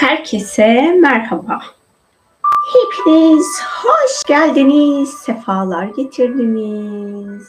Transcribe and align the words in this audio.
Herkese 0.00 0.92
merhaba. 0.92 1.60
Hepiniz 2.74 3.46
hoş 3.62 4.24
geldiniz, 4.28 5.10
sefalar 5.10 5.84
getirdiniz. 5.84 7.48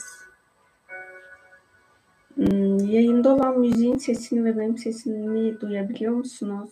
Hmm, 2.34 2.78
yayında 2.78 3.34
olan 3.34 3.58
müziğin 3.58 3.98
sesini 3.98 4.44
ve 4.44 4.58
benim 4.58 4.78
sesimi 4.78 5.60
duyabiliyor 5.60 6.12
musunuz? 6.12 6.70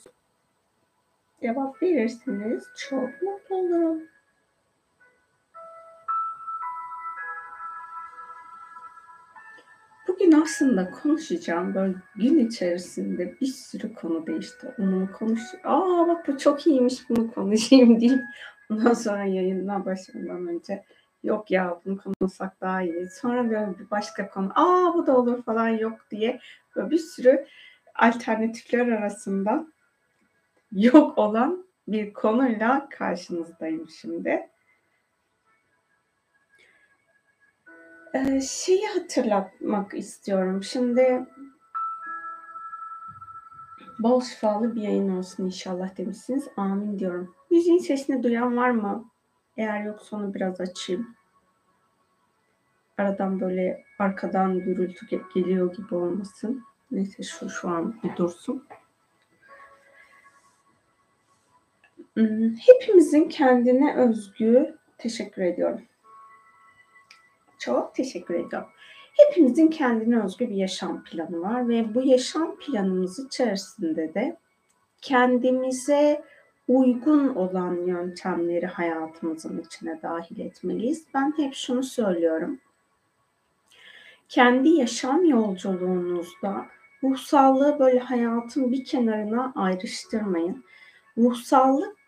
Cevap 1.42 1.82
verirseniz 1.82 2.64
çok 2.76 3.22
mutlu 3.22 3.56
olurum. 3.56 4.02
Bugün 10.20 10.42
aslında 10.42 10.90
konuşacağım 10.90 11.74
böyle 11.74 11.94
gün 12.16 12.38
içerisinde 12.38 13.40
bir 13.40 13.46
sürü 13.46 13.94
konu 13.94 14.26
değişti. 14.26 14.74
Onu 14.78 15.12
konuş. 15.12 15.40
Aa 15.64 16.08
bak 16.08 16.28
bu 16.28 16.38
çok 16.38 16.66
iyiymiş 16.66 17.10
bunu 17.10 17.30
konuşayım 17.30 18.00
deyip 18.00 18.20
ondan 18.70 18.94
sonra 18.94 19.24
yayına 19.24 19.84
başlamadan 19.84 20.46
önce 20.46 20.84
yok 21.22 21.50
ya 21.50 21.80
bunu 21.84 21.98
konuşsak 21.98 22.60
daha 22.60 22.82
iyi. 22.82 23.10
Sonra 23.10 23.50
böyle 23.50 23.78
bir 23.78 23.90
başka 23.90 24.30
konu. 24.30 24.52
Aa 24.54 24.94
bu 24.94 25.06
da 25.06 25.16
olur 25.16 25.42
falan 25.42 25.68
yok 25.68 25.98
diye 26.10 26.40
böyle 26.76 26.90
bir 26.90 26.98
sürü 26.98 27.46
alternatifler 27.94 28.88
arasında 28.88 29.66
yok 30.72 31.18
olan 31.18 31.66
bir 31.88 32.12
konuyla 32.12 32.88
karşınızdayım 32.88 33.88
şimdi. 33.88 34.49
Ee, 38.14 38.40
şeyi 38.40 38.86
hatırlatmak 38.86 39.94
istiyorum. 39.94 40.62
Şimdi 40.62 41.26
bol 43.98 44.20
şifalı 44.20 44.74
bir 44.74 44.82
yayın 44.82 45.16
olsun 45.16 45.46
inşallah 45.46 45.96
demişsiniz. 45.96 46.48
Amin 46.56 46.98
diyorum. 46.98 47.34
Müziğin 47.50 47.78
sesini 47.78 48.22
duyan 48.22 48.56
var 48.56 48.70
mı? 48.70 49.10
Eğer 49.56 49.84
yoksa 49.84 50.16
onu 50.16 50.34
biraz 50.34 50.60
açayım. 50.60 51.16
Aradan 52.98 53.40
böyle 53.40 53.84
arkadan 53.98 54.58
gürültü 54.58 55.06
geliyor 55.34 55.74
gibi 55.74 55.94
olmasın. 55.94 56.62
Neyse 56.90 57.22
şu 57.22 57.50
şu 57.50 57.68
an 57.68 58.02
bir 58.02 58.16
dursun. 58.16 58.66
Hmm, 62.14 62.54
hepimizin 62.54 63.28
kendine 63.28 63.96
özgü 63.96 64.78
teşekkür 64.98 65.42
ediyorum. 65.42 65.80
Çok 67.60 67.94
teşekkür 67.94 68.34
ediyorum. 68.34 68.68
Hepimizin 69.16 69.68
kendine 69.68 70.22
özgü 70.24 70.48
bir 70.48 70.54
yaşam 70.54 71.04
planı 71.04 71.40
var 71.40 71.68
ve 71.68 71.94
bu 71.94 72.02
yaşam 72.02 72.56
planımız 72.56 73.18
içerisinde 73.18 74.14
de 74.14 74.36
kendimize 75.02 76.24
uygun 76.68 77.28
olan 77.28 77.86
yöntemleri 77.86 78.66
hayatımızın 78.66 79.62
içine 79.62 80.02
dahil 80.02 80.40
etmeliyiz. 80.40 81.04
Ben 81.14 81.34
hep 81.36 81.54
şunu 81.54 81.82
söylüyorum. 81.82 82.60
Kendi 84.28 84.68
yaşam 84.68 85.24
yolculuğunuzda 85.24 86.66
ruhsallığı 87.02 87.78
böyle 87.78 87.98
hayatın 87.98 88.72
bir 88.72 88.84
kenarına 88.84 89.52
ayrıştırmayın. 89.56 90.64
Ruhsallık 91.18 91.99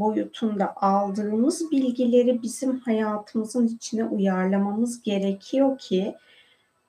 boyutunda 0.00 0.74
aldığımız 0.76 1.70
bilgileri 1.70 2.42
bizim 2.42 2.80
hayatımızın 2.80 3.66
içine 3.66 4.04
uyarlamamız 4.04 5.02
gerekiyor 5.02 5.78
ki 5.78 6.14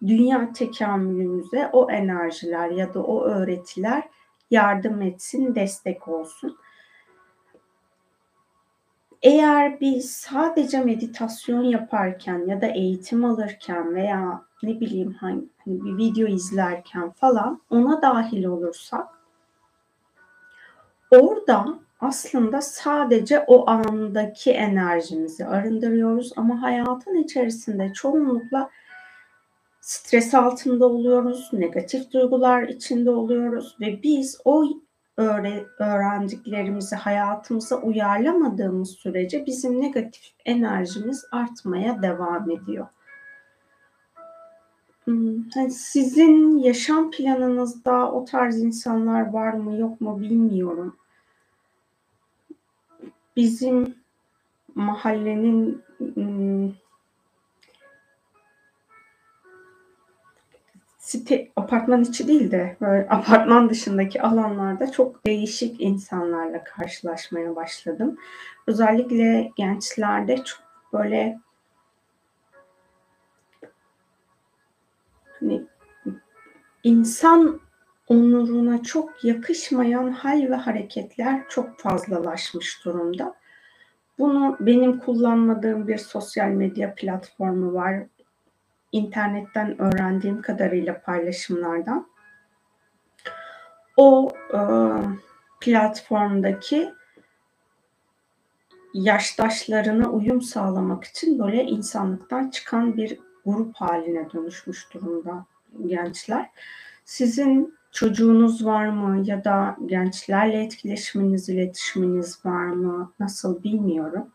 dünya 0.07 0.53
tekamülümüze 0.53 1.69
o 1.73 1.91
enerjiler 1.91 2.69
ya 2.69 2.93
da 2.93 3.03
o 3.03 3.23
öğretiler 3.23 4.03
yardım 4.51 5.01
etsin, 5.01 5.55
destek 5.55 6.07
olsun. 6.07 6.57
Eğer 9.21 9.79
biz 9.79 10.11
sadece 10.11 10.79
meditasyon 10.79 11.63
yaparken 11.63 12.47
ya 12.47 12.61
da 12.61 12.67
eğitim 12.67 13.25
alırken 13.25 13.95
veya 13.95 14.41
ne 14.63 14.79
bileyim 14.79 15.15
hani 15.19 15.43
bir 15.67 15.97
video 15.97 16.27
izlerken 16.27 17.09
falan 17.09 17.61
ona 17.69 18.01
dahil 18.01 18.45
olursak 18.45 19.07
orada 21.11 21.79
aslında 21.99 22.61
sadece 22.61 23.39
o 23.47 23.69
andaki 23.69 24.51
enerjimizi 24.51 25.45
arındırıyoruz 25.45 26.33
ama 26.35 26.61
hayatın 26.61 27.15
içerisinde 27.15 27.93
çoğunlukla 27.93 28.69
stres 29.81 30.33
altında 30.33 30.85
oluyoruz, 30.85 31.49
negatif 31.53 32.11
duygular 32.11 32.63
içinde 32.63 33.09
oluyoruz 33.09 33.77
ve 33.81 34.03
biz 34.03 34.41
o 34.45 34.65
öğrendiklerimizi 35.79 36.95
hayatımıza 36.95 37.75
uyarlamadığımız 37.75 38.89
sürece 38.89 39.45
bizim 39.45 39.81
negatif 39.81 40.23
enerjimiz 40.45 41.25
artmaya 41.31 42.01
devam 42.01 42.51
ediyor. 42.51 42.87
Hmm, 45.03 45.49
hani 45.53 45.71
sizin 45.71 46.57
yaşam 46.57 47.11
planınızda 47.11 48.11
o 48.11 48.25
tarz 48.25 48.61
insanlar 48.61 49.33
var 49.33 49.53
mı 49.53 49.77
yok 49.77 50.01
mu 50.01 50.19
bilmiyorum 50.19 50.98
bizim 53.39 53.95
mahallenin 54.75 55.83
ıı, 56.17 56.71
site 60.97 61.51
apartman 61.55 62.01
içi 62.01 62.27
değil 62.27 62.51
de 62.51 62.77
böyle 62.81 63.09
apartman 63.09 63.69
dışındaki 63.69 64.21
alanlarda 64.21 64.91
çok 64.91 65.25
değişik 65.25 65.81
insanlarla 65.81 66.63
karşılaşmaya 66.63 67.55
başladım. 67.55 68.17
Özellikle 68.67 69.51
gençlerde 69.55 70.43
çok 70.43 70.63
böyle 70.93 71.39
hani 75.39 75.63
insan 76.83 77.59
onuruna 78.09 78.83
çok 78.83 79.23
yakışmayan 79.23 80.11
hal 80.11 80.49
ve 80.49 80.55
hareketler 80.55 81.41
çok 81.49 81.79
fazlalaşmış 81.79 82.85
durumda. 82.85 83.35
Bunu 84.19 84.57
benim 84.59 84.99
kullanmadığım 84.99 85.87
bir 85.87 85.97
sosyal 85.97 86.47
medya 86.47 86.95
platformu 86.95 87.73
var. 87.73 88.03
İnternetten 88.91 89.81
öğrendiğim 89.81 90.41
kadarıyla 90.41 91.01
paylaşımlardan. 91.01 92.07
O 93.97 94.29
e, 94.53 94.59
platformdaki 95.59 96.93
yaştaşlarına 98.93 100.09
uyum 100.09 100.41
sağlamak 100.41 101.03
için 101.03 101.39
böyle 101.39 101.63
insanlıktan 101.63 102.49
çıkan 102.49 102.97
bir 102.97 103.19
grup 103.45 103.75
haline 103.75 104.31
dönüşmüş 104.33 104.93
durumda 104.93 105.45
gençler. 105.87 106.49
Sizin 107.05 107.78
çocuğunuz 107.91 108.65
var 108.65 108.87
mı 108.87 109.23
ya 109.25 109.43
da 109.43 109.77
gençlerle 109.85 110.63
etkileşiminiz, 110.63 111.49
iletişiminiz 111.49 112.45
var 112.45 112.65
mı? 112.65 113.11
Nasıl 113.19 113.63
bilmiyorum. 113.63 114.27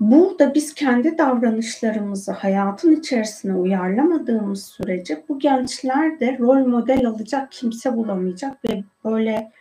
Burada 0.00 0.54
biz 0.54 0.74
kendi 0.74 1.18
davranışlarımızı 1.18 2.32
hayatın 2.32 2.92
içerisine 2.92 3.54
uyarlamadığımız 3.54 4.64
sürece 4.64 5.24
bu 5.28 5.38
gençler 5.38 6.20
de 6.20 6.38
rol 6.38 6.66
model 6.66 7.06
alacak 7.06 7.52
kimse 7.52 7.96
bulamayacak 7.96 8.64
ve 8.64 8.84
böyle 9.04 9.52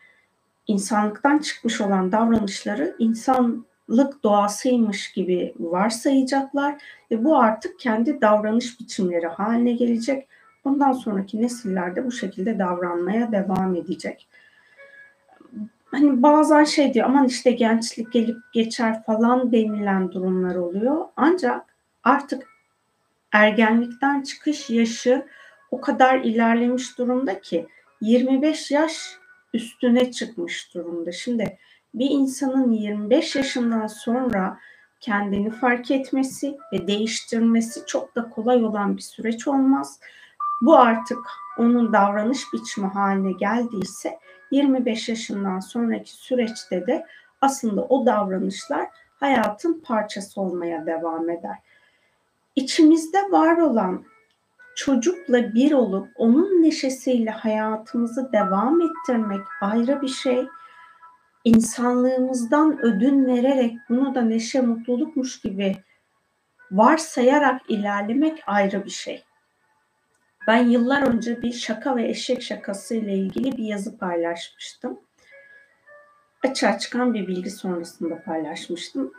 insanlıktan 0.67 1.37
çıkmış 1.37 1.81
olan 1.81 2.11
davranışları 2.11 2.95
insanlık 2.99 4.23
doğasıymış 4.23 5.11
gibi 5.11 5.53
varsayacaklar 5.59 6.83
ve 7.11 7.23
bu 7.23 7.37
artık 7.37 7.79
kendi 7.79 8.21
davranış 8.21 8.79
biçimleri 8.79 9.27
haline 9.27 9.71
gelecek 9.71 10.27
Bundan 10.65 10.91
sonraki 10.91 11.41
nesiller 11.41 11.95
de 11.95 12.05
bu 12.05 12.11
şekilde 12.11 12.59
davranmaya 12.59 13.31
devam 13.31 13.75
edecek. 13.75 14.27
Hani 15.85 16.23
bazen 16.23 16.63
şey 16.63 16.93
diyor 16.93 17.05
aman 17.05 17.27
işte 17.27 17.51
gençlik 17.51 18.11
gelip 18.11 18.37
geçer 18.53 19.03
falan 19.03 19.51
denilen 19.51 20.11
durumlar 20.11 20.55
oluyor. 20.55 21.05
Ancak 21.15 21.65
artık 22.03 22.47
ergenlikten 23.31 24.21
çıkış 24.21 24.69
yaşı 24.69 25.25
o 25.71 25.81
kadar 25.81 26.19
ilerlemiş 26.19 26.97
durumda 26.97 27.41
ki 27.41 27.67
25 28.01 28.71
yaş 28.71 29.17
üstüne 29.53 30.11
çıkmış 30.11 30.73
durumda. 30.73 31.11
Şimdi 31.11 31.57
bir 31.93 32.09
insanın 32.09 32.71
25 32.71 33.35
yaşından 33.35 33.87
sonra 33.87 34.59
kendini 34.99 35.51
fark 35.51 35.91
etmesi 35.91 36.57
ve 36.73 36.87
değiştirmesi 36.87 37.85
çok 37.85 38.15
da 38.15 38.29
kolay 38.29 38.63
olan 38.63 38.97
bir 38.97 39.01
süreç 39.01 39.47
olmaz. 39.47 39.99
Bu 40.61 40.77
artık 40.77 41.19
onun 41.57 41.93
davranış 41.93 42.53
biçimi 42.53 42.87
haline 42.87 43.31
geldiyse 43.31 44.19
25 44.51 45.09
yaşından 45.09 45.59
sonraki 45.59 46.11
süreçte 46.11 46.87
de 46.87 47.05
aslında 47.41 47.81
o 47.81 48.05
davranışlar 48.05 48.87
hayatın 49.19 49.81
parçası 49.85 50.41
olmaya 50.41 50.85
devam 50.85 51.29
eder. 51.29 51.57
İçimizde 52.55 53.17
var 53.31 53.57
olan 53.57 54.03
çocukla 54.75 55.53
bir 55.53 55.71
olup 55.71 56.07
onun 56.15 56.63
neşesiyle 56.63 57.29
hayatımızı 57.29 58.31
devam 58.31 58.81
ettirmek 58.81 59.41
ayrı 59.61 60.01
bir 60.01 60.07
şey. 60.07 60.47
İnsanlığımızdan 61.43 62.85
ödün 62.85 63.25
vererek 63.25 63.77
bunu 63.89 64.15
da 64.15 64.21
neşe 64.21 64.61
mutlulukmuş 64.61 65.41
gibi 65.41 65.77
varsayarak 66.71 67.61
ilerlemek 67.69 68.43
ayrı 68.47 68.85
bir 68.85 68.89
şey. 68.89 69.23
Ben 70.47 70.69
yıllar 70.69 71.07
önce 71.07 71.41
bir 71.41 71.51
şaka 71.51 71.95
ve 71.95 72.09
eşek 72.09 72.41
şakası 72.41 72.95
ile 72.95 73.13
ilgili 73.13 73.57
bir 73.57 73.63
yazı 73.63 73.97
paylaşmıştım. 73.97 74.99
Açığa 76.43 76.77
çıkan 76.77 77.13
bir 77.13 77.27
bilgi 77.27 77.49
sonrasında 77.49 78.23
paylaşmıştım. 78.23 79.13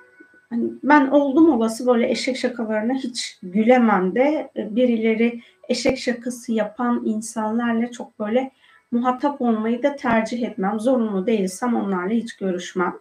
Hani 0.50 0.70
ben 0.82 1.06
oldum 1.06 1.52
olası 1.52 1.86
böyle 1.86 2.10
eşek 2.10 2.36
şakalarına 2.36 2.94
hiç 2.94 3.38
gülemem 3.42 4.14
de 4.14 4.50
birileri 4.56 5.40
eşek 5.68 5.98
şakası 5.98 6.52
yapan 6.52 7.02
insanlarla 7.04 7.90
çok 7.90 8.18
böyle 8.18 8.50
muhatap 8.90 9.40
olmayı 9.40 9.82
da 9.82 9.96
tercih 9.96 10.42
etmem. 10.42 10.80
Zorunlu 10.80 11.26
değilsem 11.26 11.76
onlarla 11.76 12.10
hiç 12.10 12.36
görüşmem. 12.36 12.98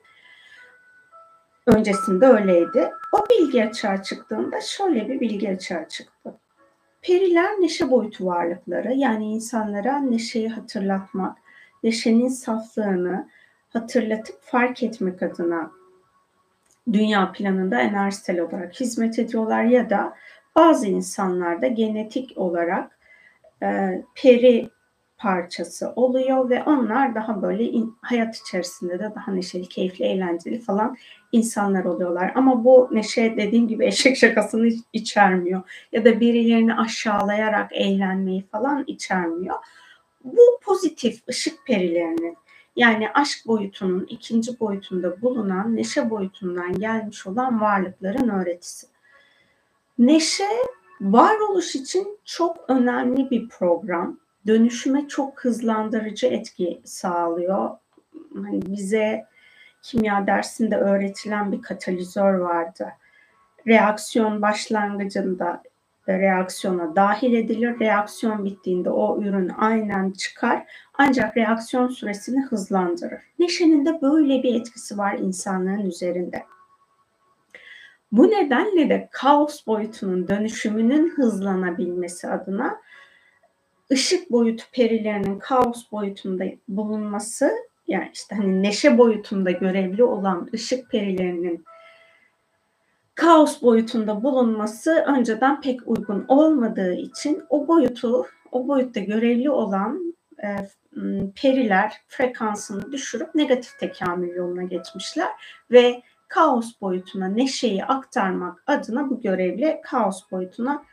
Öncesinde 1.65 2.25
öyleydi. 2.25 2.89
O 3.13 3.25
bilgi 3.29 3.65
açığa 3.65 4.03
çıktığında 4.03 4.62
şöyle 4.62 5.09
bir 5.09 5.19
bilgi 5.19 5.50
açığa 5.50 5.88
çıktı. 5.88 6.33
Periler 7.01 7.51
neşe 7.62 7.92
boyutu 7.92 8.25
varlıkları 8.25 8.94
yani 8.94 9.25
insanlara 9.33 10.00
neşeyi 10.00 10.50
hatırlatmak, 10.50 11.38
neşenin 11.83 12.27
saflığını 12.27 13.30
hatırlatıp 13.69 14.42
fark 14.42 14.83
etmek 14.83 15.24
adına 15.24 15.71
dünya 16.94 17.31
planında 17.31 17.81
enerjisel 17.81 18.39
olarak 18.39 18.80
hizmet 18.80 19.19
ediyorlar 19.19 19.63
ya 19.63 19.89
da 19.89 20.15
bazı 20.56 20.88
insanlarda 20.88 21.68
genetik 21.68 22.38
olarak 22.38 23.00
e, 23.63 24.01
peri 24.15 24.69
parçası 25.21 25.94
oluyor 25.95 26.50
ve 26.50 26.63
onlar 26.63 27.15
daha 27.15 27.41
böyle 27.41 27.63
in, 27.63 27.97
hayat 28.01 28.35
içerisinde 28.35 29.00
de 29.00 29.12
daha 29.15 29.31
neşeli, 29.31 29.69
keyifli, 29.69 30.06
eğlenceli 30.06 30.59
falan 30.59 30.97
insanlar 31.31 31.85
oluyorlar. 31.85 32.31
Ama 32.35 32.63
bu 32.63 32.89
neşe 32.91 33.38
dediğim 33.38 33.68
gibi 33.68 33.85
eşek 33.85 34.18
şakasını 34.18 34.69
içermiyor 34.94 35.62
ya 35.91 36.06
da 36.06 36.19
birilerini 36.19 36.75
aşağılayarak 36.75 37.71
eğlenmeyi 37.73 38.47
falan 38.51 38.83
içermiyor. 38.88 39.56
Bu 40.23 40.59
pozitif 40.62 41.27
ışık 41.29 41.65
perilerinin 41.67 42.38
yani 42.75 43.09
aşk 43.13 43.47
boyutunun 43.47 44.06
ikinci 44.09 44.59
boyutunda 44.59 45.21
bulunan 45.21 45.75
neşe 45.75 46.09
boyutundan 46.09 46.74
gelmiş 46.74 47.27
olan 47.27 47.62
varlıkların 47.62 48.29
öğretisi. 48.29 48.88
Neşe 50.00 50.47
varoluş 51.01 51.75
için 51.75 52.19
çok 52.25 52.57
önemli 52.67 53.29
bir 53.29 53.50
program. 53.50 54.19
Dönüşüme 54.47 55.07
çok 55.07 55.45
hızlandırıcı 55.45 56.27
etki 56.27 56.81
sağlıyor. 56.83 57.69
Hani 58.33 58.61
bize 58.61 59.25
kimya 59.81 60.27
dersinde 60.27 60.77
öğretilen 60.77 61.51
bir 61.51 61.61
katalizör 61.61 62.33
vardı. 62.33 62.88
Reaksiyon 63.67 64.41
başlangıcında 64.41 65.63
reaksiyona 66.09 66.95
dahil 66.95 67.33
edilir. 67.33 67.79
Reaksiyon 67.79 68.45
bittiğinde 68.45 68.89
o 68.89 69.21
ürün 69.21 69.51
aynen 69.57 70.11
çıkar. 70.11 70.65
Ancak 70.93 71.38
reaksiyon 71.38 71.88
süresini 71.88 72.41
hızlandırır. 72.41 73.21
Neşenin 73.39 73.85
de 73.85 74.01
böyle 74.01 74.43
bir 74.43 74.55
etkisi 74.55 74.97
var 74.97 75.13
insanların 75.13 75.85
üzerinde. 75.85 76.43
Bu 78.11 78.27
nedenle 78.27 78.89
de 78.89 79.09
kaos 79.11 79.67
boyutunun 79.67 80.27
dönüşümünün 80.27 81.09
hızlanabilmesi 81.09 82.27
adına 82.27 82.81
ışık 83.91 84.31
boyutu 84.31 84.65
perilerinin 84.73 85.39
kaos 85.39 85.91
boyutunda 85.91 86.43
bulunması 86.67 87.51
yani 87.88 88.09
işte 88.13 88.35
hani 88.35 88.63
neşe 88.63 88.97
boyutunda 88.97 89.51
görevli 89.51 90.03
olan 90.03 90.49
ışık 90.53 90.89
perilerinin 90.91 91.65
kaos 93.15 93.61
boyutunda 93.61 94.23
bulunması 94.23 95.03
önceden 95.07 95.61
pek 95.61 95.88
uygun 95.88 96.25
olmadığı 96.27 96.93
için 96.93 97.43
o 97.49 97.67
boyutu, 97.67 98.25
o 98.51 98.67
boyutta 98.67 98.99
görevli 98.99 99.49
olan 99.49 100.15
e, 100.43 100.49
periler 101.41 102.01
frekansını 102.07 102.91
düşürüp 102.91 103.35
negatif 103.35 103.79
tekamül 103.79 104.35
yoluna 104.35 104.63
geçmişler 104.63 105.29
ve 105.71 106.01
kaos 106.27 106.81
boyutuna 106.81 107.27
neşeyi 107.27 107.85
aktarmak 107.85 108.63
adına 108.67 109.09
bu 109.09 109.21
görevle 109.21 109.81
kaos 109.83 110.31
boyutuna 110.31 110.83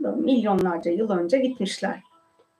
milyonlarca 0.00 0.90
yıl 0.90 1.10
önce 1.10 1.38
gitmişler. 1.38 2.02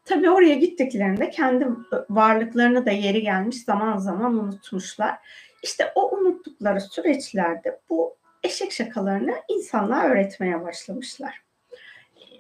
Tabii 0.05 0.31
oraya 0.31 0.55
gittiklerinde 0.55 1.31
kendi 1.31 1.69
varlıklarını 2.11 2.87
da 2.87 2.91
yeri 2.91 3.23
gelmiş 3.23 3.65
zaman 3.65 3.99
zaman 3.99 4.39
unutmuşlar. 4.39 5.19
İşte 5.63 5.93
o 5.95 6.17
unuttukları 6.17 6.81
süreçlerde 6.81 7.81
bu 7.91 8.17
eşek 8.43 8.73
şakalarını 8.73 9.35
insanlığa 9.49 10.03
öğretmeye 10.03 10.63
başlamışlar. 10.63 11.45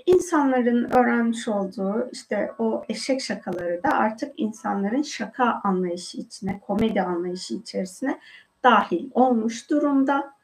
İnsanların 0.06 0.90
öğrenmiş 0.90 1.48
olduğu 1.48 2.08
işte 2.12 2.52
o 2.58 2.84
eşek 2.88 3.22
şakaları 3.22 3.82
da 3.82 3.88
artık 3.88 4.32
insanların 4.36 5.02
şaka 5.02 5.60
anlayışı 5.64 6.18
içine, 6.18 6.60
komedi 6.60 7.02
anlayışı 7.02 7.54
içerisine 7.54 8.20
dahil 8.64 9.10
olmuş 9.14 9.70
durumda. 9.70 10.34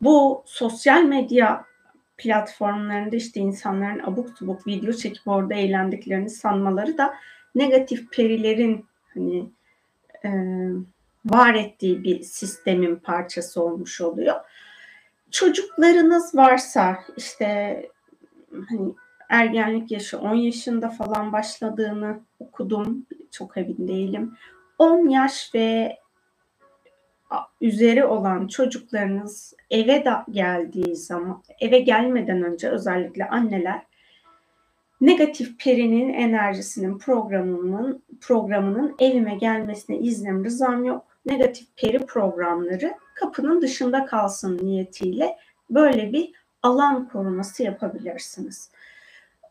Bu 0.00 0.42
sosyal 0.46 1.02
medya 1.02 1.64
platformlarında 2.18 3.16
işte 3.16 3.40
insanların 3.40 3.98
abuk 3.98 4.38
subuk 4.38 4.66
video 4.66 4.92
çekip 4.92 5.28
orada 5.28 5.54
eğlendiklerini 5.54 6.30
sanmaları 6.30 6.98
da 6.98 7.14
negatif 7.54 8.10
perilerin 8.12 8.86
hani 9.14 9.50
e, 10.24 10.30
var 11.24 11.54
ettiği 11.54 12.04
bir 12.04 12.22
sistemin 12.22 12.96
parçası 12.96 13.62
olmuş 13.62 14.00
oluyor. 14.00 14.36
Çocuklarınız 15.30 16.34
varsa 16.34 16.98
işte 17.16 17.82
hani 18.68 18.92
ergenlik 19.28 19.90
yaşı 19.90 20.18
10 20.18 20.34
yaşında 20.34 20.88
falan 20.90 21.32
başladığını 21.32 22.20
okudum. 22.40 23.06
Çok 23.30 23.56
emin 23.56 23.88
değilim. 23.88 24.36
10 24.78 25.08
yaş 25.08 25.54
ve 25.54 25.96
üzeri 27.60 28.04
olan 28.04 28.48
çocuklarınız 28.48 29.54
eve 29.70 30.04
da 30.04 30.24
geldiği 30.30 30.96
zaman, 30.96 31.42
eve 31.60 31.78
gelmeden 31.78 32.42
önce 32.42 32.68
özellikle 32.68 33.28
anneler 33.28 33.82
negatif 35.00 35.58
perinin 35.64 36.12
enerjisinin 36.12 36.98
programının 36.98 38.02
programının 38.20 38.96
evime 38.98 39.34
gelmesine 39.34 39.98
iznim 39.98 40.44
rızam 40.44 40.84
yok 40.84 41.04
negatif 41.26 41.66
peri 41.76 42.06
programları 42.06 42.94
kapının 43.14 43.62
dışında 43.62 44.06
kalsın 44.06 44.58
niyetiyle 44.62 45.36
böyle 45.70 46.12
bir 46.12 46.32
alan 46.62 47.08
koruması 47.08 47.62
yapabilirsiniz. 47.62 48.70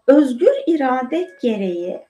Özgür 0.07 0.53
irade 0.67 1.27
gereği 1.41 2.01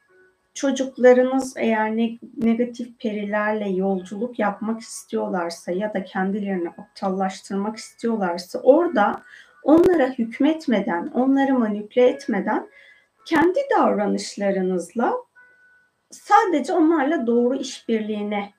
çocuklarınız 0.56 1.54
eğer 1.58 1.98
negatif 2.38 3.00
perilerle 3.00 3.70
yolculuk 3.70 4.40
yapmak 4.40 4.82
istiyorlarsa 4.82 5.72
ya 5.72 5.94
da 5.94 6.04
kendilerini 6.04 6.70
aptallaştırmak 6.70 7.78
istiyorlarsa 7.78 8.60
orada 8.60 9.22
onlara 9.64 10.10
hükmetmeden, 10.10 11.08
onları 11.14 11.54
manipüle 11.54 12.08
etmeden 12.08 12.68
kendi 13.26 13.60
davranışlarınızla 13.78 15.14
sadece 16.12 16.74
onlarla 16.74 17.28
doğru 17.28 17.56
işbirliğine 17.56 18.54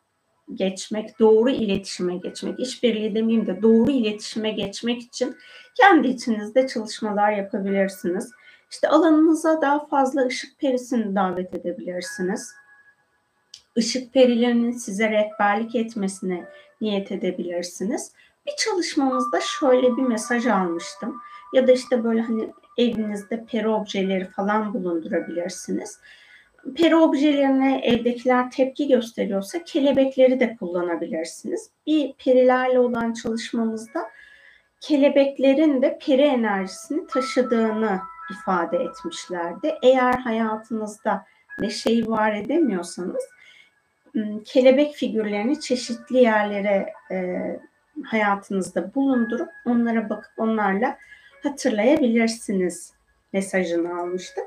geçmek, 0.54 1.18
doğru 1.18 1.50
iletişime 1.50 2.16
geçmek, 2.16 2.60
işbirliği 2.60 3.14
demeyeyim 3.14 3.46
de 3.46 3.62
doğru 3.62 3.90
iletişime 3.90 4.50
geçmek 4.50 5.02
için 5.02 5.36
kendi 5.74 6.08
içinizde 6.08 6.66
çalışmalar 6.66 7.32
yapabilirsiniz. 7.32 8.32
İşte 8.70 8.88
alanınıza 8.88 9.62
daha 9.62 9.86
fazla 9.86 10.26
ışık 10.26 10.58
perisini 10.58 11.14
davet 11.14 11.54
edebilirsiniz. 11.54 12.52
Işık 13.76 14.14
perilerinin 14.14 14.72
size 14.72 15.10
rehberlik 15.10 15.74
etmesine 15.74 16.44
niyet 16.80 17.12
edebilirsiniz. 17.12 18.12
Bir 18.46 18.52
çalışmamızda 18.56 19.40
şöyle 19.40 19.96
bir 19.96 20.02
mesaj 20.02 20.46
almıştım. 20.46 21.20
Ya 21.52 21.66
da 21.66 21.72
işte 21.72 22.04
böyle 22.04 22.20
hani 22.20 22.52
evinizde 22.78 23.44
peri 23.44 23.68
objeleri 23.68 24.24
falan 24.24 24.74
bulundurabilirsiniz 24.74 26.00
peri 26.74 26.96
objelerine 26.96 27.80
evdekiler 27.84 28.50
tepki 28.50 28.88
gösteriyorsa 28.88 29.64
kelebekleri 29.64 30.40
de 30.40 30.56
kullanabilirsiniz. 30.56 31.70
Bir 31.86 32.12
perilerle 32.12 32.78
olan 32.78 33.12
çalışmamızda 33.12 34.10
kelebeklerin 34.80 35.82
de 35.82 35.98
peri 36.06 36.22
enerjisini 36.22 37.06
taşıdığını 37.06 38.00
ifade 38.30 38.76
etmişlerdi. 38.76 39.74
Eğer 39.82 40.12
hayatınızda 40.12 41.24
neşeyi 41.58 42.08
var 42.08 42.34
edemiyorsanız 42.34 43.22
kelebek 44.44 44.94
figürlerini 44.94 45.60
çeşitli 45.60 46.16
yerlere 46.16 46.92
e, 47.10 47.36
hayatınızda 48.04 48.94
bulundurup 48.94 49.48
onlara 49.64 50.10
bakıp 50.10 50.32
onlarla 50.36 50.98
hatırlayabilirsiniz 51.42 52.92
mesajını 53.32 54.00
almıştık. 54.00 54.44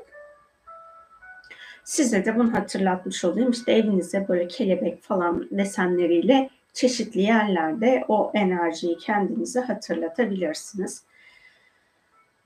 Size 1.84 2.24
de 2.24 2.38
bunu 2.38 2.54
hatırlatmış 2.54 3.24
olayım. 3.24 3.50
İşte 3.50 3.72
evinize 3.72 4.28
böyle 4.28 4.48
kelebek 4.48 5.02
falan 5.02 5.48
desenleriyle 5.50 6.50
çeşitli 6.72 7.20
yerlerde 7.20 8.04
o 8.08 8.32
enerjiyi 8.34 8.98
kendinize 8.98 9.60
hatırlatabilirsiniz. 9.60 11.04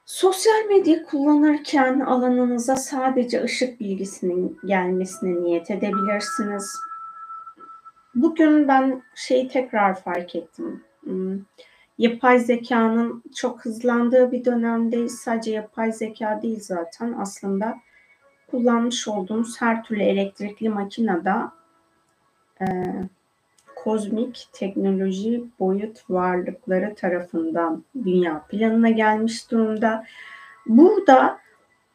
Sosyal 0.06 0.64
medya 0.68 1.04
kullanırken 1.04 2.00
alanınıza 2.00 2.76
sadece 2.76 3.42
ışık 3.42 3.80
bilgisinin 3.80 4.58
gelmesine 4.66 5.42
niyet 5.42 5.70
edebilirsiniz. 5.70 6.72
Bugün 8.14 8.68
ben 8.68 9.02
şeyi 9.14 9.48
tekrar 9.48 10.02
fark 10.02 10.34
ettim. 10.34 10.84
Hmm, 11.00 11.40
yapay 11.98 12.38
zekanın 12.38 13.22
çok 13.36 13.64
hızlandığı 13.64 14.32
bir 14.32 14.44
dönemdeyiz. 14.44 15.18
Sadece 15.18 15.50
yapay 15.50 15.92
zeka 15.92 16.42
değil 16.42 16.60
zaten 16.60 17.12
aslında 17.12 17.78
kullanmış 18.50 19.08
olduğumuz 19.08 19.60
her 19.60 19.84
türlü 19.84 20.02
elektrikli 20.02 20.68
makinede 20.68 21.34
e, 22.60 22.66
kozmik 23.84 24.48
teknoloji 24.52 25.44
boyut 25.60 26.10
varlıkları 26.10 26.94
tarafından 26.94 27.84
dünya 28.04 28.42
planına 28.48 28.90
gelmiş 28.90 29.50
durumda. 29.50 30.04
Burada 30.66 31.38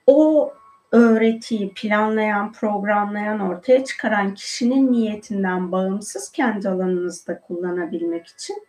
o 0.07 0.53
öğretiyi 0.91 1.73
planlayan, 1.73 2.51
programlayan, 2.51 3.39
ortaya 3.39 3.83
çıkaran 3.83 4.33
kişinin 4.33 4.91
niyetinden 4.91 5.71
bağımsız 5.71 6.31
kendi 6.31 6.69
alanınızda 6.69 7.41
kullanabilmek 7.41 8.27
için 8.27 8.63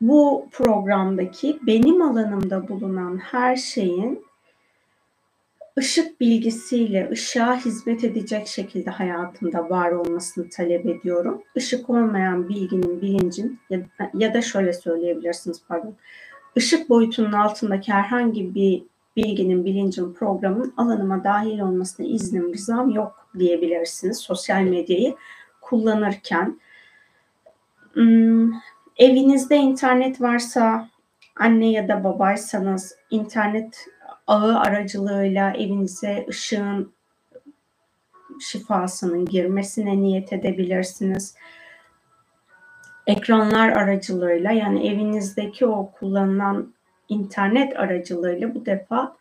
bu 0.00 0.48
programdaki 0.52 1.58
benim 1.66 2.02
alanımda 2.02 2.68
bulunan 2.68 3.16
her 3.16 3.56
şeyin 3.56 4.27
ışık 5.78 6.20
bilgisiyle 6.20 7.08
ışığa 7.12 7.56
hizmet 7.56 8.04
edecek 8.04 8.46
şekilde 8.46 8.90
hayatımda 8.90 9.70
var 9.70 9.90
olmasını 9.90 10.50
talep 10.50 10.86
ediyorum. 10.86 11.42
Işık 11.54 11.90
olmayan 11.90 12.48
bilginin, 12.48 13.02
bilincin 13.02 13.60
ya, 13.70 13.80
ya 14.14 14.34
da 14.34 14.42
şöyle 14.42 14.72
söyleyebilirsiniz 14.72 15.62
pardon. 15.68 15.94
Işık 16.56 16.88
boyutunun 16.88 17.32
altındaki 17.32 17.92
herhangi 17.92 18.54
bir 18.54 18.82
bilginin, 19.16 19.64
bilincin, 19.64 20.12
programın 20.12 20.74
alanıma 20.76 21.24
dahil 21.24 21.60
olmasına 21.60 22.06
iznim, 22.06 22.54
rızam 22.54 22.90
yok 22.90 23.28
diyebilirsiniz 23.38 24.18
sosyal 24.18 24.62
medyayı 24.62 25.14
kullanırken. 25.60 26.60
Hmm, 27.92 28.52
evinizde 28.96 29.56
internet 29.56 30.20
varsa, 30.20 30.88
anne 31.36 31.70
ya 31.70 31.88
da 31.88 32.04
babaysanız 32.04 32.96
internet 33.10 33.86
ağı 34.28 34.58
aracılığıyla 34.58 35.52
evinize 35.52 36.26
ışığın 36.28 36.92
şifasının 38.40 39.24
girmesine 39.24 40.00
niyet 40.00 40.32
edebilirsiniz. 40.32 41.34
Ekranlar 43.06 43.68
aracılığıyla 43.68 44.52
yani 44.52 44.88
evinizdeki 44.88 45.66
o 45.66 45.90
kullanılan 45.90 46.74
internet 47.08 47.76
aracılığıyla 47.76 48.54
bu 48.54 48.66
defa 48.66 49.16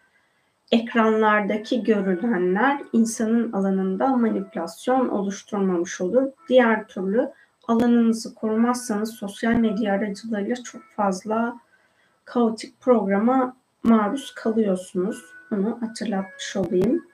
ekranlardaki 0.71 1.83
görülenler 1.83 2.81
insanın 2.93 3.51
alanında 3.51 4.07
manipülasyon 4.07 5.09
oluşturmamış 5.09 6.01
olur. 6.01 6.31
Diğer 6.49 6.87
türlü 6.87 7.31
alanınızı 7.67 8.35
korumazsanız 8.35 9.13
sosyal 9.13 9.53
medya 9.53 9.93
aracılığıyla 9.93 10.55
çok 10.55 10.81
fazla 10.95 11.59
kaotik 12.25 12.81
programa 12.81 13.55
maruz 13.83 14.33
kalıyorsunuz. 14.35 15.25
Bunu 15.51 15.77
hatırlatmış 15.81 16.55
olayım. 16.55 17.07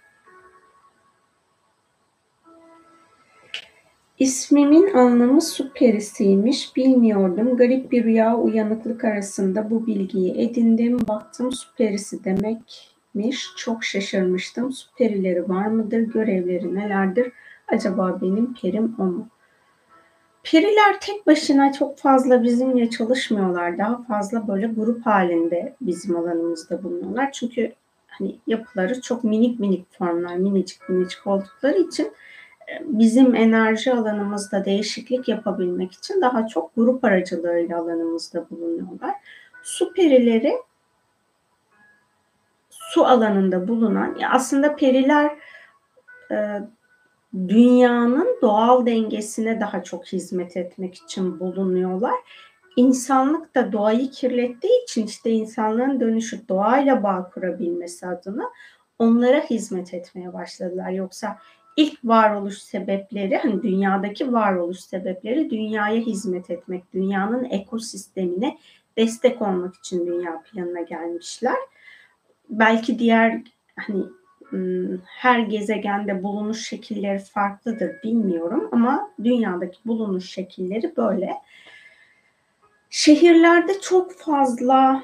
İsmimin 4.19 4.95
anlamı 4.95 5.43
su 5.43 5.73
perisiymiş. 5.73 6.77
Bilmiyordum. 6.77 7.57
Garip 7.57 7.93
bir 7.93 8.05
rüya 8.05 8.37
uyanıklık 8.37 9.05
arasında 9.05 9.71
bu 9.71 9.87
bilgiyi 9.87 10.41
edindim. 10.41 11.09
Baktım 11.09 11.53
su 11.53 11.75
perisi 11.75 12.25
demekmiş. 12.25 13.47
Çok 13.57 13.85
şaşırmıştım. 13.85 14.73
Su 14.73 14.95
perileri 14.99 15.49
var 15.49 15.67
mıdır? 15.67 16.01
Görevleri 16.01 16.75
nelerdir? 16.75 17.33
Acaba 17.69 18.19
benim 18.23 18.55
perim 18.55 18.97
o 18.99 19.05
mu? 19.05 19.29
Periler 20.43 21.01
tek 21.01 21.27
başına 21.27 21.73
çok 21.73 21.99
fazla 21.99 22.43
bizimle 22.43 22.91
çalışmıyorlar. 22.91 23.79
Daha 23.79 24.03
fazla 24.03 24.49
böyle 24.49 24.67
grup 24.67 25.07
halinde 25.07 25.75
bizim 25.81 26.17
alanımızda 26.17 26.83
bulunuyorlar. 26.83 27.33
Çünkü 27.33 27.73
hani 28.09 28.39
yapıları 28.47 29.01
çok 29.01 29.25
minik 29.25 29.61
minik 29.61 29.93
formlar, 29.99 30.37
minicik 30.37 30.89
minicik 30.89 31.27
oldukları 31.27 31.79
için 31.79 32.13
e, 32.69 32.73
bizim 32.85 33.35
enerji 33.35 33.93
alanımızda 33.93 34.65
değişiklik 34.65 35.29
yapabilmek 35.29 35.93
için 35.93 36.21
daha 36.23 36.47
çok 36.47 36.77
grup 36.77 37.05
aracılığıyla 37.05 37.79
alanımızda 37.79 38.51
bulunuyorlar. 38.51 39.15
Su 39.63 39.93
perileri 39.93 40.53
su 42.71 43.07
alanında 43.07 43.69
bulunan, 43.69 44.19
aslında 44.31 44.77
periler 44.77 45.31
e, 46.31 46.61
dünyanın 47.35 48.39
doğal 48.43 48.87
dengesine 48.87 49.61
daha 49.61 49.83
çok 49.83 50.07
hizmet 50.07 50.57
etmek 50.57 50.95
için 50.95 51.41
bulunuyorlar. 51.41 52.15
İnsanlık 52.77 53.55
da 53.55 53.73
doğayı 53.73 54.11
kirlettiği 54.11 54.83
için 54.83 55.07
işte 55.07 55.31
insanlığın 55.31 56.01
dönüşü 56.01 56.49
doğayla 56.49 57.03
bağ 57.03 57.31
kurabilmesi 57.35 58.07
adına 58.07 58.51
onlara 58.99 59.41
hizmet 59.41 59.95
etmeye 59.95 60.33
başladılar. 60.33 60.91
Yoksa 60.91 61.39
ilk 61.77 62.05
varoluş 62.05 62.59
sebepleri 62.59 63.37
hani 63.37 63.63
dünyadaki 63.63 64.33
varoluş 64.33 64.81
sebepleri 64.81 65.51
dünyaya 65.51 66.01
hizmet 66.01 66.51
etmek, 66.51 66.93
dünyanın 66.93 67.45
ekosistemine 67.45 68.59
destek 68.97 69.43
olmak 69.43 69.75
için 69.75 70.07
dünya 70.07 70.43
planına 70.43 70.81
gelmişler. 70.81 71.57
Belki 72.51 72.99
diğer 72.99 73.43
hani 73.77 74.03
her 75.05 75.39
gezegende 75.39 76.23
bulunuş 76.23 76.69
şekilleri 76.69 77.19
farklıdır 77.19 78.03
bilmiyorum 78.05 78.69
ama 78.73 79.11
dünyadaki 79.25 79.79
bulunuş 79.87 80.31
şekilleri 80.31 80.97
böyle. 80.97 81.33
Şehirlerde 82.91 83.81
çok 83.81 84.13
fazla 84.13 85.03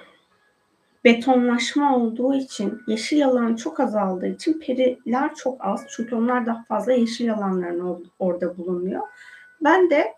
betonlaşma 1.04 1.96
olduğu 1.96 2.34
için, 2.34 2.80
yeşil 2.86 3.26
alan 3.26 3.56
çok 3.56 3.80
azaldığı 3.80 4.26
için 4.26 4.60
periler 4.60 5.34
çok 5.34 5.64
az. 5.64 5.86
Çünkü 5.88 6.14
onlar 6.14 6.46
daha 6.46 6.64
fazla 6.64 6.92
yeşil 6.92 7.34
alanların 7.34 8.10
orada 8.18 8.56
bulunuyor. 8.56 9.02
Ben 9.64 9.90
de 9.90 10.14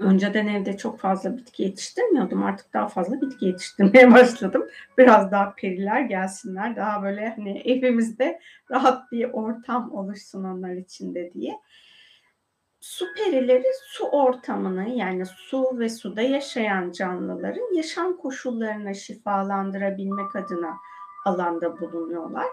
Önceden 0.00 0.46
evde 0.46 0.76
çok 0.76 1.00
fazla 1.00 1.36
bitki 1.36 1.62
yetiştirmiyordum. 1.62 2.42
Artık 2.42 2.74
daha 2.74 2.88
fazla 2.88 3.20
bitki 3.20 3.46
yetiştirmeye 3.46 4.12
başladım. 4.14 4.68
Biraz 4.98 5.32
daha 5.32 5.54
periler 5.54 6.00
gelsinler. 6.00 6.76
Daha 6.76 7.02
böyle 7.02 7.28
hani 7.36 7.58
evimizde 7.58 8.40
rahat 8.70 9.12
bir 9.12 9.30
ortam 9.32 9.92
oluşsun 9.92 10.44
onlar 10.44 10.72
içinde 10.72 11.32
diye. 11.32 11.60
Su 12.80 13.06
perileri 13.16 13.66
su 13.84 14.04
ortamını 14.04 14.88
yani 14.88 15.26
su 15.26 15.78
ve 15.78 15.88
suda 15.88 16.22
yaşayan 16.22 16.92
canlıların 16.92 17.76
yaşam 17.76 18.16
koşullarını 18.16 18.94
şifalandırabilmek 18.94 20.36
adına 20.36 20.76
alanda 21.24 21.80
bulunuyorlar. 21.80 22.46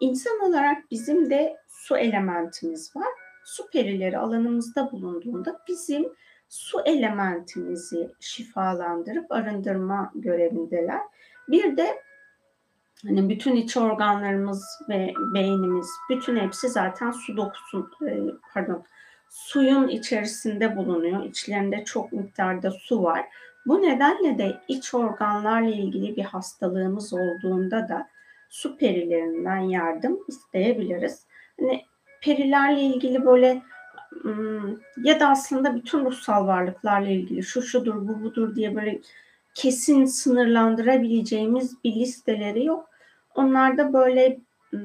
İnsan 0.00 0.40
olarak 0.40 0.90
bizim 0.90 1.30
de 1.30 1.56
su 1.68 1.96
elementimiz 1.96 2.96
var. 2.96 3.08
Su 3.44 3.70
perileri 3.70 4.18
alanımızda 4.18 4.92
bulunduğunda 4.92 5.60
bizim 5.68 6.12
su 6.52 6.80
elementimizi 6.84 8.10
şifalandırıp 8.20 9.32
arındırma 9.32 10.12
görevindeler. 10.14 11.00
Bir 11.48 11.76
de 11.76 12.02
hani 13.06 13.28
bütün 13.28 13.56
iç 13.56 13.76
organlarımız 13.76 14.64
ve 14.88 15.14
beynimiz 15.34 15.88
bütün 16.10 16.36
hepsi 16.36 16.68
zaten 16.68 17.10
su 17.10 17.36
dokusu 17.36 17.90
e, 18.08 18.16
pardon 18.54 18.84
suyun 19.28 19.88
içerisinde 19.88 20.76
bulunuyor. 20.76 21.24
İçlerinde 21.24 21.84
çok 21.84 22.12
miktarda 22.12 22.70
su 22.70 23.02
var. 23.02 23.26
Bu 23.66 23.82
nedenle 23.82 24.38
de 24.38 24.60
iç 24.68 24.94
organlarla 24.94 25.70
ilgili 25.70 26.16
bir 26.16 26.24
hastalığımız 26.24 27.12
olduğunda 27.12 27.88
da 27.88 28.08
su 28.50 28.76
perilerinden 28.76 29.58
yardım 29.58 30.18
isteyebiliriz. 30.28 31.26
Hani 31.60 31.84
perilerle 32.22 32.80
ilgili 32.80 33.24
böyle 33.24 33.62
ya 34.96 35.20
da 35.20 35.28
aslında 35.28 35.74
bütün 35.74 36.04
ruhsal 36.04 36.46
varlıklarla 36.46 37.08
ilgili 37.08 37.42
şu 37.42 37.62
şudur 37.62 38.08
bu 38.08 38.22
budur 38.22 38.54
diye 38.54 38.74
böyle 38.74 39.00
kesin 39.54 40.04
sınırlandırabileceğimiz 40.04 41.84
bir 41.84 41.94
listeleri 41.94 42.64
yok. 42.64 42.90
Onlar 43.34 43.78
da 43.78 43.92
böyle 43.92 44.38
hmm, 44.70 44.80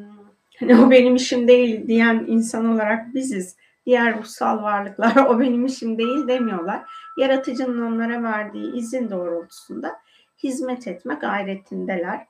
hani 0.60 0.80
o 0.80 0.92
benim 0.92 1.16
işim 1.16 1.48
değil 1.48 1.88
diyen 1.88 2.26
insan 2.28 2.66
olarak 2.66 3.14
biziz. 3.14 3.56
Diğer 3.86 4.20
ruhsal 4.20 4.64
varlıklar 4.64 5.16
o 5.30 5.40
benim 5.40 5.66
işim 5.66 5.98
değil 5.98 6.28
demiyorlar. 6.28 6.84
Yaratıcının 7.18 7.94
onlara 7.94 8.24
verdiği 8.24 8.76
izin 8.76 9.10
doğrultusunda 9.10 9.96
hizmet 10.44 10.88
etme 10.88 11.16
gayretindeler. 11.16 12.26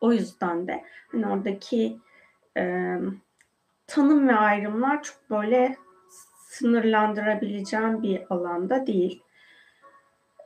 O 0.00 0.12
yüzden 0.12 0.68
de 0.68 0.84
hani 1.12 1.26
oradaki 1.26 1.98
e, 2.56 2.94
tanım 3.86 4.28
ve 4.28 4.34
ayrımlar 4.34 5.02
çok 5.02 5.30
böyle 5.30 5.76
sınırlandırabileceğim 6.48 8.02
bir 8.02 8.22
alanda 8.30 8.86
değil. 8.86 9.22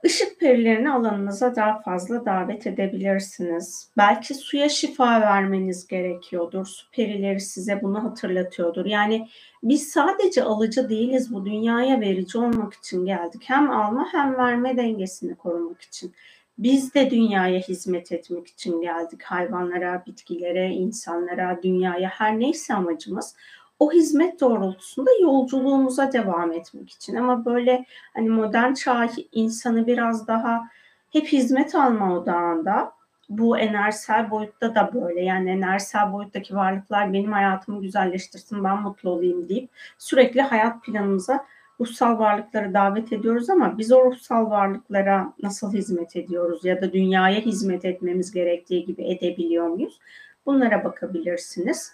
Işık 0.05 0.41
perilerini 0.41 0.91
alanınıza 0.91 1.57
daha 1.57 1.81
fazla 1.81 2.25
davet 2.25 2.67
edebilirsiniz. 2.67 3.91
Belki 3.97 4.35
suya 4.35 4.69
şifa 4.69 5.21
vermeniz 5.21 5.87
gerekiyordur. 5.87 6.67
Su 6.67 6.91
perileri 6.91 7.41
size 7.41 7.83
bunu 7.83 8.05
hatırlatıyordur. 8.05 8.87
Yani 8.87 9.29
biz 9.63 9.89
sadece 9.89 10.43
alıcı 10.43 10.89
değiliz 10.89 11.35
bu 11.35 11.45
dünyaya 11.45 12.01
verici 12.01 12.39
olmak 12.39 12.75
için 12.75 13.05
geldik. 13.05 13.43
Hem 13.45 13.71
alma 13.71 14.09
hem 14.13 14.37
verme 14.37 14.77
dengesini 14.77 15.35
korumak 15.35 15.83
için. 15.83 16.15
Biz 16.59 16.95
de 16.95 17.11
dünyaya 17.11 17.59
hizmet 17.59 18.13
etmek 18.13 18.47
için 18.47 18.81
geldik. 18.81 19.23
Hayvanlara, 19.23 20.03
bitkilere, 20.07 20.69
insanlara, 20.69 21.63
dünyaya 21.63 22.09
her 22.09 22.39
neyse 22.39 22.75
amacımız 22.75 23.35
o 23.79 23.93
hizmet 23.93 24.41
doğrultusunda 24.41 25.11
yolculuğumuza 25.21 26.13
devam 26.13 26.53
etmek 26.53 26.91
için. 26.91 27.15
Ama 27.15 27.45
böyle 27.45 27.85
hani 28.15 28.29
modern 28.29 28.75
çağ 28.75 29.09
insanı 29.33 29.87
biraz 29.87 30.27
daha 30.27 30.69
hep 31.13 31.27
hizmet 31.27 31.75
alma 31.75 32.15
odağında. 32.19 32.97
Bu 33.29 33.59
enerjisel 33.59 34.31
boyutta 34.31 34.75
da 34.75 34.91
böyle. 34.95 35.21
Yani 35.25 35.51
enerjisel 35.51 36.13
boyuttaki 36.13 36.57
varlıklar 36.57 37.13
benim 37.13 37.33
hayatımı 37.33 37.83
güzelleştirsin, 37.83 38.65
ben 38.65 38.83
mutlu 38.83 39.11
olayım 39.11 39.49
deyip 39.49 39.71
sürekli 39.99 40.43
hayat 40.43 40.83
planımıza 40.83 41.47
ruhsal 41.81 42.19
varlıkları 42.19 42.75
davet 42.75 43.13
ediyoruz 43.13 43.51
ama 43.51 43.79
biz 43.79 43.93
o 43.93 44.05
ruhsal 44.05 44.51
varlıklara 44.51 45.33
nasıl 45.43 45.73
hizmet 45.73 46.17
ediyoruz 46.17 46.65
ya 46.65 46.83
da 46.83 46.93
dünyaya 46.93 47.41
hizmet 47.41 47.85
etmemiz 47.85 48.33
gerektiği 48.33 48.85
gibi 48.85 49.05
edebiliyor 49.11 49.69
muyuz? 49.69 49.99
Bunlara 50.47 50.85
bakabilirsiniz. 50.85 51.93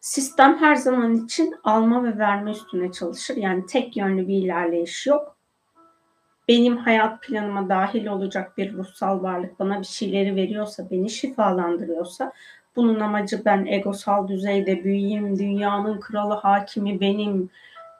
Sistem 0.00 0.58
her 0.58 0.74
zaman 0.74 1.14
için 1.14 1.54
alma 1.64 2.04
ve 2.04 2.18
verme 2.18 2.50
üstüne 2.50 2.92
çalışır. 2.92 3.36
Yani 3.36 3.66
tek 3.66 3.96
yönlü 3.96 4.28
bir 4.28 4.34
ilerleyiş 4.34 5.06
yok. 5.06 5.36
Benim 6.48 6.76
hayat 6.76 7.22
planıma 7.22 7.68
dahil 7.68 8.06
olacak 8.06 8.58
bir 8.58 8.72
ruhsal 8.72 9.22
varlık 9.22 9.60
bana 9.60 9.80
bir 9.80 9.86
şeyleri 9.86 10.36
veriyorsa, 10.36 10.90
beni 10.90 11.10
şifalandırıyorsa 11.10 12.32
bunun 12.76 13.00
amacı 13.00 13.44
ben 13.44 13.66
egosal 13.66 14.28
düzeyde 14.28 14.84
büyüyeyim, 14.84 15.38
dünyanın 15.38 16.00
kralı 16.00 16.34
hakimi 16.34 17.00
benim 17.00 17.50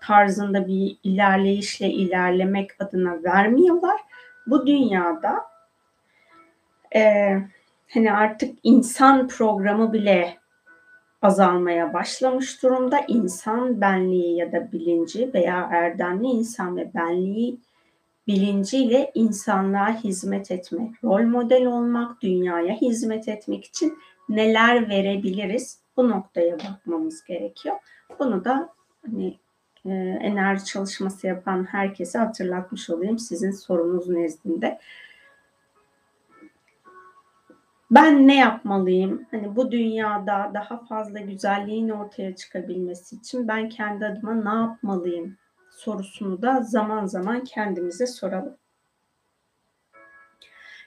tarzında 0.07 0.67
bir 0.67 0.99
ilerleyişle 1.03 1.91
ilerlemek 1.91 2.71
adına 2.79 3.23
vermiyorlar. 3.23 4.01
Bu 4.47 4.67
dünyada 4.67 5.45
e, 6.95 7.33
hani 7.95 8.13
artık 8.13 8.59
insan 8.63 9.29
programı 9.29 9.93
bile 9.93 10.39
azalmaya 11.23 11.95
başlamış 11.95 12.63
durumda. 12.63 13.01
İnsan 13.09 13.81
benliği 13.81 14.37
ya 14.37 14.53
da 14.53 14.73
bilinci 14.73 15.35
veya 15.35 15.69
erdemli 15.73 16.27
insan 16.27 16.77
ve 16.77 16.95
benliği 16.95 17.61
bilinciyle 18.27 19.11
insanlığa 19.15 20.05
hizmet 20.05 20.51
etmek, 20.51 21.05
rol 21.05 21.23
model 21.23 21.67
olmak, 21.67 22.23
dünyaya 22.23 22.75
hizmet 22.75 23.29
etmek 23.29 23.65
için 23.65 23.99
neler 24.29 24.89
verebiliriz? 24.89 25.81
Bu 25.97 26.09
noktaya 26.09 26.59
bakmamız 26.59 27.25
gerekiyor. 27.25 27.77
Bunu 28.19 28.45
da 28.45 28.69
hani 29.07 29.39
e, 29.91 30.19
enerji 30.23 30.65
çalışması 30.65 31.27
yapan 31.27 31.65
herkese 31.65 32.19
hatırlatmış 32.19 32.91
olayım 32.91 33.19
sizin 33.19 33.51
sorunuz 33.51 34.09
nezdinde 34.09 34.81
ben 37.91 38.29
ne 38.29 38.37
yapmalıyım? 38.37 39.27
Hani 39.31 39.57
bu 39.57 39.71
dünyada 39.71 40.51
daha 40.55 40.85
fazla 40.85 41.21
güzelliğin 41.21 41.89
ortaya 41.89 42.37
çıkabilmesi 42.37 43.17
için 43.17 43.49
ben 43.49 43.69
kendi 43.69 44.07
adıma 44.07 44.35
ne 44.35 44.61
yapmalıyım 44.61 45.37
sorusunu 45.71 46.43
da 46.43 46.63
zaman 46.63 47.07
zaman 47.07 47.45
kendimize 47.45 48.07
soralım. 48.07 48.57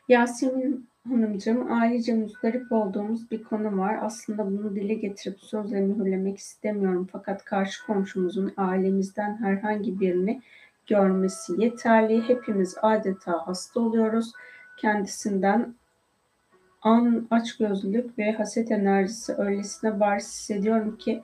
Yasemin 0.07 0.88
Hanımcığım, 1.09 1.71
ailece 1.71 2.13
müzdarip 2.13 2.71
olduğumuz 2.71 3.31
bir 3.31 3.43
konu 3.43 3.77
var. 3.77 3.99
Aslında 4.01 4.45
bunu 4.45 4.75
dile 4.75 4.93
getirip 4.93 5.39
sözle 5.39 5.81
mühürlemek 5.81 6.37
istemiyorum. 6.37 7.07
Fakat 7.11 7.45
karşı 7.45 7.85
komşumuzun 7.85 8.53
ailemizden 8.57 9.37
herhangi 9.37 9.99
birini 9.99 10.41
görmesi 10.87 11.61
yeterli. 11.61 12.29
Hepimiz 12.29 12.75
adeta 12.81 13.47
hasta 13.47 13.79
oluyoruz. 13.79 14.33
Kendisinden 14.77 15.75
an 16.81 17.27
açgözlülük 17.31 18.17
ve 18.17 18.31
haset 18.31 18.71
enerjisi 18.71 19.33
öylesine 19.33 19.99
bariz 19.99 20.25
hissediyorum 20.25 20.97
ki 20.97 21.23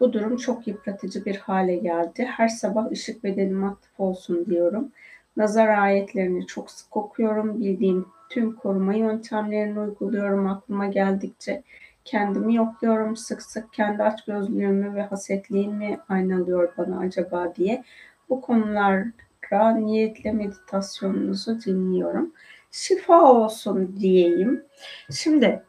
bu 0.00 0.12
durum 0.12 0.36
çok 0.36 0.66
yıpratıcı 0.66 1.24
bir 1.24 1.36
hale 1.36 1.76
geldi. 1.76 2.24
Her 2.24 2.48
sabah 2.48 2.90
ışık 2.90 3.24
bedenim 3.24 3.64
aktif 3.64 4.00
olsun 4.00 4.46
diyorum. 4.46 4.92
Nazar 5.36 5.68
ayetlerini 5.68 6.46
çok 6.46 6.70
sık 6.70 6.96
okuyorum. 6.96 7.60
Bildiğim 7.60 8.06
tüm 8.28 8.56
koruma 8.56 8.94
yöntemlerini 8.94 9.80
uyguluyorum 9.80 10.46
aklıma 10.46 10.86
geldikçe. 10.86 11.62
Kendimi 12.04 12.54
yokluyorum 12.54 13.16
sık 13.16 13.42
sık 13.42 13.72
kendi 13.72 14.02
açgözlülüğümü 14.02 14.94
ve 14.94 15.02
hasetliğimi 15.02 15.98
aynalıyor 16.08 16.72
bana 16.78 16.98
acaba 16.98 17.54
diye. 17.54 17.84
Bu 18.28 18.40
konulara 18.40 19.70
niyetle 19.76 20.32
meditasyonunuzu 20.32 21.60
dinliyorum 21.62 22.32
şifa 22.76 23.32
olsun 23.32 23.96
diyeyim. 23.96 24.64
Şimdi 25.10 25.62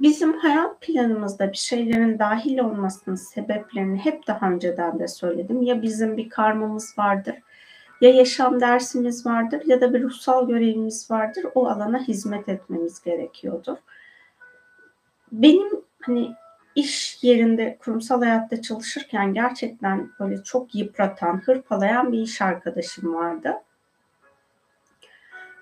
bizim 0.00 0.32
hayat 0.38 0.80
planımızda 0.80 1.52
bir 1.52 1.56
şeylerin 1.56 2.18
dahil 2.18 2.58
olmasının 2.58 3.16
sebeplerini 3.16 3.98
hep 3.98 4.26
daha 4.26 4.50
önceden 4.50 4.98
de 4.98 5.08
söyledim. 5.08 5.62
Ya 5.62 5.82
bizim 5.82 6.16
bir 6.16 6.28
karmamız 6.28 6.98
vardır, 6.98 7.34
ya 8.00 8.10
yaşam 8.10 8.60
dersimiz 8.60 9.26
vardır 9.26 9.62
ya 9.66 9.80
da 9.80 9.94
bir 9.94 10.02
ruhsal 10.02 10.48
görevimiz 10.48 11.10
vardır. 11.10 11.46
O 11.54 11.66
alana 11.66 11.98
hizmet 11.98 12.48
etmemiz 12.48 13.02
gerekiyordur. 13.02 13.76
Benim 15.32 15.70
hani 16.00 16.34
iş 16.74 17.18
yerinde 17.22 17.78
kurumsal 17.80 18.22
hayatta 18.22 18.62
çalışırken 18.62 19.34
gerçekten 19.34 20.10
böyle 20.20 20.42
çok 20.42 20.74
yıpratan, 20.74 21.42
hırpalayan 21.46 22.12
bir 22.12 22.18
iş 22.18 22.42
arkadaşım 22.42 23.14
vardı. 23.14 23.54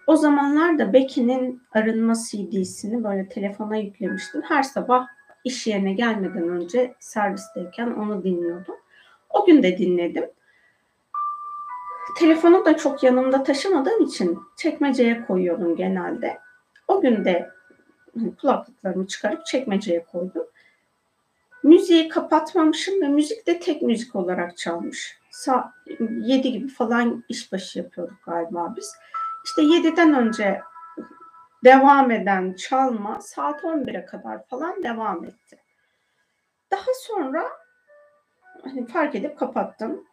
O 0.06 0.16
zamanlar 0.16 0.78
da 0.78 0.92
Becky'nin 0.92 1.62
arınma 1.72 2.14
CD'sini 2.14 3.04
böyle 3.04 3.28
telefona 3.28 3.76
yüklemiştim. 3.76 4.42
Her 4.42 4.62
sabah 4.62 5.06
iş 5.44 5.66
yerine 5.66 5.92
gelmeden 5.92 6.48
önce 6.48 6.94
servisteyken 7.00 7.86
onu 7.86 8.24
dinliyordum. 8.24 8.74
O 9.30 9.46
gün 9.46 9.62
de 9.62 9.78
dinledim. 9.78 10.24
Telefonu 12.16 12.64
da 12.64 12.76
çok 12.76 13.02
yanımda 13.02 13.42
taşımadığım 13.42 14.04
için 14.04 14.38
çekmeceye 14.56 15.24
koyuyordum 15.26 15.76
genelde. 15.76 16.38
O 16.88 17.00
gün 17.00 17.24
de 17.24 17.50
hani 18.14 18.36
kulaklıklarımı 18.36 19.06
çıkarıp 19.06 19.46
çekmeceye 19.46 20.04
koydum. 20.04 20.46
Müziği 21.62 22.08
kapatmamışım 22.08 23.00
ve 23.02 23.08
müzik 23.08 23.46
de 23.46 23.60
tek 23.60 23.82
müzik 23.82 24.16
olarak 24.16 24.56
çalmış. 24.56 25.18
Sa 25.30 25.72
7 26.20 26.52
gibi 26.52 26.68
falan 26.68 27.24
işbaşı 27.28 27.78
yapıyorduk 27.78 28.22
galiba 28.26 28.74
biz. 28.76 28.94
İşte 29.44 29.62
7'den 29.62 30.14
önce 30.14 30.60
devam 31.64 32.10
eden 32.10 32.54
çalma 32.54 33.20
saat 33.20 33.60
11'e 33.64 34.06
kadar 34.06 34.46
falan 34.46 34.82
devam 34.82 35.24
etti. 35.24 35.58
Daha 36.70 36.90
sonra 36.94 37.44
hani 38.64 38.86
fark 38.86 39.14
edip 39.14 39.38
kapattım. 39.38 40.04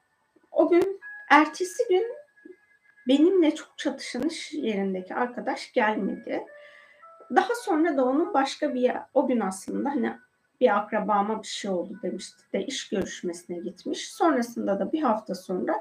O 0.51 0.69
gün 0.69 1.00
ertesi 1.31 1.83
gün 1.89 2.07
benimle 3.07 3.55
çok 3.55 3.77
çatışan 3.77 4.23
iş 4.23 4.53
yerindeki 4.53 5.15
arkadaş 5.15 5.73
gelmedi. 5.73 6.43
Daha 7.35 7.55
sonra 7.55 7.97
da 7.97 8.05
onun 8.05 8.33
başka 8.33 8.73
bir 8.73 8.91
o 9.13 9.27
gün 9.27 9.39
aslında 9.39 9.89
hani 9.89 10.13
bir 10.61 10.77
akrabama 10.77 11.43
bir 11.43 11.47
şey 11.47 11.71
oldu 11.71 11.99
demişti 12.03 12.43
de 12.53 12.65
iş 12.65 12.89
görüşmesine 12.89 13.59
gitmiş. 13.59 14.11
Sonrasında 14.11 14.79
da 14.79 14.91
bir 14.91 15.01
hafta 15.01 15.35
sonra 15.35 15.73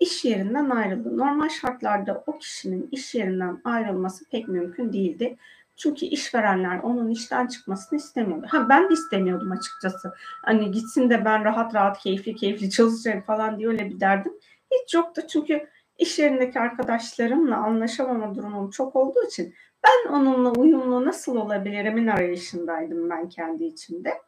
iş 0.00 0.24
yerinden 0.24 0.70
ayrıldı. 0.70 1.16
Normal 1.18 1.48
şartlarda 1.48 2.24
o 2.26 2.38
kişinin 2.38 2.88
iş 2.92 3.14
yerinden 3.14 3.60
ayrılması 3.64 4.24
pek 4.30 4.48
mümkün 4.48 4.92
değildi. 4.92 5.36
Çünkü 5.76 6.06
işverenler 6.06 6.78
onun 6.78 7.10
işten 7.10 7.46
çıkmasını 7.46 7.98
istemiyordu. 7.98 8.46
Ha 8.50 8.68
ben 8.68 8.88
de 8.90 8.94
istemiyordum 8.94 9.52
açıkçası. 9.52 10.12
Hani 10.42 10.70
gitsin 10.70 11.10
de 11.10 11.24
ben 11.24 11.44
rahat 11.44 11.74
rahat 11.74 11.98
keyifli 11.98 12.34
keyifli 12.36 12.70
çalışacağım 12.70 13.20
falan 13.20 13.58
diye 13.58 13.68
öyle 13.68 13.90
bir 13.90 14.00
derdim. 14.00 14.32
Hiç 14.70 14.94
yoktu 14.94 15.22
çünkü 15.28 15.68
iş 15.98 16.18
yerindeki 16.18 16.60
arkadaşlarımla 16.60 17.56
anlaşamama 17.56 18.34
durumum 18.34 18.70
çok 18.70 18.96
olduğu 18.96 19.26
için 19.26 19.54
ben 19.84 20.12
onunla 20.12 20.50
uyumlu 20.50 21.04
nasıl 21.04 21.36
olabilirimin 21.36 22.06
arayışındaydım 22.06 23.10
ben 23.10 23.28
kendi 23.28 23.64
içimde. 23.64 24.18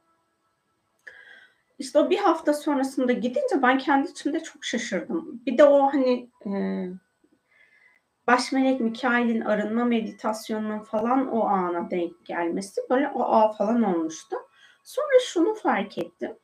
işte 1.79 1.99
o 1.99 2.11
bir 2.11 2.19
hafta 2.19 2.55
sonrasında 2.55 3.13
gidince 3.13 3.63
ben 3.63 3.79
kendi 3.79 4.11
içimde 4.11 4.43
çok 4.43 4.65
şaşırdım. 4.65 5.43
Bir 5.47 5.59
de 5.59 5.65
o 5.65 5.83
hani 5.93 6.31
e, 6.47 6.51
baş 8.27 8.53
melek 8.53 8.81
Mikail'in 8.81 9.41
arınma 9.41 9.85
meditasyonunun 9.85 10.79
falan 10.81 11.29
o 11.29 11.45
ana 11.45 11.91
denk 11.91 12.27
gelmesi 12.27 12.81
böyle 12.91 13.09
o 13.09 13.23
a 13.23 13.53
falan 13.53 13.83
olmuştu. 13.83 14.37
Sonra 14.85 15.19
şunu 15.27 15.55
fark 15.55 15.99
ettim. 15.99 16.37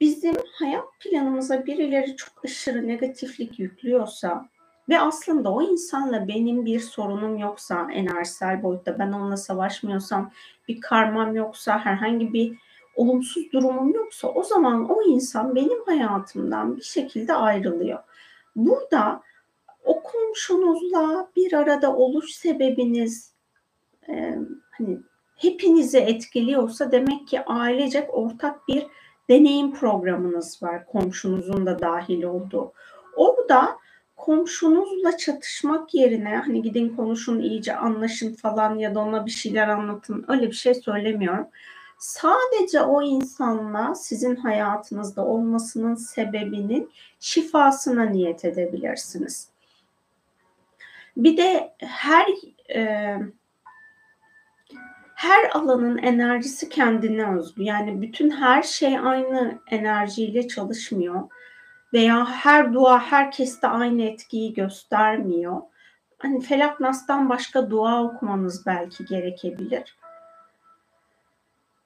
Bizim 0.00 0.34
hayat 0.52 0.84
planımıza 1.00 1.66
birileri 1.66 2.16
çok 2.16 2.44
aşırı 2.44 2.88
negatiflik 2.88 3.58
yüklüyorsa 3.58 4.48
ve 4.88 5.00
aslında 5.00 5.52
o 5.52 5.62
insanla 5.62 6.28
benim 6.28 6.64
bir 6.64 6.80
sorunum 6.80 7.38
yoksa 7.38 7.88
enerjisel 7.92 8.62
boyutta 8.62 8.98
ben 8.98 9.12
onunla 9.12 9.36
savaşmıyorsam 9.36 10.30
bir 10.68 10.80
karmam 10.80 11.34
yoksa 11.34 11.78
herhangi 11.78 12.32
bir 12.32 12.58
olumsuz 12.96 13.52
durumum 13.52 13.94
yoksa 13.94 14.28
o 14.28 14.42
zaman 14.42 14.90
o 14.90 15.02
insan 15.02 15.54
benim 15.54 15.84
hayatımdan 15.86 16.76
bir 16.76 16.82
şekilde 16.82 17.34
ayrılıyor. 17.34 17.98
Burada 18.56 19.22
o 19.84 20.02
komşunuzla 20.02 21.30
bir 21.36 21.52
arada 21.52 21.96
oluş 21.96 22.30
sebebiniz 22.30 23.32
e, 24.08 24.38
hani 24.70 24.98
hepinizi 25.36 25.98
etkiliyorsa 25.98 26.92
demek 26.92 27.28
ki 27.28 27.44
ailecek 27.44 28.14
ortak 28.14 28.68
bir 28.68 28.86
deneyim 29.28 29.74
programınız 29.74 30.62
var 30.62 30.86
komşunuzun 30.86 31.66
da 31.66 31.78
dahil 31.78 32.22
olduğu. 32.22 32.72
Orada 33.16 33.78
komşunuzla 34.16 35.16
çatışmak 35.16 35.94
yerine 35.94 36.36
hani 36.36 36.62
gidin 36.62 36.96
konuşun 36.96 37.40
iyice 37.40 37.76
anlaşın 37.76 38.34
falan 38.34 38.78
ya 38.78 38.94
da 38.94 39.00
ona 39.00 39.26
bir 39.26 39.30
şeyler 39.30 39.68
anlatın 39.68 40.24
öyle 40.28 40.46
bir 40.46 40.56
şey 40.56 40.74
söylemiyorum. 40.74 41.46
Sadece 41.98 42.82
o 42.82 43.02
insanla 43.02 43.94
sizin 43.94 44.36
hayatınızda 44.36 45.24
olmasının 45.24 45.94
sebebinin 45.94 46.90
şifasına 47.20 48.04
niyet 48.04 48.44
edebilirsiniz. 48.44 49.48
Bir 51.16 51.36
de 51.36 51.74
her 51.78 52.26
e, 52.74 53.16
her 55.18 55.50
alanın 55.52 55.98
enerjisi 55.98 56.68
kendine 56.68 57.36
özgü. 57.36 57.62
Yani 57.62 58.02
bütün 58.02 58.30
her 58.30 58.62
şey 58.62 58.98
aynı 58.98 59.58
enerjiyle 59.70 60.48
çalışmıyor 60.48 61.28
veya 61.92 62.26
her 62.26 62.72
dua 62.72 63.00
herkeste 63.00 63.68
aynı 63.68 64.02
etkiyi 64.02 64.54
göstermiyor. 64.54 65.60
Hani 66.18 66.40
Felak 66.40 66.80
Nas'tan 66.80 67.28
başka 67.28 67.70
dua 67.70 68.04
okumanız 68.04 68.66
belki 68.66 69.04
gerekebilir. 69.04 69.98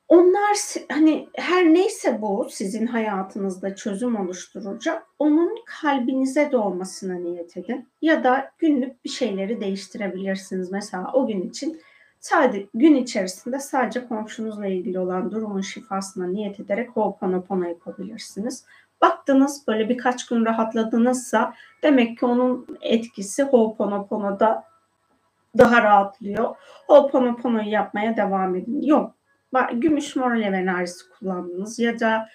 Onlar 0.08 0.56
hani 0.90 1.28
her 1.34 1.74
neyse 1.74 2.22
bu 2.22 2.48
sizin 2.50 2.86
hayatınızda 2.86 3.74
çözüm 3.74 4.16
oluşturacak 4.16 5.06
onun 5.18 5.58
kalbinize 5.66 6.52
doğmasına 6.52 7.14
niyet 7.14 7.56
edin. 7.56 7.88
Ya 8.02 8.24
da 8.24 8.50
günlük 8.58 9.04
bir 9.04 9.10
şeyleri 9.10 9.60
değiştirebilirsiniz. 9.60 10.72
Mesela 10.72 11.10
o 11.12 11.26
gün 11.26 11.48
için 11.48 11.80
sadece 12.22 12.66
gün 12.74 12.94
içerisinde 12.94 13.58
sadece 13.58 14.08
komşunuzla 14.08 14.66
ilgili 14.66 14.98
olan 14.98 15.30
durumun 15.30 15.60
şifasına 15.60 16.26
niyet 16.26 16.60
ederek 16.60 16.90
Ho'oponopono 16.90 17.64
yapabilirsiniz. 17.64 18.64
Baktınız 19.00 19.64
böyle 19.68 19.88
birkaç 19.88 20.26
gün 20.26 20.44
rahatladınızsa 20.44 21.54
demek 21.82 22.18
ki 22.18 22.26
onun 22.26 22.78
etkisi 22.80 23.42
Ho'oponopono'da 23.42 24.64
daha 25.58 25.82
rahatlıyor. 25.82 26.54
Ho'oponopono'yu 26.86 27.68
yapmaya 27.68 28.16
devam 28.16 28.56
edin. 28.56 28.82
Yok 28.82 29.14
gümüş 29.72 30.16
mor 30.16 30.32
alev 30.32 30.52
enerjisi 30.52 31.10
kullandınız 31.10 31.78
ya 31.78 32.00
da 32.00 32.28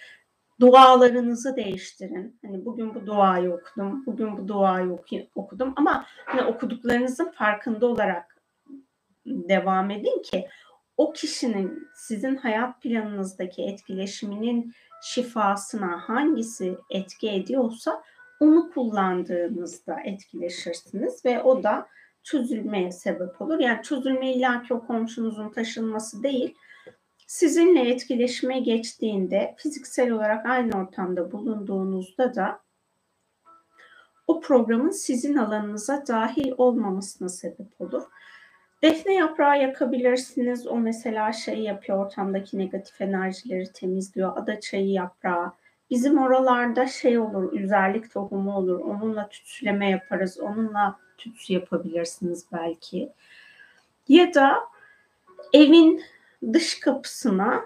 dualarınızı 0.60 1.56
değiştirin. 1.56 2.40
Hani 2.46 2.66
bugün 2.66 2.96
bu 2.96 3.06
duayı 3.06 3.54
okudum, 3.54 4.06
bugün 4.06 4.38
bu 4.38 4.48
duayı 4.48 4.98
okudum 5.36 5.74
ama 5.76 6.06
hani 6.26 6.42
okuduklarınızın 6.44 7.32
farkında 7.32 7.86
olarak 7.86 8.37
devam 9.28 9.92
edin 9.92 10.22
ki 10.22 10.48
o 10.98 11.14
kişinin 11.14 11.88
sizin 11.96 12.36
hayat 12.36 12.82
planınızdaki 12.82 13.64
etkileşiminin 13.64 14.74
şifasına 15.04 16.02
hangisi 16.10 16.78
etki 16.90 17.30
ediyorsa 17.30 18.04
onu 18.40 18.72
kullandığınızda 18.74 20.00
etkileşirsiniz 20.06 21.26
ve 21.26 21.44
o 21.44 21.64
da 21.64 21.88
çözülmeye 22.24 22.92
sebep 22.92 23.42
olur. 23.42 23.60
Yani 23.60 23.84
çözülme 23.84 24.34
illaki 24.34 24.74
o 24.74 24.88
komşunuzun 24.88 25.50
taşınması 25.50 26.24
değil 26.24 26.56
sizinle 27.28 27.90
etkileşime 27.90 28.60
geçtiğinde 28.60 29.56
fiziksel 29.58 30.12
olarak 30.12 30.46
aynı 30.46 30.78
ortamda 30.78 31.32
bulunduğunuzda 31.32 32.36
da 32.36 32.60
o 34.28 34.42
programın 34.42 34.90
sizin 34.90 35.38
alanınıza 35.38 36.04
dahil 36.08 36.52
olmamasına 36.58 37.30
sebep 37.30 37.82
olur. 37.82 38.04
Defne 38.84 39.14
yaprağı 39.14 39.62
yakabilirsiniz. 39.62 40.68
O 40.68 40.78
mesela 40.78 41.34
şey 41.34 41.60
yapıyor 41.60 42.06
ortamdaki 42.06 42.58
negatif 42.58 43.02
enerjileri 43.02 43.72
temizliyor. 43.72 44.38
Ada 44.38 44.60
çayı 44.60 44.90
yaprağı. 44.90 45.54
Bizim 45.90 46.18
oralarda 46.18 46.88
şey 46.88 47.20
olur, 47.20 47.54
üzerlik 47.54 48.14
tohumu 48.14 48.56
olur. 48.58 48.80
Onunla 48.80 49.30
tütsüleme 49.30 49.90
yaparız. 49.90 50.40
Onunla 50.40 51.00
tütsü 51.18 51.54
yapabilirsiniz 51.54 52.46
belki. 52.54 53.10
Ya 54.08 54.34
da 54.34 54.60
evin 55.54 56.04
dış 56.54 56.80
kapısına 56.80 57.66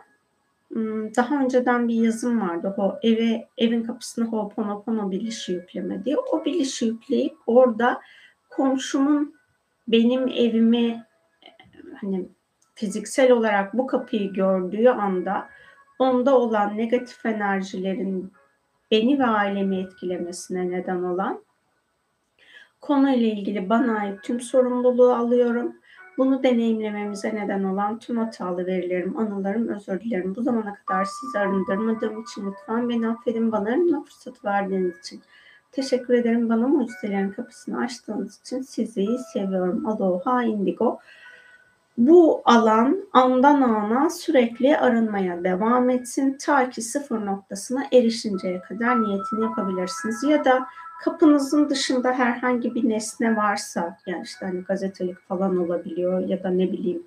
daha 1.15 1.43
önceden 1.43 1.87
bir 1.87 1.95
yazım 1.95 2.41
vardı. 2.41 2.75
O 2.77 2.99
eve 3.03 3.47
evin 3.57 3.83
kapısına 3.83 4.25
Ho'oponopono 4.25 5.11
bilişi 5.11 5.51
yükleme 5.51 6.05
diye. 6.05 6.17
O 6.17 6.45
bilişi 6.45 6.85
yükleyip 6.85 7.37
orada 7.47 8.01
komşumun 8.49 9.40
benim 9.87 10.27
evimi 10.27 11.05
hani 12.01 12.29
fiziksel 12.75 13.31
olarak 13.31 13.73
bu 13.73 13.87
kapıyı 13.87 14.33
gördüğü 14.33 14.89
anda 14.89 15.49
onda 15.99 16.37
olan 16.37 16.77
negatif 16.77 17.25
enerjilerin 17.25 18.33
beni 18.91 19.19
ve 19.19 19.25
ailemi 19.25 19.77
etkilemesine 19.77 20.71
neden 20.71 21.03
olan 21.03 21.43
konuyla 22.81 23.27
ilgili 23.27 23.69
bana 23.69 23.99
ait 23.99 24.23
tüm 24.23 24.41
sorumluluğu 24.41 25.13
alıyorum 25.13 25.75
bunu 26.17 26.43
deneyimlememize 26.43 27.35
neden 27.35 27.63
olan 27.63 27.99
tüm 27.99 28.17
hatalı 28.17 28.65
verilerim, 28.65 29.17
anılarım, 29.17 29.67
özür 29.67 30.01
dilerim. 30.01 30.35
Bu 30.35 30.41
zamana 30.41 30.75
kadar 30.75 31.05
sizi 31.05 31.39
arındırmadığım 31.39 32.21
için 32.21 32.45
lütfen 32.45 32.89
beni 32.89 33.07
affedin. 33.07 33.51
Bana 33.51 33.69
arınma 33.69 34.03
fırsatı 34.03 34.47
verdiğiniz 34.47 34.99
için. 34.99 35.21
Teşekkür 35.71 36.13
ederim 36.13 36.49
bana 36.49 36.67
mucizelerin 36.67 37.31
kapısını 37.31 37.79
açtığınız 37.79 38.39
için 38.39 38.61
sizi 38.61 39.07
seviyorum. 39.33 39.85
Aloha 39.85 40.43
Indigo. 40.43 40.99
Bu 41.97 42.41
alan 42.45 43.09
andan 43.13 43.61
ana 43.61 44.09
sürekli 44.09 44.77
arınmaya 44.77 45.43
devam 45.43 45.89
etsin. 45.89 46.37
Ta 46.45 46.69
ki 46.69 46.81
sıfır 46.81 47.25
noktasına 47.25 47.83
erişinceye 47.93 48.61
kadar 48.61 49.01
niyetini 49.03 49.43
yapabilirsiniz. 49.43 50.23
Ya 50.23 50.45
da 50.45 50.67
kapınızın 51.03 51.69
dışında 51.69 52.13
herhangi 52.13 52.75
bir 52.75 52.89
nesne 52.89 53.35
varsa 53.35 53.97
yani 54.05 54.23
işte 54.23 54.45
hani 54.45 54.61
gazetelik 54.61 55.19
falan 55.27 55.57
olabiliyor 55.57 56.19
ya 56.19 56.43
da 56.43 56.49
ne 56.49 56.71
bileyim 56.71 57.03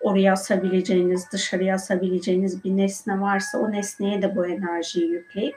oraya 0.00 0.32
asabileceğiniz, 0.32 1.32
dışarıya 1.32 1.74
asabileceğiniz 1.74 2.64
bir 2.64 2.76
nesne 2.76 3.20
varsa 3.20 3.58
o 3.58 3.72
nesneye 3.72 4.22
de 4.22 4.36
bu 4.36 4.46
enerjiyi 4.46 5.10
yükleyip 5.10 5.56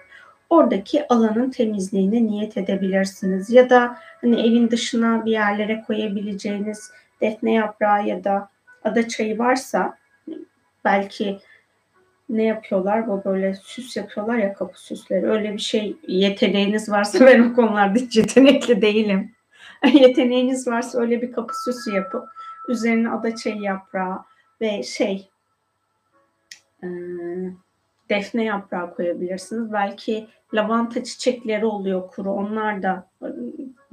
oradaki 0.50 1.08
alanın 1.08 1.50
temizliğine 1.50 2.24
niyet 2.24 2.58
edebilirsiniz. 2.58 3.50
Ya 3.50 3.70
da 3.70 3.98
hani 4.22 4.42
evin 4.42 4.72
dışına 4.72 5.26
bir 5.26 5.32
yerlere 5.32 5.84
koyabileceğiniz 5.88 6.92
defne 7.22 7.54
yaprağı 7.54 8.08
ya 8.08 8.24
da 8.24 8.50
ada 8.84 9.08
çayı 9.08 9.38
varsa 9.38 9.98
belki 10.86 11.40
ne 12.30 12.44
yapıyorlar? 12.44 13.08
Bu 13.08 13.22
böyle 13.26 13.56
süs 13.56 13.98
yapıyorlar 13.98 14.38
ya 14.38 14.54
kapı 14.54 14.82
süsleri. 14.82 15.30
Öyle 15.30 15.54
bir 15.54 15.62
şey 15.62 15.98
yeteneğiniz 16.08 16.90
varsa 16.90 17.20
ben 17.26 17.40
o 17.40 17.56
konularda 17.56 18.00
hiç 18.00 18.18
yetenekli 18.18 18.82
değilim. 18.82 19.32
yeteneğiniz 19.94 20.68
varsa 20.68 21.00
öyle 21.00 21.22
bir 21.22 21.32
kapı 21.32 21.54
süsü 21.64 21.96
yapıp 21.96 22.24
üzerine 22.68 23.10
adaçayı 23.10 23.62
yaprağı 23.62 24.20
ve 24.62 24.84
şey 24.84 25.30
e, 26.84 26.88
defne 28.10 28.44
yaprağı 28.44 28.96
koyabilirsiniz. 28.96 29.74
Belki 29.74 30.28
lavanta 30.54 31.04
çiçekleri 31.04 31.66
oluyor 31.66 32.08
kuru. 32.08 32.32
Onlar 32.32 32.84
da 32.84 33.08
e, 33.22 33.28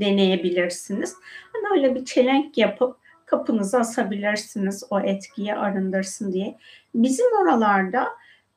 deneyebilirsiniz. 0.01 1.17
Hani 1.53 1.79
öyle 1.79 1.95
bir 1.95 2.05
çelenk 2.05 2.59
yapıp 2.59 2.97
kapınıza 3.27 3.79
asabilirsiniz 3.79 4.85
o 4.91 5.01
etkiyi 5.01 5.55
arındırsın 5.55 6.33
diye. 6.33 6.59
Bizim 6.95 7.27
oralarda 7.43 8.09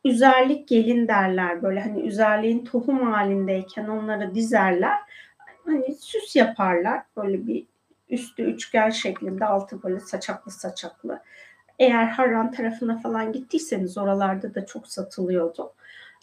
üzerlik 0.06 0.68
gelin 0.68 1.08
derler 1.08 1.64
böyle 1.64 1.82
hani 1.82 2.02
üzerliğin 2.02 2.66
tohum 2.66 3.12
halindeyken 3.12 3.88
onları 3.88 4.36
dizerler. 4.36 4.98
Hani 5.66 5.96
süs 5.96 6.36
yaparlar 6.36 7.04
böyle 7.18 7.48
bir 7.48 7.66
üstü 8.10 8.44
üçgen 8.44 8.90
şeklinde 8.90 9.46
altı 9.46 9.84
böyle 9.84 10.00
saçaklı 10.00 10.52
saçaklı. 10.52 11.22
Eğer 11.80 12.06
Harran 12.06 12.52
tarafına 12.52 12.98
falan 13.00 13.32
gittiyseniz 13.32 13.98
oralarda 13.98 14.56
da 14.56 14.66
çok 14.66 14.88
satılıyordu. 14.88 15.74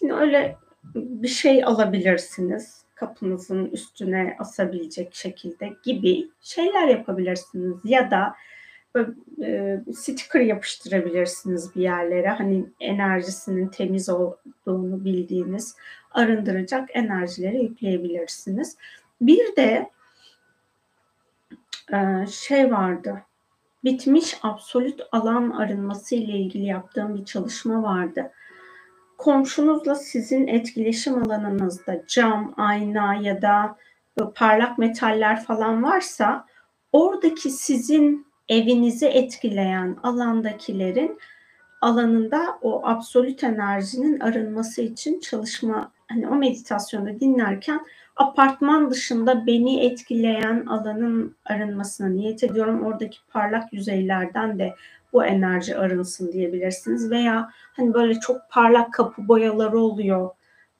Yani 0.03 0.21
öyle 0.21 0.57
bir 0.95 1.29
şey 1.29 1.64
alabilirsiniz. 1.64 2.87
Kapınızın 2.95 3.66
üstüne 3.66 4.37
asabilecek 4.38 5.14
şekilde 5.14 5.73
gibi 5.83 6.29
şeyler 6.40 6.88
yapabilirsiniz. 6.88 7.77
Ya 7.85 8.11
da 8.11 8.35
e, 9.42 9.81
sticker 9.95 10.40
yapıştırabilirsiniz 10.40 11.77
bir 11.77 11.83
yerlere. 11.83 12.29
Hani 12.29 12.66
enerjisinin 12.81 13.69
temiz 13.69 14.09
olduğunu 14.09 15.05
bildiğiniz 15.05 15.77
arındıracak 16.11 16.88
enerjileri 16.92 17.62
yükleyebilirsiniz. 17.62 18.77
Bir 19.21 19.57
de 19.57 19.90
e, 21.92 22.27
şey 22.27 22.73
vardı. 22.73 23.23
Bitmiş 23.87 24.38
absolut 24.42 25.01
alan 25.12 25.51
arınması 25.51 26.14
ile 26.14 26.33
ilgili 26.38 26.64
yaptığım 26.64 27.14
bir 27.14 27.25
çalışma 27.25 27.83
vardı. 27.83 28.33
Komşunuzla 29.18 29.94
sizin 29.94 30.46
etkileşim 30.46 31.22
alanınızda 31.22 32.03
cam, 32.07 32.55
ayna 32.57 33.14
ya 33.14 33.42
da 33.42 33.77
parlak 34.35 34.79
metaller 34.79 35.44
falan 35.44 35.83
varsa 35.83 36.46
oradaki 36.92 37.51
sizin 37.51 38.27
evinizi 38.49 39.07
etkileyen 39.07 39.96
alandakilerin 40.03 41.18
alanında 41.81 42.59
o 42.62 42.87
absolut 42.87 43.44
enerjinin 43.44 44.20
arınması 44.20 44.83
için 44.83 45.20
çalışma 45.20 45.92
hani 46.09 46.29
o 46.29 46.35
meditasyonu 46.35 47.21
dinlerken 47.21 47.81
apartman 48.16 48.90
dışında 48.90 49.47
beni 49.47 49.85
etkileyen 49.87 50.66
alanın 50.66 51.37
arınmasına 51.45 52.09
niyet 52.09 52.45
ediyorum. 52.45 52.83
Oradaki 52.83 53.19
parlak 53.33 53.73
yüzeylerden 53.73 54.59
de 54.59 54.75
bu 55.12 55.25
enerji 55.25 55.77
arınsın 55.79 56.33
diyebilirsiniz. 56.33 57.11
Veya 57.11 57.51
hani 57.73 57.95
böyle 57.95 58.21
çok 58.21 58.37
parlak 58.51 58.92
kapı 58.92 59.29
boyaları 59.29 59.79
oluyor. 59.79 60.31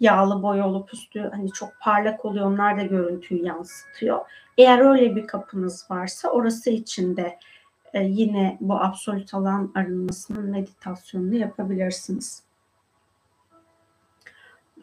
Yağlı 0.01 0.43
boya 0.43 0.69
olup 0.69 0.95
üstü 0.95 1.21
hani 1.21 1.53
çok 1.53 1.69
parlak 1.81 2.25
oluyor. 2.25 2.47
Onlar 2.47 2.79
da 2.79 2.83
görüntüyü 2.83 3.45
yansıtıyor. 3.45 4.21
Eğer 4.59 4.79
öyle 4.79 5.17
bir 5.17 5.27
kapınız 5.27 5.91
varsa 5.91 6.29
orası 6.29 6.71
için 6.71 7.17
de 7.17 7.39
e, 7.95 8.05
yine 8.05 8.59
bu 8.61 8.75
absolut 8.75 9.35
alan 9.35 9.73
arınmasının 9.75 10.51
meditasyonunu 10.51 11.35
yapabilirsiniz. 11.35 12.46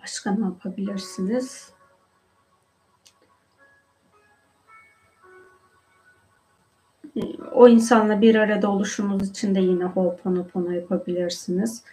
Başka 0.04 0.32
ne 0.32 0.46
yapabilirsiniz? 0.46 1.74
O 7.54 7.68
insanla 7.68 8.22
bir 8.22 8.36
arada 8.36 8.72
oluşunuz 8.72 9.30
için 9.30 9.56
de 9.56 9.60
yine 9.60 9.84
Ho'oponopono 9.84 10.72
yapabilirsiniz. 10.72 11.84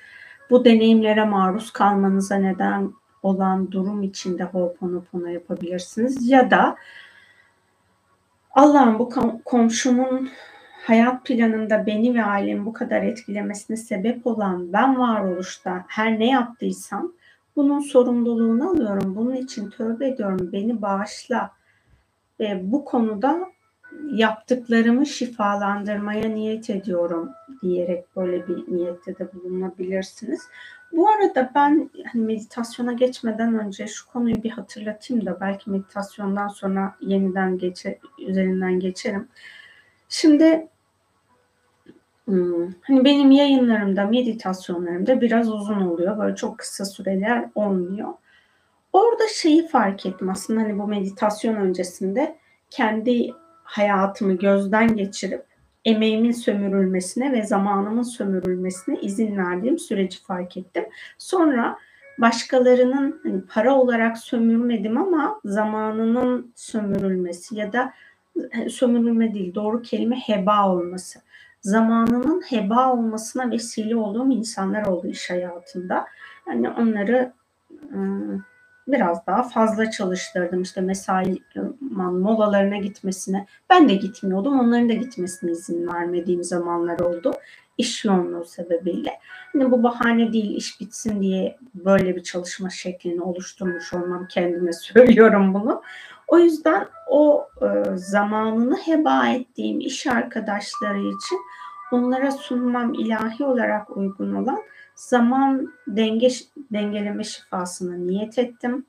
Bu 0.51 0.65
deneyimlere 0.65 1.25
maruz 1.25 1.71
kalmanıza 1.71 2.35
neden 2.35 2.93
olan 3.23 3.73
durum 3.73 4.03
içinde 4.03 4.45
Ho'oponopono 4.45 5.27
yapabilirsiniz. 5.27 6.31
Ya 6.31 6.51
da 6.51 6.77
Allah'ım 8.51 8.99
bu 8.99 9.11
komşumun 9.45 10.31
hayat 10.87 11.25
planında 11.27 11.87
beni 11.87 12.15
ve 12.15 12.25
ailemi 12.25 12.67
bu 12.67 12.73
kadar 12.73 13.03
etkilemesine 13.03 13.77
sebep 13.77 14.27
olan 14.27 14.73
ben 14.73 14.99
varoluşta 14.99 15.85
her 15.89 16.19
ne 16.19 16.27
yaptıysam 16.27 17.13
bunun 17.57 17.81
sorumluluğunu 17.81 18.71
alıyorum. 18.71 19.17
Bunun 19.17 19.35
için 19.35 19.71
tövbe 19.71 20.09
ediyorum. 20.09 20.53
Beni 20.53 20.83
bağışla. 20.83 21.51
Ve 22.41 22.61
bu 22.65 22.85
konuda 22.85 23.41
yaptıklarımı 24.13 25.07
şifalandırmaya 25.07 26.29
niyet 26.29 26.71
ediyorum 26.71 27.31
diyerek 27.63 28.17
böyle 28.17 28.49
bir 28.49 28.77
niyette 28.77 29.19
de 29.19 29.33
bulunabilirsiniz. 29.35 30.41
Bu 30.93 31.09
arada 31.09 31.53
ben 31.55 31.91
hani 32.13 32.25
meditasyona 32.25 32.93
geçmeden 32.93 33.59
önce 33.59 33.87
şu 33.87 34.07
konuyu 34.07 34.43
bir 34.43 34.51
hatırlatayım 34.51 35.27
da 35.27 35.41
belki 35.41 35.71
meditasyondan 35.71 36.49
sonra 36.49 36.97
yeniden 37.01 37.59
geçe, 37.59 37.99
üzerinden 38.19 38.81
geçerim. 38.81 39.29
Şimdi 40.09 40.69
Hmm. 42.31 42.73
Hani 42.81 43.05
benim 43.05 43.31
yayınlarımda, 43.31 44.05
meditasyonlarımda 44.05 45.21
biraz 45.21 45.53
uzun 45.53 45.81
oluyor. 45.81 46.19
Böyle 46.19 46.37
çok 46.37 46.59
kısa 46.59 46.85
süreler 46.85 47.45
olmuyor. 47.55 48.09
Orada 48.93 49.23
şeyi 49.35 49.69
fark 49.69 50.07
ettim 50.07 50.29
aslında 50.29 50.61
hani 50.61 50.79
bu 50.79 50.87
meditasyon 50.87 51.55
öncesinde 51.55 52.37
kendi 52.71 53.31
hayatımı 53.65 54.33
gözden 54.33 54.97
geçirip 54.97 55.45
emeğimin 55.85 56.33
sömürülmesine 56.33 57.33
ve 57.33 57.43
zamanımın 57.43 58.03
sömürülmesine 58.03 59.01
izin 59.01 59.37
verdiğim 59.37 59.79
süreci 59.79 60.23
fark 60.23 60.57
ettim. 60.57 60.85
Sonra 61.19 61.79
başkalarının 62.19 63.21
hani 63.23 63.41
para 63.41 63.75
olarak 63.75 64.19
sömürmedim 64.19 64.99
ama 64.99 65.41
zamanının 65.45 66.53
sömürülmesi 66.57 67.57
ya 67.57 67.73
da 67.73 67.93
sömürülme 68.69 69.35
değil 69.35 69.55
doğru 69.55 69.83
kelime 69.83 70.17
heba 70.17 70.69
olması 70.69 71.21
zamanının 71.61 72.43
heba 72.49 72.93
olmasına 72.93 73.51
vesile 73.51 73.97
olduğum 73.97 74.33
insanlar 74.33 74.87
oldu 74.87 75.07
iş 75.07 75.31
hayatında. 75.31 76.07
Yani 76.49 76.71
onları 76.71 77.33
ıı, 77.95 78.41
biraz 78.89 79.27
daha 79.27 79.43
fazla 79.43 79.91
çalıştırdım. 79.91 80.63
İşte 80.63 80.81
mesai 80.81 81.39
molalarına 81.97 82.77
gitmesine. 82.77 83.47
Ben 83.71 83.89
de 83.89 83.95
gitmiyordum. 83.95 84.61
Onların 84.61 84.89
da 84.89 84.93
gitmesine 84.93 85.51
izin 85.51 85.87
vermediğim 85.87 86.45
zamanlar 86.45 86.99
oldu. 87.01 87.33
İş 87.79 88.05
yoğunluğu 88.05 88.45
sebebiyle. 88.45 89.11
Hani 89.53 89.71
bu 89.71 89.83
bahane 89.83 90.33
değil 90.33 90.57
iş 90.57 90.81
bitsin 90.81 91.23
diye 91.23 91.57
böyle 91.75 92.17
bir 92.17 92.23
çalışma 92.23 92.71
şeklini 92.71 93.23
oluşturmuş 93.23 93.95
olmam 93.95 94.27
kendime 94.27 94.73
söylüyorum 94.73 95.55
bunu. 95.55 95.83
O 96.31 96.39
yüzden 96.39 96.89
o 97.09 97.49
e, 97.63 97.97
zamanını 97.97 98.77
heba 98.77 99.29
ettiğim 99.29 99.81
iş 99.81 100.07
arkadaşları 100.07 100.99
için 100.99 101.39
onlara 101.93 102.31
sunmam 102.31 102.95
ilahi 102.95 103.45
olarak 103.45 103.97
uygun 103.97 104.35
olan 104.35 104.63
zaman 104.95 105.73
denge 105.87 106.29
dengeleme 106.73 107.25
şifasına 107.25 107.97
niyet 107.97 108.39
ettim. 108.39 108.87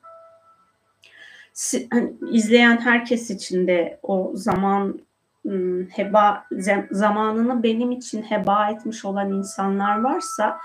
Hani, 1.91 2.13
izleyen 2.32 2.77
herkes 2.77 3.30
için 3.30 3.67
de 3.67 3.99
o 4.04 4.32
zaman 4.34 4.99
heba 5.89 6.45
zamanını 6.91 7.63
benim 7.63 7.91
için 7.91 8.21
heba 8.21 8.69
etmiş 8.69 9.06
olan 9.06 9.34
insanlar 9.34 10.01
varsa 10.01 10.58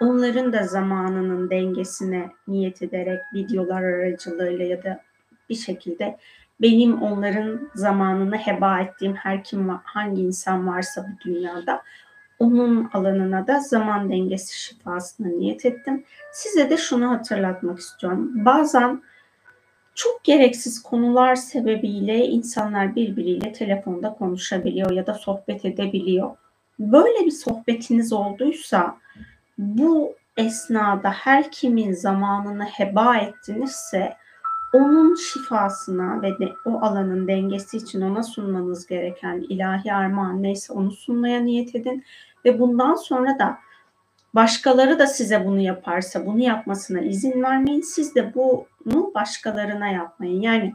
onların 0.00 0.52
da 0.52 0.62
zamanının 0.62 1.50
dengesine 1.50 2.30
niyet 2.48 2.82
ederek 2.82 3.20
videolar 3.34 3.82
aracılığıyla 3.82 4.64
ya 4.64 4.82
da 4.82 5.00
bir 5.48 5.54
şekilde 5.54 6.18
benim 6.60 7.02
onların 7.02 7.70
zamanını 7.74 8.36
heba 8.36 8.80
ettiğim 8.80 9.14
her 9.14 9.44
kim 9.44 9.68
hangi 9.68 10.22
insan 10.22 10.68
varsa 10.68 11.06
bu 11.08 11.28
dünyada 11.28 11.82
onun 12.38 12.90
alanına 12.92 13.46
da 13.46 13.60
zaman 13.60 14.10
dengesi 14.10 14.60
şifasına 14.60 15.28
niyet 15.28 15.66
ettim. 15.66 16.04
Size 16.32 16.70
de 16.70 16.76
şunu 16.76 17.10
hatırlatmak 17.10 17.78
istiyorum. 17.78 18.30
Bazen 18.34 19.02
çok 19.94 20.24
gereksiz 20.24 20.82
konular 20.82 21.34
sebebiyle 21.34 22.26
insanlar 22.26 22.96
birbiriyle 22.96 23.52
telefonda 23.52 24.14
konuşabiliyor 24.14 24.90
ya 24.90 25.06
da 25.06 25.14
sohbet 25.14 25.64
edebiliyor. 25.64 26.30
Böyle 26.78 27.26
bir 27.26 27.30
sohbetiniz 27.30 28.12
olduysa 28.12 28.96
bu 29.58 30.14
esnada 30.36 31.10
her 31.10 31.50
kimin 31.50 31.92
zamanını 31.92 32.64
heba 32.64 33.16
ettinizse 33.16 34.16
onun 34.72 35.14
şifasına 35.14 36.22
ve 36.22 36.38
de, 36.38 36.52
o 36.64 36.80
alanın 36.82 37.28
dengesi 37.28 37.76
için 37.76 38.00
ona 38.00 38.22
sunmanız 38.22 38.86
gereken 38.86 39.46
ilahi 39.48 39.94
armağan 39.94 40.42
neyse 40.42 40.72
onu 40.72 40.90
sunmaya 40.90 41.40
niyet 41.40 41.74
edin 41.74 42.04
ve 42.44 42.58
bundan 42.58 42.94
sonra 42.94 43.38
da 43.38 43.58
başkaları 44.34 44.98
da 44.98 45.06
size 45.06 45.46
bunu 45.46 45.60
yaparsa 45.60 46.26
bunu 46.26 46.40
yapmasına 46.40 47.00
izin 47.00 47.42
vermeyin. 47.42 47.80
Siz 47.80 48.14
de 48.14 48.34
bunu 48.34 49.14
başkalarına 49.14 49.88
yapmayın. 49.88 50.40
Yani 50.40 50.74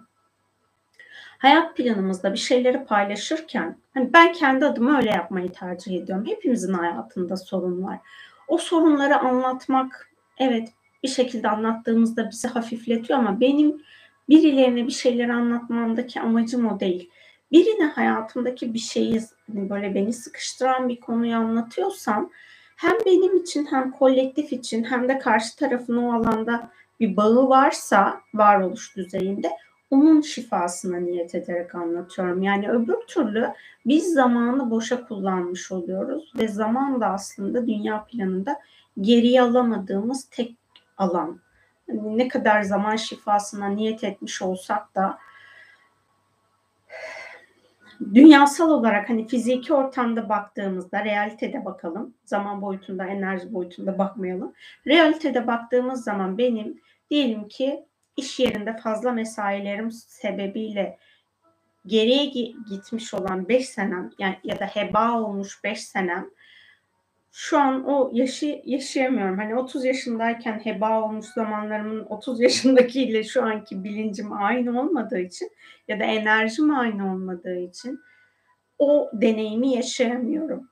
hayat 1.38 1.78
planımızda 1.78 2.34
bir 2.34 2.38
şeyleri 2.38 2.86
paylaşırken 2.86 3.78
hani 3.94 4.14
ben 4.14 4.34
kendi 4.34 4.66
adıma 4.66 4.98
öyle 4.98 5.10
yapmayı 5.10 5.52
tercih 5.52 6.02
ediyorum. 6.02 6.26
Hepimizin 6.28 6.74
hayatında 6.74 7.38
sorun 7.38 7.84
var. 7.84 8.00
O 8.48 8.58
sorunları 8.58 9.20
anlatmak 9.20 10.10
evet 10.38 10.74
bir 11.04 11.08
şekilde 11.08 11.50
anlattığımızda 11.50 12.30
bizi 12.32 12.48
hafifletiyor 12.48 13.20
ama 13.20 13.40
benim 13.40 13.82
birilerine 14.30 14.88
bir 14.88 14.92
şeyler 14.92 15.30
anlatmamdaki 15.30 16.22
amacım 16.22 16.68
o 16.68 16.80
değil. 16.80 17.10
Birine 17.52 17.86
hayatımdaki 17.86 18.74
bir 18.74 18.80
şeyi 18.80 19.22
hani 19.48 19.70
böyle 19.70 19.96
beni 19.96 20.14
sıkıştıran 20.14 20.90
bir 20.90 21.00
konuyu 21.00 21.36
anlatıyorsam 21.36 22.30
hem 22.76 22.94
benim 23.06 23.38
için 23.38 23.66
hem 23.66 23.92
kolektif 23.92 24.54
için 24.54 24.84
hem 24.84 25.10
de 25.10 25.20
karşı 25.20 25.56
tarafın 25.56 25.98
o 25.98 26.14
alanda 26.14 26.72
bir 27.00 27.18
bağı 27.18 27.50
varsa 27.50 28.22
varoluş 28.34 28.96
düzeyinde 28.96 29.52
onun 29.92 30.22
şifasına 30.22 30.98
niyet 30.98 31.36
ederek 31.36 31.76
anlatıyorum. 31.76 32.44
Yani 32.44 32.72
öbür 32.72 32.98
türlü 33.08 33.48
biz 33.86 34.14
zamanı 34.14 34.72
boşa 34.72 35.08
kullanmış 35.08 35.72
oluyoruz 35.72 36.34
ve 36.40 36.48
zaman 36.48 37.02
da 37.02 37.08
aslında 37.08 37.68
dünya 37.68 38.04
planında 38.04 38.60
geriye 39.02 39.42
alamadığımız 39.42 40.28
tek 40.32 40.63
alan. 40.98 41.42
hani 41.88 42.18
ne 42.18 42.28
kadar 42.28 42.62
zaman 42.62 42.96
şifasına 42.96 43.68
niyet 43.68 44.04
etmiş 44.04 44.42
olsak 44.42 44.96
da 44.96 45.20
dünyasal 48.14 48.70
olarak 48.70 49.10
hani 49.10 49.28
fiziki 49.28 49.74
ortamda 49.74 50.30
baktığımızda 50.30 51.06
realitede 51.06 51.66
bakalım. 51.66 52.14
Zaman 52.26 52.62
boyutunda, 52.62 53.06
enerji 53.06 53.54
boyutunda 53.54 53.98
bakmayalım. 53.98 54.54
Realitede 54.88 55.48
baktığımız 55.48 56.04
zaman 56.04 56.38
benim 56.38 56.82
diyelim 57.10 57.48
ki 57.48 57.86
iş 58.18 58.40
yerinde 58.40 58.78
fazla 58.78 59.12
mesailerim 59.12 59.92
sebebiyle 59.92 60.98
geriye 61.86 62.26
gitmiş 62.70 63.14
olan 63.14 63.50
5 63.50 63.70
senem 63.70 64.12
yani 64.20 64.38
ya 64.44 64.60
da 64.60 64.66
heba 64.66 65.22
olmuş 65.22 65.64
5 65.64 65.84
senem 65.84 66.30
şu 67.36 67.60
an 67.60 67.86
o 67.88 68.10
yaşı 68.14 68.62
yaşayamıyorum. 68.66 69.38
Hani 69.38 69.56
30 69.56 69.86
yaşındayken 69.86 70.60
heba 70.64 71.02
olmuş 71.02 71.26
zamanlarımın 71.26 72.06
30 72.06 72.42
yaşındakiyle 72.42 73.24
şu 73.24 73.44
anki 73.44 73.84
bilincim 73.84 74.34
aynı 74.34 74.82
olmadığı 74.82 75.20
için 75.20 75.52
ya 75.88 76.00
da 76.00 76.04
enerjim 76.04 76.80
aynı 76.80 77.14
olmadığı 77.14 77.60
için 77.60 78.00
o 78.80 79.10
deneyimi 79.14 79.76
yaşayamıyorum. 79.76 80.70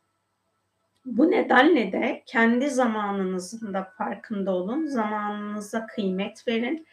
Bu 1.05 1.31
nedenle 1.31 1.91
de 1.91 2.23
kendi 2.25 2.69
zamanınızın 2.69 3.73
da 3.73 3.83
farkında 3.97 4.51
olun. 4.51 4.85
Zamanınıza 4.85 5.85
kıymet 5.85 6.47
verin. 6.47 6.87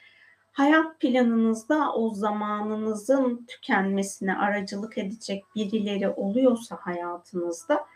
Hayat 0.52 1.00
planınızda 1.00 1.92
o 1.92 2.10
zamanınızın 2.10 3.46
tükenmesine 3.48 4.36
aracılık 4.36 4.98
edecek 4.98 5.44
birileri 5.54 6.08
oluyorsa 6.08 6.76
hayatınızda 6.80 7.86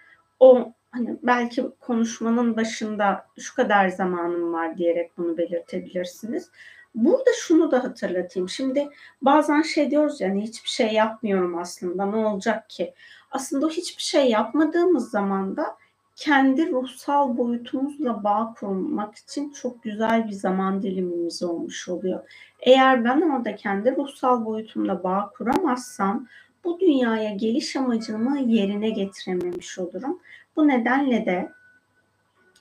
o 0.41 0.73
hani 0.93 1.17
belki 1.23 1.65
konuşmanın 1.81 2.57
başında 2.57 3.27
şu 3.39 3.55
kadar 3.55 3.89
zamanım 3.89 4.53
var 4.53 4.79
diyerek 4.79 5.19
bunu 5.19 5.39
belirtebilirsiniz. 5.39 6.51
Burada 6.95 7.31
şunu 7.37 7.71
da 7.71 7.85
hatırlatayım. 7.85 8.49
Şimdi 8.49 8.89
bazen 9.23 9.63
şey 9.63 9.91
diyoruz 9.91 10.21
yani 10.21 10.43
hiçbir 10.43 10.69
şey 10.69 10.93
yapmıyorum 10.93 11.59
aslında 11.59 12.07
ne 12.07 12.17
olacak 12.17 12.71
ki? 12.71 12.95
Aslında 13.31 13.69
hiçbir 13.69 14.03
şey 14.03 14.31
yapmadığımız 14.31 15.11
zaman 15.11 15.57
da 15.57 15.77
kendi 16.17 16.71
ruhsal 16.71 17.37
boyutumuzla 17.37 18.25
bağ 18.25 18.55
kurmak 18.61 19.17
için 19.17 19.51
çok 19.51 19.83
güzel 19.83 20.29
bir 20.29 20.33
zaman 20.33 20.83
dilimimiz 20.83 21.43
olmuş 21.43 21.89
oluyor. 21.89 22.21
Eğer 22.61 23.05
ben 23.05 23.21
orada 23.21 23.57
kendi 23.57 23.97
ruhsal 23.97 24.45
boyutumla 24.45 25.03
bağ 25.03 25.31
kuramazsam 25.39 26.27
bu 26.65 26.81
dünyaya 26.81 27.35
geliş 27.35 27.77
amacımı 27.77 28.39
yerine 28.39 28.91
getirememiş 28.91 29.79
olurum. 29.79 30.21
Bu 30.57 30.69
nedenle 30.69 31.27
de 31.27 31.53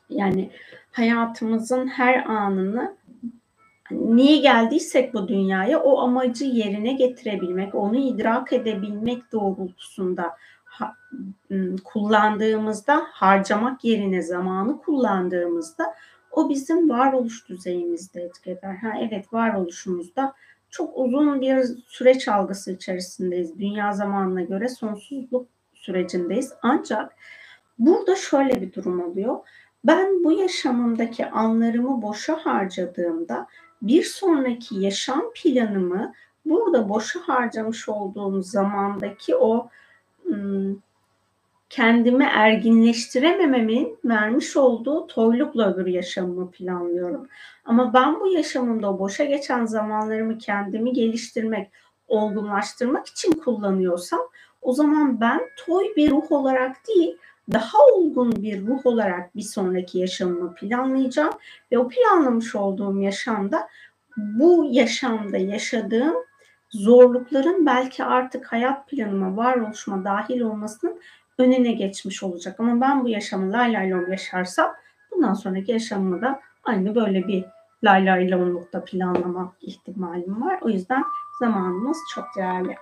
yani 0.10 0.51
hayatımızın 0.91 1.88
her 1.88 2.25
anını 2.25 2.95
niye 3.91 4.38
geldiysek 4.38 5.13
bu 5.13 5.27
dünyaya 5.27 5.80
o 5.80 5.99
amacı 5.99 6.45
yerine 6.45 6.93
getirebilmek, 6.93 7.75
onu 7.75 7.95
idrak 7.95 8.54
edebilmek 8.54 9.32
doğrultusunda 9.32 10.38
kullandığımızda, 11.84 13.04
harcamak 13.12 13.84
yerine 13.84 14.21
zamanı 14.21 14.82
kullandığımızda 14.82 15.93
o 16.32 16.49
bizim 16.49 16.89
varoluş 16.89 17.49
düzeyimizde 17.49 18.21
etki 18.21 18.51
eder. 18.51 18.75
Ha, 18.75 18.91
evet 19.01 19.34
varoluşumuzda 19.34 20.34
çok 20.69 20.97
uzun 20.97 21.41
bir 21.41 21.63
süreç 21.88 22.27
algısı 22.27 22.71
içerisindeyiz. 22.71 23.60
Dünya 23.60 23.91
zamanına 23.91 24.41
göre 24.41 24.69
sonsuzluk 24.69 25.47
sürecindeyiz. 25.73 26.54
Ancak 26.62 27.15
burada 27.81 28.15
şöyle 28.15 28.61
bir 28.61 28.73
durum 28.73 29.01
oluyor. 29.01 29.39
Ben 29.83 30.23
bu 30.23 30.31
yaşamımdaki 30.31 31.25
anlarımı 31.25 32.01
boşa 32.01 32.45
harcadığımda 32.45 33.47
bir 33.81 34.03
sonraki 34.03 34.79
yaşam 34.79 35.23
planımı 35.35 36.13
burada 36.45 36.89
boşa 36.89 37.19
harcamış 37.19 37.89
olduğum 37.89 38.41
zamandaki 38.41 39.35
o 39.35 39.69
kendimi 41.69 42.23
erginleştiremememin 42.23 43.97
vermiş 44.05 44.57
olduğu 44.57 45.07
toylukla 45.07 45.73
öbür 45.73 45.85
yaşamımı 45.85 46.51
planlıyorum. 46.51 47.27
Ama 47.65 47.93
ben 47.93 48.19
bu 48.19 48.27
yaşamımda 48.27 48.99
boşa 48.99 49.23
geçen 49.23 49.65
zamanlarımı 49.65 50.37
kendimi 50.37 50.93
geliştirmek, 50.93 51.71
olgunlaştırmak 52.07 53.07
için 53.07 53.31
kullanıyorsam 53.31 54.21
o 54.61 54.73
zaman 54.73 55.21
ben 55.21 55.41
toy 55.65 55.95
bir 55.95 56.11
ruh 56.11 56.31
olarak 56.31 56.87
değil, 56.87 57.17
daha 57.54 57.77
olgun 57.93 58.32
bir 58.32 58.67
ruh 58.67 58.86
olarak 58.86 59.36
bir 59.36 59.41
sonraki 59.41 59.99
yaşamımı 59.99 60.56
planlayacağım 60.56 61.34
ve 61.71 61.77
o 61.77 61.88
planlamış 61.88 62.56
olduğum 62.56 63.01
yaşamda 63.01 63.67
bu 64.17 64.67
yaşamda 64.71 65.38
yaşadığım 65.38 66.15
zorlukların 66.71 67.65
belki 67.65 68.04
artık 68.04 68.51
hayat 68.51 68.89
planıma, 68.89 69.38
varoluşuma 69.38 70.04
dahil 70.04 70.41
olmasının 70.41 70.99
önüne 71.38 71.71
geçmiş 71.71 72.23
olacak. 72.23 72.60
Ama 72.60 72.82
ben 72.82 73.04
bu 73.04 73.10
yaşamı 73.10 73.51
lay 73.51 73.73
lay 73.73 73.91
lom 73.91 74.12
yaşarsam 74.12 74.75
bundan 75.12 75.34
sonraki 75.34 75.71
yaşamımı 75.71 76.21
da 76.21 76.39
aynı 76.63 76.95
böyle 76.95 77.27
bir 77.27 77.45
lay 77.84 78.06
lay 78.06 78.32
lomlukta 78.32 78.84
planlama 78.86 79.54
ihtimalim 79.62 80.41
var. 80.41 80.60
O 80.62 80.69
yüzden 80.69 81.04
zamanımız 81.39 81.97
çok 82.13 82.25
değerli. 82.38 82.75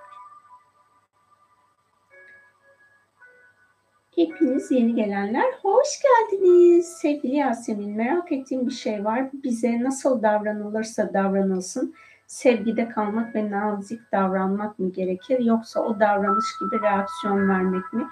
Hepiniz 4.19 4.71
yeni 4.71 4.95
gelenler 4.95 5.45
hoş 5.61 5.87
geldiniz. 6.03 6.87
Sevgili 6.87 7.35
Yasemin 7.35 7.97
merak 7.97 8.31
ettiğim 8.31 8.67
bir 8.67 8.71
şey 8.71 9.05
var. 9.05 9.29
Bize 9.33 9.83
nasıl 9.83 10.23
davranılırsa 10.23 11.13
davranılsın 11.13 11.95
sevgide 12.27 12.89
kalmak 12.89 13.35
ve 13.35 13.51
nazik 13.51 14.11
davranmak 14.11 14.79
mı 14.79 14.91
gerekir 14.91 15.39
yoksa 15.39 15.79
o 15.79 15.99
davranış 15.99 16.45
gibi 16.61 16.81
reaksiyon 16.81 17.49
vermek 17.49 17.93
mi? 17.93 18.07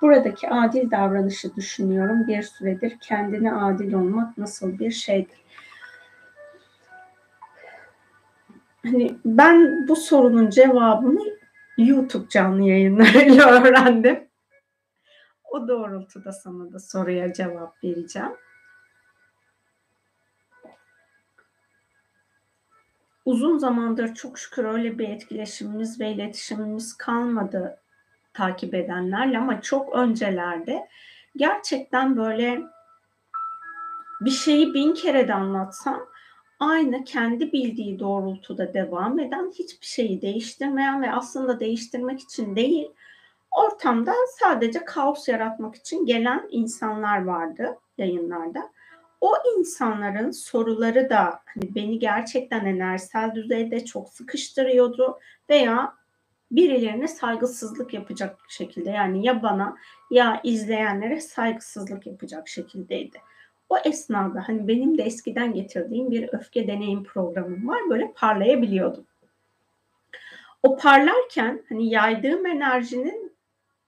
Buradaki 0.00 0.50
adil 0.50 0.90
davranışı 0.90 1.56
düşünüyorum. 1.56 2.26
Bir 2.26 2.42
süredir 2.42 2.98
kendine 3.00 3.52
adil 3.54 3.92
olmak 3.92 4.38
nasıl 4.38 4.78
bir 4.78 4.90
şeydir? 4.90 5.38
Hani 8.82 9.14
ben 9.24 9.88
bu 9.88 9.96
sorunun 9.96 10.50
cevabını 10.50 11.22
YouTube 11.78 12.28
canlı 12.28 12.62
yayınlarıyla 12.62 13.50
öğrendim. 13.62 14.31
O 15.52 15.68
doğrultuda 15.68 16.32
sana 16.32 16.72
da 16.72 16.78
soruya 16.78 17.32
cevap 17.32 17.84
vereceğim. 17.84 18.32
Uzun 23.24 23.58
zamandır 23.58 24.14
çok 24.14 24.38
şükür 24.38 24.64
öyle 24.64 24.98
bir 24.98 25.08
etkileşimimiz 25.08 26.00
ve 26.00 26.12
iletişimimiz 26.12 26.96
kalmadı 26.96 27.80
takip 28.32 28.74
edenlerle 28.74 29.38
ama 29.38 29.60
çok 29.60 29.94
öncelerde 29.94 30.88
gerçekten 31.36 32.16
böyle 32.16 32.62
bir 34.20 34.30
şeyi 34.30 34.74
bin 34.74 34.94
kere 34.94 35.28
de 35.28 35.34
anlatsam 35.34 36.06
aynı 36.60 37.04
kendi 37.04 37.52
bildiği 37.52 37.98
doğrultuda 37.98 38.74
devam 38.74 39.18
eden 39.18 39.52
hiçbir 39.58 39.86
şeyi 39.86 40.22
değiştirmeyen 40.22 41.02
ve 41.02 41.12
aslında 41.12 41.60
değiştirmek 41.60 42.20
için 42.20 42.56
değil 42.56 42.88
ortamda 43.52 44.14
sadece 44.38 44.84
kaos 44.84 45.28
yaratmak 45.28 45.74
için 45.74 46.06
gelen 46.06 46.48
insanlar 46.50 47.24
vardı 47.24 47.78
yayınlarda. 47.98 48.72
O 49.20 49.34
insanların 49.58 50.30
soruları 50.30 51.10
da 51.10 51.40
hani 51.44 51.74
beni 51.74 51.98
gerçekten 51.98 52.66
enerjisel 52.66 53.34
düzeyde 53.34 53.84
çok 53.84 54.08
sıkıştırıyordu 54.08 55.18
veya 55.50 55.94
birilerine 56.50 57.08
saygısızlık 57.08 57.94
yapacak 57.94 58.38
şekilde 58.48 58.90
yani 58.90 59.26
ya 59.26 59.42
bana 59.42 59.76
ya 60.10 60.40
izleyenlere 60.44 61.20
saygısızlık 61.20 62.06
yapacak 62.06 62.48
şekildeydi. 62.48 63.18
O 63.68 63.78
esnada 63.84 64.48
hani 64.48 64.68
benim 64.68 64.98
de 64.98 65.02
eskiden 65.02 65.54
getirdiğim 65.54 66.10
bir 66.10 66.28
öfke 66.32 66.66
deneyim 66.66 67.04
programım 67.04 67.68
var. 67.68 67.80
Böyle 67.90 68.12
parlayabiliyordum. 68.12 69.06
O 70.62 70.76
parlarken 70.76 71.62
hani 71.68 71.90
yaydığım 71.90 72.46
enerjinin 72.46 73.31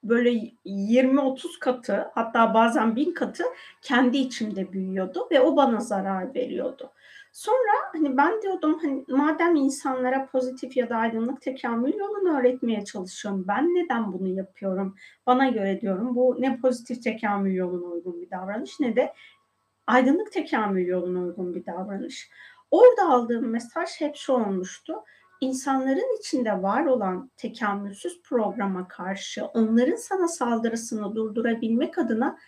böyle 0.05 0.31
20-30 0.65 1.59
katı 1.61 2.11
hatta 2.15 2.55
bazen 2.55 2.97
bin 2.97 3.15
katı 3.15 3.45
kendi 3.83 4.17
içimde 4.17 4.73
büyüyordu 4.73 5.29
ve 5.31 5.41
o 5.41 5.57
bana 5.57 5.81
zarar 5.81 6.35
veriyordu. 6.35 6.91
Sonra 7.33 7.73
hani 7.93 8.17
ben 8.17 8.43
diyordum 8.43 8.79
hani 8.83 9.05
madem 9.09 9.57
insanlara 9.57 10.27
pozitif 10.27 10.77
ya 10.77 10.89
da 10.89 10.97
aydınlık 10.97 11.43
tekamül 11.43 11.95
yolunu 11.95 12.39
öğretmeye 12.39 12.85
çalışıyorum. 12.85 13.45
Ben 13.49 13.65
neden 13.65 14.13
bunu 14.13 14.29
yapıyorum? 14.29 14.97
Bana 15.27 15.49
göre 15.49 15.81
diyorum 15.81 16.15
bu 16.15 16.37
ne 16.39 16.57
pozitif 16.57 17.03
tekamül 17.03 17.55
yoluna 17.55 17.87
uygun 17.87 18.21
bir 18.21 18.31
davranış 18.31 18.81
ne 18.81 18.97
de 18.97 19.13
aydınlık 19.87 20.33
tekamül 20.33 20.87
yoluna 20.87 21.25
uygun 21.25 21.55
bir 21.55 21.67
davranış. 21.67 22.31
Orada 22.71 23.09
aldığım 23.09 23.47
mesaj 23.47 24.01
hep 24.01 24.17
şu 24.17 24.33
olmuştu. 24.33 24.95
İnsanların 25.41 26.19
içinde 26.19 26.63
var 26.63 26.85
olan 26.85 27.31
tekamülsüz 27.37 28.23
programa 28.23 28.89
karşı 28.89 29.45
onların 29.45 29.97
sana 29.97 30.29
saldırısını 30.29 31.15
durdurabilmek 31.15 31.99
adına 31.99 32.39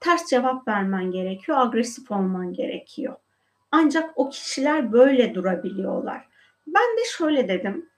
ters 0.00 0.26
cevap 0.26 0.68
vermen 0.68 1.10
gerekiyor, 1.10 1.58
agresif 1.58 2.10
olman 2.10 2.52
gerekiyor. 2.52 3.16
Ancak 3.70 4.10
o 4.16 4.28
kişiler 4.30 4.92
böyle 4.92 5.34
durabiliyorlar. 5.34 6.28
Ben 6.66 6.96
de 6.96 7.04
şöyle 7.18 7.48
dedim. 7.48 7.90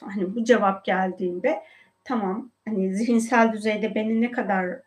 Hani 0.00 0.34
bu 0.34 0.44
cevap 0.44 0.84
geldiğinde 0.84 1.62
tamam 2.04 2.50
hani 2.64 2.94
zihinsel 2.94 3.52
düzeyde 3.52 3.94
beni 3.94 4.20
ne 4.20 4.30
kadar 4.30 4.80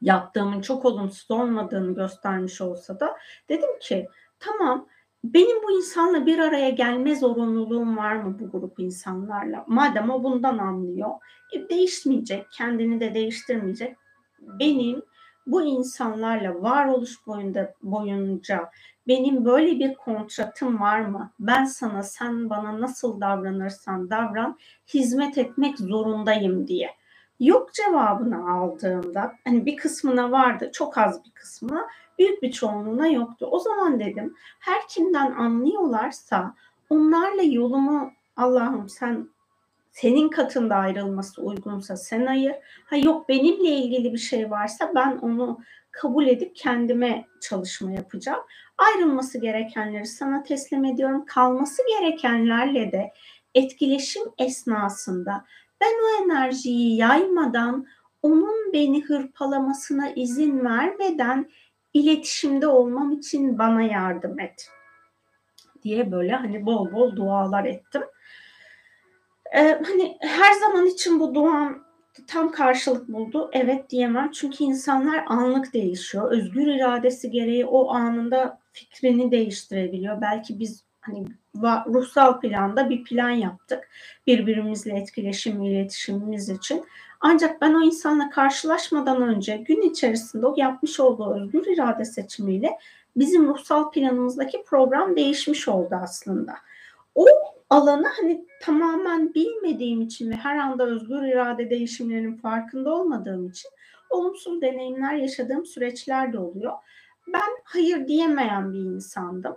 yaptığımın 0.00 0.60
çok 0.60 0.84
olumsuz 0.84 1.30
olmadığını 1.30 1.94
göstermiş 1.94 2.60
olsa 2.60 3.00
da 3.00 3.16
dedim 3.48 3.78
ki 3.80 4.08
tamam 4.40 4.88
benim 5.24 5.62
bu 5.62 5.70
insanla 5.70 6.26
bir 6.26 6.38
araya 6.38 6.70
gelme 6.70 7.16
zorunluluğum 7.16 7.96
var 7.96 8.14
mı 8.14 8.36
bu 8.40 8.50
grup 8.50 8.80
insanlarla? 8.80 9.64
Madem 9.66 10.10
o 10.10 10.22
bundan 10.22 10.58
anlıyor, 10.58 11.10
e, 11.52 11.68
değişmeyecek, 11.68 12.46
kendini 12.52 13.00
de 13.00 13.14
değiştirmeyecek. 13.14 13.96
Benim 14.40 15.02
bu 15.46 15.62
insanlarla 15.62 16.62
varoluş 16.62 17.26
boyunda 17.26 17.74
boyunca 17.82 18.70
benim 19.08 19.44
böyle 19.44 19.78
bir 19.78 19.94
kontratım 19.94 20.80
var 20.80 21.00
mı? 21.00 21.30
Ben 21.40 21.64
sana 21.64 22.02
sen 22.02 22.50
bana 22.50 22.80
nasıl 22.80 23.20
davranırsan 23.20 24.10
davran 24.10 24.58
hizmet 24.94 25.38
etmek 25.38 25.78
zorundayım 25.78 26.66
diye. 26.68 26.90
Yok 27.40 27.74
cevabını 27.74 28.50
aldığımda 28.50 29.32
hani 29.44 29.66
bir 29.66 29.76
kısmına 29.76 30.30
vardı 30.30 30.70
çok 30.72 30.98
az 30.98 31.24
bir 31.24 31.30
kısmına 31.30 31.86
büyük 32.18 32.42
bir 32.42 32.52
çoğunluğuna 32.52 33.06
yoktu. 33.06 33.48
O 33.50 33.58
zaman 33.58 34.00
dedim 34.00 34.34
her 34.60 34.88
kimden 34.88 35.32
anlıyorlarsa 35.32 36.54
onlarla 36.90 37.42
yolumu 37.42 38.10
Allah'ım 38.36 38.88
sen 38.88 39.28
senin 39.92 40.28
katında 40.28 40.74
ayrılması 40.74 41.42
uygunsa 41.42 41.96
sen 41.96 42.26
ayır. 42.26 42.54
Ha 42.86 42.96
yok 42.96 43.28
benimle 43.28 43.70
ilgili 43.70 44.12
bir 44.12 44.18
şey 44.18 44.50
varsa 44.50 44.92
ben 44.94 45.18
onu 45.18 45.58
kabul 45.90 46.26
edip 46.26 46.56
kendime 46.56 47.26
çalışma 47.40 47.92
yapacağım. 47.92 48.40
Ayrılması 48.78 49.38
gerekenleri 49.38 50.06
sana 50.06 50.42
teslim 50.42 50.84
ediyorum. 50.84 51.24
Kalması 51.26 51.82
gerekenlerle 51.88 52.92
de 52.92 53.12
etkileşim 53.54 54.22
esnasında 54.38 55.44
ben 55.80 55.92
o 56.04 56.24
enerjiyi 56.24 56.96
yaymadan 56.96 57.86
onun 58.22 58.72
beni 58.72 59.04
hırpalamasına 59.04 60.10
izin 60.10 60.64
vermeden 60.64 61.50
iletişimde 61.94 62.66
olmam 62.66 63.12
için 63.12 63.58
bana 63.58 63.82
yardım 63.82 64.40
et 64.40 64.70
diye 65.82 66.12
böyle 66.12 66.32
hani 66.34 66.66
bol 66.66 66.92
bol 66.92 67.16
dualar 67.16 67.64
ettim. 67.64 68.02
Ee, 69.54 69.80
hani 69.86 70.16
her 70.20 70.52
zaman 70.52 70.86
için 70.86 71.20
bu 71.20 71.34
duam 71.34 71.84
tam 72.26 72.52
karşılık 72.52 73.08
buldu. 73.08 73.50
Evet 73.52 73.90
diyemem. 73.90 74.30
Çünkü 74.30 74.64
insanlar 74.64 75.24
anlık 75.26 75.74
değişiyor. 75.74 76.30
Özgür 76.30 76.66
iradesi 76.66 77.30
gereği 77.30 77.66
o 77.66 77.90
anında 77.90 78.58
fikrini 78.72 79.30
değiştirebiliyor. 79.30 80.20
Belki 80.20 80.58
biz 80.58 80.84
hani 81.00 81.24
ruhsal 81.86 82.40
planda 82.40 82.90
bir 82.90 83.04
plan 83.04 83.30
yaptık. 83.30 83.88
Birbirimizle 84.26 84.98
etkileşim, 84.98 85.62
iletişimimiz 85.62 86.48
için. 86.48 86.84
Ancak 87.24 87.60
ben 87.60 87.74
o 87.74 87.82
insanla 87.82 88.30
karşılaşmadan 88.30 89.22
önce 89.22 89.56
gün 89.56 89.82
içerisinde 89.82 90.46
o 90.46 90.54
yapmış 90.56 91.00
olduğu 91.00 91.34
özgür 91.34 91.66
irade 91.66 92.04
seçimiyle 92.04 92.78
bizim 93.16 93.48
ruhsal 93.48 93.90
planımızdaki 93.90 94.62
program 94.66 95.16
değişmiş 95.16 95.68
oldu 95.68 95.98
aslında. 96.02 96.54
O 97.14 97.26
alanı 97.70 98.06
hani 98.20 98.44
tamamen 98.62 99.34
bilmediğim 99.34 100.00
için 100.02 100.30
ve 100.30 100.34
her 100.34 100.56
anda 100.56 100.86
özgür 100.86 101.22
irade 101.22 101.70
değişimlerinin 101.70 102.36
farkında 102.36 102.94
olmadığım 102.94 103.48
için 103.48 103.70
olumsuz 104.10 104.62
deneyimler 104.62 105.14
yaşadığım 105.14 105.66
süreçler 105.66 106.32
de 106.32 106.38
oluyor. 106.38 106.72
Ben 107.28 107.50
hayır 107.64 108.08
diyemeyen 108.08 108.72
bir 108.72 108.78
insandım 108.78 109.56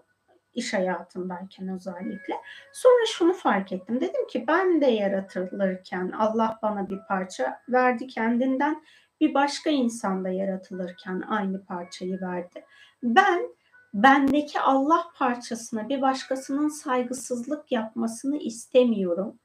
iş 0.56 0.74
hayatındayken 0.74 1.68
özellikle. 1.68 2.34
Sonra 2.74 3.06
şunu 3.06 3.34
fark 3.34 3.72
ettim. 3.72 4.02
Dedim 4.02 4.28
ki 4.28 4.46
ben 4.48 4.82
de 4.82 4.86
yaratılırken 4.86 6.12
Allah 6.12 6.60
bana 6.62 6.90
bir 6.90 7.00
parça 7.08 7.62
verdi 7.70 8.08
kendinden. 8.08 8.84
Bir 9.22 9.34
başka 9.34 9.70
insanda 9.70 10.30
yaratılırken 10.30 11.22
aynı 11.22 11.66
parçayı 11.66 12.22
verdi. 12.22 12.66
Ben 13.04 13.56
bendeki 13.94 14.60
Allah 14.60 15.08
parçasına 15.16 15.90
bir 15.90 16.02
başkasının 16.02 16.68
saygısızlık 16.68 17.72
yapmasını 17.72 18.38
istemiyorum. 18.38 19.40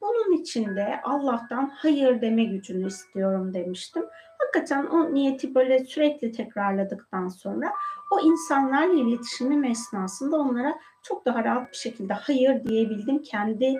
Bunun 0.00 0.42
için 0.42 0.76
de 0.76 1.00
Allah'tan 1.04 1.72
hayır 1.74 2.20
deme 2.20 2.44
gücünü 2.44 2.86
istiyorum 2.86 3.54
demiştim. 3.54 4.04
Hakikaten 4.38 4.86
o 4.86 5.14
niyeti 5.14 5.54
böyle 5.54 5.84
sürekli 5.84 6.32
tekrarladıktan 6.32 7.28
sonra 7.28 7.72
o 8.10 8.20
insanlarla 8.20 8.94
iletişimim 8.94 9.64
esnasında 9.64 10.36
onlara 10.36 10.78
çok 11.02 11.26
daha 11.26 11.44
rahat 11.44 11.72
bir 11.72 11.76
şekilde 11.76 12.14
hayır 12.14 12.64
diyebildim. 12.64 13.22
Kendi 13.22 13.74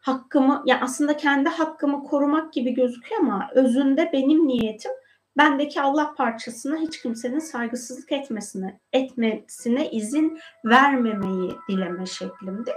hakkımı, 0.00 0.52
ya 0.52 0.62
yani 0.66 0.84
aslında 0.84 1.16
kendi 1.16 1.48
hakkımı 1.48 2.04
korumak 2.04 2.52
gibi 2.52 2.74
gözüküyor 2.74 3.20
ama 3.20 3.50
özünde 3.54 4.10
benim 4.12 4.48
niyetim 4.48 4.92
bendeki 5.38 5.80
Allah 5.80 6.14
parçasına 6.14 6.76
hiç 6.76 7.02
kimsenin 7.02 7.38
saygısızlık 7.38 8.12
etmesine, 8.12 8.80
etmesine 8.92 9.90
izin 9.90 10.38
vermemeyi 10.64 11.56
dileme 11.68 12.06
şeklimdi. 12.06 12.72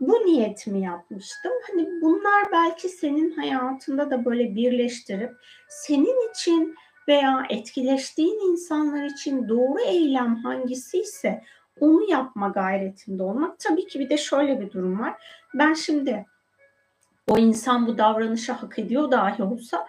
Bu 0.00 0.12
niyetimi 0.12 0.80
yapmıştım. 0.80 1.52
Hani 1.68 1.88
bunlar 2.02 2.52
belki 2.52 2.88
senin 2.88 3.30
hayatında 3.30 4.10
da 4.10 4.24
böyle 4.24 4.54
birleştirip 4.54 5.32
senin 5.68 6.30
için 6.30 6.74
veya 7.08 7.46
etkileştiğin 7.50 8.52
insanlar 8.52 9.04
için 9.04 9.48
doğru 9.48 9.80
eylem 9.80 10.36
hangisi 10.36 10.98
ise 11.00 11.42
onu 11.80 12.10
yapma 12.10 12.48
gayretinde 12.48 13.22
olmak. 13.22 13.58
Tabii 13.58 13.86
ki 13.86 14.00
bir 14.00 14.10
de 14.10 14.16
şöyle 14.16 14.60
bir 14.60 14.72
durum 14.72 15.00
var. 15.00 15.14
Ben 15.54 15.74
şimdi 15.74 16.26
o 17.28 17.38
insan 17.38 17.86
bu 17.86 17.98
davranışı 17.98 18.52
hak 18.52 18.78
ediyor 18.78 19.10
dahi 19.10 19.42
olsa 19.42 19.86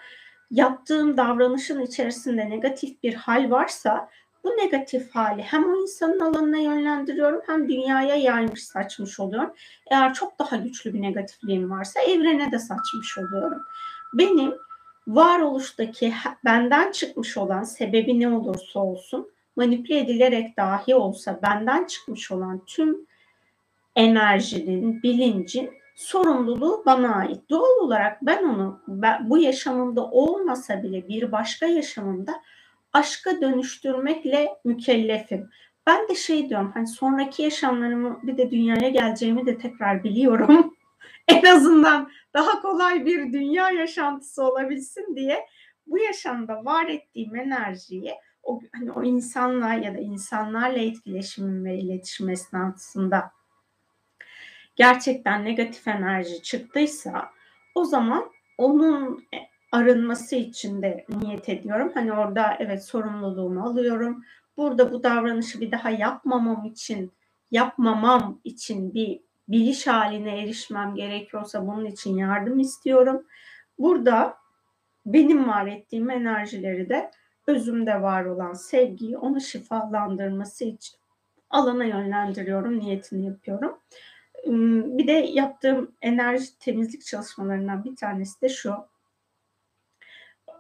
yaptığım 0.52 1.18
davranışın 1.18 1.82
içerisinde 1.82 2.50
negatif 2.50 3.04
bir 3.04 3.14
hal 3.14 3.52
varsa 3.52 4.10
bu 4.48 4.58
negatif 4.58 5.16
hali 5.16 5.41
hem 5.41 5.74
o 5.74 5.82
insanın 5.82 6.20
alanına 6.20 6.58
yönlendiriyorum 6.58 7.41
hem 7.48 7.70
dünyaya 7.70 8.16
yaymış 8.16 8.64
saçmış 8.64 9.20
oluyorum. 9.20 9.54
Eğer 9.91 10.14
çok 10.14 10.39
daha 10.39 10.56
güçlü 10.56 10.93
bir 10.93 11.02
negatifliğim 11.02 11.72
varsa 11.72 12.00
evrene 12.00 12.52
de 12.52 12.60
saçmış 12.60 13.18
oluyorum. 13.18 13.62
Benim 14.14 14.56
varoluştaki 15.08 16.14
benden 16.45 16.91
çıkmış 16.91 17.38
olan 17.38 17.64
sebebi 17.64 18.20
ne 18.20 18.30
olursa 18.30 18.80
olsun 18.80 19.32
manipüle 19.56 20.00
edilerek 20.00 20.58
dahi 20.58 20.95
olsa 20.95 21.39
benden 21.43 21.86
çıkmış 21.86 22.32
olan 22.32 22.66
tüm 22.66 23.08
enerjinin, 23.95 25.04
bilincin 25.04 25.72
sorumluluğu 25.95 26.84
bana 26.86 27.16
ait. 27.16 27.50
Doğal 27.50 27.80
olarak 27.82 28.18
ben 28.22 28.43
onu 28.43 28.80
ben, 28.88 29.30
bu 29.30 29.38
yaşamımda 29.38 30.06
olmasa 30.06 30.84
bile 30.84 31.08
bir 31.08 31.32
başka 31.32 31.66
yaşamımda 31.66 32.41
aşka 32.98 33.41
dönüştürmekle 33.41 34.50
mükellefim. 34.66 35.50
Ben 35.88 36.08
de 36.10 36.16
şey 36.16 36.50
diyorum 36.50 36.72
hani 36.74 36.88
sonraki 36.88 37.43
yaşamlarımı 37.43 38.20
bir 38.24 38.38
de 38.38 38.52
dünyaya 38.52 38.89
geleceğimi 38.89 39.45
de 39.45 39.58
tekrar 39.58 40.04
biliyorum. 40.04 40.78
en 41.28 41.43
azından 41.43 42.12
daha 42.34 42.62
kolay 42.62 43.06
bir 43.06 43.34
dünya 43.34 43.72
yaşantısı 43.72 44.43
olabilsin 44.43 45.16
diye 45.16 45.45
bu 45.88 46.00
yaşamda 46.00 46.66
var 46.66 46.86
ettiğim 46.86 47.36
enerjiyi 47.36 48.14
o, 48.43 48.62
hani 48.74 48.91
o 48.91 49.04
insanla 49.04 49.74
ya 49.74 49.93
da 49.93 50.00
insanlarla 50.00 50.80
etkileşimim 50.80 51.66
ve 51.66 51.78
iletişim 51.78 52.30
esnasında 52.30 53.32
gerçekten 54.76 55.45
negatif 55.45 55.88
enerji 55.88 56.43
çıktıysa 56.43 57.30
o 57.76 57.86
zaman 57.86 58.32
onun 58.58 59.28
arınması 59.72 60.36
için 60.36 60.82
de 60.82 61.05
niyet 61.09 61.49
ediyorum. 61.49 61.91
Hani 61.93 62.13
orada 62.13 62.57
evet 62.59 62.86
sorumluluğumu 62.86 63.63
alıyorum. 63.63 64.24
Burada 64.57 64.91
bu 64.91 65.03
davranışı 65.03 65.61
bir 65.61 65.72
daha 65.72 65.89
yapmamam 65.89 66.65
için 66.65 67.11
yapmamam 67.51 68.39
için 68.43 68.93
bir 68.93 69.22
biliş 69.47 69.88
haline 69.88 70.43
erişmem 70.43 70.95
gerekiyorsa 70.95 71.68
bunun 71.68 71.86
için 71.86 72.18
yardım 72.18 72.59
istiyorum. 72.59 73.26
Burada 73.80 74.38
benim 75.05 75.47
var 75.47 75.68
ettiğim 75.68 76.09
enerjileri 76.09 76.89
de 76.89 77.11
özümde 77.47 78.01
var 78.01 78.26
olan 78.26 78.53
sevgiyi 78.53 79.18
onu 79.18 79.41
şifalandırması 79.41 80.65
için 80.65 80.99
alana 81.49 81.86
yönlendiriyorum, 81.86 82.80
niyetini 82.80 83.26
yapıyorum. 83.26 83.80
Bir 84.97 85.07
de 85.07 85.11
yaptığım 85.11 85.91
enerji 86.01 86.59
temizlik 86.59 87.05
çalışmalarından 87.05 87.84
bir 87.84 87.95
tanesi 87.95 88.41
de 88.41 88.49
şu 88.49 88.74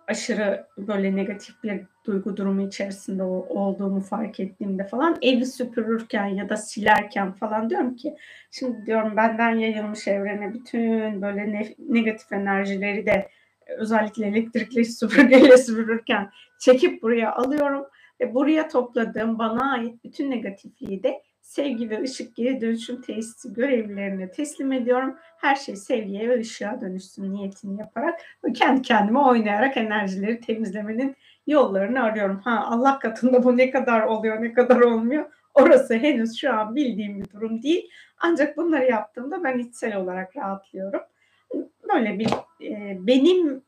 aşırı 0.07 0.67
böyle 0.77 1.15
negatif 1.15 1.63
bir 1.63 1.81
duygu 2.05 2.37
durumu 2.37 2.67
içerisinde 2.67 3.23
olduğumu 3.23 3.99
fark 3.99 4.39
ettiğimde 4.39 4.87
falan 4.87 5.17
evi 5.21 5.45
süpürürken 5.45 6.25
ya 6.25 6.49
da 6.49 6.57
silerken 6.57 7.33
falan 7.33 7.69
diyorum 7.69 7.95
ki 7.95 8.15
şimdi 8.51 8.85
diyorum 8.85 9.15
benden 9.15 9.55
yayılmış 9.55 10.07
evrene 10.07 10.53
bütün 10.53 11.21
böyle 11.21 11.51
ne, 11.51 11.75
negatif 11.79 12.31
enerjileri 12.31 13.05
de 13.05 13.29
özellikle 13.77 14.27
elektrikli 14.27 14.85
süpürgeyle 14.99 15.57
süpürürken 15.57 16.29
çekip 16.59 17.03
buraya 17.03 17.35
alıyorum. 17.35 17.85
Ve 18.21 18.33
buraya 18.33 18.67
topladığım 18.67 19.39
bana 19.39 19.71
ait 19.71 20.03
bütün 20.03 20.31
negatifliği 20.31 21.03
de 21.03 21.21
sevgi 21.47 21.89
ve 21.89 22.01
ışık 22.01 22.35
geri 22.35 22.61
dönüşüm 22.61 23.01
tesisi 23.01 23.53
görevlilerine 23.53 24.31
teslim 24.31 24.71
ediyorum. 24.71 25.15
Her 25.37 25.55
şey 25.55 25.75
sevgiye 25.75 26.29
ve 26.29 26.39
ışığa 26.39 26.81
dönüşsün 26.81 27.33
niyetini 27.33 27.79
yaparak 27.79 28.19
ve 28.43 28.53
kendi 28.53 28.81
kendime 28.81 29.19
oynayarak 29.19 29.77
enerjileri 29.77 30.39
temizlemenin 30.39 31.15
yollarını 31.47 32.03
arıyorum. 32.03 32.39
Ha 32.39 32.65
Allah 32.69 32.99
katında 32.99 33.43
bu 33.43 33.57
ne 33.57 33.71
kadar 33.71 34.01
oluyor 34.01 34.41
ne 34.41 34.53
kadar 34.53 34.79
olmuyor 34.79 35.25
orası 35.57 35.93
henüz 35.93 36.37
şu 36.37 36.53
an 36.53 36.75
bildiğim 36.75 37.21
bir 37.21 37.29
durum 37.29 37.63
değil. 37.63 37.89
Ancak 38.19 38.57
bunları 38.57 38.85
yaptığımda 38.85 39.43
ben 39.43 39.59
içsel 39.59 39.95
olarak 39.95 40.37
rahatlıyorum. 40.37 41.01
Böyle 41.93 42.19
bir 42.19 42.29
e, 42.65 42.97
benim 42.99 43.63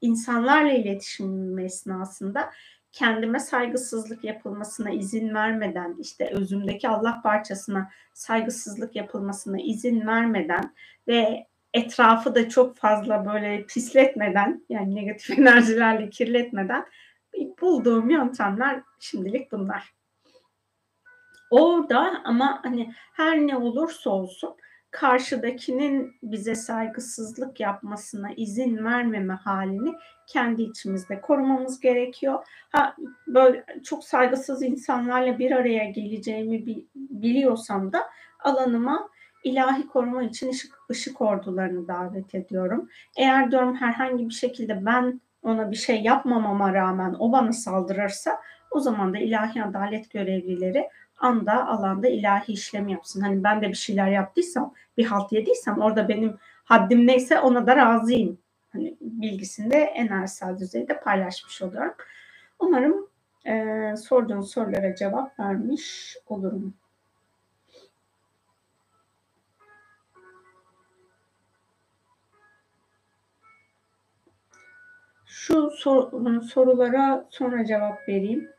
insanlarla 0.00 0.72
iletişimim 0.72 1.58
esnasında 1.58 2.50
kendime 2.96 3.40
saygısızlık 3.40 4.24
yapılmasına 4.24 4.90
izin 4.90 5.34
vermeden 5.34 5.96
işte 5.98 6.30
özümdeki 6.30 6.88
Allah 6.88 7.20
parçasına 7.22 7.90
saygısızlık 8.12 8.96
yapılmasına 8.96 9.60
izin 9.60 10.06
vermeden 10.06 10.74
ve 11.08 11.46
etrafı 11.74 12.34
da 12.34 12.48
çok 12.48 12.76
fazla 12.76 13.26
böyle 13.26 13.66
pisletmeden 13.66 14.64
yani 14.68 14.94
negatif 14.94 15.30
enerjilerle 15.38 16.10
kirletmeden 16.10 16.86
bulduğum 17.60 18.10
yöntemler 18.10 18.82
şimdilik 19.00 19.52
bunlar. 19.52 19.94
Orada 21.50 22.22
ama 22.24 22.60
hani 22.62 22.94
her 23.12 23.38
ne 23.38 23.56
olursa 23.56 24.10
olsun 24.10 24.54
karşıdakinin 24.96 26.14
bize 26.22 26.54
saygısızlık 26.54 27.60
yapmasına 27.60 28.32
izin 28.36 28.84
vermeme 28.84 29.34
halini 29.34 29.94
kendi 30.26 30.62
içimizde 30.62 31.20
korumamız 31.20 31.80
gerekiyor. 31.80 32.44
Ha 32.70 32.96
böyle 33.26 33.64
çok 33.84 34.04
saygısız 34.04 34.62
insanlarla 34.62 35.38
bir 35.38 35.50
araya 35.50 35.90
geleceğimi 35.90 36.66
biliyorsam 36.94 37.92
da 37.92 37.98
alanıma 38.40 39.08
ilahi 39.44 39.86
koruma 39.86 40.22
için 40.22 40.50
ışık, 40.50 40.72
ışık 40.90 41.20
ordularını 41.20 41.88
davet 41.88 42.34
ediyorum. 42.34 42.88
Eğer 43.16 43.50
diyorum 43.50 43.76
herhangi 43.76 44.28
bir 44.28 44.34
şekilde 44.34 44.86
ben 44.86 45.20
ona 45.42 45.70
bir 45.70 45.76
şey 45.76 46.02
yapmamama 46.02 46.74
rağmen 46.74 47.16
o 47.18 47.32
bana 47.32 47.52
saldırırsa 47.52 48.40
o 48.70 48.80
zaman 48.80 49.14
da 49.14 49.18
ilahi 49.18 49.62
adalet 49.62 50.10
görevlileri 50.10 50.88
anda 51.18 51.66
alanda 51.66 52.08
ilahi 52.08 52.52
işlem 52.52 52.88
yapsın. 52.88 53.20
Hani 53.20 53.44
ben 53.44 53.62
de 53.62 53.68
bir 53.68 53.74
şeyler 53.74 54.08
yaptıysam, 54.08 54.74
bir 54.96 55.04
halt 55.04 55.32
yediysem 55.32 55.78
orada 55.78 56.08
benim 56.08 56.36
haddim 56.64 57.06
neyse 57.06 57.40
ona 57.40 57.66
da 57.66 57.76
razıyım. 57.76 58.38
Hani 58.72 58.96
bilgisini 59.00 59.70
de 59.70 59.78
enerjisel 59.78 60.58
düzeyde 60.58 61.00
paylaşmış 61.00 61.62
oluyorum. 61.62 61.94
Umarım 62.58 63.08
e, 63.46 63.94
sorduğun 63.96 64.40
sorulara 64.40 64.94
cevap 64.94 65.40
vermiş 65.40 66.16
olurum. 66.26 66.74
Şu 75.26 75.70
sor, 75.70 76.40
sorulara 76.42 77.26
sonra 77.30 77.64
cevap 77.64 78.08
vereyim. 78.08 78.55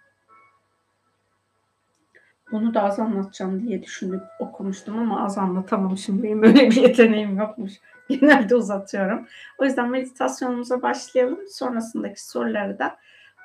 Bunu 2.51 2.73
da 2.73 2.83
az 2.83 2.99
anlatacağım 2.99 3.67
diye 3.67 3.83
düşünüp 3.83 4.23
okumuştum 4.39 4.99
ama 4.99 5.25
az 5.25 5.37
anlatamamışım. 5.37 6.23
Benim 6.23 6.43
öyle 6.43 6.69
bir 6.69 6.75
yeteneğim 6.75 7.37
yokmuş. 7.37 7.73
Genelde 8.09 8.55
uzatıyorum. 8.55 9.27
O 9.57 9.65
yüzden 9.65 9.89
meditasyonumuza 9.89 10.81
başlayalım. 10.81 11.39
Sonrasındaki 11.49 12.25
soruları 12.25 12.79
da 12.79 12.97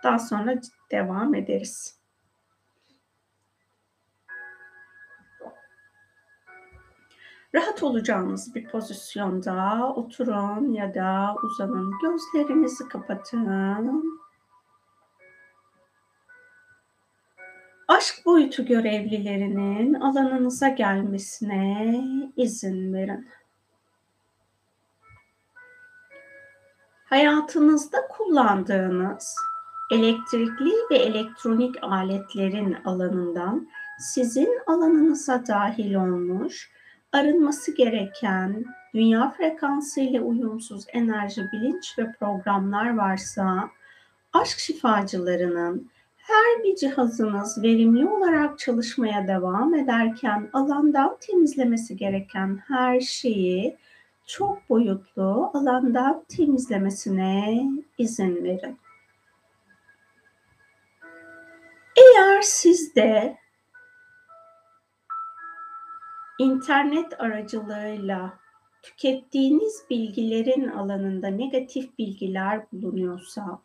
daha 0.04 0.18
sonra 0.18 0.54
devam 0.90 1.34
ederiz. 1.34 2.02
Rahat 7.54 7.82
olacağınız 7.82 8.54
bir 8.54 8.64
pozisyonda 8.64 9.86
oturun 9.96 10.72
ya 10.72 10.94
da 10.94 11.34
uzanın. 11.44 11.92
Gözlerinizi 12.02 12.88
kapatın. 12.88 14.21
Aşk 17.92 18.26
boyutu 18.26 18.64
görevlilerinin 18.64 19.94
alanınıza 19.94 20.68
gelmesine 20.68 22.04
izin 22.36 22.94
verin. 22.94 23.28
Hayatınızda 27.04 27.98
kullandığınız 28.08 29.34
elektrikli 29.90 30.72
ve 30.90 30.96
elektronik 30.96 31.84
aletlerin 31.84 32.76
alanından 32.84 33.68
sizin 33.98 34.58
alanınıza 34.66 35.46
dahil 35.46 35.94
olmuş, 35.94 36.70
arınması 37.12 37.76
gereken 37.76 38.64
dünya 38.94 39.30
frekansı 39.30 40.00
ile 40.00 40.20
uyumsuz 40.20 40.84
enerji, 40.88 41.42
bilinç 41.52 41.98
ve 41.98 42.12
programlar 42.12 42.96
varsa 42.96 43.70
aşk 44.32 44.58
şifacılarının 44.58 45.91
her 46.22 46.64
bir 46.64 46.76
cihazınız 46.76 47.62
verimli 47.62 48.08
olarak 48.08 48.58
çalışmaya 48.58 49.28
devam 49.28 49.74
ederken 49.74 50.50
alandan 50.52 51.16
temizlemesi 51.20 51.96
gereken 51.96 52.62
her 52.68 53.00
şeyi 53.00 53.76
çok 54.26 54.70
boyutlu 54.70 55.50
alandan 55.54 56.24
temizlemesine 56.28 57.62
izin 57.98 58.44
verin. 58.44 58.78
Eğer 61.96 62.42
sizde 62.42 63.36
internet 66.38 67.20
aracılığıyla 67.20 68.38
tükettiğiniz 68.82 69.84
bilgilerin 69.90 70.68
alanında 70.68 71.28
negatif 71.28 71.98
bilgiler 71.98 72.62
bulunuyorsa 72.72 73.60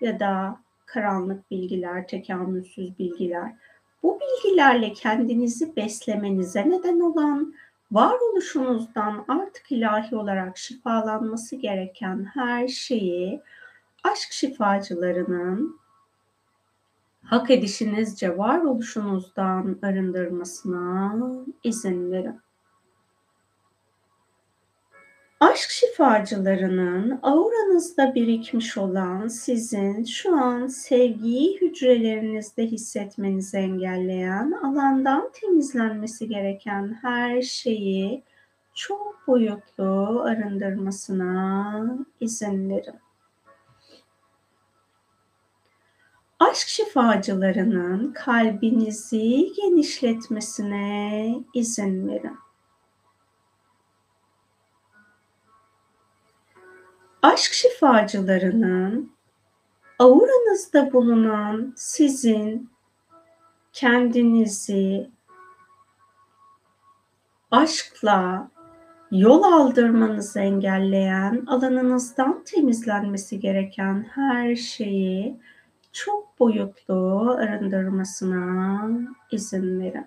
ya 0.00 0.20
da 0.20 0.63
karanlık 0.94 1.50
bilgiler, 1.50 2.08
tekamülsüz 2.08 2.98
bilgiler. 2.98 3.52
Bu 4.02 4.20
bilgilerle 4.20 4.92
kendinizi 4.92 5.76
beslemenize 5.76 6.70
neden 6.70 7.00
olan 7.00 7.54
varoluşunuzdan 7.92 9.24
artık 9.28 9.72
ilahi 9.72 10.16
olarak 10.16 10.58
şifalanması 10.58 11.56
gereken 11.56 12.24
her 12.34 12.68
şeyi 12.68 13.40
aşk 14.04 14.32
şifacılarının 14.32 15.80
hak 17.24 17.50
edişinizce 17.50 18.38
varoluşunuzdan 18.38 19.78
arındırmasına 19.82 21.14
izin 21.64 22.12
verin. 22.12 22.43
Aşk 25.44 25.70
şifacılarının 25.70 27.18
auranızda 27.22 28.14
birikmiş 28.14 28.78
olan 28.78 29.28
sizin 29.28 30.04
şu 30.04 30.36
an 30.36 30.66
sevgiyi 30.66 31.60
hücrelerinizde 31.60 32.66
hissetmenizi 32.66 33.56
engelleyen 33.56 34.52
alandan 34.52 35.30
temizlenmesi 35.32 36.28
gereken 36.28 36.98
her 37.02 37.42
şeyi 37.42 38.22
çok 38.74 39.26
boyutlu 39.26 40.22
arındırmasına 40.22 41.96
izin 42.20 42.70
verin. 42.70 43.00
Aşk 46.40 46.68
şifacılarının 46.68 48.12
kalbinizi 48.12 49.52
genişletmesine 49.56 51.34
izin 51.54 52.08
verin. 52.08 52.43
Aşk 57.24 57.52
şifacılarının 57.52 59.12
auranızda 59.98 60.92
bulunan 60.92 61.72
sizin 61.76 62.70
kendinizi 63.72 65.10
aşkla 67.50 68.50
yol 69.10 69.42
aldırmanızı 69.42 70.40
engelleyen 70.40 71.44
alanınızdan 71.46 72.44
temizlenmesi 72.44 73.40
gereken 73.40 74.06
her 74.14 74.56
şeyi 74.56 75.40
çok 75.92 76.40
boyutlu 76.40 77.30
arındırmasına 77.38 78.90
izin 79.30 79.80
verin. 79.80 80.06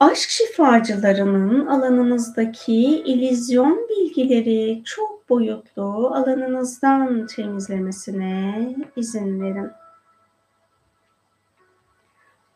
Aşk 0.00 0.30
şifacılarının 0.30 1.66
alanınızdaki 1.66 2.74
ilizyon 2.82 3.88
bilgileri 3.88 4.82
çok 4.84 5.28
boyutlu 5.28 6.10
alanınızdan 6.14 7.26
temizlemesine 7.26 8.76
izin 8.96 9.40
verin. 9.42 9.70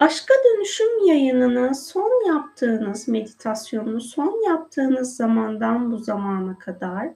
Aşka 0.00 0.34
dönüşüm 0.44 1.06
yayınını 1.06 1.74
son 1.74 2.28
yaptığınız 2.34 3.08
meditasyonunu 3.08 4.00
son 4.00 4.48
yaptığınız 4.48 5.16
zamandan 5.16 5.92
bu 5.92 5.98
zamana 5.98 6.58
kadar 6.58 7.08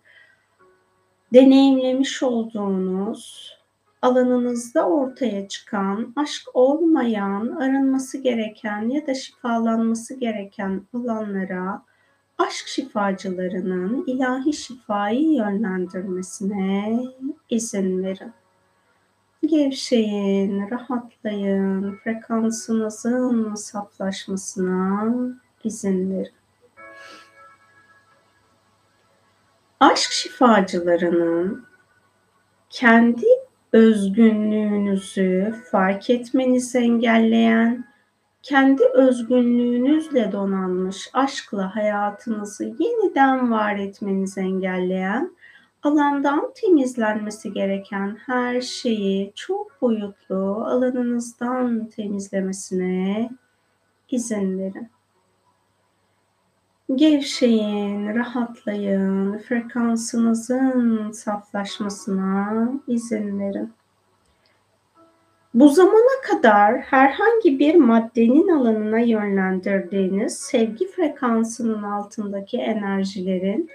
deneyimlemiş 1.35 2.23
olduğunuz 2.23 3.58
alanınızda 4.03 4.89
ortaya 4.89 5.49
çıkan, 5.49 6.13
aşk 6.17 6.43
olmayan, 6.55 7.49
arınması 7.49 8.19
gereken 8.19 8.89
ya 8.89 9.07
da 9.07 9.15
şifalanması 9.15 10.15
gereken 10.15 10.83
alanlara 10.95 11.83
aşk 12.39 12.69
şifacılarının 12.69 14.05
ilahi 14.07 14.53
şifayı 14.53 15.33
yönlendirmesine 15.33 17.01
izin 17.51 18.05
verin. 18.05 18.33
Gevşeyin, 19.47 20.71
rahatlayın, 20.71 21.97
frekansınızın 22.05 23.55
saflaşmasına 23.55 25.15
izin 25.65 26.11
verin. 26.11 26.33
Aşk 29.81 30.11
şifacılarının 30.13 31.67
kendi 32.71 33.27
özgünlüğünüzü 33.73 35.55
fark 35.71 36.11
etmenizi 36.11 36.79
engelleyen, 36.79 37.85
kendi 38.43 38.83
özgünlüğünüzle 38.95 40.33
donanmış 40.33 41.11
aşkla 41.13 41.77
hayatınızı 41.77 42.65
yeniden 42.65 43.51
var 43.51 43.77
etmenizi 43.77 44.41
engelleyen, 44.41 45.37
alandan 45.83 46.53
temizlenmesi 46.55 47.53
gereken 47.53 48.19
her 48.27 48.61
şeyi 48.61 49.33
çok 49.35 49.83
boyutlu 49.83 50.65
alanınızdan 50.67 51.87
temizlemesine 51.87 53.31
izin 54.11 54.59
verin. 54.59 54.98
Gevşeyin, 56.95 58.15
rahatlayın, 58.15 59.39
frekansınızın 59.39 61.11
saflaşmasına 61.13 62.69
izin 62.87 63.41
verin. 63.41 63.73
Bu 65.55 65.69
zamana 65.69 66.21
kadar 66.23 66.81
herhangi 66.81 67.59
bir 67.59 67.75
maddenin 67.75 68.49
alanına 68.49 68.99
yönlendirdiğiniz 68.99 70.39
sevgi 70.39 70.91
frekansının 70.91 71.83
altındaki 71.83 72.59
enerjilerin 72.59 73.71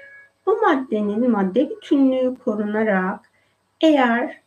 bu 0.45 0.61
maddenin 0.61 1.31
madde 1.31 1.69
bütünlüğü 1.69 2.35
korunarak 2.45 3.19
eğer 3.81 4.41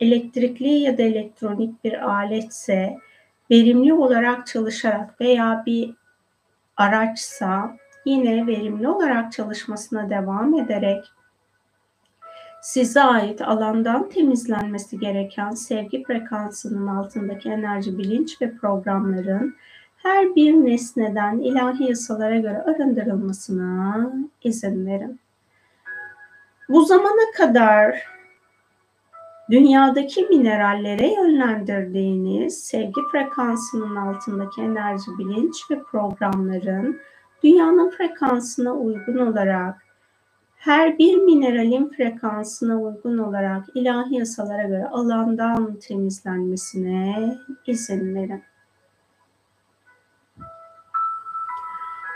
elektrikli 0.00 0.68
ya 0.68 0.98
da 0.98 1.02
elektronik 1.02 1.84
bir 1.84 2.10
aletse 2.10 2.98
verimli 3.50 3.94
olarak 3.94 4.46
çalışarak 4.46 5.20
veya 5.20 5.62
bir 5.66 6.01
araçsa 6.76 7.76
yine 8.04 8.46
verimli 8.46 8.88
olarak 8.88 9.32
çalışmasına 9.32 10.10
devam 10.10 10.54
ederek 10.54 11.04
size 12.62 13.02
ait 13.02 13.42
alandan 13.42 14.08
temizlenmesi 14.08 14.98
gereken 14.98 15.50
sevgi 15.50 16.04
frekansının 16.04 16.86
altındaki 16.86 17.48
enerji, 17.48 17.98
bilinç 17.98 18.42
ve 18.42 18.56
programların 18.56 19.54
her 19.96 20.34
bir 20.34 20.52
nesneden 20.52 21.38
ilahi 21.38 21.84
yasalara 21.84 22.38
göre 22.38 22.62
arındırılmasına 22.62 24.12
izin 24.44 24.86
verin. 24.86 25.20
Bu 26.68 26.84
zamana 26.84 27.32
kadar 27.36 28.02
dünyadaki 29.50 30.22
minerallere 30.22 31.14
yönlendirdiğiniz 31.14 32.64
sevgi 32.64 33.00
frekansının 33.12 33.96
altındaki 33.96 34.60
enerji, 34.60 35.10
bilinç 35.18 35.70
ve 35.70 35.82
programların 35.82 37.00
dünyanın 37.44 37.90
frekansına 37.90 38.72
uygun 38.72 39.18
olarak 39.18 39.82
her 40.56 40.98
bir 40.98 41.16
mineralin 41.16 41.92
frekansına 41.96 42.76
uygun 42.76 43.18
olarak 43.18 43.64
ilahi 43.74 44.14
yasalara 44.14 44.62
göre 44.62 44.86
alandan 44.86 45.78
temizlenmesine 45.78 47.38
izin 47.66 48.14
verin. 48.14 48.42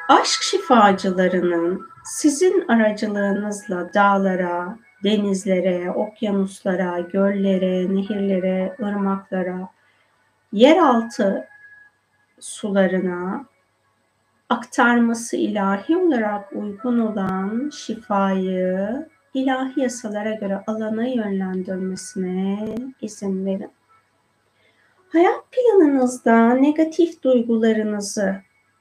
Aşk 0.09 0.43
şifacılarının 0.43 1.87
sizin 2.05 2.69
aracılığınızla 2.69 3.95
dağlara, 3.95 4.79
denizlere, 5.05 5.91
okyanuslara, 5.91 7.01
göllere, 7.01 7.95
nehirlere, 7.95 8.77
ırmaklara, 8.81 9.69
yeraltı 10.53 11.49
sularına 12.41 13.47
aktarması 14.49 15.37
ilahi 15.37 15.97
olarak 15.97 16.53
uygun 16.53 16.99
olan 16.99 17.71
şifayı 17.71 19.07
ilahi 19.35 19.81
yasalara 19.81 20.35
göre 20.35 20.63
alana 20.67 21.07
yönlendirmesine 21.07 22.75
izin 23.01 23.47
verin. 23.47 23.71
Hayat 25.09 25.45
planınızda 25.53 26.55
negatif 26.55 27.23
duygularınızı 27.23 28.37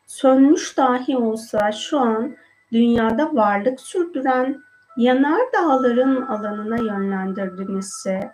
sönmüş 0.06 0.78
dahi 0.78 1.18
olsa 1.18 1.72
şu 1.72 2.00
an 2.00 2.36
dünyada 2.72 3.36
varlık 3.36 3.82
sürdüren 3.82 4.62
yanar 4.98 5.42
dağların 5.54 6.22
alanına 6.22 6.78
yönlendirdinizse 6.78 8.32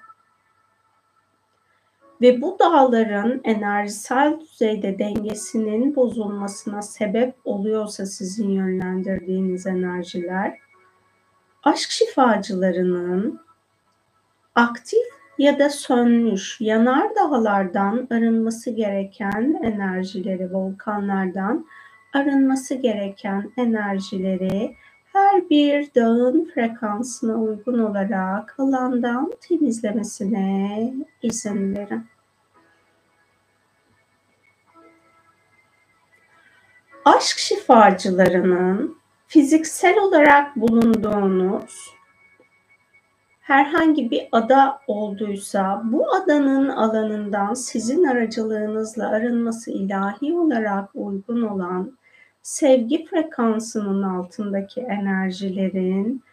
ve 2.21 2.41
bu 2.41 2.57
dağların 2.59 3.41
enerjisel 3.43 4.39
düzeyde 4.39 4.99
dengesinin 4.99 5.95
bozulmasına 5.95 6.81
sebep 6.81 7.35
oluyorsa 7.45 8.05
sizin 8.05 8.49
yönlendirdiğiniz 8.49 9.67
enerjiler 9.67 10.57
aşk 11.63 11.91
şifacılarının 11.91 13.41
aktif 14.55 15.07
ya 15.37 15.59
da 15.59 15.69
sönmüş 15.69 16.61
yanar 16.61 17.15
dağlardan 17.15 18.07
arınması 18.11 18.71
gereken 18.71 19.59
enerjileri, 19.63 20.53
volkanlardan 20.53 21.65
arınması 22.13 22.75
gereken 22.75 23.51
enerjileri 23.57 24.75
her 25.13 25.49
bir 25.49 25.93
dağın 25.95 26.51
frekansına 26.53 27.35
uygun 27.35 27.79
olarak 27.79 28.55
alandan 28.59 29.33
temizlemesine 29.41 30.93
izin 31.21 31.75
verin. 31.75 32.05
Aşk 37.05 37.37
şifacılarının 37.37 38.97
fiziksel 39.27 39.99
olarak 39.99 40.55
bulunduğunuz 40.55 41.95
herhangi 43.41 44.11
bir 44.11 44.27
ada 44.31 44.79
olduysa 44.87 45.81
bu 45.85 46.13
adanın 46.15 46.69
alanından 46.69 47.53
sizin 47.53 48.03
aracılığınızla 48.03 49.09
arınması 49.09 49.71
ilahi 49.71 50.33
olarak 50.33 50.89
uygun 50.93 51.41
olan 51.41 51.97
sevgi 52.43 53.05
frekansının 53.05 54.03
altındaki 54.03 54.81
enerjilerin 54.81 56.23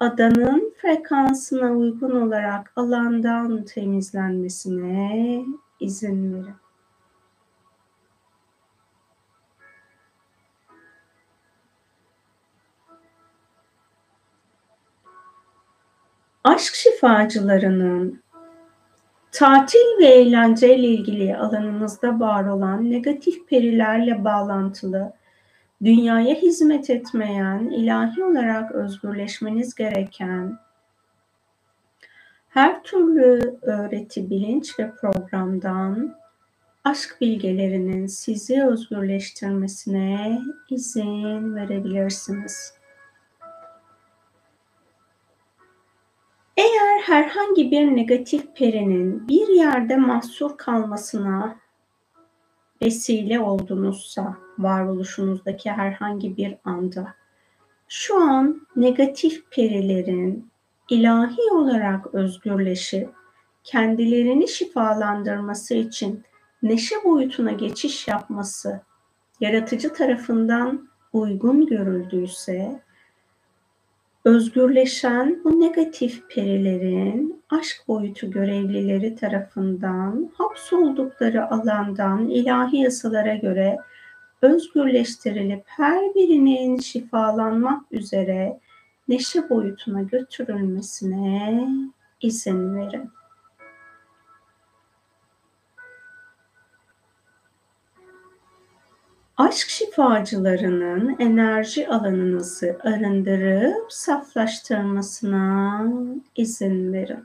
adanın 0.00 0.74
frekansına 0.76 1.72
uygun 1.72 2.20
olarak 2.26 2.72
alandan 2.76 3.64
temizlenmesine 3.64 5.44
izin 5.80 6.34
verin. 6.34 6.54
Aşk 16.44 16.74
şifacılarının 16.74 18.22
tatil 19.32 19.98
ve 20.00 20.06
eğlence 20.06 20.76
ile 20.76 20.86
ilgili 20.86 21.36
alanınızda 21.36 22.20
var 22.20 22.44
olan 22.44 22.90
negatif 22.90 23.48
perilerle 23.48 24.24
bağlantılı 24.24 25.12
dünyaya 25.82 26.34
hizmet 26.34 26.90
etmeyen, 26.90 27.58
ilahi 27.58 28.24
olarak 28.24 28.72
özgürleşmeniz 28.72 29.74
gereken 29.74 30.58
her 32.48 32.82
türlü 32.82 33.58
öğreti, 33.62 34.30
bilinç 34.30 34.78
ve 34.78 34.90
programdan 34.90 36.16
aşk 36.84 37.16
bilgelerinin 37.20 38.06
sizi 38.06 38.64
özgürleştirmesine 38.64 40.40
izin 40.70 41.54
verebilirsiniz. 41.54 42.74
Eğer 46.56 47.00
herhangi 47.02 47.70
bir 47.70 47.96
negatif 47.96 48.56
perinin 48.56 49.28
bir 49.28 49.48
yerde 49.48 49.96
mahsur 49.96 50.56
kalmasına 50.56 51.56
vesile 52.82 53.40
oldunuzsa 53.40 54.36
varoluşunuzdaki 54.58 55.70
herhangi 55.70 56.36
bir 56.36 56.56
anda 56.64 57.14
şu 57.88 58.22
an 58.22 58.66
negatif 58.76 59.50
perilerin 59.50 60.50
ilahi 60.90 61.52
olarak 61.52 62.14
özgürleşip 62.14 63.08
kendilerini 63.64 64.48
şifalandırması 64.48 65.74
için 65.74 66.24
neşe 66.62 66.94
boyutuna 67.04 67.52
geçiş 67.52 68.08
yapması 68.08 68.80
yaratıcı 69.40 69.92
tarafından 69.92 70.88
uygun 71.12 71.66
görüldüyse 71.66 72.80
özgürleşen 74.24 75.40
bu 75.44 75.60
negatif 75.60 76.28
perilerin 76.28 77.42
aşk 77.50 77.88
boyutu 77.88 78.30
görevlileri 78.30 79.16
tarafından 79.16 80.30
hapsoldukları 80.34 81.50
alandan 81.50 82.28
ilahi 82.28 82.76
yasalara 82.76 83.34
göre 83.34 83.78
özgürleştirilip 84.42 85.62
her 85.66 86.14
birinin 86.14 86.78
şifalanmak 86.78 87.82
üzere 87.92 88.60
neşe 89.08 89.50
boyutuna 89.50 90.02
götürülmesine 90.02 91.68
izin 92.20 92.76
verin. 92.76 93.10
Aşk 99.36 99.68
şifacılarının 99.68 101.16
enerji 101.18 101.88
alanınızı 101.88 102.78
arındırıp 102.84 103.92
saflaştırmasına 103.92 105.84
izin 106.36 106.92
verin. 106.92 107.24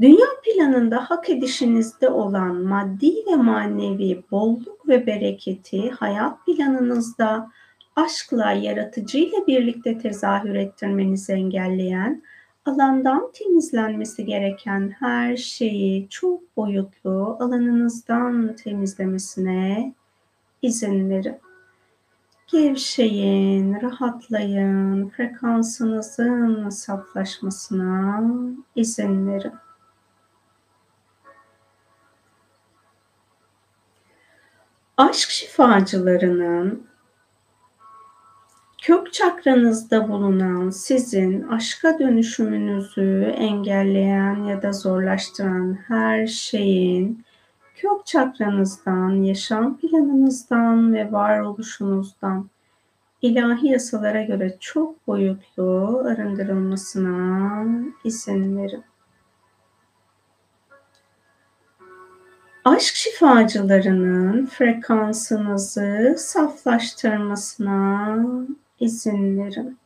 Dünya 0.00 0.26
planında 0.44 1.10
hak 1.10 1.30
edişinizde 1.30 2.08
olan 2.08 2.56
maddi 2.56 3.14
ve 3.30 3.36
manevi 3.36 4.22
bolluk 4.30 4.88
ve 4.88 5.06
bereketi 5.06 5.90
hayat 5.90 6.46
planınızda 6.46 7.50
aşkla, 7.96 8.52
yaratıcıyla 8.52 9.46
birlikte 9.46 9.98
tezahür 9.98 10.54
ettirmenizi 10.54 11.32
engelleyen, 11.32 12.22
alandan 12.70 13.30
temizlenmesi 13.32 14.24
gereken 14.24 14.94
her 14.98 15.36
şeyi 15.36 16.08
çok 16.08 16.56
boyutlu 16.56 17.36
alanınızdan 17.40 18.56
temizlemesine 18.56 19.94
izin 20.62 21.10
verin. 21.10 21.36
Gevşeyin, 22.46 23.82
rahatlayın, 23.82 25.08
frekansınızın 25.08 26.68
saflaşmasına 26.68 28.22
izin 28.76 29.28
verin. 29.28 29.52
Aşk 34.96 35.30
şifacılarının 35.30 36.89
kök 38.80 39.12
çakranızda 39.12 40.08
bulunan 40.08 40.70
sizin 40.70 41.42
aşka 41.42 41.98
dönüşümünüzü 41.98 43.34
engelleyen 43.36 44.44
ya 44.44 44.62
da 44.62 44.72
zorlaştıran 44.72 45.78
her 45.88 46.26
şeyin 46.26 47.24
kök 47.76 48.06
çakranızdan, 48.06 49.10
yaşam 49.10 49.78
planınızdan 49.78 50.94
ve 50.94 51.12
varoluşunuzdan 51.12 52.50
ilahi 53.22 53.68
yasalara 53.68 54.22
göre 54.22 54.56
çok 54.60 55.06
boyutlu 55.06 56.02
arındırılmasına 56.06 57.64
izin 58.04 58.58
verin. 58.58 58.84
aşk 62.64 62.94
şifacılarının 62.94 64.46
frekansınızı 64.46 66.14
saflaştırmasına 66.18 68.16
izin 68.80 69.38
verin. 69.38 69.78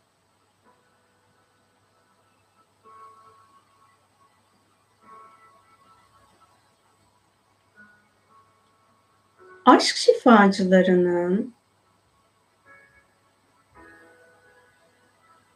Aşk 9.65 9.97
şifacılarının 9.97 11.55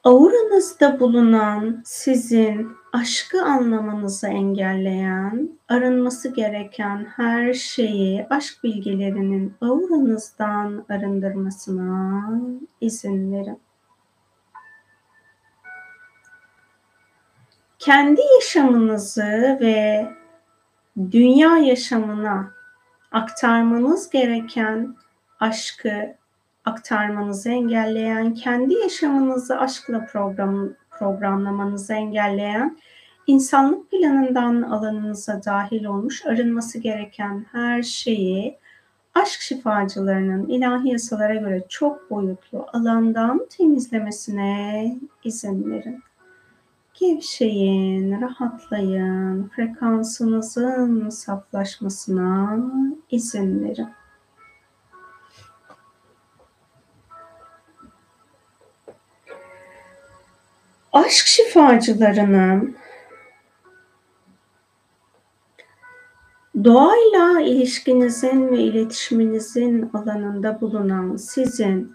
auranızda 0.04 1.00
bulunan 1.00 1.82
sizin 1.84 2.76
aşkı 2.92 3.42
anlamanızı 3.42 4.28
engelleyen, 4.28 5.58
arınması 5.68 6.34
gereken 6.34 7.04
her 7.16 7.54
şeyi 7.54 8.26
aşk 8.30 8.64
bilgilerinin 8.64 9.54
auranızdan 9.60 10.84
arındırmasına 10.88 12.30
izin 12.80 13.32
verin. 13.32 13.60
Kendi 17.78 18.20
yaşamınızı 18.34 19.58
ve 19.60 20.08
dünya 21.10 21.58
yaşamına 21.58 22.52
aktarmanız 23.12 24.10
gereken 24.10 24.96
aşkı 25.40 26.16
aktarmanızı 26.68 27.50
engelleyen, 27.50 28.34
kendi 28.34 28.74
yaşamınızı 28.74 29.60
aşkla 29.60 30.06
program, 30.06 30.68
programlamanızı 30.90 31.92
engelleyen, 31.94 32.78
insanlık 33.26 33.90
planından 33.90 34.62
alanınıza 34.62 35.40
dahil 35.44 35.84
olmuş 35.84 36.26
arınması 36.26 36.78
gereken 36.78 37.46
her 37.52 37.82
şeyi 37.82 38.58
aşk 39.14 39.40
şifacılarının 39.40 40.48
ilahi 40.48 40.88
yasalara 40.88 41.34
göre 41.34 41.64
çok 41.68 42.10
boyutlu 42.10 42.66
alandan 42.72 43.46
temizlemesine 43.50 44.96
izin 45.24 45.70
verin. 45.70 46.02
Gevşeyin, 46.94 48.20
rahatlayın, 48.20 49.48
frekansınızın 49.48 51.08
saflaşmasına 51.08 52.58
izin 53.10 53.64
verin. 53.64 53.88
Aşk 60.92 61.26
şifacılarının 61.26 62.76
doğayla 66.64 67.40
ilişkinizin 67.40 68.48
ve 68.48 68.58
iletişiminizin 68.58 69.90
alanında 69.94 70.60
bulunan 70.60 71.16
sizin 71.16 71.92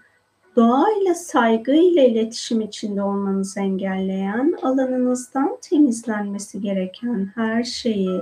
doğayla 0.56 1.14
saygıyla 1.14 2.02
iletişim 2.02 2.60
içinde 2.60 3.02
olmanızı 3.02 3.60
engelleyen 3.60 4.58
alanınızdan 4.62 5.58
temizlenmesi 5.60 6.60
gereken 6.60 7.32
her 7.34 7.64
şeyi 7.64 8.20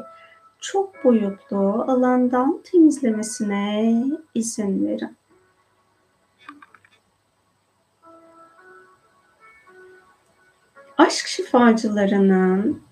çok 0.60 1.04
boyutlu 1.04 1.84
alandan 1.88 2.60
temizlemesine 2.64 3.94
izin 4.34 4.86
verin. 4.86 5.16
Aşk 11.03 11.26
şifacılarının 11.26 12.82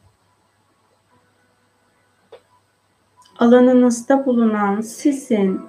alanınızda 3.39 4.27
bulunan 4.27 4.81
sizin 4.81 5.61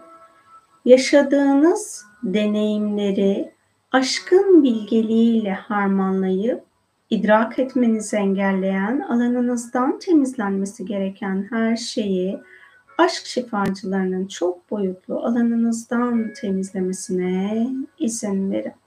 yaşadığınız 0.86 2.06
deneyimleri 2.24 3.54
aşkın 3.92 4.64
bilgeliğiyle 4.64 5.54
harmanlayıp 5.54 6.64
idrak 7.10 7.60
etmenizi 7.60 8.16
engelleyen, 8.16 9.00
alanınızdan 9.00 10.00
temizlenmesi 10.00 10.86
gereken 10.86 11.48
her 11.50 11.76
şeyi 11.76 12.40
aşk 12.98 13.26
şifacılarının 13.26 14.28
çok 14.28 14.72
boyutlu 14.72 15.20
alanınızdan 15.20 16.34
temizlemesine 16.34 17.68
izin 18.00 18.52
verin. 18.52 18.81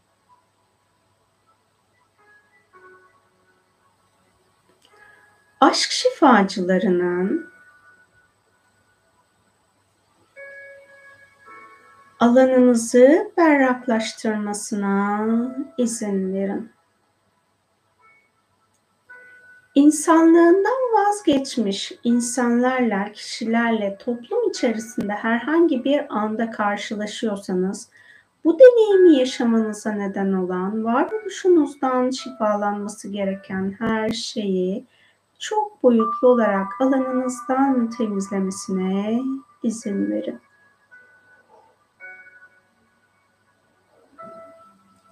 Aşk 5.64 5.90
şifacılarının 5.90 7.46
alanınızı 12.20 13.32
berraklaştırmasına 13.36 15.26
izin 15.78 16.34
verin. 16.34 16.72
İnsanlığından 19.74 20.92
vazgeçmiş 20.94 21.92
insanlarla, 22.04 23.12
kişilerle 23.12 23.96
toplum 23.98 24.48
içerisinde 24.50 25.12
herhangi 25.12 25.84
bir 25.84 26.16
anda 26.18 26.50
karşılaşıyorsanız 26.50 27.88
bu 28.44 28.58
deneyimi 28.58 29.18
yaşamanıza 29.18 29.92
neden 29.92 30.32
olan 30.32 30.84
varoluşunuzdan 30.84 32.10
şifalanması 32.10 33.08
gereken 33.08 33.76
her 33.78 34.08
şeyi 34.08 34.86
çok 35.38 35.82
boyutlu 35.82 36.28
olarak 36.28 36.80
alanınızdan 36.80 37.90
temizlemesine 37.90 39.22
izin 39.62 40.10
verin. 40.10 40.40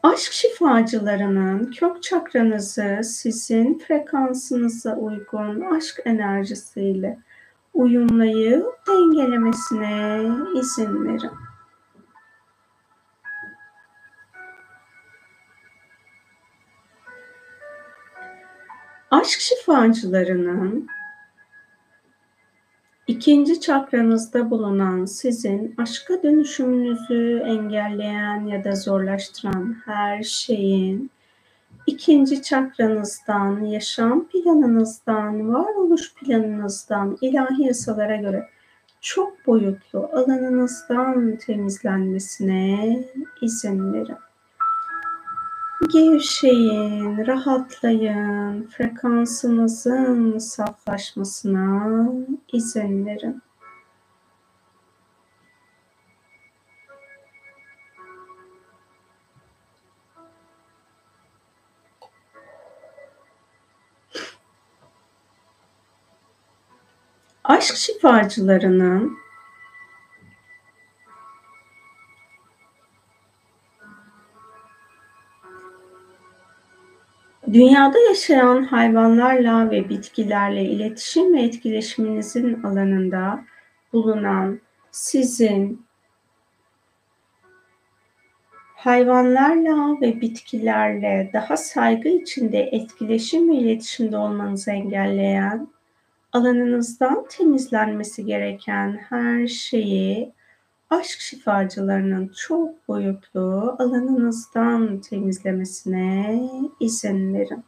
Aşk 0.03 0.33
şifacılarının 0.33 1.71
kök 1.71 2.03
çakranızı 2.03 3.01
sizin 3.05 3.79
frekansınıza 3.79 4.97
uygun 4.97 5.61
aşk 5.61 6.01
enerjisiyle 6.05 7.19
uyumlayıp 7.75 8.67
dengelemesine 8.89 10.23
izin 10.55 11.05
verin. 11.05 11.52
Aşk 19.23 19.41
şifacılarının 19.41 20.87
ikinci 23.07 23.61
çakranızda 23.61 24.51
bulunan 24.51 25.05
sizin 25.05 25.75
aşka 25.79 26.23
dönüşümünüzü 26.23 27.43
engelleyen 27.47 28.47
ya 28.47 28.65
da 28.65 28.75
zorlaştıran 28.75 29.77
her 29.85 30.23
şeyin 30.23 31.11
ikinci 31.87 32.43
çakranızdan, 32.43 33.65
yaşam 33.65 34.29
planınızdan, 34.29 35.55
varoluş 35.55 36.15
planınızdan, 36.15 37.19
ilahi 37.21 37.63
yasalara 37.63 38.17
göre 38.17 38.49
çok 39.01 39.47
boyutlu 39.47 40.11
alanınızdan 40.13 41.37
temizlenmesine 41.37 42.99
izin 43.43 43.93
verin. 43.93 44.17
Gevşeyin, 45.91 47.27
rahatlayın, 47.27 48.67
frekansınızın 48.67 50.39
saflaşmasına 50.39 52.09
izin 52.53 53.07
verin. 53.07 53.43
Aşk 67.45 67.77
şifacılarının 67.77 69.22
Dünyada 77.53 77.99
yaşayan 77.99 78.63
hayvanlarla 78.63 79.71
ve 79.71 79.89
bitkilerle 79.89 80.65
iletişim 80.65 81.35
ve 81.35 81.43
etkileşiminizin 81.43 82.63
alanında 82.63 83.45
bulunan 83.93 84.61
sizin 84.91 85.87
hayvanlarla 88.77 90.01
ve 90.01 90.21
bitkilerle 90.21 91.31
daha 91.33 91.57
saygı 91.57 92.09
içinde 92.09 92.59
etkileşim 92.59 93.51
ve 93.51 93.55
iletişimde 93.55 94.17
olmanızı 94.17 94.71
engelleyen, 94.71 95.69
alanınızdan 96.33 97.27
temizlenmesi 97.29 98.27
gereken 98.27 99.01
her 99.09 99.47
şeyi 99.47 100.33
aşk 100.93 101.21
şifacılarının 101.21 102.29
çok 102.29 102.89
boyutlu 102.89 103.77
alanınızdan 103.79 105.01
temizlemesine 105.01 106.41
izin 106.81 107.35
verin. 107.35 107.65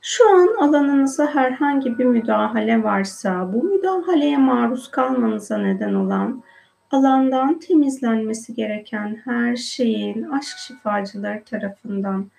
Şu 0.00 0.30
an 0.30 0.68
alanınıza 0.68 1.26
herhangi 1.26 1.98
bir 1.98 2.04
müdahale 2.04 2.82
varsa, 2.82 3.52
bu 3.52 3.62
müdahaleye 3.62 4.38
maruz 4.38 4.90
kalmanıza 4.90 5.58
neden 5.58 5.94
olan 5.94 6.42
alandan 6.92 7.58
temizlenmesi 7.58 8.54
gereken 8.54 9.20
her 9.24 9.56
şeyin 9.56 10.22
aşk 10.22 10.58
şifacıları 10.58 11.44
tarafından 11.44 12.30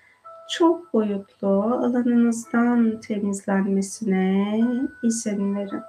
çok 0.49 0.93
boyutlu 0.93 1.63
alanınızdan 1.63 3.01
temizlenmesine 3.01 4.59
izin 5.03 5.55
verin. 5.55 5.81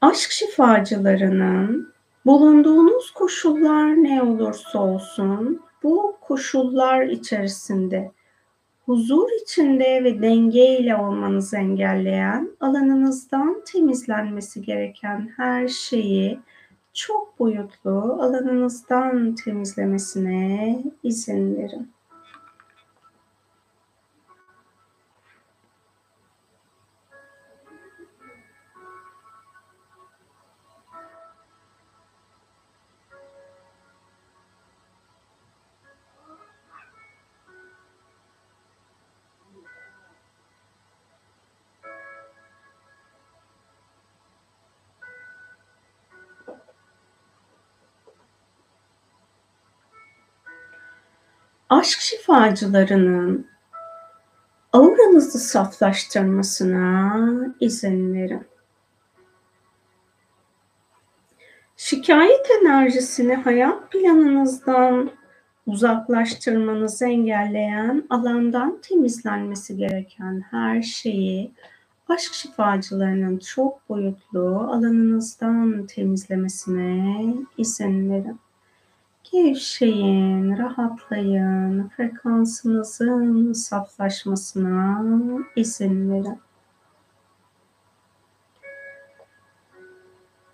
Aşk 0.00 0.30
şifacılarının 0.30 1.92
bulunduğunuz 2.26 3.10
koşullar 3.10 3.86
ne 3.86 4.22
olursa 4.22 4.78
olsun 4.78 5.62
bu 5.82 6.16
koşullar 6.20 7.02
içerisinde 7.02 8.12
huzur 8.86 9.28
içinde 9.42 10.04
ve 10.04 10.22
denge 10.22 10.78
ile 10.78 10.96
olmanızı 10.96 11.56
engelleyen, 11.56 12.50
alanınızdan 12.60 13.62
temizlenmesi 13.72 14.62
gereken 14.62 15.30
her 15.36 15.68
şeyi 15.68 16.38
çok 16.92 17.38
boyutlu 17.38 18.18
alanınızdan 18.20 19.34
temizlemesine 19.34 20.82
izin 21.02 21.56
verin. 21.56 21.93
Aşk 51.84 52.00
şifacılarının 52.00 53.46
auranızı 54.72 55.38
saflaştırmasına 55.38 57.26
izin 57.60 58.14
verin. 58.14 58.46
Şikayet 61.76 62.46
enerjisini 62.60 63.34
hayat 63.34 63.92
planınızdan 63.92 65.10
uzaklaştırmanızı 65.66 67.04
engelleyen 67.04 68.04
alandan 68.10 68.80
temizlenmesi 68.82 69.76
gereken 69.76 70.42
her 70.50 70.82
şeyi 70.82 71.52
aşk 72.08 72.34
şifacılarının 72.34 73.38
çok 73.38 73.88
boyutlu 73.88 74.58
alanınızdan 74.70 75.86
temizlemesine 75.86 77.34
izin 77.58 78.10
verin. 78.10 78.43
Gevşeyin, 79.34 80.58
rahatlayın, 80.58 81.88
frekansınızın 81.88 83.52
saflaşmasına 83.52 85.04
izin 85.56 86.12
verin. 86.12 86.38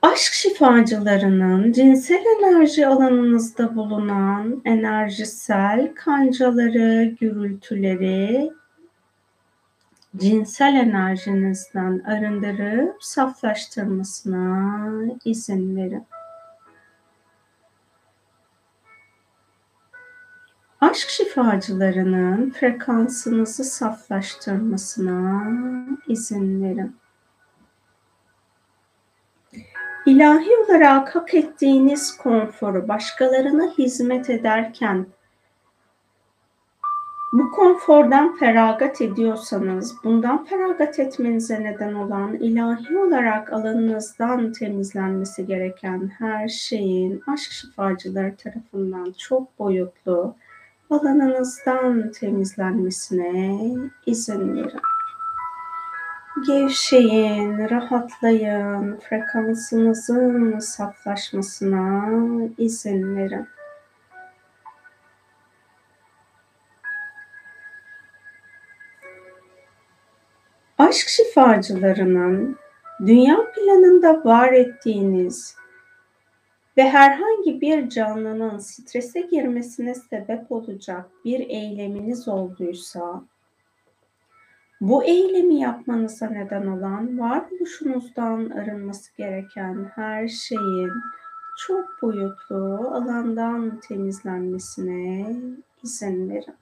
Aşk 0.02 0.32
şifacılarının 0.32 1.72
cinsel 1.72 2.24
enerji 2.38 2.86
alanınızda 2.86 3.76
bulunan 3.76 4.62
enerjisel 4.64 5.94
kancaları, 5.94 7.04
gürültüleri 7.20 8.50
cinsel 10.16 10.74
enerjinizden 10.74 11.98
arındırıp 11.98 13.04
saflaştırmasına 13.04 14.90
izin 15.24 15.76
verin. 15.76 16.04
Aşk 20.80 21.08
şifacılarının 21.08 22.50
frekansınızı 22.50 23.64
saflaştırmasına 23.64 25.46
izin 26.08 26.64
verin. 26.64 26.96
İlahi 30.06 30.50
olarak 30.64 31.16
hak 31.16 31.34
ettiğiniz 31.34 32.16
konforu 32.16 32.88
başkalarına 32.88 33.70
hizmet 33.78 34.30
ederken 34.30 35.06
bu 37.32 37.50
konfordan 37.50 38.36
feragat 38.36 39.00
ediyorsanız, 39.00 39.94
bundan 40.04 40.44
feragat 40.44 40.98
etmenize 40.98 41.64
neden 41.64 41.94
olan 41.94 42.34
ilahi 42.34 42.98
olarak 42.98 43.52
alanınızdan 43.52 44.52
temizlenmesi 44.52 45.46
gereken 45.46 46.10
her 46.18 46.48
şeyin 46.48 47.22
aşk 47.26 47.52
şifacıları 47.52 48.36
tarafından 48.36 49.14
çok 49.18 49.58
boyutlu, 49.58 50.34
alanınızdan 50.90 52.12
temizlenmesine 52.12 53.58
izin 54.06 54.56
verin. 54.56 54.80
Gevşeyin, 56.46 57.70
rahatlayın, 57.70 58.96
frekansınızın 58.96 60.58
saflaşmasına 60.58 62.08
izin 62.58 63.16
verin. 63.16 63.46
Aşk 70.78 71.08
şifacılarının 71.08 72.56
dünya 73.00 73.36
planında 73.52 74.24
var 74.24 74.52
ettiğiniz 74.52 75.56
ve 76.80 76.90
herhangi 76.90 77.60
bir 77.60 77.88
canlının 77.88 78.58
strese 78.58 79.20
girmesine 79.20 79.94
sebep 79.94 80.52
olacak 80.52 81.10
bir 81.24 81.40
eyleminiz 81.40 82.28
olduysa 82.28 83.24
Bu 84.80 85.04
eylemi 85.04 85.60
yapmanıza 85.60 86.26
neden 86.26 86.66
olan, 86.66 87.18
varoluşunuzdan 87.18 88.50
arınması 88.50 89.16
gereken 89.16 89.92
her 89.94 90.28
şeyin 90.28 90.92
çok 91.58 92.02
boyutlu 92.02 92.90
alandan 92.94 93.80
temizlenmesine 93.80 95.36
izin 95.82 96.30
verin. 96.30 96.54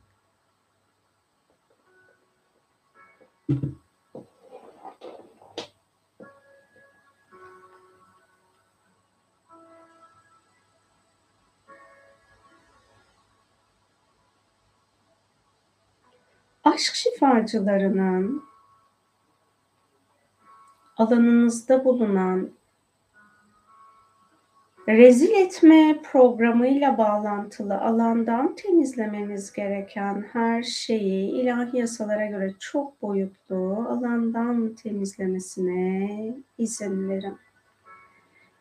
Aşk 16.69 16.95
şifacılarının 16.95 18.43
alanınızda 20.97 21.85
bulunan 21.85 22.51
rezil 24.89 25.33
etme 25.33 26.03
programıyla 26.13 26.99
bağlantılı 26.99 27.81
alandan 27.81 28.55
temizlemeniz 28.55 29.53
gereken 29.53 30.25
her 30.33 30.63
şeyi 30.63 31.31
ilahi 31.31 31.79
yasalara 31.79 32.27
göre 32.27 32.55
çok 32.59 33.03
boyutlu 33.03 33.87
alandan 33.89 34.75
temizlemesine 34.75 36.35
izin 36.59 37.09
verin. 37.09 37.39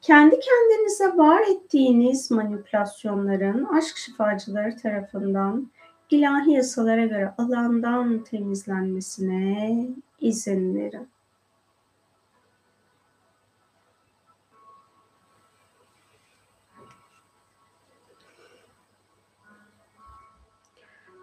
Kendi 0.02 0.40
kendinize 0.40 1.18
var 1.18 1.42
ettiğiniz 1.42 2.32
manipülasyonların 2.32 3.66
aşk 3.66 3.98
şifacıları 3.98 4.78
tarafından 4.78 5.72
ilahi 6.10 6.52
yasalara 6.52 7.06
göre 7.06 7.34
alandan 7.38 8.24
temizlenmesine 8.24 9.88
izin 10.20 10.76
verin. 10.76 11.10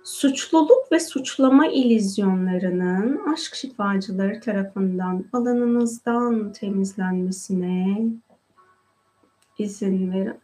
Suçluluk 0.04 0.92
ve 0.92 1.00
suçlama 1.00 1.66
ilizyonlarının 1.66 3.32
aşk 3.32 3.54
şifacıları 3.54 4.40
tarafından 4.40 5.24
alanınızdan 5.32 6.52
temizlenmesine 6.52 8.02
izin 9.58 10.12
verin. 10.12 10.43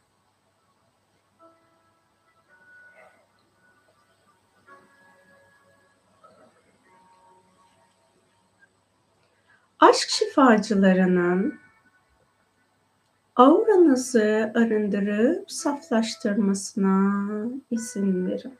Aşk 9.81 10.09
şifacılarının 10.09 11.59
auranızı 13.37 14.53
arındırıp 14.55 15.51
saflaştırmasına 15.51 17.25
izin 17.71 18.27
verin. 18.27 18.59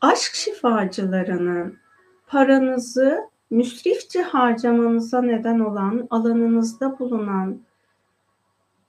Aşk 0.00 0.34
şifacılarının 0.34 1.78
paranızı 2.26 3.30
müsrifçe 3.50 4.22
harcamanıza 4.22 5.22
neden 5.22 5.60
olan 5.60 6.06
alanınızda 6.10 6.98
bulunan 6.98 7.60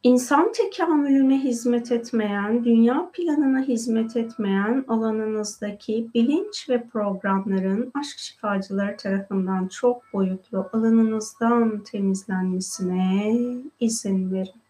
İnsan 0.05 0.51
tekamülüne 0.51 1.43
hizmet 1.43 1.91
etmeyen, 1.91 2.65
dünya 2.65 3.09
planına 3.13 3.61
hizmet 3.61 4.17
etmeyen 4.17 4.85
alanınızdaki 4.87 6.07
bilinç 6.13 6.69
ve 6.69 6.83
programların 6.87 7.91
aşk 7.93 8.19
şifacıları 8.19 8.97
tarafından 8.97 9.67
çok 9.67 10.13
boyutlu 10.13 10.69
alanınızdan 10.73 11.83
temizlenmesine 11.83 13.37
izin 13.79 14.31
verin. 14.33 14.61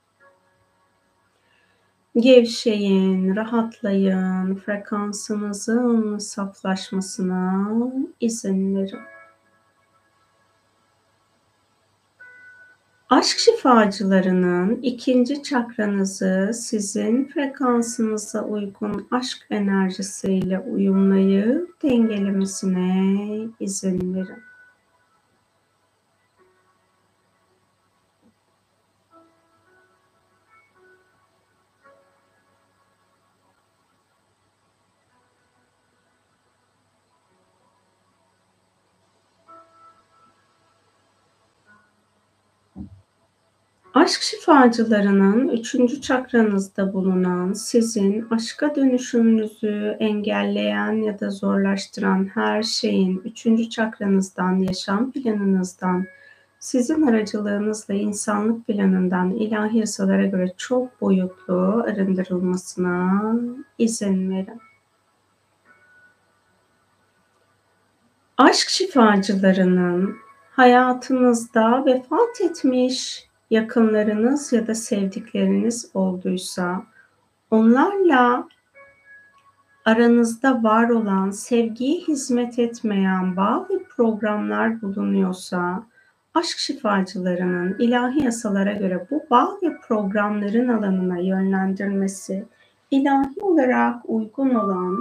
Gevşeyin, 2.17 3.35
rahatlayın, 3.35 4.55
frekansınızın 4.55 6.17
saflaşmasına 6.17 7.77
izin 8.19 8.75
verin. 8.75 9.14
Aşk 13.09 13.37
şifacılarının 13.39 14.81
ikinci 14.81 15.43
çakranızı 15.43 16.51
sizin 16.53 17.25
frekansınıza 17.25 18.43
uygun 18.43 19.07
aşk 19.11 19.37
enerjisiyle 19.49 20.59
uyumlayıp 20.59 21.83
dengelemesine 21.83 23.47
izin 23.59 24.13
verin. 24.13 24.54
Aşk 44.05 44.21
şifacılarının 44.21 45.47
üçüncü 45.47 46.01
çakranızda 46.01 46.93
bulunan 46.93 47.53
sizin 47.53 48.27
aşka 48.31 48.75
dönüşümünüzü 48.75 49.97
engelleyen 49.99 50.91
ya 50.91 51.19
da 51.19 51.29
zorlaştıran 51.29 52.29
her 52.33 52.63
şeyin 52.63 53.21
üçüncü 53.25 53.69
çakranızdan, 53.69 54.55
yaşam 54.55 55.11
planınızdan, 55.11 56.05
sizin 56.59 57.01
aracılığınızla 57.01 57.93
insanlık 57.93 58.67
planından 58.67 59.31
ilahi 59.31 59.77
yasalara 59.77 60.25
göre 60.25 60.53
çok 60.57 61.01
boyutlu 61.01 61.83
arındırılmasına 61.87 63.21
izin 63.77 64.29
verin. 64.29 64.61
Aşk 68.37 68.69
şifacılarının 68.69 70.15
hayatınızda 70.51 71.85
vefat 71.85 72.41
etmiş 72.41 73.25
yakınlarınız 73.55 74.53
ya 74.53 74.67
da 74.67 74.75
sevdikleriniz 74.75 75.91
olduysa 75.93 76.83
onlarla 77.51 78.47
aranızda 79.85 80.63
var 80.63 80.89
olan 80.89 81.31
sevgiye 81.31 81.99
hizmet 81.99 82.59
etmeyen 82.59 83.35
bağ 83.37 83.67
programlar 83.95 84.81
bulunuyorsa 84.81 85.83
aşk 86.33 86.57
şifacılarının 86.57 87.75
ilahi 87.79 88.23
yasalara 88.23 88.73
göre 88.73 89.07
bu 89.11 89.23
bağ 89.29 89.57
ve 89.63 89.77
programların 89.87 90.67
alanına 90.67 91.17
yönlendirmesi 91.17 92.45
ilahi 92.91 93.41
olarak 93.41 93.95
uygun 94.05 94.55
olan 94.55 94.99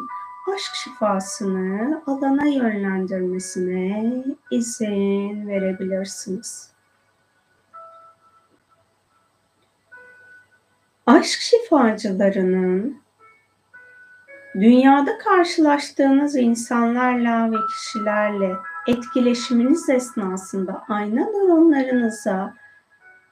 aşk 0.55 0.74
şifasını 0.74 2.02
alana 2.07 2.46
yönlendirmesine 2.46 4.24
izin 4.50 5.48
verebilirsiniz. 5.48 6.73
Aşk 11.07 11.40
şifacılarının 11.40 12.96
dünyada 14.55 15.18
karşılaştığınız 15.18 16.36
insanlarla 16.36 17.52
ve 17.52 17.57
kişilerle 17.74 18.52
etkileşiminiz 18.88 19.88
esnasında 19.88 20.82
ayna 20.88 21.20
nöronlarınıza 21.20 22.55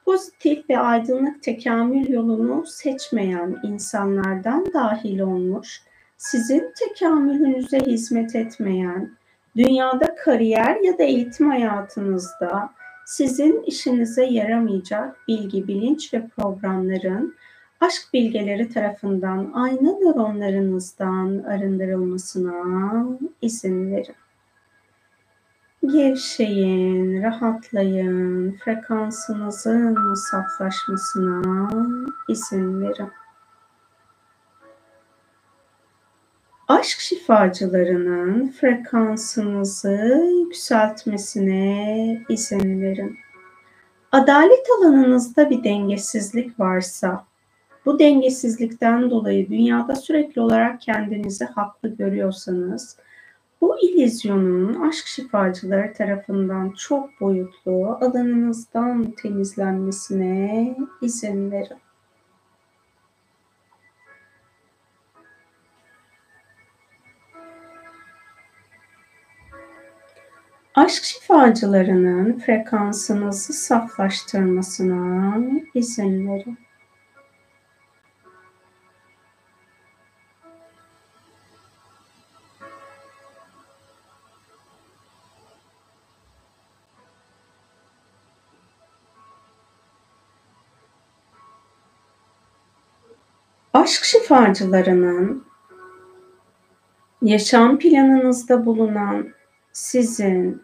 pozitif 0.05 0.69
ve 0.69 0.79
aydınlık 0.79 1.43
tekamül 1.43 2.09
yolunu 2.09 2.65
seçmeyen 2.65 3.59
insanlardan 3.63 4.73
dahil 4.73 5.19
olmuş, 5.19 5.81
sizin 6.17 6.73
tekamülünüze 6.79 7.79
hizmet 7.79 8.35
etmeyen, 8.35 9.11
dünyada 9.55 10.15
kariyer 10.15 10.75
ya 10.75 10.97
da 10.97 11.03
eğitim 11.03 11.49
hayatınızda 11.49 12.69
sizin 13.05 13.63
işinize 13.63 14.25
yaramayacak 14.25 15.27
bilgi, 15.27 15.67
bilinç 15.67 16.13
ve 16.13 16.27
programların 16.27 17.35
aşk 17.83 18.13
bilgeleri 18.13 18.69
tarafından 18.69 19.51
ayna 19.53 19.91
nöronlarınızdan 19.91 21.43
arındırılmasına 21.43 23.05
izin 23.41 23.91
verin. 23.91 24.15
Gevşeyin, 25.91 27.23
rahatlayın, 27.23 28.51
frekansınızın 28.51 30.13
saflaşmasına 30.13 31.69
izin 32.29 32.81
verin. 32.81 33.11
Aşk 36.67 36.99
şifacılarının 36.99 38.47
frekansınızı 38.51 40.29
yükseltmesine 40.39 42.25
izin 42.29 42.81
verin 42.81 43.17
Adalet 44.11 44.65
alanınızda 44.77 45.49
bir 45.49 45.63
dengesizlik 45.63 46.59
varsa, 46.59 47.25
bu 47.85 47.99
dengesizlikten 47.99 49.09
dolayı 49.09 49.49
dünyada 49.49 49.95
sürekli 49.95 50.41
olarak 50.41 50.81
kendinizi 50.81 51.45
haklı 51.45 51.89
görüyorsanız, 51.89 52.97
bu 53.61 53.79
ilizyonun 53.79 54.89
aşk 54.89 55.07
şifacıları 55.07 55.93
tarafından 55.93 56.69
çok 56.69 57.21
boyutlu 57.21 57.97
alanınızdan 58.01 59.11
temizlenmesine 59.11 60.75
izin 61.01 61.51
verin. 61.51 61.77
aşk 70.75 71.03
şifacılarının 71.03 72.39
frekansınızı 72.39 73.53
saflaştırmasına 73.53 75.37
izin 75.73 76.27
verin. 76.27 76.57
Aşk 93.83 94.03
şifacılarının 94.03 95.43
yaşam 97.21 97.79
planınızda 97.79 98.65
bulunan 98.65 99.27
sizin 99.71 100.61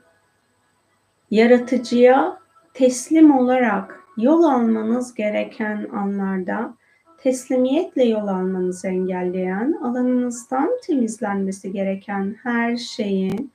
yaratıcıya 1.32 2.40
teslim 2.74 3.38
olarak 3.38 4.00
yol 4.18 4.44
almanız 4.44 5.14
gereken 5.14 5.88
anlarda 5.94 6.74
teslimiyetle 7.18 8.04
yol 8.04 8.28
almanızı 8.28 8.88
engelleyen, 8.88 9.80
alanınızdan 9.84 10.70
temizlenmesi 10.88 11.72
gereken 11.72 12.36
her 12.44 12.78
şeyin 12.78 13.52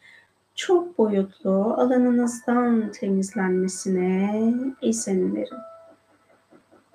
çok 0.54 0.98
boyutlu 0.98 1.74
alanınızdan 1.78 2.92
temizlenmesine 2.92 4.54
izin 4.82 5.36
verin. 5.36 5.73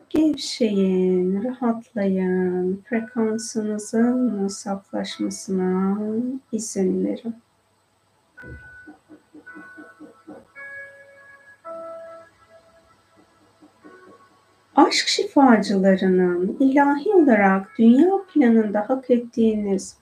Gevşeyin, 0.10 1.44
rahatlayın, 1.44 2.84
frekansınızın 2.90 4.48
saflaşmasına 4.48 5.98
izin 6.52 7.06
verin. 7.06 7.36
aşk 14.90 15.08
şifacılarının 15.08 16.58
ilahi 16.60 17.10
olarak 17.10 17.68
dünya 17.80 18.12
planında 18.34 18.90
hak 18.90 19.10
ettiğiniz 19.10 19.98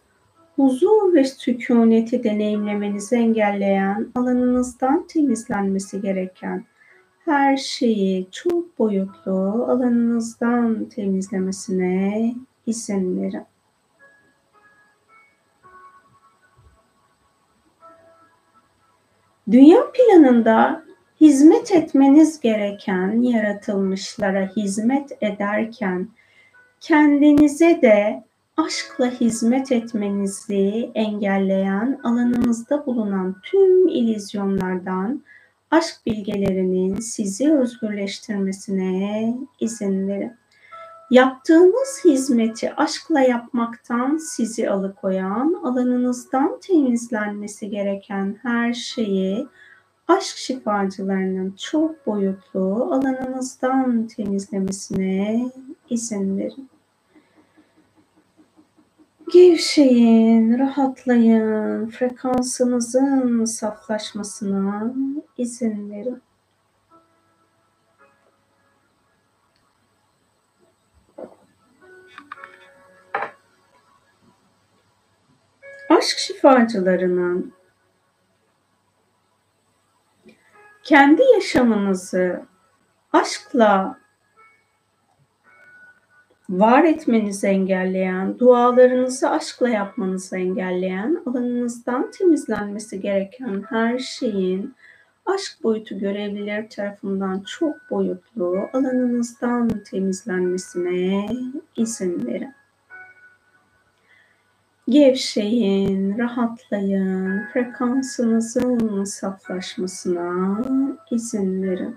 huzur 0.55 1.13
ve 1.13 1.23
sükuneti 1.23 2.23
deneyimlemenizi 2.23 3.15
engelleyen 3.15 4.07
alanınızdan 4.15 5.07
temizlenmesi 5.07 6.01
gereken 6.01 6.65
her 7.27 7.57
şeyi 7.57 8.27
çok 8.31 8.79
boyutlu 8.79 9.65
alanınızdan 9.69 10.85
temizlemesine 10.85 12.35
izin 12.65 13.21
verin. 13.21 13.43
Dünya 19.51 19.91
planında 19.91 20.83
hizmet 21.21 21.71
etmeniz 21.71 22.39
gereken 22.39 23.21
yaratılmışlara 23.21 24.49
hizmet 24.55 25.17
ederken 25.21 26.09
kendinize 26.79 27.81
de 27.81 28.23
aşkla 28.57 29.11
hizmet 29.11 29.71
etmenizi 29.71 30.91
engelleyen 30.95 31.99
alanınızda 32.03 32.85
bulunan 32.85 33.35
tüm 33.43 33.87
ilizyonlardan 33.87 35.21
aşk 35.77 36.05
bilgelerinin 36.05 36.99
sizi 36.99 37.53
özgürleştirmesine 37.53 39.33
izin 39.59 40.07
verin. 40.07 40.31
Yaptığınız 41.11 42.01
hizmeti 42.05 42.73
aşkla 42.73 43.19
yapmaktan 43.19 44.17
sizi 44.17 44.69
alıkoyan, 44.69 45.53
alanınızdan 45.63 46.59
temizlenmesi 46.59 47.69
gereken 47.69 48.37
her 48.41 48.73
şeyi 48.73 49.47
aşk 50.07 50.37
şifacılarının 50.37 51.51
çok 51.51 52.07
boyutlu 52.07 52.89
alanınızdan 52.93 54.07
temizlemesine 54.07 55.51
izin 55.89 56.37
verin. 56.37 56.69
Gevşeyin, 59.33 60.59
rahatlayın, 60.59 61.89
frekansınızın 61.89 63.45
saflaşmasına 63.45 64.93
izin 65.37 65.91
verin. 65.91 66.21
Aşk 75.89 76.17
şifacılarının 76.17 77.53
kendi 80.83 81.21
yaşamınızı 81.33 82.45
aşkla 83.13 83.99
var 86.49 86.83
etmenizi 86.83 87.47
engelleyen, 87.47 88.39
dualarınızı 88.39 89.29
aşkla 89.29 89.69
yapmanızı 89.69 90.37
engelleyen, 90.37 91.21
alanınızdan 91.25 92.11
temizlenmesi 92.11 93.01
gereken 93.01 93.63
her 93.69 93.99
şeyin 93.99 94.75
aşk 95.25 95.63
boyutu 95.63 95.99
görevliler 95.99 96.69
tarafından 96.69 97.39
çok 97.39 97.75
boyutlu 97.91 98.69
alanınızdan 98.73 99.69
temizlenmesine 99.91 101.27
izin 101.75 102.27
verin. 102.27 102.53
Gevşeyin, 104.89 106.17
rahatlayın, 106.17 107.45
frekansınızın 107.53 109.03
saflaşmasına 109.03 110.61
izin 111.11 111.63
verin. 111.63 111.95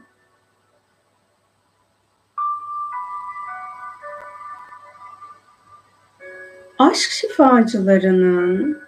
Aşk 6.91 7.11
şifacılarının 7.11 8.79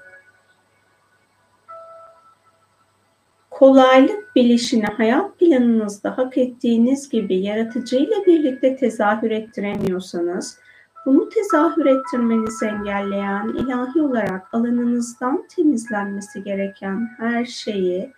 kolaylık 3.50 4.36
bilişini 4.36 4.84
hayat 4.84 5.38
planınızda 5.38 6.18
hak 6.18 6.38
ettiğiniz 6.38 7.08
gibi 7.08 7.40
yaratıcıyla 7.40 8.16
birlikte 8.26 8.76
tezahür 8.76 9.30
ettiremiyorsanız, 9.30 10.58
bunu 11.06 11.28
tezahür 11.28 11.86
ettirmenizi 11.86 12.66
engelleyen 12.66 13.48
ilahi 13.48 14.02
olarak 14.02 14.54
alanınızdan 14.54 15.46
temizlenmesi 15.56 16.44
gereken 16.44 17.08
her 17.18 17.44
şeyi 17.44 18.10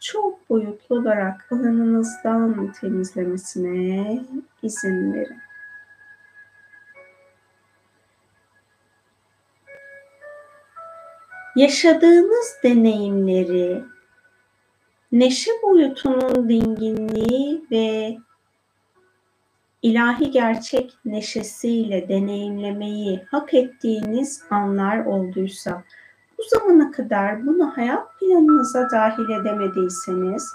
çok 0.00 0.50
boyutlu 0.50 0.96
olarak 0.96 1.52
alanınızdan 1.52 2.72
temizlemesine 2.80 4.20
izin 4.62 5.14
verin. 5.14 5.47
Yaşadığınız 11.58 12.56
deneyimleri 12.64 13.82
neşe 15.12 15.50
boyutunun 15.62 16.48
dinginliği 16.48 17.64
ve 17.70 18.16
ilahi 19.82 20.30
gerçek 20.30 20.98
neşesiyle 21.04 22.08
deneyimlemeyi 22.08 23.22
hak 23.30 23.54
ettiğiniz 23.54 24.42
anlar 24.50 25.04
olduysa, 25.04 25.82
bu 26.38 26.42
zamana 26.42 26.90
kadar 26.90 27.46
bunu 27.46 27.76
hayat 27.76 28.18
planınıza 28.20 28.88
dahil 28.92 29.40
edemediyseniz, 29.40 30.48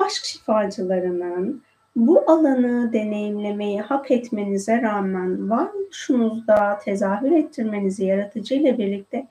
aşk 0.00 0.24
şifacılarının 0.24 1.62
bu 1.96 2.30
alanı 2.30 2.92
deneyimlemeyi 2.92 3.80
hak 3.80 4.10
etmenize 4.10 4.82
rağmen 4.82 5.50
varoluşunuzda 5.50 6.78
tezahür 6.84 7.30
ettirmenizi 7.30 8.04
yaratıcı 8.04 8.54
ile 8.54 8.78
birlikte 8.78 9.26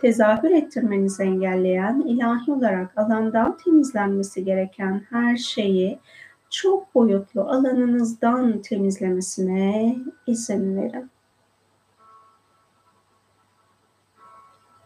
tezahür 0.00 0.50
ettirmenizi 0.50 1.22
engelleyen 1.22 2.00
ilahi 2.00 2.52
olarak 2.52 2.98
alandan 2.98 3.56
temizlenmesi 3.56 4.44
gereken 4.44 5.02
her 5.10 5.36
şeyi 5.36 5.98
çok 6.50 6.94
boyutlu 6.94 7.40
alanınızdan 7.40 8.62
temizlemesine 8.62 9.96
izin 10.26 10.76
verin. 10.76 11.10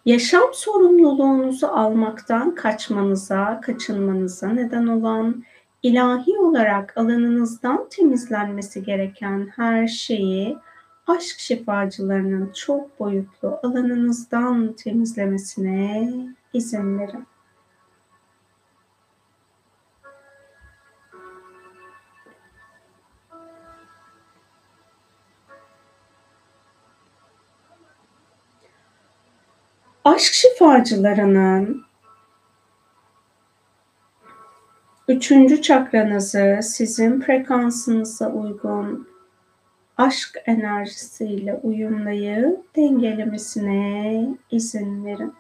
Yaşam 0.07 0.51
sorumluluğunuzu 0.53 1.67
almaktan 1.67 2.55
kaçmanıza, 2.55 3.61
kaçınmanıza 3.61 4.49
neden 4.49 4.87
olan 4.87 5.45
ilahi 5.83 6.39
olarak 6.39 6.97
alanınızdan 6.97 7.89
temizlenmesi 7.91 8.85
gereken 8.85 9.53
her 9.57 9.87
şeyi 9.89 10.59
aşk 11.07 11.39
şifacılarının 11.39 12.53
çok 12.53 13.01
boyutlu 13.01 13.61
alanınızdan 13.63 14.73
temizlemesine 14.73 16.11
izin 16.53 16.99
verin. 16.99 17.27
Aşk 30.05 30.33
şifacılarının 30.33 31.85
üçüncü 35.09 35.63
çakranızı 35.63 36.61
sizin 36.63 37.21
frekansınıza 37.21 38.31
uygun 38.31 39.14
aşk 39.97 40.43
enerjisiyle 40.47 41.61
uyumlayıp 41.63 42.77
dengelemesine 42.77 44.29
izin 44.51 45.05
verin. 45.05 45.35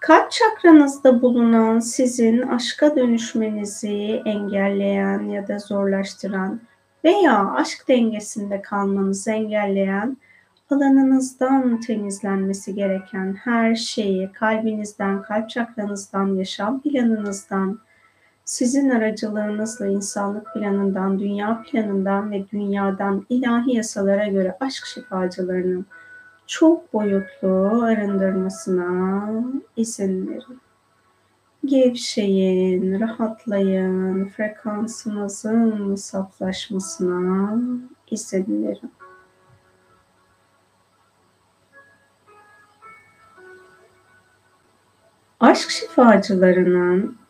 Kalp 0.00 0.30
çakranızda 0.30 1.22
bulunan 1.22 1.78
sizin 1.78 2.42
aşka 2.42 2.96
dönüşmenizi 2.96 4.22
engelleyen 4.24 5.20
ya 5.20 5.48
da 5.48 5.58
zorlaştıran 5.58 6.60
veya 7.04 7.50
aşk 7.54 7.88
dengesinde 7.88 8.62
kalmanızı 8.62 9.30
engelleyen 9.30 10.16
alanınızdan 10.70 11.80
temizlenmesi 11.80 12.74
gereken 12.74 13.34
her 13.34 13.74
şeyi 13.74 14.32
kalbinizden, 14.32 15.22
kalp 15.22 15.50
çakranızdan, 15.50 16.26
yaşam 16.34 16.82
planınızdan, 16.82 17.78
sizin 18.46 18.90
aracılığınızla 18.90 19.86
insanlık 19.86 20.54
planından, 20.54 21.18
dünya 21.18 21.62
planından 21.62 22.30
ve 22.30 22.50
dünyadan 22.52 23.26
ilahi 23.28 23.76
yasalara 23.76 24.26
göre 24.26 24.56
aşk 24.60 24.86
şifacılarının 24.86 25.86
çok 26.46 26.92
boyutlu 26.92 27.82
arındırmasına 27.82 29.30
izin 29.76 30.28
verin. 30.28 30.60
Gevşeyin, 31.64 33.00
rahatlayın, 33.00 34.28
frekansınızın 34.28 35.94
saflaşmasına 35.94 37.58
izin 38.10 38.66
verin. 38.66 38.92
Aşk 45.40 45.70
şifacılarının 45.70 47.25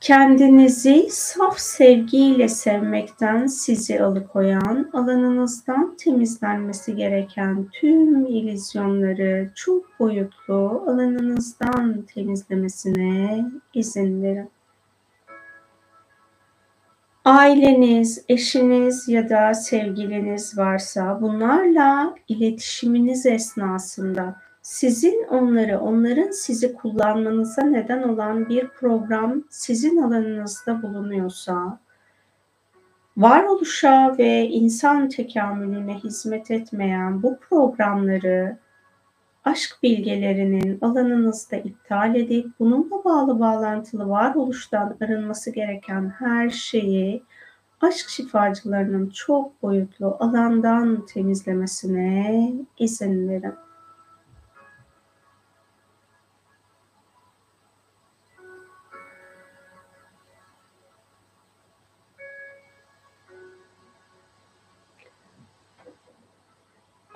kendinizi 0.00 1.08
saf 1.10 1.58
sevgiyle 1.58 2.48
sevmekten 2.48 3.46
sizi 3.46 4.02
alıkoyan, 4.02 4.90
alanınızdan 4.92 5.96
temizlenmesi 5.96 6.96
gereken 6.96 7.66
tüm 7.72 8.26
ilizyonları 8.26 9.50
çok 9.54 10.00
boyutlu 10.00 10.84
alanınızdan 10.86 12.02
temizlemesine 12.14 13.44
izin 13.74 14.22
verin. 14.22 14.50
Aileniz, 17.24 18.24
eşiniz 18.28 19.08
ya 19.08 19.28
da 19.28 19.54
sevgiliniz 19.54 20.58
varsa 20.58 21.18
bunlarla 21.22 22.14
iletişiminiz 22.28 23.26
esnasında 23.26 24.36
sizin 24.66 25.26
onları, 25.30 25.80
onların 25.80 26.30
sizi 26.30 26.74
kullanmanıza 26.74 27.62
neden 27.62 28.02
olan 28.02 28.48
bir 28.48 28.68
program 28.68 29.44
sizin 29.50 30.02
alanınızda 30.02 30.82
bulunuyorsa, 30.82 31.78
varoluşa 33.16 34.14
ve 34.18 34.48
insan 34.48 35.08
tekamülüne 35.08 35.94
hizmet 35.94 36.50
etmeyen 36.50 37.22
bu 37.22 37.38
programları 37.38 38.58
aşk 39.44 39.78
bilgelerinin 39.82 40.78
alanınızda 40.80 41.56
iptal 41.56 42.14
edip 42.14 42.46
bununla 42.58 43.04
bağlı 43.04 43.40
bağlantılı 43.40 44.08
varoluştan 44.08 44.96
arınması 45.00 45.50
gereken 45.50 46.12
her 46.18 46.50
şeyi 46.50 47.22
aşk 47.80 48.08
şifacılarının 48.08 49.10
çok 49.10 49.62
boyutlu 49.62 50.16
alandan 50.20 51.06
temizlemesine 51.06 52.52
izin 52.78 53.28
verin. 53.28 53.65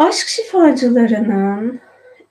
Aşk 0.01 0.29
şifacılarının 0.29 1.81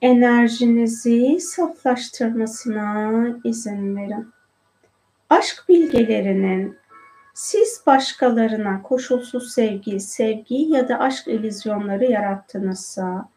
enerjinizi 0.01 1.39
saflaştırmasına 1.39 3.11
izin 3.43 3.95
verin. 3.95 4.27
Aşk 5.29 5.65
bilgelerinin 5.69 6.77
siz 7.33 7.83
başkalarına 7.87 8.81
koşulsuz 8.81 9.53
sevgi, 9.53 9.99
sevgi 9.99 10.55
ya 10.55 10.89
da 10.89 10.99
aşk 10.99 11.27
ilizyonları 11.27 12.05
yarattınızsa, 12.05 13.29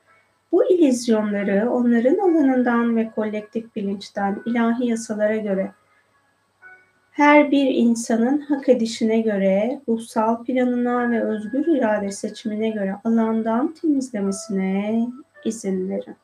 bu 0.52 0.64
ilizyonları 0.64 1.70
onların 1.70 2.18
alanından 2.18 2.96
ve 2.96 3.10
kolektif 3.14 3.76
bilinçten 3.76 4.42
ilahi 4.46 4.86
yasalara 4.86 5.36
göre 5.36 5.72
her 7.12 7.50
bir 7.50 7.66
insanın 7.66 8.38
hak 8.40 8.68
edişine 8.68 9.20
göre, 9.20 9.80
ruhsal 9.88 10.44
planına 10.44 11.10
ve 11.10 11.24
özgür 11.24 11.66
irade 11.66 12.10
seçimine 12.10 12.70
göre 12.70 12.96
alandan 13.04 13.74
temizlemesine 13.74 15.06
izin 15.44 15.90
verin. 15.90 16.16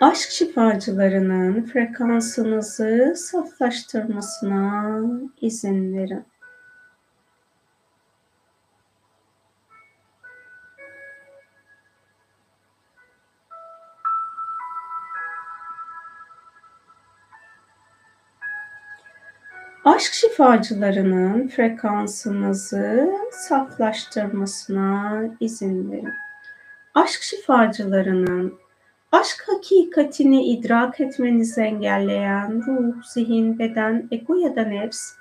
Aşk 0.00 0.30
şifacılarının 0.30 1.62
frekansınızı 1.62 3.14
saflaştırmasına 3.16 5.00
izin 5.40 5.96
verin. 5.96 6.24
Aşk 19.84 20.12
şifacılarının 20.12 21.48
frekansınızı 21.48 23.12
saflaştırmasına 23.32 25.22
izin 25.40 25.92
verin. 25.92 26.12
Aşk 26.94 27.22
şifacılarının 27.22 28.58
aşk 29.12 29.44
hakikatini 29.46 30.44
idrak 30.44 31.00
etmenizi 31.00 31.60
engelleyen 31.60 32.62
ruh, 32.66 33.02
zihin, 33.04 33.58
beden, 33.58 34.08
ego 34.10 34.34
ya 34.34 34.56
da 34.56 34.62
nefs, 34.62 35.12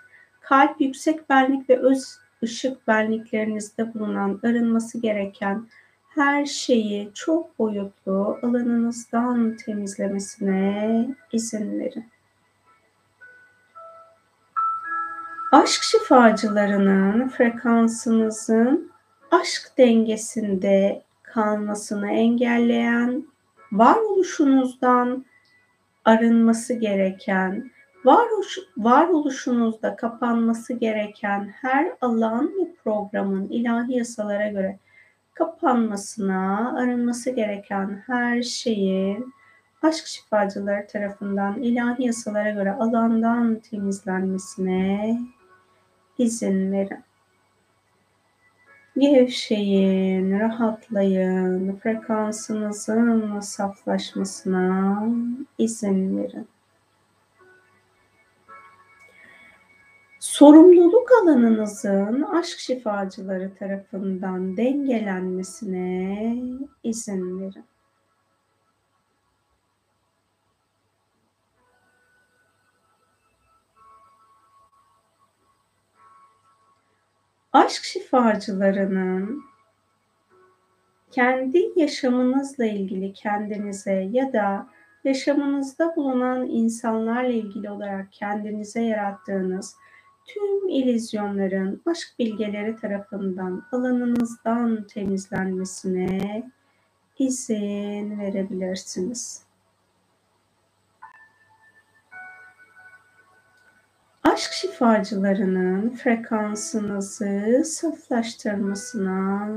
kalp, 0.41 0.81
yüksek 0.81 1.29
benlik 1.29 1.69
ve 1.69 1.77
öz 1.77 2.17
ışık 2.43 2.87
benliklerinizde 2.87 3.93
bulunan 3.93 4.39
arınması 4.43 5.01
gereken 5.01 5.67
her 6.09 6.45
şeyi 6.45 7.11
çok 7.13 7.59
boyutlu 7.59 8.39
alanınızdan 8.43 9.57
temizlemesine 9.65 11.07
izin 11.31 11.79
verin. 11.79 12.05
Aşk 15.51 15.83
şifacılarının 15.83 17.29
frekansınızın 17.29 18.91
aşk 19.31 19.77
dengesinde 19.77 21.03
kalmasını 21.23 22.11
engelleyen, 22.11 23.27
varoluşunuzdan 23.71 25.25
arınması 26.05 26.73
gereken, 26.73 27.71
varoluş, 28.05 28.59
varoluşunuzda 28.77 29.95
kapanması 29.95 30.73
gereken 30.73 31.53
her 31.61 31.91
alan 32.01 32.45
ve 32.45 32.75
programın 32.83 33.49
ilahi 33.49 33.93
yasalara 33.97 34.47
göre 34.47 34.79
kapanmasına, 35.33 36.73
arınması 36.77 37.31
gereken 37.31 38.03
her 38.07 38.41
şeyin 38.41 39.33
aşk 39.83 40.07
şifacıları 40.07 40.87
tarafından 40.87 41.63
ilahi 41.63 42.05
yasalara 42.05 42.49
göre 42.49 42.71
alandan 42.71 43.59
temizlenmesine 43.59 45.19
izin 46.19 46.71
verin. 46.71 47.03
Gevşeyin, 48.97 50.39
rahatlayın, 50.39 51.75
frekansınızın 51.75 53.39
saflaşmasına 53.39 55.03
izin 55.57 56.17
verin. 56.17 56.47
Sorumluluk 60.19 61.09
alanınızın 61.21 62.21
aşk 62.21 62.59
şifacıları 62.59 63.55
tarafından 63.59 64.57
dengelenmesine 64.57 66.35
izin 66.83 67.41
verin. 67.41 67.68
Aşk 77.53 77.83
şifacılarının 77.83 79.43
kendi 81.11 81.71
yaşamınızla 81.75 82.65
ilgili 82.65 83.13
kendinize 83.13 84.09
ya 84.11 84.33
da 84.33 84.67
yaşamınızda 85.03 85.95
bulunan 85.95 86.47
insanlarla 86.47 87.29
ilgili 87.29 87.69
olarak 87.69 88.11
kendinize 88.11 88.81
yarattığınız 88.81 89.75
tüm 90.25 90.69
ilizyonların 90.69 91.81
aşk 91.85 92.07
bilgeleri 92.19 92.75
tarafından 92.75 93.65
alanınızdan 93.71 94.87
temizlenmesine 94.87 96.43
izin 97.19 98.19
verebilirsiniz. 98.19 99.48
Aşk 104.39 104.53
şifacılarının 104.53 105.95
frekansınızı 105.95 107.63
saflaştırmasına 107.65 109.49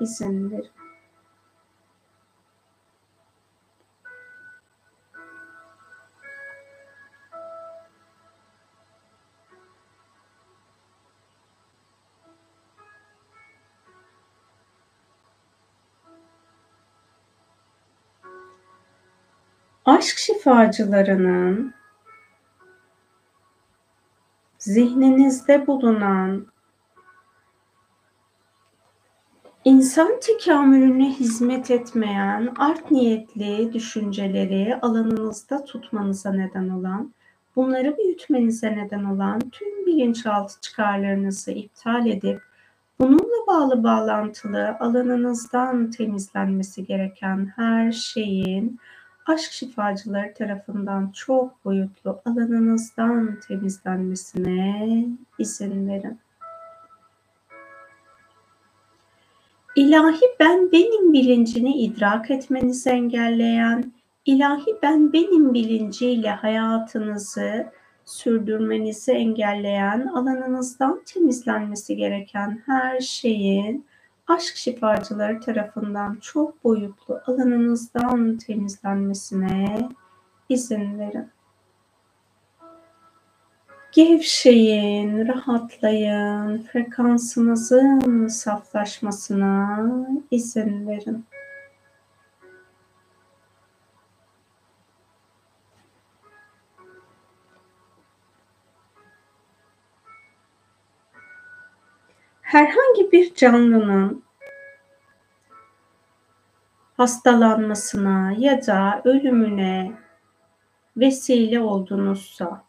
izin 0.00 0.50
verin. 0.50 0.70
Aşk 19.84 20.18
şifacılarının 20.18 21.81
zihninizde 24.62 25.66
bulunan 25.66 26.46
insan 29.64 30.20
tekamülüne 30.20 31.10
hizmet 31.10 31.70
etmeyen 31.70 32.52
art 32.58 32.90
niyetli 32.90 33.72
düşünceleri 33.72 34.78
alanınızda 34.82 35.64
tutmanıza 35.64 36.32
neden 36.32 36.68
olan, 36.68 37.14
bunları 37.56 37.98
büyütmenize 37.98 38.76
neden 38.76 39.04
olan 39.04 39.40
tüm 39.40 39.86
bilinçaltı 39.86 40.60
çıkarlarınızı 40.60 41.50
iptal 41.52 42.06
edip 42.06 42.42
bununla 42.98 43.46
bağlı 43.46 43.84
bağlantılı 43.84 44.76
alanınızdan 44.80 45.90
temizlenmesi 45.90 46.86
gereken 46.86 47.52
her 47.56 47.92
şeyin 47.92 48.78
aşk 49.26 49.52
şifacıları 49.52 50.34
tarafından 50.34 51.10
çok 51.14 51.64
boyutlu 51.64 52.20
alanınızdan 52.24 53.40
temizlenmesine 53.48 55.06
izin 55.38 55.88
verin. 55.88 56.18
İlahi 59.76 60.24
ben 60.40 60.72
benim 60.72 61.12
bilincini 61.12 61.76
idrak 61.76 62.30
etmenizi 62.30 62.90
engelleyen, 62.90 63.92
ilahi 64.26 64.76
ben 64.82 65.12
benim 65.12 65.54
bilinciyle 65.54 66.30
hayatınızı 66.30 67.66
sürdürmenizi 68.04 69.12
engelleyen, 69.12 70.06
alanınızdan 70.06 71.02
temizlenmesi 71.06 71.96
gereken 71.96 72.62
her 72.66 73.00
şeyin 73.00 73.86
aşk 74.32 74.56
şifacıları 74.56 75.40
tarafından 75.40 76.18
çok 76.20 76.64
boyutlu 76.64 77.20
alanınızdan 77.26 78.36
temizlenmesine 78.36 79.88
izin 80.48 80.98
verin. 80.98 81.28
Gevşeyin, 83.92 85.28
rahatlayın, 85.28 86.62
frekansınızın 86.62 88.28
saflaşmasına 88.28 89.80
izin 90.30 90.88
verin. 90.88 91.24
Herhangi 102.52 103.12
bir 103.12 103.34
canlının 103.34 104.22
hastalanmasına 106.96 108.32
ya 108.38 108.66
da 108.66 109.02
ölümüne 109.04 109.92
vesile 110.96 111.60
oldunuzsa 111.60 112.64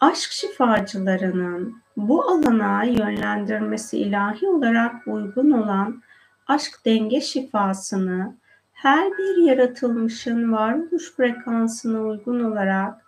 aşk 0.00 0.30
şifacılarının 0.30 1.82
bu 1.96 2.22
alana 2.22 2.84
yönlendirmesi 2.84 3.98
ilahi 3.98 4.48
olarak 4.48 5.06
uygun 5.06 5.50
olan 5.50 6.02
aşk 6.46 6.84
denge 6.84 7.20
şifasını 7.20 8.36
her 8.72 9.12
bir 9.18 9.36
yaratılmışın 9.36 10.52
varoluş 10.52 11.12
frekansına 11.12 12.00
uygun 12.00 12.44
olarak 12.44 13.04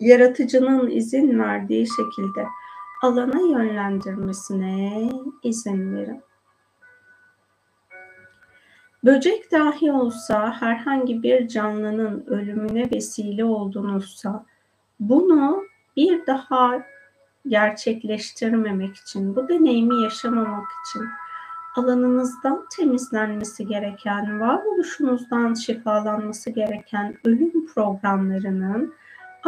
yaratıcının 0.00 0.90
izin 0.90 1.38
verdiği 1.38 1.86
şekilde 1.86 2.46
alana 3.02 3.40
yönlendirmesine 3.40 5.10
izin 5.42 5.96
verin. 5.96 6.22
Böcek 9.04 9.52
dahi 9.52 9.92
olsa 9.92 10.52
herhangi 10.60 11.22
bir 11.22 11.48
canlının 11.48 12.26
ölümüne 12.26 12.90
vesile 12.90 13.44
oldunuzsa 13.44 14.46
bunu 15.00 15.64
bir 15.96 16.26
daha 16.26 16.82
gerçekleştirmemek 17.48 18.96
için, 18.96 19.36
bu 19.36 19.48
deneyimi 19.48 20.02
yaşamamak 20.02 20.66
için 20.86 21.08
alanınızdan 21.76 22.66
temizlenmesi 22.76 23.66
gereken, 23.66 24.40
varoluşunuzdan 24.40 25.54
şifalanması 25.54 26.50
gereken 26.50 27.16
ölüm 27.24 27.66
programlarının 27.66 28.94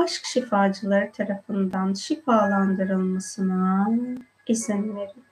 aşk 0.02 0.24
şifacıları 0.24 1.12
tarafından 1.12 1.94
şifalandırılmasına 1.94 3.89
izin 4.47 4.97
verin. 4.97 5.24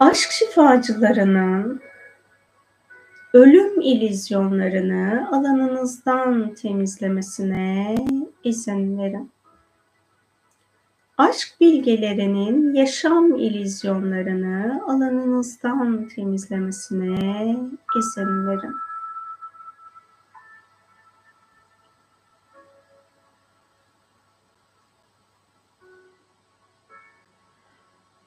Aşk 0.00 0.30
şifacılarının 0.30 1.80
ölüm 3.32 3.80
ilizyonlarını 3.80 5.28
alanınızdan 5.32 6.54
temizlemesine 6.54 7.94
izin 8.44 8.98
verin. 8.98 9.30
Aşk 11.18 11.48
bilgelerinin 11.60 12.74
yaşam 12.74 13.34
ilizyonlarını 13.34 14.82
alanınızdan 14.86 16.08
temizlemesine 16.08 17.56
izin 17.98 18.46
verin. 18.46 18.74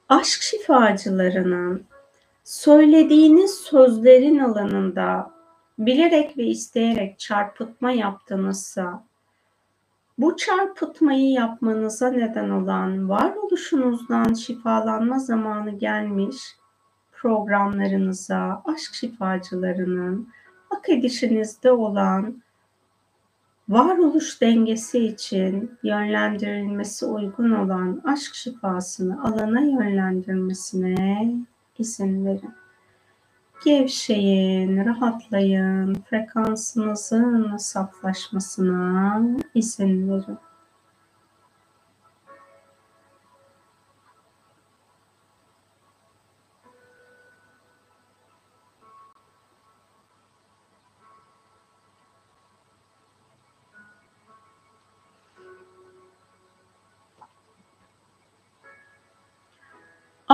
Aşk 0.08 0.42
şifacılarının 0.42 1.84
söylediğiniz 2.44 3.54
sözlerin 3.54 4.38
alanında 4.38 5.30
bilerek 5.78 6.38
ve 6.38 6.42
isteyerek 6.42 7.18
çarpıtma 7.18 7.90
yaptınızsa 7.90 9.04
bu 10.18 10.36
çarpıtmayı 10.36 11.30
yapmanıza 11.30 12.10
neden 12.10 12.50
olan 12.50 13.08
varoluşunuzdan 13.08 14.34
şifalanma 14.34 15.18
zamanı 15.18 15.70
gelmiş 15.70 16.36
programlarınıza 17.12 18.62
aşk 18.64 18.94
şifacılarının 18.94 20.28
hak 20.68 20.88
edişinizde 20.88 21.72
olan 21.72 22.42
varoluş 23.68 24.40
dengesi 24.40 24.98
için 24.98 25.78
yönlendirilmesi 25.82 27.06
uygun 27.06 27.50
olan 27.50 28.02
aşk 28.04 28.34
şifasını 28.34 29.24
alana 29.24 29.60
yönlendirmesine 29.60 31.34
izin 31.78 32.26
verin. 32.26 32.54
Gevşeyin, 33.64 34.84
rahatlayın, 34.84 35.94
frekansınızın 35.94 37.56
saflaşmasına 37.56 39.22
izin 39.54 40.10
verin. 40.10 40.38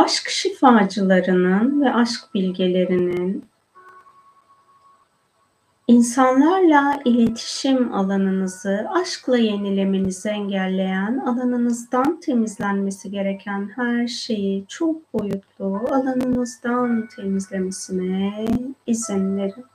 Aşk 0.05 0.29
şifacılarının 0.29 1.83
ve 1.83 1.95
aşk 1.95 2.35
bilgelerinin 2.35 3.45
İnsanlarla 5.89 7.01
iletişim 7.05 7.95
alanınızı 7.95 8.87
aşkla 8.91 9.39
yenilemenizi 9.39 10.29
engelleyen, 10.29 11.19
alanınızdan 11.19 12.21
temizlenmesi 12.21 13.11
gereken 13.11 13.71
her 13.77 14.07
şeyi 14.09 14.65
çok 14.69 15.15
boyutlu 15.15 15.81
alanınızdan 15.91 17.09
temizlemesine 17.17 18.47
izin 18.87 19.37
verin. 19.37 19.74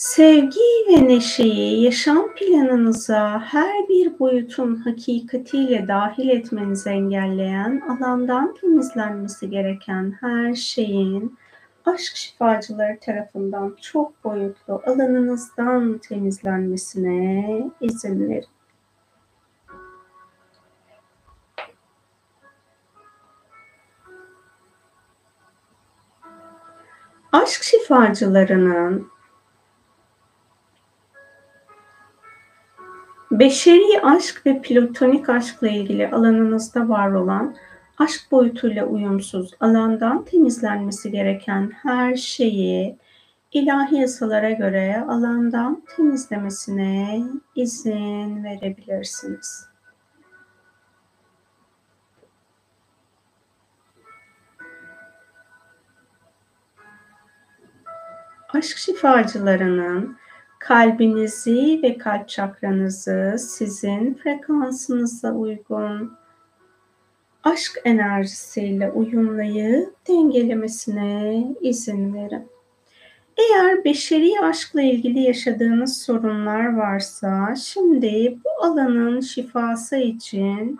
Sevgi 0.00 0.60
ve 0.88 1.08
neşeyi 1.08 1.82
yaşam 1.82 2.34
planınıza 2.34 3.40
her 3.40 3.88
bir 3.88 4.18
boyutun 4.18 4.76
hakikatiyle 4.76 5.88
dahil 5.88 6.28
etmenizi 6.28 6.90
engelleyen, 6.90 7.82
alandan 7.88 8.54
temizlenmesi 8.54 9.50
gereken 9.50 10.16
her 10.20 10.54
şeyin 10.54 11.38
aşk 11.84 12.16
şifacıları 12.16 12.98
tarafından 13.00 13.76
çok 13.80 14.24
boyutlu 14.24 14.82
alanınızdan 14.86 15.98
temizlenmesine 15.98 17.70
izin 17.80 18.28
verin. 18.28 18.44
Aşk 27.32 27.62
şifacılarının 27.62 29.10
beşeri 33.40 34.00
aşk 34.02 34.46
ve 34.46 34.62
platonik 34.62 35.28
aşkla 35.28 35.68
ilgili 35.68 36.10
alanınızda 36.10 36.88
var 36.88 37.12
olan 37.12 37.56
aşk 37.98 38.30
boyutuyla 38.30 38.86
uyumsuz 38.86 39.50
alandan 39.60 40.24
temizlenmesi 40.24 41.10
gereken 41.10 41.70
her 41.82 42.16
şeyi 42.16 42.98
ilahi 43.52 43.96
yasalara 43.96 44.50
göre 44.50 45.04
alandan 45.08 45.82
temizlemesine 45.96 47.22
izin 47.56 48.44
verebilirsiniz. 48.44 49.66
Aşk 58.54 58.76
şifacılarının 58.76 60.16
kalbinizi 60.60 61.80
ve 61.82 61.98
kalp 61.98 62.28
çakranızı 62.28 63.36
sizin 63.38 64.14
frekansınıza 64.14 65.32
uygun 65.32 66.12
aşk 67.44 67.80
enerjisiyle 67.84 68.90
uyumlayıp 68.90 70.08
dengelemesine 70.08 71.44
izin 71.60 72.14
verin. 72.14 72.48
Eğer 73.36 73.84
beşeri 73.84 74.40
aşkla 74.42 74.82
ilgili 74.82 75.20
yaşadığınız 75.20 76.02
sorunlar 76.02 76.76
varsa 76.76 77.54
şimdi 77.56 78.38
bu 78.44 78.64
alanın 78.64 79.20
şifası 79.20 79.96
için 79.96 80.78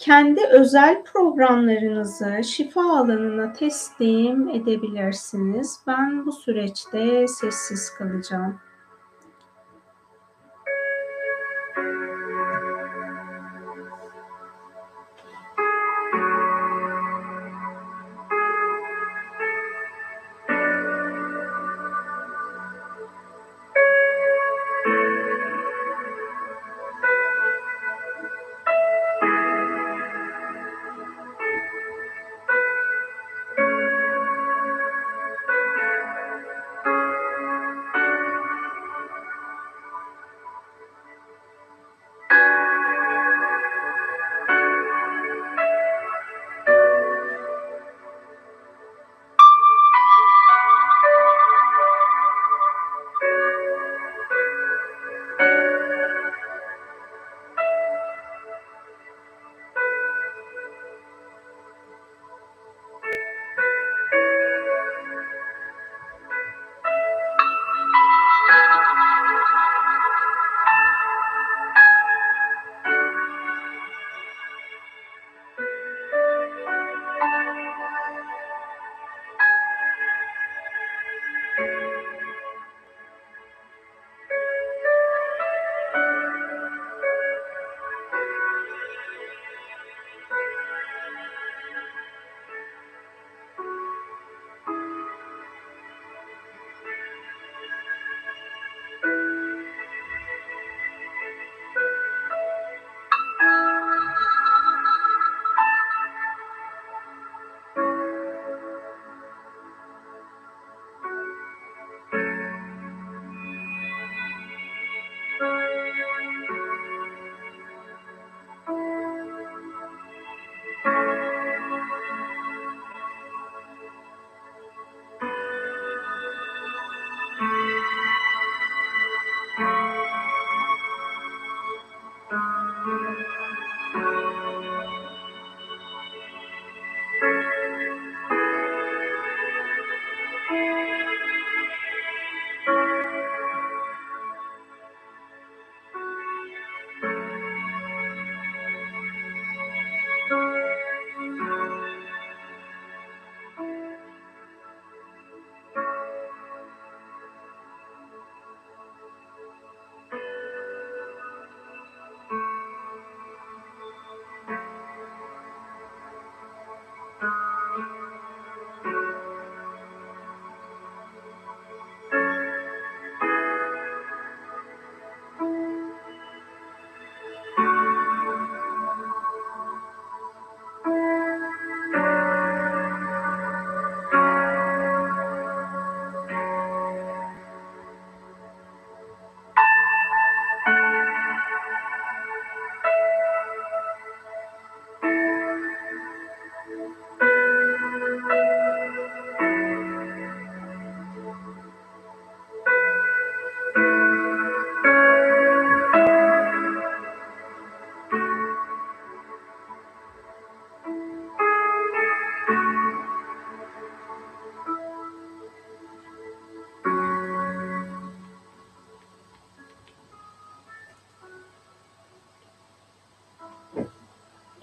kendi 0.00 0.40
özel 0.46 1.02
programlarınızı 1.04 2.40
şifa 2.44 2.98
alanına 2.98 3.52
teslim 3.52 4.48
edebilirsiniz. 4.48 5.80
Ben 5.86 6.26
bu 6.26 6.32
süreçte 6.32 7.28
sessiz 7.28 7.94
kalacağım. 7.98 8.60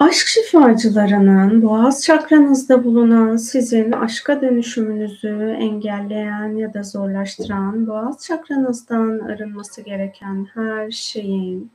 Aşk 0.07 0.27
şifacılarının 0.27 1.61
boğaz 1.61 2.03
çakranızda 2.03 2.84
bulunan 2.84 3.38
sizin 3.38 3.91
aşka 3.91 4.41
dönüşümünüzü 4.41 5.55
engelleyen 5.59 6.55
ya 6.55 6.73
da 6.73 6.84
zorlaştıran 6.84 7.88
boğaz 7.88 8.25
çakranızdan 8.25 9.19
arınması 9.19 9.81
gereken 9.81 10.47
her 10.53 10.91
şeyin 10.91 11.71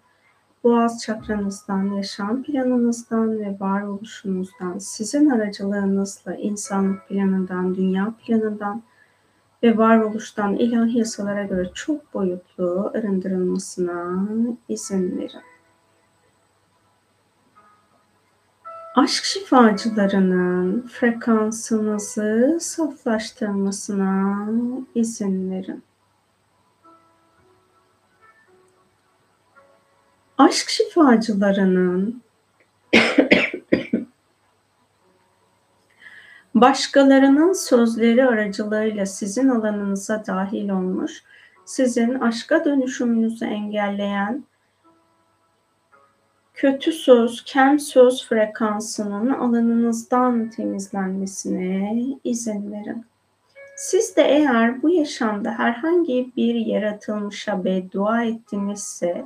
boğaz 0.65 1.03
çakranızdan, 1.03 1.95
yaşam 1.95 2.43
planınızdan 2.43 3.39
ve 3.39 3.57
varoluşunuzdan, 3.61 4.79
sizin 4.79 5.31
aracılığınızla 5.31 6.35
insanlık 6.35 7.09
planından, 7.09 7.75
dünya 7.75 8.15
planından 8.27 8.83
ve 9.63 9.79
varoluştan 9.79 10.57
ilahi 10.57 10.99
yasalara 10.99 11.43
göre 11.43 11.71
çok 11.75 12.15
boyutlu 12.15 12.91
arındırılmasına 12.95 14.29
izin 14.69 15.19
verin. 15.19 15.52
Aşk 18.95 19.25
şifacılarının 19.25 20.87
frekansınızı 20.87 22.59
saflaştırmasına 22.61 24.49
izin 24.95 25.51
verin. 25.51 25.83
Aşk 30.39 30.69
şifacılarının 30.69 32.23
başkalarının 36.55 37.53
sözleri 37.53 38.27
aracılığıyla 38.27 39.07
sizin 39.07 39.49
alanınıza 39.49 40.27
dahil 40.27 40.69
olmuş, 40.69 41.23
sizin 41.65 42.15
aşka 42.15 42.65
dönüşümünüzü 42.65 43.45
engelleyen 43.45 44.45
kötü 46.55 46.93
söz, 46.93 47.45
kem 47.45 47.79
söz 47.81 48.29
frekansının 48.29 49.31
alanınızdan 49.31 50.51
temizlenmesine 50.51 52.07
izin 52.25 52.73
verin. 52.73 53.05
Siz 53.77 54.17
de 54.17 54.23
eğer 54.23 54.83
bu 54.83 54.91
yaşamda 54.91 55.51
herhangi 55.59 56.33
bir 56.37 56.55
yaratılmışa 56.55 57.65
beddua 57.65 58.25
ettinizse, 58.25 59.25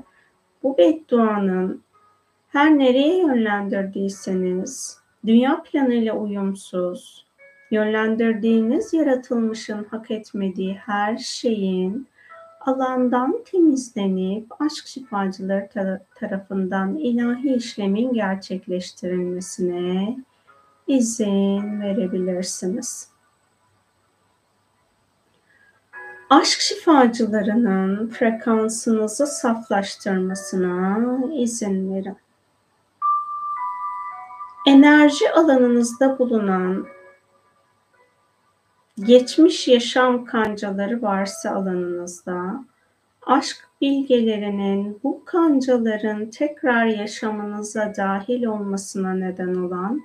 bu 0.63 0.79
bedduanın 0.79 1.83
her 2.49 2.79
nereye 2.79 3.19
yönlendirdiyseniz, 3.19 4.99
dünya 5.27 5.63
planıyla 5.63 6.15
uyumsuz, 6.15 7.27
yönlendirdiğiniz 7.71 8.93
yaratılmışın 8.93 9.87
hak 9.91 10.11
etmediği 10.11 10.75
her 10.75 11.17
şeyin 11.17 12.09
alandan 12.67 13.45
temizlenip 13.45 14.63
aşk 14.63 14.87
şifacıları 14.87 16.01
tarafından 16.15 16.97
ilahi 16.97 17.55
işlemin 17.55 18.13
gerçekleştirilmesine 18.13 20.19
izin 20.87 21.81
verebilirsiniz. 21.81 23.09
Aşk 26.31 26.61
şifacılarının 26.61 28.09
frekansınızı 28.09 29.27
saflaştırmasına 29.27 31.19
izin 31.35 31.95
verin. 31.95 32.17
Enerji 34.67 35.33
alanınızda 35.33 36.19
bulunan 36.19 36.87
geçmiş 39.05 39.69
yaşam 39.69 40.25
kancaları 40.25 41.03
varsa 41.03 41.51
alanınızda, 41.51 42.65
aşk 43.27 43.69
bilgelerinin 43.81 45.01
bu 45.05 45.25
kancaların 45.25 46.31
tekrar 46.31 46.87
yaşamınıza 46.87 47.93
dahil 47.97 48.45
olmasına 48.45 49.15
neden 49.15 49.55
olan, 49.55 50.01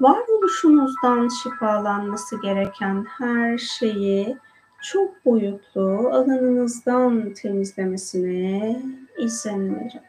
varoluşunuzdan 0.00 1.28
şifalanması 1.42 2.42
gereken 2.42 3.04
her 3.18 3.58
şeyi 3.58 4.36
çok 4.82 5.24
boyutlu 5.24 6.08
alanınızdan 6.12 7.32
temizlemesine 7.32 8.82
izin 9.18 9.74
verin. 9.74 10.00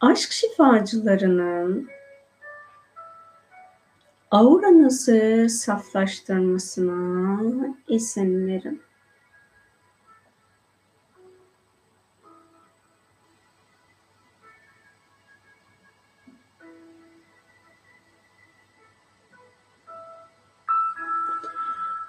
Aşk 0.00 0.32
şifacılarının 0.32 1.88
auranızı 4.30 5.46
saflaştırmasına 5.50 7.40
izin 7.88 8.46
verin. 8.46 8.82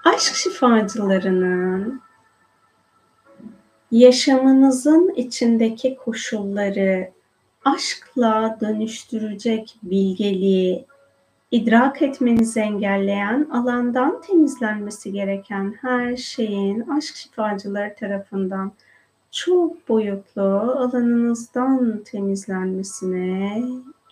Aşk 0.04 0.34
şifacılarının 0.34 2.02
yaşamınızın 3.90 5.14
içindeki 5.16 5.96
koşulları 5.96 7.12
aşkla 7.64 8.58
dönüştürecek 8.60 9.76
bilgeliği 9.82 10.86
idrak 11.52 12.02
etmenizi 12.02 12.60
engelleyen, 12.60 13.48
alandan 13.50 14.20
temizlenmesi 14.20 15.12
gereken 15.12 15.74
her 15.80 16.16
şeyin 16.16 16.80
aşk 16.80 17.16
şifacıları 17.16 17.94
tarafından 17.94 18.72
çok 19.30 19.88
boyutlu 19.88 20.42
alanınızdan 20.78 22.02
temizlenmesine 22.04 23.62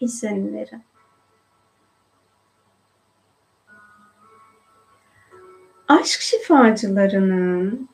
izin 0.00 0.52
verin. 0.52 0.82
Aşk 5.88 6.20
şifacılarının 6.20 7.88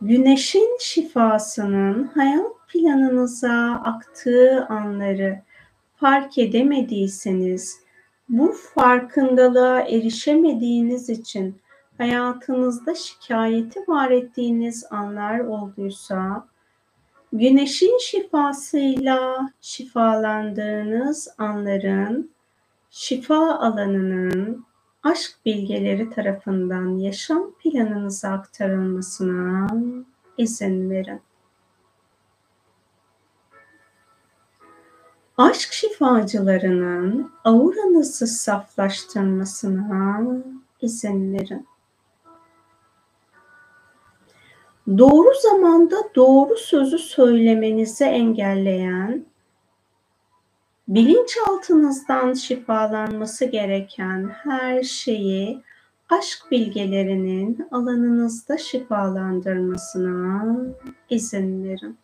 güneşin 0.00 0.78
şifasının 0.80 2.04
hayat 2.04 2.68
planınıza 2.68 3.82
aktığı 3.84 4.66
anları 4.68 5.42
fark 6.02 6.38
edemediyseniz, 6.38 7.80
bu 8.28 8.52
farkındalığa 8.74 9.80
erişemediğiniz 9.80 11.10
için 11.10 11.60
hayatınızda 11.98 12.94
şikayeti 12.94 13.80
var 13.88 14.10
ettiğiniz 14.10 14.84
anlar 14.90 15.38
olduysa, 15.38 16.46
güneşin 17.32 17.98
şifasıyla 17.98 19.50
şifalandığınız 19.60 21.28
anların 21.38 22.30
şifa 22.90 23.58
alanının 23.58 24.64
aşk 25.02 25.32
bilgeleri 25.46 26.10
tarafından 26.10 26.98
yaşam 26.98 27.52
planınıza 27.52 28.28
aktarılmasına 28.28 29.66
izin 30.38 30.90
verin. 30.90 31.20
Aşk 35.38 35.72
şifacılarının 35.72 37.32
auranızı 37.44 38.26
saflaştırmasına 38.26 40.22
izin 40.80 41.32
verin. 41.32 41.66
Doğru 44.98 45.28
zamanda 45.42 45.96
doğru 46.14 46.56
sözü 46.56 46.98
söylemenizi 46.98 48.04
engelleyen, 48.04 49.24
bilinçaltınızdan 50.88 52.34
şifalanması 52.34 53.44
gereken 53.44 54.28
her 54.28 54.82
şeyi 54.82 55.62
aşk 56.10 56.50
bilgelerinin 56.50 57.68
alanınızda 57.70 58.58
şifalandırmasına 58.58 60.56
izin 61.10 61.64
verin. 61.64 61.98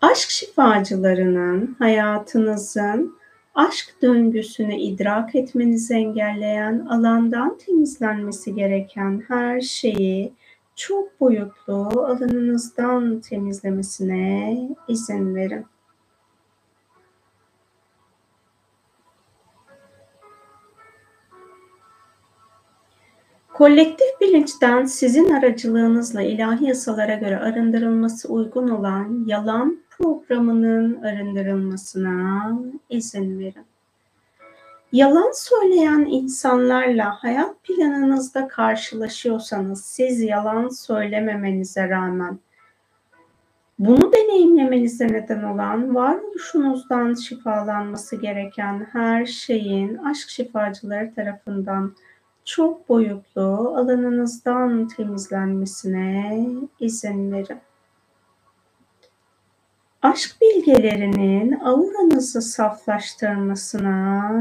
Aşk 0.00 0.30
şifacılarının 0.30 1.76
hayatınızın 1.78 3.18
aşk 3.54 3.94
döngüsünü 4.02 4.74
idrak 4.74 5.34
etmenizi 5.34 5.94
engelleyen 5.94 6.86
alandan 6.90 7.58
temizlenmesi 7.58 8.54
gereken 8.54 9.22
her 9.28 9.60
şeyi 9.60 10.32
çok 10.76 11.20
boyutlu 11.20 11.88
alanınızdan 12.06 13.20
temizlemesine 13.20 14.58
izin 14.88 15.34
verin. 15.34 15.66
Kolektif 23.54 24.20
bilinçten 24.20 24.84
sizin 24.84 25.30
aracılığınızla 25.30 26.22
ilahi 26.22 26.64
yasalara 26.64 27.14
göre 27.14 27.38
arındırılması 27.38 28.28
uygun 28.28 28.68
olan 28.68 29.24
yalan 29.26 29.80
programının 30.00 31.02
arındırılmasına 31.02 32.52
izin 32.90 33.38
verin. 33.38 33.66
Yalan 34.92 35.32
söyleyen 35.34 36.06
insanlarla 36.10 37.10
hayat 37.10 37.64
planınızda 37.64 38.48
karşılaşıyorsanız 38.48 39.84
siz 39.84 40.20
yalan 40.20 40.68
söylememenize 40.68 41.88
rağmen 41.88 42.38
bunu 43.78 44.12
deneyimlemenize 44.12 45.08
neden 45.08 45.42
olan 45.42 45.94
varoluşunuzdan 45.94 47.14
şifalanması 47.14 48.16
gereken 48.16 48.86
her 48.92 49.26
şeyin 49.26 49.96
aşk 49.96 50.28
şifacıları 50.28 51.14
tarafından 51.14 51.94
çok 52.44 52.88
boyutlu 52.88 53.74
alanınızdan 53.76 54.88
temizlenmesine 54.88 56.46
izin 56.80 57.32
verin. 57.32 57.58
Aşk 60.02 60.36
bilgelerinin 60.40 61.60
auranızı 61.60 62.42
saflaştırmasına 62.42 64.32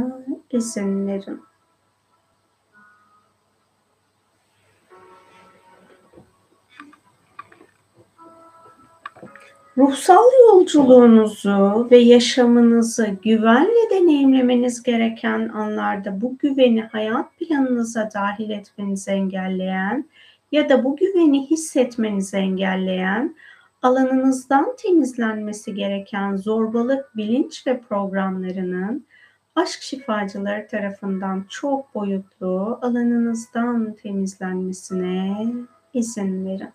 izin 0.51 1.07
verin. 1.07 1.41
Ruhsal 9.77 10.23
yolculuğunuzu 10.39 11.87
ve 11.91 11.97
yaşamınızı 11.97 13.07
güvenle 13.23 13.89
deneyimlemeniz 13.91 14.83
gereken 14.83 15.49
anlarda 15.49 16.21
bu 16.21 16.37
güveni 16.37 16.81
hayat 16.81 17.39
planınıza 17.39 18.09
dahil 18.13 18.49
etmenizi 18.49 19.11
engelleyen 19.11 20.05
ya 20.51 20.69
da 20.69 20.83
bu 20.83 20.95
güveni 20.95 21.49
hissetmenizi 21.49 22.37
engelleyen 22.37 23.35
alanınızdan 23.81 24.75
temizlenmesi 24.77 25.73
gereken 25.73 26.35
zorbalık, 26.35 27.17
bilinç 27.17 27.67
ve 27.67 27.81
programlarının 27.81 29.05
aşk 29.55 29.81
şifacıları 29.81 30.67
tarafından 30.67 31.45
çok 31.49 31.95
boyutlu 31.95 32.79
alanınızdan 32.81 33.93
temizlenmesine 33.93 35.47
izin 35.93 36.45
verin. 36.45 36.69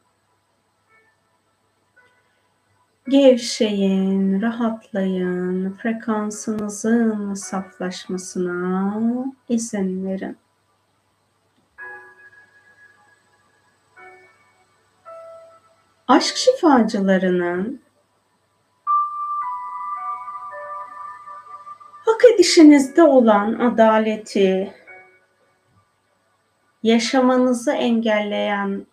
Gevşeyin, 3.09 4.43
rahatlayın, 4.43 5.73
frekansınızın 5.73 7.35
saflaşmasına 7.35 9.01
izin 9.49 10.07
verin. 10.07 10.37
Aşk 16.09 16.37
şifacılarının 16.37 17.81
hak 22.07 22.25
edişinizde 22.35 23.03
olan 23.03 23.55
adaleti, 23.55 24.75
yaşamanızı 26.83 27.73
engelleyen 27.73 28.87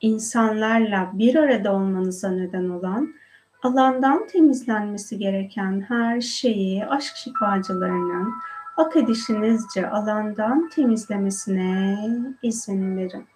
insanlarla 0.00 1.10
bir 1.12 1.34
arada 1.34 1.72
olmanıza 1.72 2.30
neden 2.30 2.68
olan 2.68 3.14
alandan 3.62 4.26
temizlenmesi 4.26 5.18
gereken 5.18 5.84
her 5.88 6.20
şeyi 6.20 6.86
aşk 6.86 7.16
şifacılarının 7.16 8.32
hak 8.76 8.96
edişinizce 8.96 9.90
alandan 9.90 10.68
temizlemesine 10.68 11.98
izin 12.42 12.96
verin. 12.96 13.31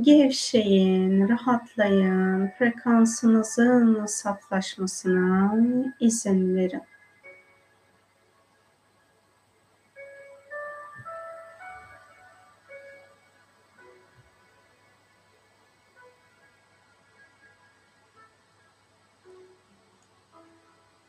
Gevşeyin, 0.00 1.28
rahatlayın, 1.28 2.48
frekansınızın 2.58 4.06
saflaşmasına 4.06 5.56
izin 6.00 6.56
verin. 6.56 6.82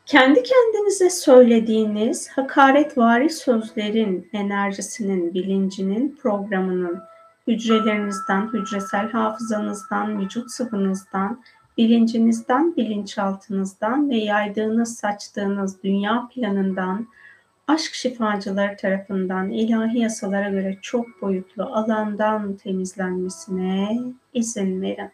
Kendi 0.06 0.42
kendinize 0.42 1.10
söylediğiniz 1.10 2.28
hakaretvari 2.28 3.30
sözlerin 3.30 4.28
enerjisinin, 4.32 5.34
bilincinin, 5.34 6.16
programının 6.22 7.13
hücrelerinizden, 7.46 8.52
hücresel 8.52 9.10
hafızanızdan, 9.10 10.20
vücut 10.20 10.50
sıvınızdan, 10.50 11.42
bilincinizden, 11.78 12.76
bilinçaltınızdan 12.76 14.10
ve 14.10 14.16
yaydığınız, 14.16 14.96
saçtığınız 14.96 15.82
dünya 15.82 16.28
planından, 16.34 17.08
aşk 17.68 17.94
şifacıları 17.94 18.76
tarafından 18.76 19.50
ilahi 19.50 19.98
yasalara 19.98 20.48
göre 20.48 20.78
çok 20.82 21.22
boyutlu 21.22 21.62
alandan 21.62 22.56
temizlenmesine 22.56 24.00
izin 24.34 24.82
verin. 24.82 25.10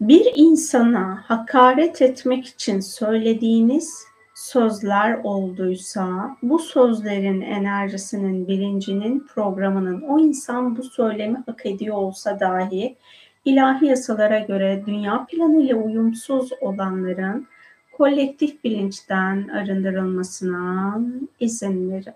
Bir 0.00 0.32
insana 0.34 1.24
hakaret 1.26 2.02
etmek 2.02 2.46
için 2.46 2.80
söylediğiniz 2.80 4.04
sözler 4.48 5.20
olduysa 5.24 6.36
bu 6.42 6.58
sözlerin 6.58 7.40
enerjisinin, 7.40 8.48
bilincinin, 8.48 9.26
programının 9.34 10.02
o 10.02 10.18
insan 10.18 10.76
bu 10.76 10.82
söylemi 10.82 11.42
hak 11.46 11.66
ediyor 11.66 11.96
olsa 11.96 12.40
dahi 12.40 12.96
ilahi 13.44 13.86
yasalara 13.86 14.38
göre 14.38 14.82
dünya 14.86 15.26
planıyla 15.26 15.76
uyumsuz 15.76 16.50
olanların 16.60 17.46
kolektif 17.92 18.64
bilinçten 18.64 19.48
arındırılmasına 19.48 21.00
izin 21.40 21.90
verin. 21.90 22.14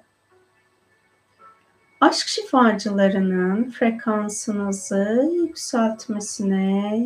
Aşk 2.00 2.26
şifacılarının 2.28 3.70
frekansınızı 3.70 5.30
yükseltmesine 5.34 6.98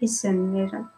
izin 0.00 0.54
verin. 0.54 0.93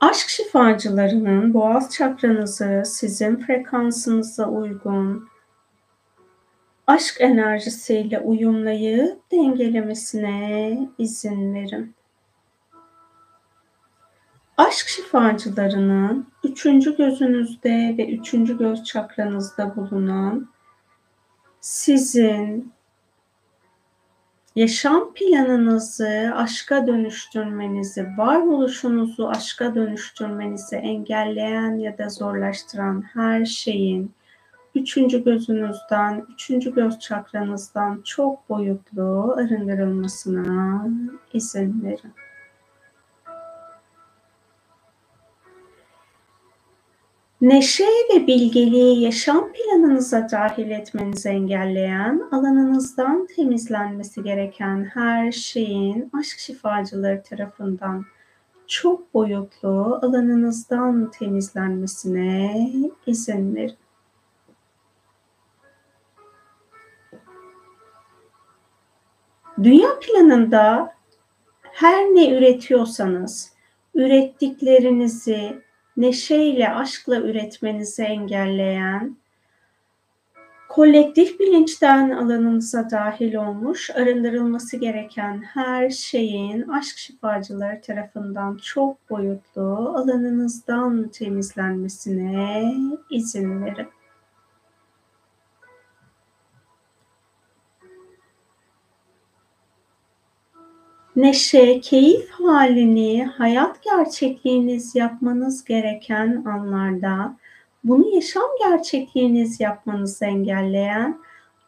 Aşk 0.00 0.28
şifacılarının 0.28 1.54
boğaz 1.54 1.90
çakranızı 1.90 2.82
sizin 2.86 3.36
frekansınıza 3.36 4.48
uygun 4.48 5.28
aşk 6.86 7.16
enerjisiyle 7.20 8.20
uyumlayıp 8.20 9.30
dengelemesine 9.32 10.78
izin 10.98 11.54
verin. 11.54 11.94
Aşk 14.56 14.88
şifacılarının 14.88 16.28
üçüncü 16.44 16.96
gözünüzde 16.96 17.94
ve 17.98 18.08
üçüncü 18.08 18.58
göz 18.58 18.84
çakranızda 18.84 19.76
bulunan 19.76 20.48
sizin 21.60 22.72
yaşam 24.56 25.14
planınızı 25.14 26.32
aşka 26.34 26.86
dönüştürmenizi, 26.86 28.06
varoluşunuzu 28.16 29.28
aşka 29.28 29.74
dönüştürmenizi 29.74 30.76
engelleyen 30.76 31.74
ya 31.74 31.98
da 31.98 32.08
zorlaştıran 32.08 33.02
her 33.02 33.44
şeyin 33.44 34.12
üçüncü 34.74 35.24
gözünüzden, 35.24 36.26
üçüncü 36.34 36.74
göz 36.74 36.98
çakranızdan 36.98 38.02
çok 38.04 38.48
boyutlu 38.48 39.34
arındırılmasına 39.38 40.86
izin 41.32 41.84
verin. 41.84 42.12
Neşe 47.40 47.84
ve 47.84 48.26
bilgeliği 48.26 49.02
yaşam 49.02 49.52
planınıza 49.52 50.28
dahil 50.30 50.70
etmenizi 50.70 51.28
engelleyen, 51.28 52.28
alanınızdan 52.32 53.26
temizlenmesi 53.26 54.22
gereken 54.22 54.84
her 54.84 55.32
şeyin 55.32 56.10
aşk 56.18 56.38
şifacıları 56.38 57.22
tarafından 57.22 58.04
çok 58.66 59.14
boyutlu 59.14 59.98
alanınızdan 60.02 61.10
temizlenmesine 61.10 62.70
izin 63.06 63.54
verin. 63.54 63.76
Dünya 69.62 69.98
planında 70.00 70.94
her 71.62 72.04
ne 72.04 72.38
üretiyorsanız 72.38 73.52
ürettiklerinizi 73.94 75.67
neşeyle, 75.98 76.68
aşkla 76.74 77.16
üretmenizi 77.16 78.02
engelleyen, 78.02 79.16
kolektif 80.68 81.40
bilinçten 81.40 82.10
alanınıza 82.10 82.90
dahil 82.90 83.34
olmuş, 83.34 83.90
arındırılması 83.90 84.76
gereken 84.76 85.42
her 85.42 85.90
şeyin 85.90 86.68
aşk 86.68 86.98
şifacıları 86.98 87.80
tarafından 87.80 88.56
çok 88.56 89.10
boyutlu 89.10 89.92
alanınızdan 89.96 91.08
temizlenmesine 91.08 92.74
izin 93.10 93.64
verin. 93.64 93.88
Neşe, 101.18 101.80
keyif 101.80 102.30
halini 102.30 103.24
hayat 103.24 103.82
gerçekliğiniz 103.82 104.94
yapmanız 104.94 105.64
gereken 105.64 106.44
anlarda 106.44 107.36
bunu 107.84 108.14
yaşam 108.14 108.42
gerçekliğiniz 108.68 109.60
yapmanızı 109.60 110.24
engelleyen 110.24 111.18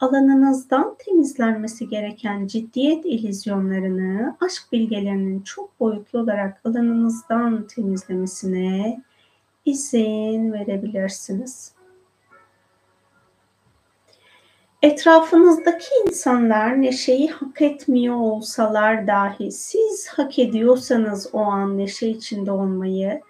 alanınızdan 0.01 0.97
temizlenmesi 0.99 1.89
gereken 1.89 2.47
ciddiyet 2.47 3.07
ilizyonlarını 3.07 4.37
aşk 4.41 4.73
bilgelerinin 4.73 5.41
çok 5.41 5.81
boyutlu 5.81 6.19
olarak 6.19 6.61
alanınızdan 6.65 7.67
temizlemesine 7.67 9.03
izin 9.65 10.53
verebilirsiniz. 10.53 11.80
Etrafınızdaki 14.83 15.89
insanlar 16.07 16.83
neşeyi 16.83 17.29
hak 17.29 17.63
etmiyor 17.63 18.17
olsalar 18.17 19.07
dahi 19.07 19.53
siz 19.53 20.09
hak 20.09 20.39
ediyorsanız 20.39 21.31
o 21.33 21.39
an 21.39 21.79
neşe 21.79 22.09
içinde 22.09 22.51
olmayı, 22.51 23.21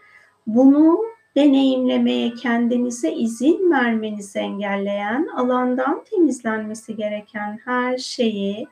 bunu 0.46 1.04
deneyimlemeye 1.36 2.34
kendinize 2.34 3.12
izin 3.12 3.70
vermenizi 3.70 4.38
engelleyen, 4.38 5.28
alandan 5.36 6.04
temizlenmesi 6.04 6.96
gereken 6.96 7.58
her 7.64 7.98
şeyi 7.98 8.66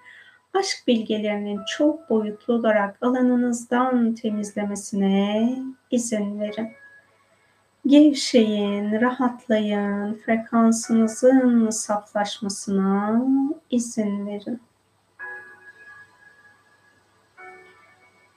aşk 0.54 0.86
bilgelerinin 0.86 1.60
çok 1.76 2.10
boyutlu 2.10 2.54
olarak 2.54 2.98
alanınızdan 3.02 4.14
temizlemesine 4.14 5.56
izin 5.90 6.40
verin. 6.40 6.68
Gevşeyin, 7.88 9.00
rahatlayın, 9.00 10.14
frekansınızın 10.14 11.70
saflaşmasına 11.70 13.22
izin 13.70 14.26
verin. 14.26 14.60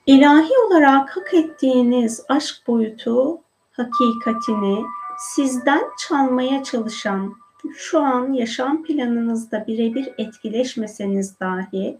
İlahi 0.06 0.52
olarak 0.66 1.16
hak 1.16 1.34
ettiğiniz 1.34 2.24
aşk 2.28 2.66
boyutu, 2.66 3.40
hakikatini 3.72 4.84
sizden 5.18 5.82
çalmaya 6.08 6.62
çalışan, 6.62 7.34
şu 7.74 8.00
an 8.00 8.32
yaşam 8.32 8.82
planınızda 8.82 9.66
birebir 9.66 10.12
etkileşmeseniz 10.18 11.40
dahi, 11.40 11.98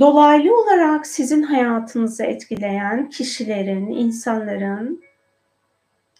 dolaylı 0.00 0.60
olarak 0.60 1.06
sizin 1.06 1.42
hayatınızı 1.42 2.24
etkileyen 2.24 3.10
kişilerin, 3.10 3.86
insanların 3.90 5.07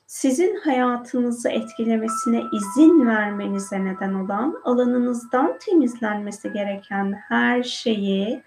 sizin 0.08 0.56
hayatınızı 0.56 1.48
etkilemesine 1.48 2.42
izin 2.52 3.06
vermenize 3.06 3.84
neden 3.84 4.14
olan 4.14 4.60
alanınızdan 4.64 5.58
temizlenmesi 5.58 6.52
gereken 6.52 7.12
her 7.12 7.62
şeyi 7.62 8.42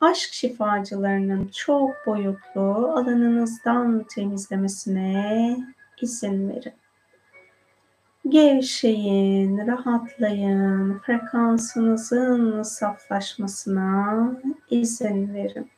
aşk 0.00 0.32
şifacılarının 0.32 1.48
çok 1.48 1.90
boyutlu 2.06 2.92
alanınızdan 2.96 4.04
temizlemesine 4.14 5.56
izin 6.02 6.48
verin. 6.48 6.72
Gevşeyin, 8.28 9.66
rahatlayın, 9.66 10.98
frekansınızın 10.98 12.62
saflaşmasına 12.62 14.32
izin 14.70 15.34
verin. 15.34 15.70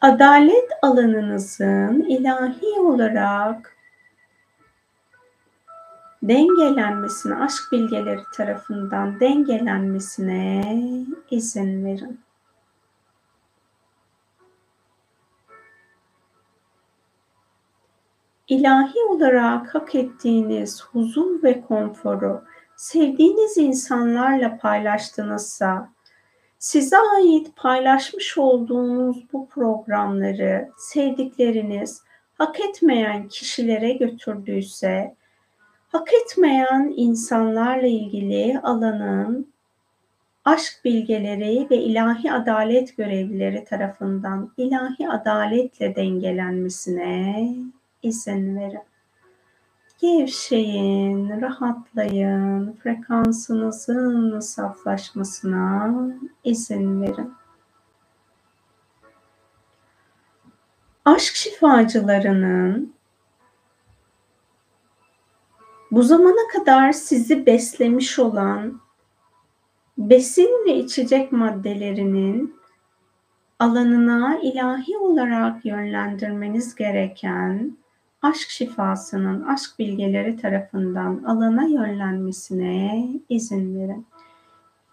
Adalet 0.00 0.68
alanınızın 0.82 2.02
ilahi 2.02 2.80
olarak 2.80 3.76
dengelenmesine, 6.22 7.34
aşk 7.34 7.72
bilgeleri 7.72 8.20
tarafından 8.34 9.20
dengelenmesine 9.20 10.76
izin 11.30 11.84
verin. 11.84 12.20
İlahi 18.48 18.98
olarak 19.08 19.74
hak 19.74 19.94
ettiğiniz 19.94 20.84
huzur 20.84 21.42
ve 21.42 21.60
konforu 21.60 22.44
sevdiğiniz 22.76 23.56
insanlarla 23.58 24.58
paylaştığınızsa 24.58 25.88
Size 26.58 26.96
ait 26.96 27.56
paylaşmış 27.56 28.38
olduğunuz 28.38 29.32
bu 29.32 29.48
programları 29.48 30.68
sevdikleriniz 30.78 32.02
hak 32.38 32.60
etmeyen 32.60 33.28
kişilere 33.28 33.92
götürdüyse, 33.92 35.14
hak 35.88 36.08
etmeyen 36.12 36.92
insanlarla 36.96 37.86
ilgili 37.86 38.60
alanın 38.62 39.52
aşk 40.44 40.80
bilgeleri 40.84 41.66
ve 41.70 41.76
ilahi 41.76 42.32
adalet 42.32 42.96
görevlileri 42.96 43.64
tarafından 43.64 44.52
ilahi 44.56 45.08
adaletle 45.08 45.96
dengelenmesine 45.96 47.48
izin 48.02 48.56
verin. 48.56 48.87
Gevşeyin, 49.98 51.40
rahatlayın, 51.40 52.72
frekansınızın 52.72 54.40
saflaşmasına 54.40 55.94
izin 56.44 57.02
verin. 57.02 57.34
Aşk 61.04 61.34
şifacılarının 61.34 62.92
bu 65.90 66.02
zamana 66.02 66.48
kadar 66.52 66.92
sizi 66.92 67.46
beslemiş 67.46 68.18
olan 68.18 68.80
besin 69.98 70.64
ve 70.66 70.76
içecek 70.76 71.32
maddelerinin 71.32 72.56
alanına 73.58 74.38
ilahi 74.42 74.98
olarak 74.98 75.64
yönlendirmeniz 75.64 76.74
gereken 76.74 77.76
aşk 78.22 78.50
şifasının 78.50 79.42
aşk 79.42 79.78
bilgeleri 79.78 80.36
tarafından 80.36 81.22
alana 81.24 81.64
yönlenmesine 81.64 83.08
izin 83.28 83.78
verin. 83.78 84.06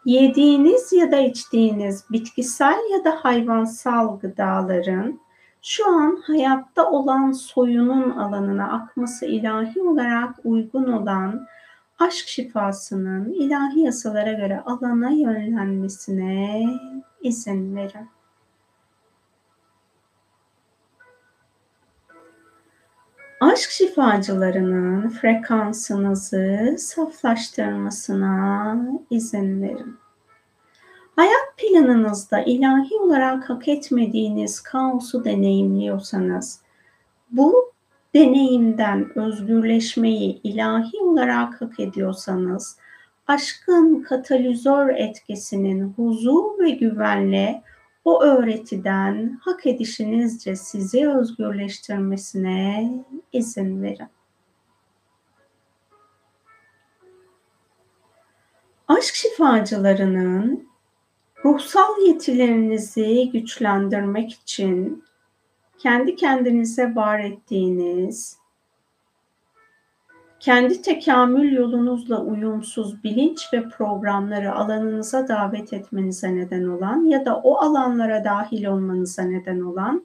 Yediğiniz 0.05 0.93
ya 0.93 1.11
da 1.11 1.17
içtiğiniz 1.17 2.05
bitkisel 2.11 2.79
ya 2.91 3.03
da 3.03 3.11
hayvansal 3.11 4.19
gıdaların 4.19 5.19
şu 5.61 5.89
an 5.89 6.21
hayatta 6.27 6.91
olan 6.91 7.31
soyunun 7.31 8.09
alanına 8.09 8.71
akması 8.71 9.25
ilahi 9.25 9.81
olarak 9.81 10.35
uygun 10.43 10.91
olan 10.91 11.47
aşk 11.99 12.27
şifasının 12.27 13.33
ilahi 13.33 13.79
yasalara 13.79 14.33
göre 14.33 14.61
alana 14.65 15.09
yönlenmesine 15.09 16.65
izin 17.21 17.75
verin. 17.75 18.09
Aşk 23.41 23.69
şifacılarının 23.69 25.09
frekansınızı 25.09 26.75
saflaştırmasına 26.77 28.77
izin 29.09 29.61
verin. 29.61 29.97
Hayat 31.15 31.57
planınızda 31.57 32.41
ilahi 32.41 32.95
olarak 32.95 33.49
hak 33.49 33.67
etmediğiniz 33.67 34.61
kaosu 34.61 35.25
deneyimliyorsanız, 35.25 36.61
bu 37.31 37.71
deneyimden 38.13 39.17
özgürleşmeyi 39.17 40.41
ilahi 40.43 40.97
olarak 41.01 41.61
hak 41.61 41.79
ediyorsanız, 41.79 42.77
aşkın 43.27 44.01
katalizör 44.01 44.89
etkisinin 44.89 45.93
huzur 45.93 46.59
ve 46.59 46.69
güvenle 46.69 47.63
o 48.05 48.23
öğretiden 48.23 49.39
hak 49.41 49.65
edişinizce 49.65 50.55
sizi 50.55 51.09
özgürleştirmesine 51.09 52.93
izin 53.33 53.83
verin. 53.83 54.07
Aşk 58.87 59.15
şifacılarının 59.15 60.69
ruhsal 61.45 62.01
yetilerinizi 62.07 63.29
güçlendirmek 63.33 64.33
için 64.33 65.03
kendi 65.77 66.15
kendinize 66.15 66.95
var 66.95 67.19
ettiğiniz 67.19 68.37
kendi 70.45 70.81
tekamül 70.81 71.51
yolunuzla 71.51 72.21
uyumsuz 72.21 73.03
bilinç 73.03 73.53
ve 73.53 73.69
programları 73.69 74.55
alanınıza 74.55 75.27
davet 75.27 75.73
etmenize 75.73 76.35
neden 76.35 76.63
olan 76.63 77.05
ya 77.05 77.25
da 77.25 77.37
o 77.37 77.57
alanlara 77.57 78.23
dahil 78.23 78.65
olmanıza 78.65 79.23
neden 79.23 79.59
olan 79.59 80.03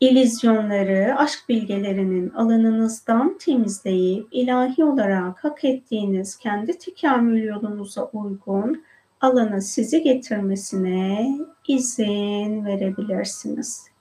ilizyonları, 0.00 1.14
aşk 1.18 1.48
bilgelerinin 1.48 2.30
alanınızdan 2.30 3.38
temizleyip 3.38 4.28
ilahi 4.30 4.84
olarak 4.84 5.44
hak 5.44 5.64
ettiğiniz 5.64 6.36
kendi 6.36 6.78
tekamül 6.78 7.42
yolunuza 7.42 8.04
uygun 8.04 8.84
alana 9.20 9.60
sizi 9.60 10.02
getirmesine 10.02 11.28
izin 11.68 12.64
verebilirsiniz. 12.64 13.93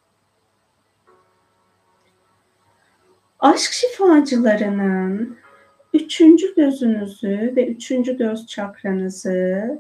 Aşk 3.44 3.72
şifacılarının 3.74 5.38
üçüncü 5.94 6.56
gözünüzü 6.56 7.54
ve 7.56 7.68
üçüncü 7.68 8.18
göz 8.18 8.48
çakranızı 8.48 9.80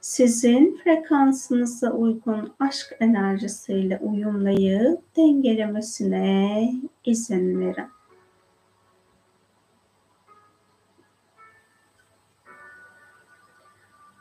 sizin 0.00 0.80
frekansınıza 0.84 1.92
uygun 1.92 2.52
aşk 2.58 2.96
enerjisiyle 3.00 3.98
uyumlayıp 4.02 5.16
dengelemesine 5.16 6.72
izin 7.04 7.60
verin. 7.60 7.99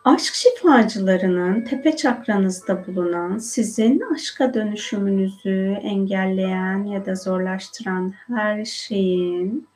Aşk 0.10 0.34
şifacılarının 0.34 1.62
tepe 1.62 1.96
çakranızda 1.98 2.88
bulunan 2.88 3.38
sizin 3.38 4.04
aşka 4.14 4.54
dönüşümünüzü 4.54 5.78
engelleyen 5.82 6.84
ya 6.84 7.06
da 7.06 7.16
zorlaştıran 7.16 8.14
her 8.28 8.66
şeyin 8.66 9.68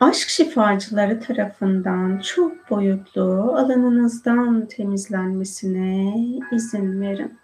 aşk 0.00 0.28
şifacıları 0.28 1.20
tarafından 1.20 2.18
çok 2.18 2.70
boyutlu 2.70 3.54
alanınızdan 3.56 4.66
temizlenmesine 4.66 6.14
izin 6.52 7.00
verin. 7.00 7.38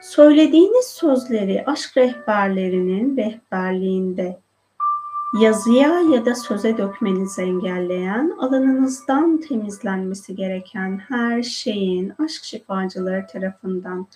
Söylediğiniz 0.00 0.86
sözleri 0.86 1.64
aşk 1.66 1.96
rehberlerinin 1.96 3.16
rehberliğinde 3.16 4.43
yazıya 5.40 6.00
ya 6.00 6.24
da 6.24 6.34
söze 6.34 6.78
dökmenizi 6.78 7.42
engelleyen, 7.42 8.32
alanınızdan 8.38 9.40
temizlenmesi 9.40 10.36
gereken 10.36 11.00
her 11.08 11.42
şeyin 11.42 12.12
aşk 12.24 12.44
şifacıları 12.44 13.26
tarafından 13.26 14.06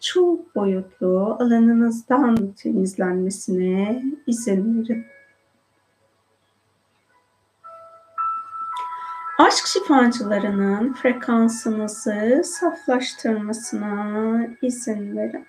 çok 0.00 0.54
boyutlu 0.54 1.36
alanınızdan 1.40 2.52
temizlenmesine 2.52 4.04
izin 4.26 4.78
verin. 4.78 5.06
Aşk 9.38 9.66
şifacılarının 9.66 10.92
frekansınızı 10.92 12.42
saflaştırmasına 12.44 14.46
izin 14.62 15.16
verin. 15.16 15.46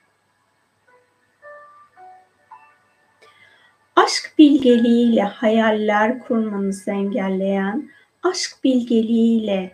Aşk 4.04 4.34
bilgeliğiyle 4.38 5.24
hayaller 5.24 6.20
kurmanızı 6.20 6.92
engelleyen, 6.92 7.90
aşk 8.24 8.64
bilgeliğiyle 8.64 9.72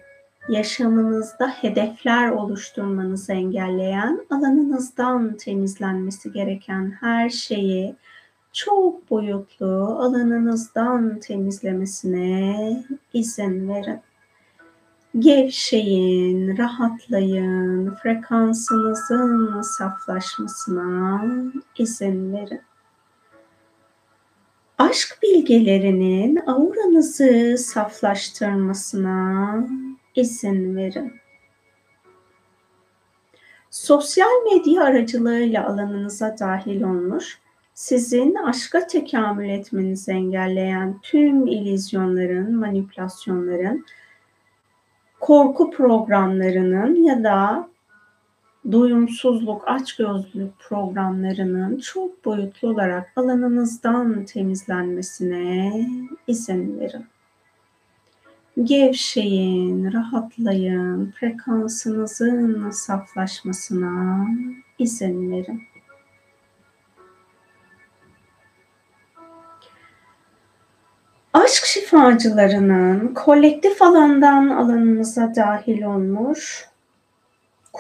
yaşamınızda 0.50 1.48
hedefler 1.48 2.30
oluşturmanızı 2.30 3.34
engelleyen, 3.34 4.26
alanınızdan 4.30 5.38
temizlenmesi 5.38 6.32
gereken 6.32 6.98
her 7.00 7.30
şeyi 7.30 7.96
çok 8.54 9.10
boyutlu 9.10 9.98
alanınızdan 10.00 11.20
temizlemesine 11.20 12.84
izin 13.14 13.70
verin. 13.70 14.00
Gevşeyin, 15.20 16.58
rahatlayın, 16.58 17.96
frekansınızın 17.96 19.62
saflaşmasına 19.62 21.26
izin 21.78 22.34
verin 22.34 22.62
aşk 24.80 25.20
bilgelerinin 25.24 26.40
auranızı 26.48 27.58
saflaştırmasına 27.58 29.68
izin 30.16 30.76
verin. 30.76 31.14
Sosyal 33.70 34.44
medya 34.52 34.84
aracılığıyla 34.84 35.68
alanınıza 35.68 36.36
dahil 36.40 36.82
olmuş, 36.82 37.40
sizin 37.74 38.36
aşka 38.36 38.88
tekamül 38.88 39.50
etmenizi 39.50 40.12
engelleyen 40.12 41.00
tüm 41.02 41.48
ilizyonların, 41.48 42.56
manipülasyonların, 42.56 43.86
korku 45.20 45.72
programlarının 45.72 46.96
ya 46.96 47.24
da 47.24 47.69
doyumsuzluk, 48.72 49.68
açgözlülük 49.68 50.60
programlarının 50.60 51.80
çok 51.80 52.26
boyutlu 52.26 52.70
olarak 52.70 53.12
alanınızdan 53.16 54.26
temizlenmesine 54.26 55.74
izin 56.28 56.80
verin. 56.80 57.06
Gevşeyin, 58.64 59.94
rahatlayın, 59.94 61.12
frekansınızın 61.12 62.70
saflaşmasına 62.70 64.28
izin 64.80 65.32
verin. 65.32 65.62
Aşk 71.34 71.66
şifacılarının 71.66 73.14
kolektif 73.14 73.82
alandan 73.82 74.50
alanınıza 74.50 75.36
dahil 75.36 75.84
olmuş 75.84 76.70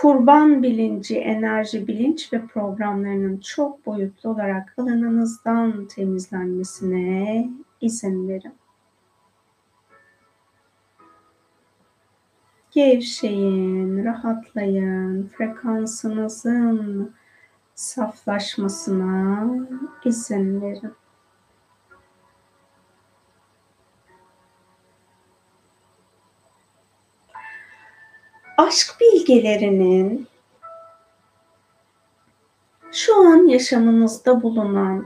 kurban 0.01 0.63
bilinci, 0.63 1.17
enerji, 1.17 1.87
bilinç 1.87 2.33
ve 2.33 2.45
programlarının 2.45 3.37
çok 3.37 3.85
boyutlu 3.85 4.29
olarak 4.29 4.73
alanınızdan 4.77 5.85
temizlenmesine 5.85 7.49
izin 7.81 8.29
verin. 8.29 8.53
Gevşeyin, 12.71 14.05
rahatlayın, 14.05 15.27
frekansınızın 15.27 17.13
saflaşmasına 17.75 19.47
izin 20.05 20.61
verin. 20.61 20.98
Aşk 28.59 28.95
bilgelerinin 29.01 30.27
şu 32.91 33.15
an 33.15 33.47
yaşamınızda 33.47 34.43
bulunan 34.43 35.05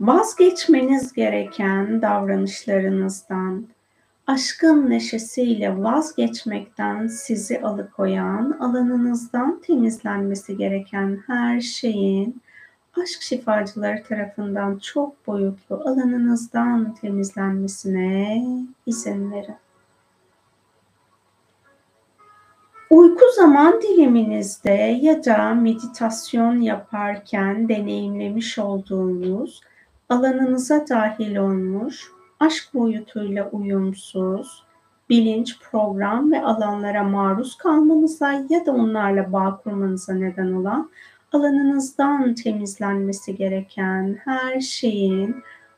vazgeçmeniz 0.00 1.12
gereken 1.12 2.02
davranışlarınızdan, 2.02 3.66
aşkın 4.26 4.90
neşesiyle 4.90 5.82
vazgeçmekten 5.82 7.06
sizi 7.06 7.60
alıkoyan, 7.60 8.56
alanınızdan 8.60 9.60
temizlenmesi 9.66 10.56
gereken 10.56 11.22
her 11.26 11.60
şeyin 11.60 12.42
aşk 13.02 13.22
şifacıları 13.22 14.02
tarafından 14.02 14.78
çok 14.78 15.26
boyutlu 15.26 15.76
alanınızdan 15.76 16.94
temizlenmesine 16.94 18.44
izin 18.86 19.32
verin. 19.32 19.67
Uyku 22.90 23.24
zaman 23.36 23.82
diliminizde 23.82 24.98
ya 25.02 25.24
da 25.24 25.54
meditasyon 25.54 26.60
yaparken 26.60 27.68
deneyimlemiş 27.68 28.58
olduğunuz 28.58 29.60
alanınıza 30.08 30.88
dahil 30.88 31.36
olmuş, 31.36 32.12
aşk 32.40 32.74
boyutuyla 32.74 33.50
uyumsuz, 33.50 34.64
bilinç, 35.10 35.58
program 35.60 36.32
ve 36.32 36.42
alanlara 36.42 37.04
maruz 37.04 37.56
kalmanıza 37.56 38.32
ya 38.32 38.66
da 38.66 38.72
onlarla 38.72 39.32
bağ 39.32 39.60
kurmanıza 39.64 40.14
neden 40.14 40.52
olan 40.52 40.90
alanınızdan 41.32 42.34
temizlenmesi 42.34 43.36
gereken 43.36 44.18
her 44.24 44.60
şeyin 44.60 45.36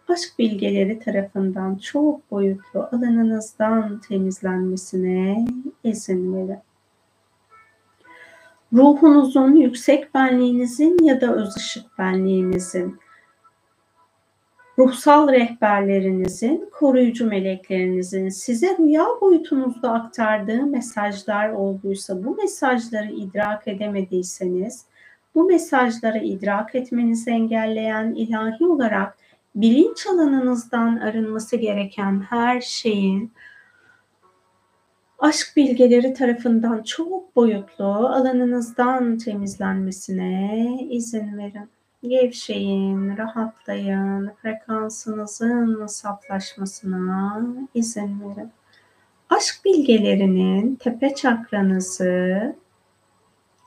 aşk 0.09 0.39
bilgeleri 0.39 0.99
tarafından 0.99 1.77
çok 1.77 2.31
boyutlu 2.31 2.89
alanınızdan 2.93 4.01
temizlenmesine 4.09 5.47
izin 5.85 6.35
verin 6.35 6.59
ruhunuzun, 8.73 9.55
yüksek 9.55 10.15
benliğinizin 10.15 11.05
ya 11.05 11.21
da 11.21 11.35
öz 11.35 11.57
ışık 11.57 11.99
benliğinizin, 11.99 12.99
ruhsal 14.79 15.29
rehberlerinizin, 15.33 16.69
koruyucu 16.73 17.27
meleklerinizin 17.27 18.29
size 18.29 18.77
rüya 18.79 19.07
boyutunuzda 19.21 19.93
aktardığı 19.93 20.67
mesajlar 20.67 21.49
olduysa, 21.49 22.25
bu 22.25 22.37
mesajları 22.37 23.13
idrak 23.13 23.69
edemediyseniz, 23.69 24.85
bu 25.35 25.45
mesajları 25.45 26.19
idrak 26.19 26.75
etmenizi 26.75 27.31
engelleyen 27.31 28.15
ilahi 28.15 28.67
olarak 28.67 29.19
bilinç 29.55 30.07
alanınızdan 30.07 30.97
arınması 30.97 31.57
gereken 31.57 32.21
her 32.21 32.61
şeyin 32.61 33.33
aşk 35.21 35.53
bilgeleri 35.57 36.15
tarafından 36.15 36.83
çok 36.83 37.37
boyutlu 37.37 37.85
alanınızdan 37.85 39.19
temizlenmesine 39.19 40.79
izin 40.91 41.39
verin. 41.39 41.69
Gevşeyin, 42.03 43.17
rahatlayın, 43.17 44.31
frekansınızın 44.43 45.87
saflaşmasına 45.87 47.43
izin 47.75 48.21
verin. 48.21 48.51
Aşk 49.31 49.65
bilgelerinin 49.65 50.75
tepe 50.77 51.15
çakranızı 51.15 52.55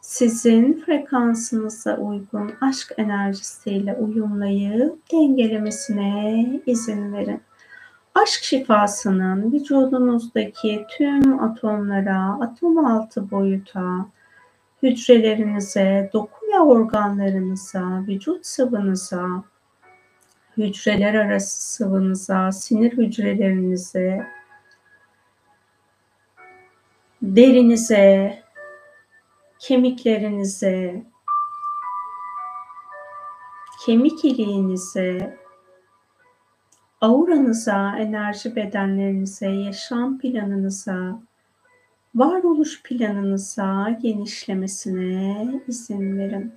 sizin 0.02 0.84
frekansınıza 0.86 1.98
uygun 1.98 2.52
aşk 2.62 2.92
enerjisiyle 2.98 3.96
uyumlayıp 3.96 5.12
dengelemesine 5.12 6.46
izin 6.66 7.14
verin. 7.14 7.42
Aşk 8.16 8.44
şifasının 8.44 9.54
vücudunuzdaki 9.54 10.86
tüm 10.90 11.44
atomlara, 11.44 12.38
atom 12.42 12.86
altı 12.86 13.32
boyuta, 13.32 14.06
hücrelerinize, 14.84 16.10
doku 16.14 16.46
ve 16.54 16.60
organlarınıza, 16.60 18.04
vücut 18.08 18.46
sıvınıza, 18.46 19.44
hücreler 20.58 21.14
arası 21.14 21.74
sıvınıza, 21.74 22.52
sinir 22.52 22.92
hücrelerinize, 22.92 24.28
derinize, 27.22 28.44
kemiklerinize, 29.60 31.04
kemik 33.86 34.26
iliğinize, 34.26 35.43
auranıza, 37.04 37.96
enerji 37.98 38.56
bedenlerinize, 38.56 39.48
yaşam 39.48 40.18
planınıza, 40.20 41.20
varoluş 42.16 42.84
planınıza 42.84 43.98
genişlemesine 44.02 45.48
izin 45.68 46.18
verin. 46.18 46.54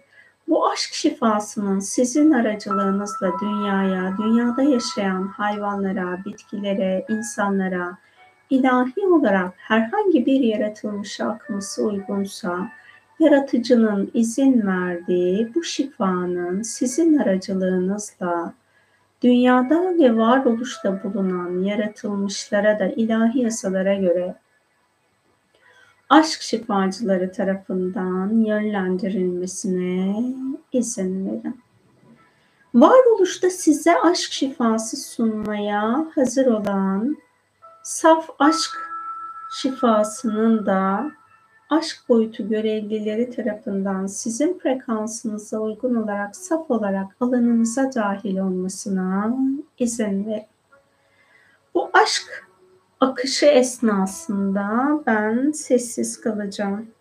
Bu 0.48 0.68
aşk 0.68 0.94
şifasının 0.94 1.78
sizin 1.78 2.31
aracılığınızla 2.31 3.32
dünyaya, 3.40 4.14
dünyada 4.18 4.62
yaşayan 4.62 5.23
hayvanlara, 5.28 6.18
bitkilere, 6.24 7.06
insanlara, 7.09 7.98
ilahi 8.51 9.06
olarak 9.06 9.52
herhangi 9.56 10.27
bir 10.27 10.40
yaratılmışa 10.40 11.28
akması 11.28 11.85
uygunsa, 11.86 12.68
yaratıcının 13.20 14.10
izin 14.14 14.66
verdiği 14.66 15.55
bu 15.55 15.64
şifanın 15.64 16.62
sizin 16.62 17.18
aracılığınızla 17.18 18.55
dünyada 19.22 19.98
ve 19.98 20.16
varoluşta 20.16 21.02
bulunan 21.05 21.62
yaratılmışlara 21.62 22.78
da 22.78 22.86
ilahi 22.86 23.40
yasalara 23.40 23.94
göre 23.94 24.34
aşk 26.09 26.43
şifacıları 26.43 27.32
tarafından 27.32 28.44
yönlendirilmesine 28.44 30.24
izin 30.72 31.26
verin. 31.26 31.60
Varoluşta 32.74 33.51
size 33.51 34.01
aşk 34.01 34.32
şifası 34.32 34.97
sunmaya 34.97 36.06
hazır 36.14 36.47
olan 36.47 37.16
saf 37.82 38.30
aşk 38.38 38.70
şifasının 39.52 40.66
da 40.66 41.10
aşk 41.70 42.09
boyutu 42.09 42.48
görevlileri 42.48 43.30
tarafından 43.30 44.06
sizin 44.06 44.59
frekansınıza 44.59 45.59
uygun 45.59 45.94
olarak 45.94 46.36
saf 46.36 46.70
olarak 46.70 47.16
alanınıza 47.20 47.93
dahil 47.94 48.38
olmasına 48.38 49.36
izin 49.78 50.26
verin. 50.26 50.47
Bu 51.74 51.90
aşk 51.93 52.48
akışı 53.01 53.47
esnasında 53.47 54.68
ben 55.06 55.51
sessiz 55.51 56.20
kalacağım. 56.20 56.95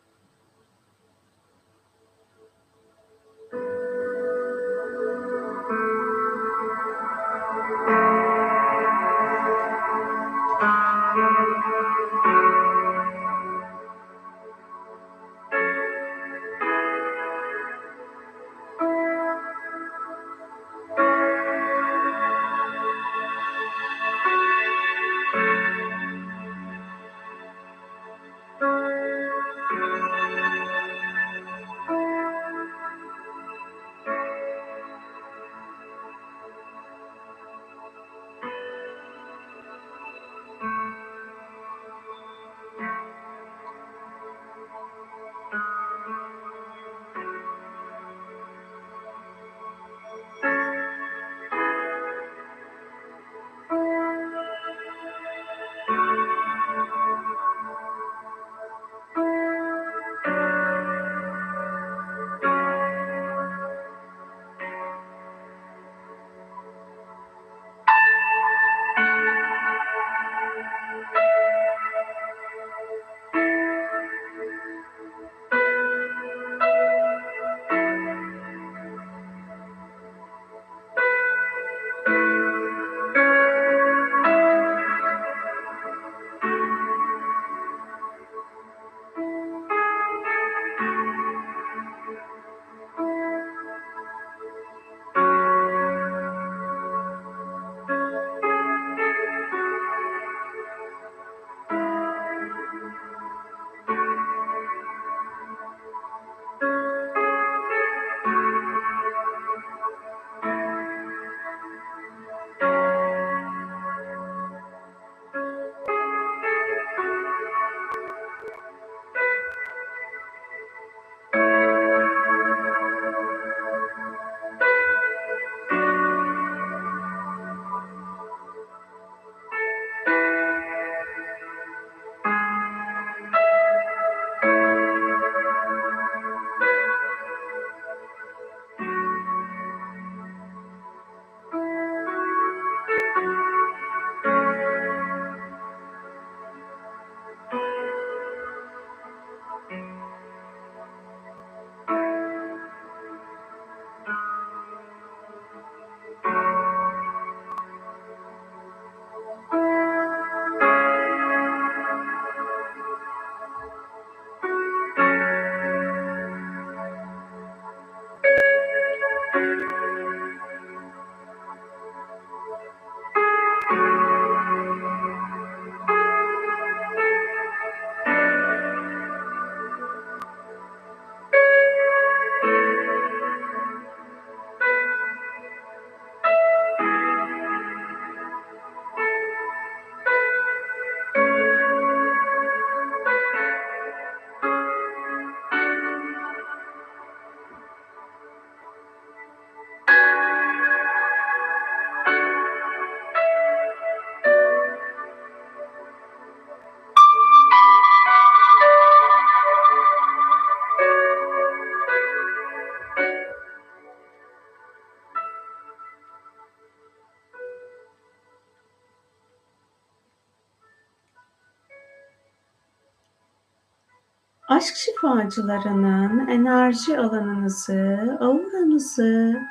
Aşk 224.48 224.76
şifacılarının 224.76 226.28
enerji 226.28 227.00
alanınızı, 227.00 228.18
auranızı 228.20 229.42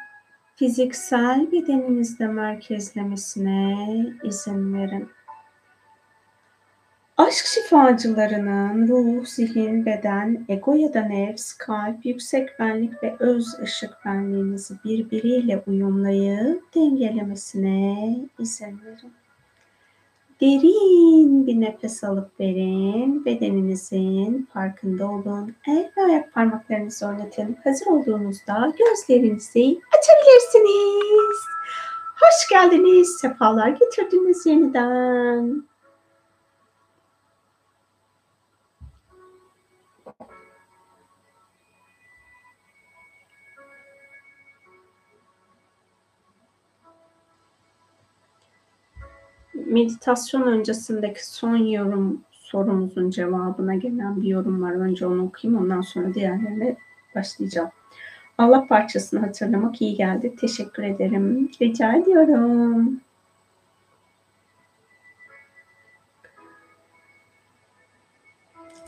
fiziksel 0.56 1.52
bedeninizde 1.52 2.26
merkezlemesine 2.26 3.76
izin 4.24 4.74
verin. 4.74 5.08
Aşk 7.16 7.46
şifacılarının 7.46 8.88
ruh, 8.88 9.26
zihin, 9.26 9.86
beden, 9.86 10.44
ego 10.48 10.74
ya 10.74 10.94
da 10.94 11.00
nefs, 11.00 11.52
kalp, 11.52 12.06
yüksek 12.06 12.60
benlik 12.60 13.02
ve 13.02 13.16
öz 13.18 13.58
ışık 13.62 13.90
benliğinizi 14.04 14.74
birbiriyle 14.84 15.62
uyumlayıp 15.66 16.74
dengelemesine 16.74 18.16
izin 18.38 18.80
verin. 18.84 19.23
Derin 20.44 21.46
bir 21.46 21.60
nefes 21.60 22.04
alıp 22.04 22.40
verin. 22.40 23.24
Bedeninizin 23.24 24.48
farkında 24.54 25.06
olun. 25.06 25.54
El 25.68 25.90
ve 25.96 26.02
ayak 26.02 26.32
parmaklarınızı 26.34 27.06
oynatın. 27.06 27.56
Hazır 27.64 27.86
olduğunuzda 27.86 28.72
gözlerinizi 28.78 29.80
açabilirsiniz. 29.98 31.36
Hoş 32.20 32.48
geldiniz. 32.50 33.16
Sefalar 33.20 33.68
getirdiniz 33.68 34.46
yeniden. 34.46 35.64
Meditasyon 49.74 50.42
öncesindeki 50.42 51.26
son 51.26 51.56
yorum 51.56 52.20
sorumuzun 52.30 53.10
cevabına 53.10 53.74
gelen 53.74 54.22
bir 54.22 54.28
yorum 54.28 54.62
var. 54.62 54.72
Önce 54.72 55.06
onu 55.06 55.24
okuyayım 55.24 55.62
ondan 55.62 55.80
sonra 55.80 56.14
diğerlerine 56.14 56.76
başlayacağım. 57.14 57.70
Allah 58.38 58.66
parçasını 58.66 59.20
hatırlamak 59.20 59.82
iyi 59.82 59.94
geldi. 59.94 60.36
Teşekkür 60.40 60.82
ederim. 60.82 61.51
Rica 61.62 61.92
ediyorum. 61.92 63.01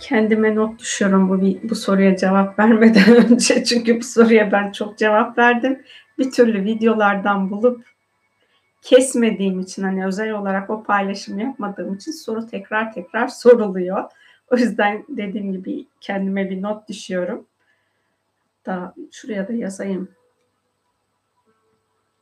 Kendime 0.00 0.54
not 0.54 0.78
düşüyorum 0.78 1.28
bu, 1.28 1.68
bu 1.68 1.74
soruya 1.74 2.16
cevap 2.16 2.58
vermeden 2.58 3.16
önce. 3.32 3.64
Çünkü 3.64 4.00
bu 4.00 4.04
soruya 4.04 4.52
ben 4.52 4.72
çok 4.72 4.98
cevap 4.98 5.38
verdim. 5.38 5.82
Bir 6.18 6.30
türlü 6.30 6.64
videolardan 6.64 7.50
bulup 7.50 7.84
kesmediğim 8.86 9.60
için 9.60 9.82
hani 9.82 10.06
özel 10.06 10.30
olarak 10.30 10.70
o 10.70 10.82
paylaşımı 10.82 11.42
yapmadığım 11.42 11.94
için 11.94 12.12
soru 12.12 12.46
tekrar 12.46 12.92
tekrar 12.92 13.28
soruluyor. 13.42 14.04
O 14.50 14.56
yüzden 14.56 15.04
dediğim 15.08 15.52
gibi 15.52 15.86
kendime 16.00 16.50
bir 16.50 16.62
not 16.62 16.88
düşüyorum. 16.88 17.46
Da 18.66 18.94
şuraya 19.12 19.48
da 19.48 19.52
yazayım. 19.52 20.08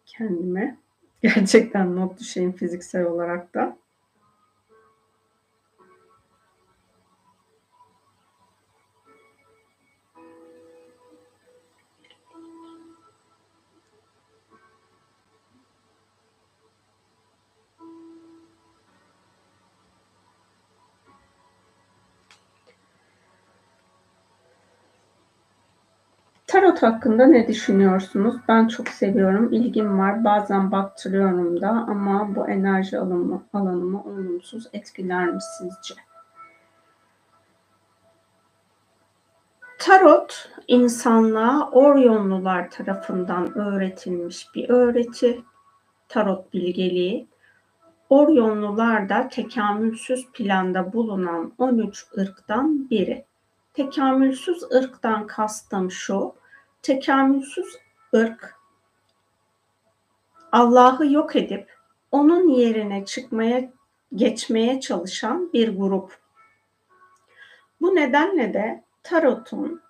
Kendime. 0.07 0.77
Gerçekten 1.23 1.97
not 1.97 2.21
düşeyim 2.21 2.53
fiziksel 2.53 3.05
olarak 3.05 3.55
da. 3.55 3.77
Tarot 26.65 26.83
hakkında 26.83 27.27
ne 27.27 27.49
düşünüyorsunuz? 27.49 28.35
Ben 28.49 28.69
çok 28.69 28.89
seviyorum, 28.89 29.53
ilgim 29.53 29.99
var. 29.99 30.25
Bazen 30.25 30.73
baktırıyorum 30.73 31.61
da 31.61 31.69
ama 31.69 32.35
bu 32.35 32.49
enerji 32.49 32.99
alanımı, 32.99 33.43
alanımı 33.53 34.03
olumsuz 34.05 34.69
etkiler 34.73 35.27
mi 35.27 35.39
sizce? 35.59 35.95
Tarot 39.79 40.51
insanlığa 40.69 41.71
Oryonlular 41.71 42.71
tarafından 42.71 43.59
öğretilmiş 43.59 44.47
bir 44.55 44.69
öğreti. 44.69 45.43
Tarot 46.09 46.53
bilgeliği. 46.53 47.29
Oryonlular 48.11 49.09
da 49.09 49.29
tekamülsüz 49.29 50.29
planda 50.33 50.93
bulunan 50.93 51.53
13 51.59 52.07
ırktan 52.19 52.91
biri. 52.91 53.25
Tekamülsüz 53.75 54.63
ırktan 54.63 55.27
kastım 55.27 55.91
şu, 55.91 56.35
tekamülsüz 56.85 57.79
ırk 58.15 58.55
Allah'ı 60.53 61.13
yok 61.13 61.37
edip 61.37 61.75
onun 62.11 62.49
yerine 62.49 63.05
çıkmaya 63.05 63.73
geçmeye 64.15 64.81
çalışan 64.81 65.53
bir 65.53 65.77
grup. 65.77 66.19
Bu 67.81 67.95
nedenle 67.95 68.55
de 68.55 68.85
tarotun 69.03 69.83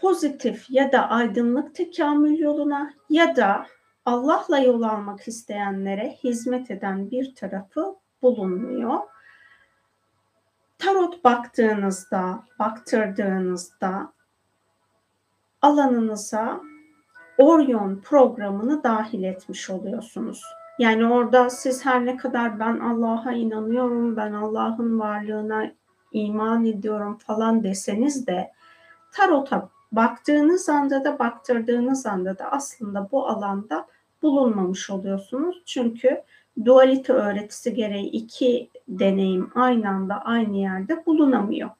pozitif 0.00 0.70
ya 0.70 0.92
da 0.92 1.08
aydınlık 1.08 1.74
tekamül 1.74 2.38
yoluna 2.38 2.94
ya 3.10 3.36
da 3.36 3.66
Allah'la 4.04 4.58
yol 4.58 4.82
almak 4.82 5.28
isteyenlere 5.28 6.10
hizmet 6.24 6.70
eden 6.70 7.10
bir 7.10 7.34
tarafı 7.34 7.96
bulunmuyor. 8.22 8.98
Tarot 10.78 11.24
baktığınızda, 11.24 12.44
baktırdığınızda 12.58 14.12
alanınıza 15.62 16.60
Orion 17.38 18.00
programını 18.04 18.82
dahil 18.82 19.22
etmiş 19.22 19.70
oluyorsunuz. 19.70 20.42
Yani 20.78 21.06
orada 21.06 21.50
siz 21.50 21.86
her 21.86 22.06
ne 22.06 22.16
kadar 22.16 22.60
ben 22.60 22.78
Allah'a 22.78 23.32
inanıyorum, 23.32 24.16
ben 24.16 24.32
Allah'ın 24.32 24.98
varlığına 24.98 25.70
iman 26.12 26.64
ediyorum 26.64 27.18
falan 27.18 27.64
deseniz 27.64 28.26
de 28.26 28.52
tarota 29.12 29.68
baktığınız 29.92 30.68
anda 30.68 31.04
da 31.04 31.18
baktırdığınız 31.18 32.06
anda 32.06 32.38
da 32.38 32.52
aslında 32.52 33.08
bu 33.12 33.28
alanda 33.28 33.86
bulunmamış 34.22 34.90
oluyorsunuz. 34.90 35.62
Çünkü 35.66 36.22
dualite 36.64 37.12
öğretisi 37.12 37.74
gereği 37.74 38.06
iki 38.06 38.70
deneyim 38.88 39.50
aynı 39.54 39.88
anda 39.88 40.14
aynı 40.24 40.56
yerde 40.56 41.06
bulunamıyor. 41.06 41.70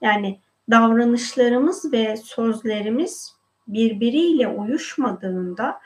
Yani 0.00 0.40
davranışlarımız 0.70 1.92
ve 1.92 2.16
sözlerimiz 2.16 3.36
birbiriyle 3.68 4.48
uyuşmadığında 4.48 5.80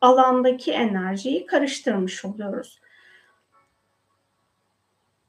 alandaki 0.00 0.72
enerjiyi 0.72 1.46
karıştırmış 1.46 2.24
oluyoruz. 2.24 2.80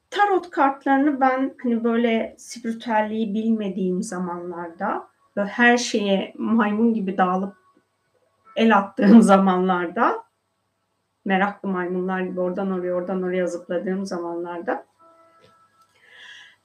Tarot 0.10 0.50
kartlarını 0.50 1.22
ben 1.22 1.56
hani 1.64 1.84
böyle 1.84 2.36
spiritüelliği 2.38 3.34
bilmediğim 3.34 4.04
zamanlarda 4.04 5.08
ve 5.38 5.46
her 5.46 5.78
şeye 5.78 6.34
maymun 6.38 6.94
gibi 6.94 7.18
dağılıp 7.18 7.56
el 8.56 8.78
attığım 8.78 9.22
zamanlarda 9.22 10.24
meraklı 11.26 11.70
maymunlar 11.70 12.22
gibi 12.22 12.40
oradan 12.40 12.72
oraya 12.72 12.94
oradan 12.94 13.24
oraya 13.24 13.48
zıpladığım 13.48 14.06
zamanlarda 14.06 14.86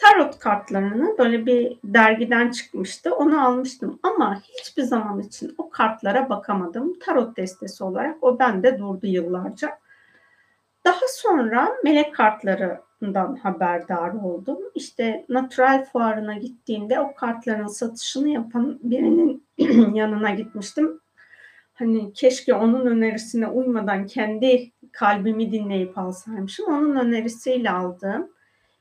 tarot 0.01 0.39
kartlarını 0.39 1.19
böyle 1.19 1.47
bir 1.47 1.79
dergiden 1.85 2.51
çıkmıştı. 2.51 3.15
Onu 3.15 3.47
almıştım 3.47 3.99
ama 4.03 4.41
hiçbir 4.41 4.83
zaman 4.83 5.21
için 5.21 5.55
o 5.59 5.71
kartlara 5.71 6.31
bakamadım. 6.31 6.99
Tarot 6.99 7.37
destesi 7.37 7.85
olarak 7.85 8.25
o 8.25 8.39
bende 8.39 8.79
durdu 8.79 9.07
yıllarca. 9.07 9.79
Daha 10.85 11.01
sonra 11.09 11.69
melek 11.85 12.15
kartlarından 12.15 13.37
haberdar 13.37 14.09
oldum. 14.15 14.59
İşte 14.75 15.25
natural 15.29 15.85
fuarına 15.85 16.35
gittiğimde 16.35 17.01
o 17.01 17.15
kartların 17.15 17.67
satışını 17.67 18.29
yapan 18.29 18.79
birinin 18.83 19.45
yanına 19.95 20.31
gitmiştim. 20.31 21.01
Hani 21.75 22.13
keşke 22.13 22.55
onun 22.55 22.87
önerisine 22.87 23.47
uymadan 23.47 24.07
kendi 24.07 24.73
kalbimi 24.93 25.53
dinleyip 25.53 25.99
alsaymışım. 25.99 26.67
Onun 26.67 26.97
önerisiyle 26.97 27.71
aldığım 27.71 28.31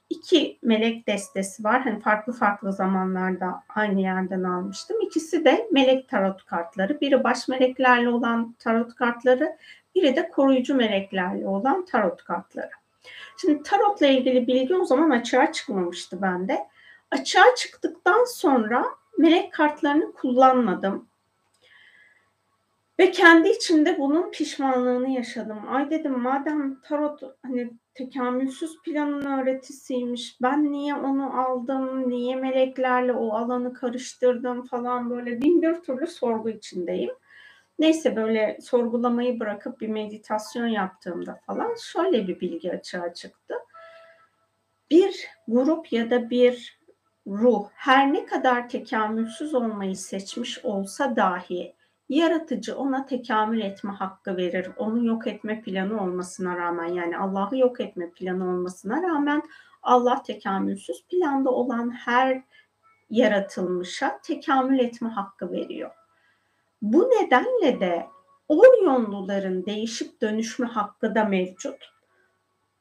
iki 0.10 0.60
melek 0.61 1.07
destesi 1.07 1.64
var. 1.64 1.81
Hani 1.81 1.99
farklı 1.99 2.34
farklı 2.34 2.73
zamanlarda 2.73 3.64
aynı 3.69 4.02
yerden 4.02 4.44
almıştım. 4.44 4.98
İkisi 5.02 5.45
de 5.45 5.68
melek 5.72 6.10
tarot 6.10 6.45
kartları. 6.45 7.02
Biri 7.02 7.23
baş 7.23 7.48
meleklerle 7.48 8.10
olan 8.10 8.56
tarot 8.60 8.95
kartları, 8.95 9.57
biri 9.95 10.15
de 10.15 10.30
koruyucu 10.30 10.76
meleklerle 10.76 11.48
olan 11.48 11.86
tarot 11.86 12.23
kartları. 12.23 12.69
Şimdi 13.38 13.64
tarotla 13.64 14.07
ilgili 14.07 14.48
bilgi 14.48 14.76
o 14.76 14.86
zaman 14.86 15.10
açığa 15.10 15.52
çıkmamıştı 15.52 16.22
bende. 16.22 16.68
Açığa 17.11 17.56
çıktıktan 17.56 18.23
sonra 18.23 18.86
melek 19.18 19.53
kartlarını 19.53 20.11
kullanmadım. 20.11 21.10
Ve 22.99 23.11
kendi 23.11 23.49
içimde 23.49 23.99
bunun 23.99 24.31
pişmanlığını 24.31 25.10
yaşadım. 25.10 25.60
Ay 25.69 25.90
dedim 25.90 26.19
madem 26.19 26.81
tarot 26.81 27.22
hani 27.45 27.72
tekamülsüz 27.99 28.81
planın 28.81 29.26
öğretisiymiş. 29.26 30.38
Ben 30.41 30.71
niye 30.71 30.95
onu 30.95 31.39
aldım, 31.41 32.09
niye 32.09 32.35
meleklerle 32.35 33.13
o 33.13 33.34
alanı 33.34 33.73
karıştırdım 33.73 34.65
falan 34.65 35.09
böyle 35.09 35.41
bin 35.41 35.61
bir 35.61 35.76
türlü 35.76 36.07
sorgu 36.07 36.49
içindeyim. 36.49 37.11
Neyse 37.80 38.15
böyle 38.15 38.57
sorgulamayı 38.61 39.39
bırakıp 39.39 39.81
bir 39.81 39.88
meditasyon 39.88 40.67
yaptığımda 40.67 41.39
falan 41.45 41.76
şöyle 41.81 42.27
bir 42.27 42.39
bilgi 42.39 42.71
açığa 42.71 43.13
çıktı. 43.13 43.55
Bir 44.91 45.27
grup 45.47 45.93
ya 45.93 46.09
da 46.09 46.30
bir 46.30 46.80
ruh 47.27 47.67
her 47.73 48.13
ne 48.13 48.26
kadar 48.26 48.69
tekamülsüz 48.69 49.55
olmayı 49.55 49.95
seçmiş 49.95 50.65
olsa 50.65 51.15
dahi 51.15 51.76
yaratıcı 52.10 52.77
ona 52.77 53.06
tekamül 53.06 53.61
etme 53.61 53.91
hakkı 53.91 54.38
verir. 54.38 54.69
Onu 54.77 55.06
yok 55.06 55.27
etme 55.27 55.61
planı 55.61 56.03
olmasına 56.03 56.57
rağmen 56.57 56.88
yani 56.88 57.18
Allah'ı 57.18 57.57
yok 57.57 57.81
etme 57.81 58.10
planı 58.10 58.49
olmasına 58.49 59.03
rağmen 59.03 59.44
Allah 59.84 60.23
tekamülsüz 60.23 61.06
planda 61.10 61.49
olan 61.49 61.91
her 61.91 62.44
yaratılmışa 63.10 64.19
tekamül 64.23 64.80
etme 64.80 65.10
hakkı 65.10 65.52
veriyor. 65.52 65.91
Bu 66.81 67.10
nedenle 67.10 67.80
de 67.80 68.07
Oryonluların 68.49 69.65
değişip 69.65 70.22
dönüşme 70.22 70.68
hakkı 70.68 71.15
da 71.15 71.23
mevcut. 71.23 71.76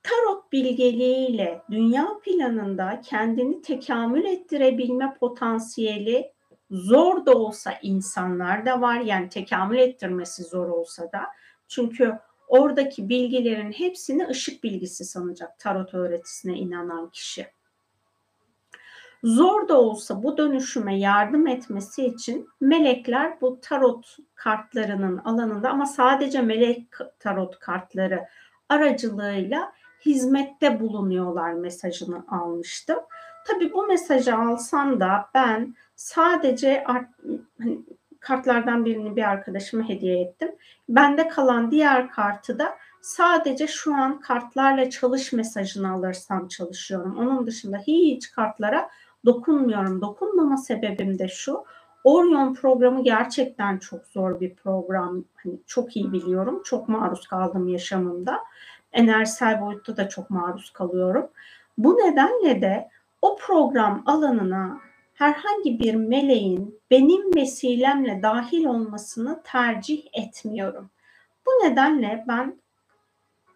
Tarot 0.03 0.53
bilgeliğiyle 0.53 1.63
dünya 1.71 2.19
planında 2.25 3.01
kendini 3.01 3.63
tekamül 3.63 4.25
ettirebilme 4.25 5.17
potansiyeli 5.21 6.33
zor 6.71 7.27
da 7.27 7.35
olsa 7.35 7.75
insanlar 7.83 8.67
da 8.67 8.81
var. 8.81 9.01
Yani 9.01 9.29
tekamül 9.29 9.79
ettirmesi 9.79 10.43
zor 10.43 10.69
olsa 10.69 11.13
da. 11.13 11.21
Çünkü 11.69 12.19
oradaki 12.49 13.09
bilgilerin 13.09 13.73
hepsini 13.73 14.29
ışık 14.29 14.65
bilgisi 14.65 15.05
sanacak 15.05 15.59
tarot 15.59 15.95
öğretisine 15.95 16.59
inanan 16.59 17.11
kişi. 17.11 17.47
Zor 19.25 19.69
da 19.69 19.81
olsa 19.81 20.23
bu 20.23 20.39
dönüşüme 20.39 20.99
yardım 20.99 21.47
etmesi 21.47 22.07
için 22.07 22.49
melekler 22.61 23.41
bu 23.41 23.61
tarot 23.61 24.17
kartlarının 24.35 25.19
alanında 25.19 25.71
ama 25.71 25.87
sadece 25.87 26.43
melek 26.43 26.89
tarot 27.19 27.59
kartları 27.59 28.25
aracılığıyla 28.69 29.73
hizmette 30.07 30.81
bulunuyorlar 30.81 31.53
mesajını 31.53 32.25
almıştım. 32.29 32.99
Tabii 33.47 33.73
bu 33.73 33.87
mesajı 33.87 34.37
alsam 34.37 35.01
da 35.01 35.31
ben 35.35 35.75
sadece 35.99 36.85
art, 36.85 37.09
hani, 37.59 37.79
kartlardan 38.21 38.85
birini 38.85 39.17
bir 39.17 39.23
arkadaşıma 39.23 39.89
hediye 39.89 40.21
ettim. 40.21 40.53
Bende 40.89 41.29
kalan 41.29 41.71
diğer 41.71 42.11
kartı 42.11 42.59
da 42.59 42.75
sadece 43.01 43.67
şu 43.67 43.95
an 43.95 44.21
kartlarla 44.21 44.91
çalış 44.91 45.33
mesajını 45.33 45.93
alırsam 45.93 46.49
çalışıyorum. 46.49 47.17
Onun 47.19 47.47
dışında 47.47 47.79
hiç 47.79 48.31
kartlara 48.31 48.91
dokunmuyorum. 49.25 50.01
Dokunmama 50.01 50.57
sebebim 50.57 51.19
de 51.19 51.29
şu. 51.29 51.65
Orion 52.05 52.55
programı 52.55 53.05
gerçekten 53.05 53.79
çok 53.79 54.07
zor 54.07 54.41
bir 54.41 54.55
program. 54.55 55.25
Hani 55.35 55.55
çok 55.67 55.97
iyi 55.97 56.13
biliyorum. 56.13 56.63
Çok 56.65 56.89
maruz 56.89 57.27
kaldım 57.27 57.69
yaşamımda. 57.69 58.39
Enerjisel 58.93 59.61
boyutta 59.61 59.97
da 59.97 60.09
çok 60.09 60.31
maruz 60.31 60.71
kalıyorum. 60.71 61.29
Bu 61.79 61.97
nedenle 61.97 62.63
de 62.63 62.89
o 63.23 63.37
program 63.37 64.03
alanına 64.07 64.88
herhangi 65.19 65.81
bir 65.81 65.95
meleğin 65.95 66.81
benim 66.91 67.35
vesilemle 67.37 68.23
dahil 68.23 68.65
olmasını 68.65 69.43
tercih 69.45 70.03
etmiyorum. 70.13 70.91
Bu 71.47 71.51
nedenle 71.51 72.25
ben 72.29 72.61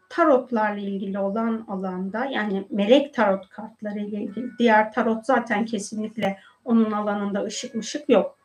tarotlarla 0.08 0.80
ilgili 0.80 1.18
olan 1.18 1.64
alanda 1.68 2.24
yani 2.24 2.66
melek 2.70 3.14
tarot 3.14 3.48
kartları 3.48 3.98
ile 3.98 4.22
ilgili 4.22 4.50
diğer 4.58 4.92
tarot 4.92 5.26
zaten 5.26 5.64
kesinlikle 5.64 6.38
onun 6.64 6.92
alanında 6.92 7.44
ışık 7.44 7.74
mışık 7.74 8.08
yok. 8.08 8.38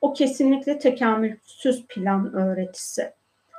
O 0.00 0.12
kesinlikle 0.12 0.78
tekamülsüz 0.78 1.86
plan 1.86 2.34
öğretisi. 2.34 3.12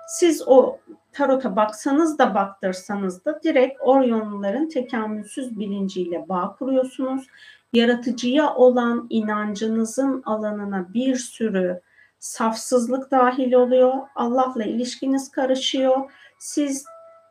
Siz 0.07 0.43
o 0.47 0.79
tarota 1.11 1.55
baksanız 1.55 2.19
da 2.19 2.35
baktırsanız 2.35 3.25
da 3.25 3.43
direkt 3.43 3.81
Oryonluların 3.81 4.69
tekamülsüz 4.69 5.59
bilinciyle 5.59 6.29
bağ 6.29 6.55
kuruyorsunuz. 6.59 7.27
Yaratıcıya 7.73 8.55
olan 8.55 9.07
inancınızın 9.09 10.23
alanına 10.25 10.93
bir 10.93 11.15
sürü 11.15 11.81
safsızlık 12.19 13.11
dahil 13.11 13.53
oluyor. 13.53 13.93
Allah'la 14.15 14.63
ilişkiniz 14.63 15.31
karışıyor. 15.31 16.11
Siz 16.39 16.85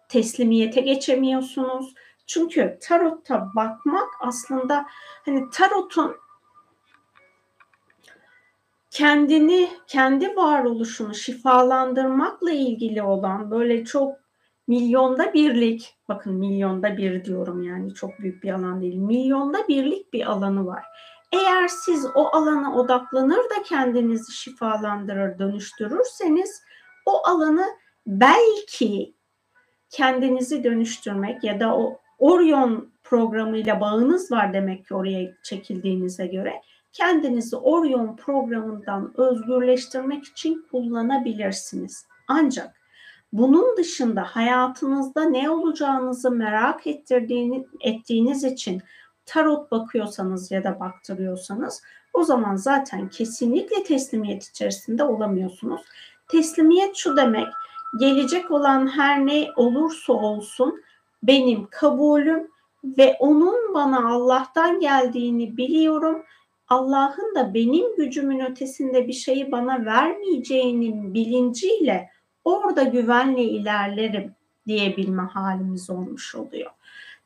teslimiyete 0.08 0.80
geçemiyorsunuz. 0.80 1.94
Çünkü 2.26 2.78
tarotta 2.82 3.48
bakmak 3.56 4.08
aslında 4.20 4.86
hani 5.24 5.50
tarotun 5.52 6.16
kendini, 8.90 9.70
kendi 9.86 10.36
varoluşunu 10.36 11.14
şifalandırmakla 11.14 12.50
ilgili 12.50 13.02
olan 13.02 13.50
böyle 13.50 13.84
çok 13.84 14.16
milyonda 14.70 15.34
birlik, 15.34 15.96
bakın 16.08 16.34
milyonda 16.34 16.96
bir 16.96 17.24
diyorum 17.24 17.62
yani 17.62 17.94
çok 17.94 18.18
büyük 18.18 18.42
bir 18.42 18.52
alan 18.52 18.80
değil, 18.80 18.96
milyonda 18.96 19.68
birlik 19.68 20.12
bir 20.12 20.30
alanı 20.30 20.66
var. 20.66 20.84
Eğer 21.32 21.68
siz 21.68 22.06
o 22.14 22.36
alana 22.36 22.74
odaklanır 22.74 23.36
da 23.36 23.62
kendinizi 23.64 24.32
şifalandırır, 24.32 25.38
dönüştürürseniz 25.38 26.62
o 27.06 27.28
alanı 27.28 27.66
belki 28.06 29.14
kendinizi 29.90 30.64
dönüştürmek 30.64 31.44
ya 31.44 31.60
da 31.60 31.76
o 31.76 32.00
Orion 32.18 32.92
programıyla 33.02 33.80
bağınız 33.80 34.32
var 34.32 34.52
demek 34.52 34.86
ki 34.86 34.94
oraya 34.94 35.32
çekildiğinize 35.42 36.26
göre 36.26 36.62
kendinizi 36.92 37.56
Orion 37.56 38.16
programından 38.16 39.20
özgürleştirmek 39.20 40.24
için 40.24 40.66
kullanabilirsiniz. 40.70 42.06
Ancak 42.28 42.79
bunun 43.32 43.76
dışında 43.76 44.22
hayatınızda 44.22 45.24
ne 45.24 45.50
olacağınızı 45.50 46.30
merak 46.30 46.86
ettirdiğini, 46.86 47.66
ettiğiniz 47.80 48.44
için 48.44 48.82
tarot 49.26 49.70
bakıyorsanız 49.70 50.50
ya 50.50 50.64
da 50.64 50.80
baktırıyorsanız 50.80 51.82
o 52.12 52.24
zaman 52.24 52.56
zaten 52.56 53.08
kesinlikle 53.08 53.82
teslimiyet 53.82 54.44
içerisinde 54.44 55.04
olamıyorsunuz. 55.04 55.80
Teslimiyet 56.28 56.96
şu 56.96 57.16
demek, 57.16 57.46
gelecek 58.00 58.50
olan 58.50 58.86
her 58.86 59.26
ne 59.26 59.48
olursa 59.56 60.12
olsun 60.12 60.82
benim 61.22 61.66
kabulüm 61.70 62.48
ve 62.84 63.16
onun 63.20 63.74
bana 63.74 64.08
Allah'tan 64.08 64.80
geldiğini 64.80 65.56
biliyorum 65.56 66.22
Allah'ın 66.68 67.34
da 67.34 67.54
benim 67.54 67.96
gücümün 67.96 68.40
ötesinde 68.40 69.08
bir 69.08 69.12
şeyi 69.12 69.52
bana 69.52 69.84
vermeyeceğinin 69.84 71.14
bilinciyle 71.14 72.10
orada 72.44 72.82
güvenle 72.82 73.42
ilerlerim 73.42 74.34
diyebilme 74.66 75.22
halimiz 75.22 75.90
olmuş 75.90 76.34
oluyor. 76.34 76.70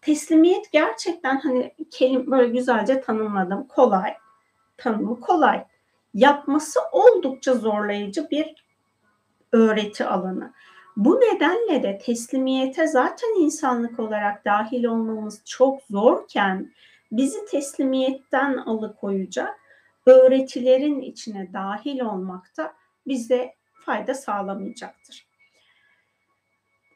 Teslimiyet 0.00 0.72
gerçekten 0.72 1.40
hani 1.40 1.74
kelime 1.90 2.30
böyle 2.30 2.48
güzelce 2.48 3.00
tanımladım. 3.00 3.66
Kolay. 3.68 4.14
Tanımı 4.76 5.20
kolay. 5.20 5.64
Yapması 6.14 6.80
oldukça 6.92 7.54
zorlayıcı 7.54 8.30
bir 8.30 8.64
öğreti 9.52 10.04
alanı. 10.04 10.52
Bu 10.96 11.20
nedenle 11.20 11.82
de 11.82 11.98
teslimiyete 11.98 12.86
zaten 12.86 13.40
insanlık 13.40 14.00
olarak 14.00 14.44
dahil 14.44 14.84
olmamız 14.84 15.42
çok 15.44 15.82
zorken 15.90 16.72
bizi 17.12 17.44
teslimiyetten 17.44 18.56
alıkoyacak 18.56 19.58
öğretilerin 20.06 21.00
içine 21.00 21.52
dahil 21.52 22.00
olmakta 22.00 22.72
bize 23.06 23.54
fayda 23.84 24.14
sağlamayacaktır. 24.14 25.26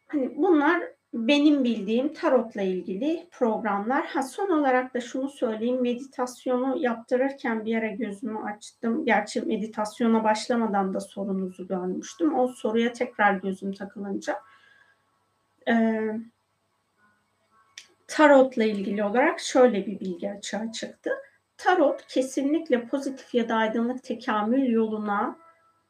Hani 0.08 0.36
bunlar 0.36 0.82
benim 1.14 1.64
bildiğim 1.64 2.12
tarotla 2.14 2.62
ilgili 2.62 3.28
programlar. 3.30 4.06
Ha 4.06 4.22
son 4.22 4.50
olarak 4.50 4.94
da 4.94 5.00
şunu 5.00 5.28
söyleyeyim. 5.28 5.82
Meditasyonu 5.82 6.76
yaptırırken 6.78 7.64
bir 7.64 7.76
ara 7.76 7.86
gözümü 7.86 8.38
açtım. 8.38 9.04
Gerçi 9.04 9.42
meditasyona 9.42 10.24
başlamadan 10.24 10.94
da 10.94 11.00
sorunuzu 11.00 11.68
görmüştüm. 11.68 12.38
O 12.38 12.48
soruya 12.48 12.92
tekrar 12.92 13.34
gözüm 13.34 13.72
takılınca 13.72 14.40
e, 15.68 16.00
tarotla 18.06 18.64
ilgili 18.64 19.04
olarak 19.04 19.40
şöyle 19.40 19.86
bir 19.86 20.00
bilgi 20.00 20.30
açığa 20.30 20.72
çıktı. 20.72 21.10
Tarot 21.56 22.06
kesinlikle 22.06 22.86
pozitif 22.86 23.34
ya 23.34 23.48
da 23.48 23.54
aydınlık 23.54 24.02
tekamül 24.02 24.68
yoluna 24.68 25.38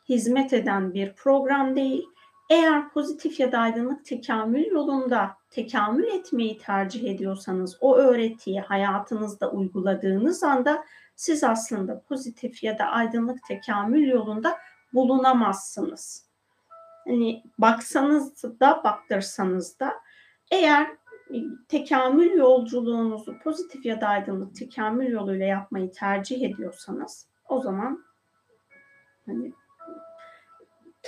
hizmet 0.08 0.52
eden 0.52 0.94
bir 0.94 1.14
program 1.14 1.76
değil. 1.76 2.08
Eğer 2.50 2.90
pozitif 2.90 3.40
ya 3.40 3.52
da 3.52 3.58
aydınlık 3.58 4.04
tekamül 4.04 4.66
yolunda 4.66 5.36
tekamül 5.50 6.04
etmeyi 6.04 6.58
tercih 6.58 7.10
ediyorsanız 7.10 7.78
o 7.80 7.96
öğretiyi 7.96 8.60
hayatınızda 8.60 9.50
uyguladığınız 9.50 10.42
anda 10.42 10.84
siz 11.16 11.44
aslında 11.44 12.02
pozitif 12.08 12.62
ya 12.62 12.78
da 12.78 12.84
aydınlık 12.84 13.38
tekamül 13.48 14.08
yolunda 14.08 14.58
bulunamazsınız. 14.94 16.28
Hani 17.06 17.42
baksanız 17.58 18.42
da 18.60 18.80
baktırsanız 18.84 19.80
da 19.80 19.94
eğer 20.50 20.86
tekamül 21.68 22.32
yolculuğunuzu 22.32 23.38
pozitif 23.38 23.86
ya 23.86 24.00
da 24.00 24.06
aydınlık 24.06 24.54
tekamül 24.54 25.10
yoluyla 25.10 25.46
yapmayı 25.46 25.92
tercih 25.92 26.42
ediyorsanız 26.42 27.26
o 27.48 27.60
zaman 27.60 28.04
hani 29.26 29.52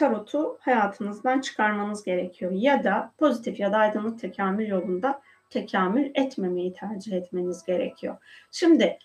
tarotu 0.01 0.59
hayatınızdan 0.61 1.41
çıkarmanız 1.41 2.05
gerekiyor. 2.05 2.53
Ya 2.53 2.85
da 2.85 3.13
pozitif 3.19 3.61
ya 3.61 3.73
da 3.73 3.77
aydınlık 3.77 4.21
tekamül 4.21 4.69
yolunda 4.69 5.21
tekamül 5.51 6.11
etmemeyi 6.15 6.73
tercih 6.73 7.13
etmeniz 7.13 7.65
gerekiyor. 7.65 8.17
Şimdi 8.51 8.99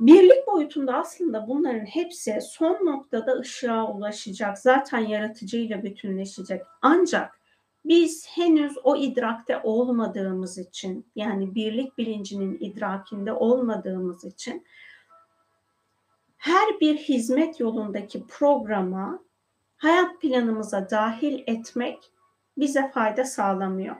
birlik 0.00 0.46
boyutunda 0.46 0.96
aslında 0.96 1.48
bunların 1.48 1.84
hepsi 1.86 2.38
son 2.42 2.86
noktada 2.86 3.32
ışığa 3.32 3.92
ulaşacak. 3.92 4.58
Zaten 4.58 4.98
yaratıcıyla 4.98 5.82
bütünleşecek. 5.82 6.62
Ancak 6.82 7.40
biz 7.84 8.28
henüz 8.28 8.78
o 8.84 8.96
idrakte 8.96 9.60
olmadığımız 9.62 10.58
için 10.58 11.06
yani 11.16 11.54
birlik 11.54 11.98
bilincinin 11.98 12.58
idrakinde 12.60 13.32
olmadığımız 13.32 14.24
için 14.24 14.66
her 16.36 16.80
bir 16.80 16.96
hizmet 16.96 17.60
yolundaki 17.60 18.26
programa 18.26 19.27
hayat 19.78 20.20
planımıza 20.20 20.90
dahil 20.90 21.42
etmek 21.46 22.12
bize 22.56 22.90
fayda 22.90 23.24
sağlamıyor. 23.24 23.96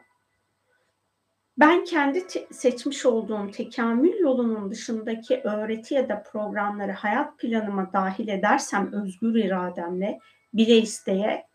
Ben 1.59 1.84
kendi 1.84 2.26
seçmiş 2.52 3.06
olduğum 3.06 3.50
tekamül 3.50 4.18
yolunun 4.18 4.70
dışındaki 4.70 5.40
öğreti 5.44 5.94
ya 5.94 6.09
da 6.09 6.22
programları 6.22 6.92
hayat 6.92 7.38
planıma 7.38 7.92
dahil 7.92 8.28
edersem 8.28 8.92
özgür 8.92 9.34
irademle 9.34 10.18
bile 10.55 10.76
isteye 10.76 11.46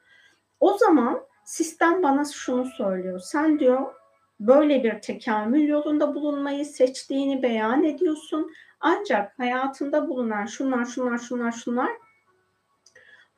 o 0.59 0.77
zaman 0.77 1.21
sistem 1.45 2.03
bana 2.03 2.25
şunu 2.25 2.65
söylüyor. 2.65 3.19
Sen 3.19 3.59
diyor 3.59 3.93
böyle 4.39 4.83
bir 4.83 5.01
tekamül 5.01 5.67
yolunda 5.67 6.15
bulunmayı 6.15 6.65
seçtiğini 6.65 7.43
beyan 7.43 7.83
ediyorsun. 7.83 8.51
Ancak 8.79 9.39
hayatında 9.39 10.07
bulunan 10.07 10.45
şunlar 10.45 10.85
şunlar 10.85 11.17
şunlar 11.17 11.51
şunlar 11.51 11.89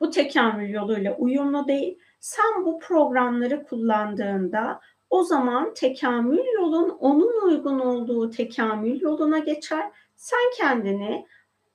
bu 0.00 0.10
tekamül 0.10 0.68
yoluyla 0.68 1.16
uyumlu 1.16 1.68
değil. 1.68 1.98
Sen 2.20 2.64
bu 2.64 2.78
programları 2.78 3.64
kullandığında 3.64 4.80
o 5.10 5.22
zaman 5.22 5.74
tekamül 5.74 6.44
yolun 6.54 6.88
onun 6.88 7.46
uygun 7.46 7.78
olduğu 7.78 8.30
tekamül 8.30 9.00
yoluna 9.00 9.38
geçer. 9.38 9.90
Sen 10.16 10.50
kendini 10.56 11.26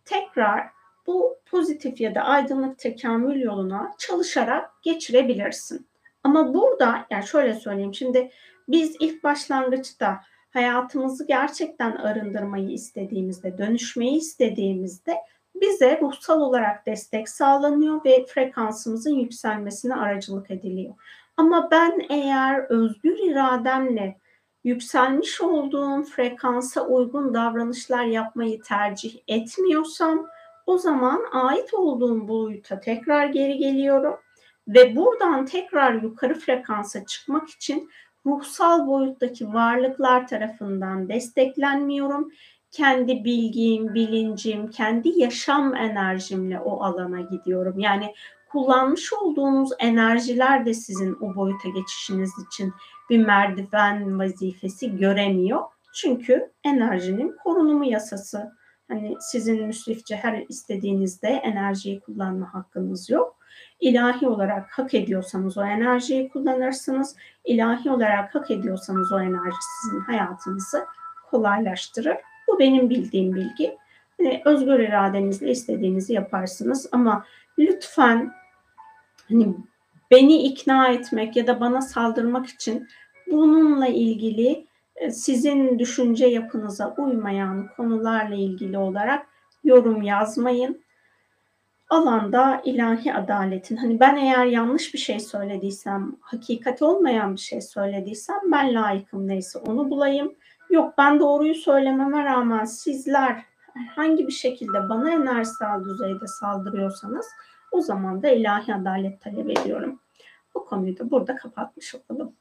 tekrar 0.06 0.68
bu 1.08 1.38
pozitif 1.46 2.02
ya 2.02 2.16
da 2.16 2.22
aydınlık 2.22 2.78
tekamül 2.80 3.42
yoluna 3.42 3.92
çalışarak 3.98 4.72
geçirebilirsin. 4.84 5.88
Ama 6.24 6.54
burada 6.54 7.06
yani 7.10 7.28
şöyle 7.28 7.54
söyleyeyim 7.54 7.94
şimdi 7.94 8.32
biz 8.68 8.96
ilk 9.00 9.24
başlangıçta 9.24 10.22
hayatımızı 10.54 11.28
gerçekten 11.28 11.92
arındırmayı 11.92 12.70
istediğimizde, 12.70 13.58
dönüşmeyi 13.58 14.18
istediğimizde 14.18 15.18
bize 15.62 16.00
ruhsal 16.02 16.42
olarak 16.42 16.86
destek 16.86 17.30
sağlanıyor 17.30 18.06
ve 18.06 18.26
frekansımızın 18.26 19.16
yükselmesine 19.16 19.96
aracılık 19.96 20.52
ediliyor. 20.52 20.94
Ama 21.38 21.72
ben 21.72 22.06
eğer 22.10 22.66
özgür 22.70 23.18
irademle 23.20 24.18
yükselmiş 24.64 25.42
olduğum 25.42 26.04
frekansa 26.04 26.82
uygun 26.82 27.34
davranışlar 27.34 28.04
yapmayı 28.04 28.62
tercih 28.62 29.20
etmiyorsam 29.28 30.28
o 30.66 30.78
zaman 30.78 31.22
ait 31.32 31.74
olduğum 31.74 32.28
boyuta 32.28 32.80
tekrar 32.80 33.26
geri 33.26 33.58
geliyorum 33.58 34.18
ve 34.68 34.96
buradan 34.96 35.46
tekrar 35.46 35.94
yukarı 35.94 36.34
frekansa 36.34 37.06
çıkmak 37.06 37.50
için 37.50 37.90
ruhsal 38.26 38.88
boyuttaki 38.88 39.54
varlıklar 39.54 40.28
tarafından 40.28 41.10
desteklenmiyorum 41.10 42.32
kendi 42.72 43.24
bilgim, 43.24 43.94
bilincim, 43.94 44.70
kendi 44.70 45.20
yaşam 45.20 45.76
enerjimle 45.76 46.60
o 46.60 46.84
alana 46.84 47.22
gidiyorum. 47.22 47.80
Yani 47.80 48.14
kullanmış 48.52 49.14
olduğunuz 49.14 49.70
enerjiler 49.80 50.66
de 50.66 50.74
sizin 50.74 51.18
o 51.22 51.36
boyuta 51.36 51.70
geçişiniz 51.70 52.32
için 52.48 52.74
bir 53.10 53.26
merdiven 53.26 54.20
vazifesi 54.20 54.98
göremiyor. 54.98 55.62
Çünkü 55.94 56.52
enerjinin 56.64 57.36
korunumu 57.44 57.86
yasası. 57.86 58.52
Hani 58.88 59.16
sizin 59.20 59.68
müsrifçe 59.68 60.16
her 60.16 60.46
istediğinizde 60.50 61.28
enerjiyi 61.28 62.00
kullanma 62.00 62.54
hakkınız 62.54 63.10
yok. 63.10 63.38
İlahi 63.80 64.28
olarak 64.28 64.72
hak 64.72 64.94
ediyorsanız 64.94 65.58
o 65.58 65.64
enerjiyi 65.64 66.30
kullanırsınız. 66.30 67.16
İlahi 67.46 67.92
olarak 67.92 68.36
hak 68.36 68.52
ediyorsanız 68.52 69.12
o 69.12 69.20
enerji 69.20 69.58
sizin 69.84 70.00
hayatınızı 70.00 70.86
kolaylaştırır 71.30 72.18
bu 72.48 72.60
benim 72.60 72.90
bildiğim 72.90 73.36
bilgi. 73.36 73.78
Hani 74.18 74.42
özgür 74.46 74.80
iradenizle 74.80 75.52
istediğinizi 75.52 76.14
yaparsınız 76.14 76.90
ama 76.92 77.26
lütfen 77.60 78.32
hani 79.30 79.56
beni 80.12 80.44
ikna 80.44 80.88
etmek 80.88 81.36
ya 81.36 81.48
da 81.48 81.60
bana 81.60 81.82
saldırmak 81.82 82.48
için 82.48 82.88
bununla 83.32 83.88
ilgili 83.88 84.66
e, 84.96 85.12
sizin 85.12 85.80
düşünce 85.80 86.26
yapınıza 86.26 86.96
uymayan 86.98 87.70
konularla 87.78 88.36
ilgili 88.36 88.78
olarak 88.78 89.28
yorum 89.64 90.02
yazmayın. 90.02 90.84
Alanda 91.90 92.62
ilahi 92.66 93.14
adaletin 93.14 93.76
hani 93.76 94.00
ben 94.00 94.16
eğer 94.16 94.46
yanlış 94.46 94.94
bir 94.94 95.00
şey 95.00 95.20
söylediysem, 95.20 96.16
hakikat 96.22 96.82
olmayan 96.82 97.34
bir 97.34 97.40
şey 97.40 97.62
söylediysem 97.62 98.40
ben 98.52 98.74
layıkım 98.74 99.28
neyse 99.28 99.60
onu 99.60 99.90
bulayım. 99.90 100.36
Yok 100.72 100.94
ben 100.98 101.20
doğruyu 101.20 101.56
söylememe 101.56 102.24
rağmen 102.26 102.66
sizler 102.66 103.46
herhangi 103.74 104.28
bir 104.28 104.32
şekilde 104.32 104.90
bana 104.90 105.12
enerjisel 105.12 105.84
düzeyde 105.84 106.28
saldırıyorsanız 106.28 107.26
o 107.72 107.82
zaman 107.82 108.24
da 108.24 108.30
ilahi 108.30 108.76
adalet 108.76 109.22
talep 109.22 109.50
ediyorum. 109.60 110.00
Bu 110.56 110.66
konuyu 110.66 111.00
da 111.00 111.12
burada 111.12 111.36
kapatmış 111.36 111.96
olalım. 111.96 112.34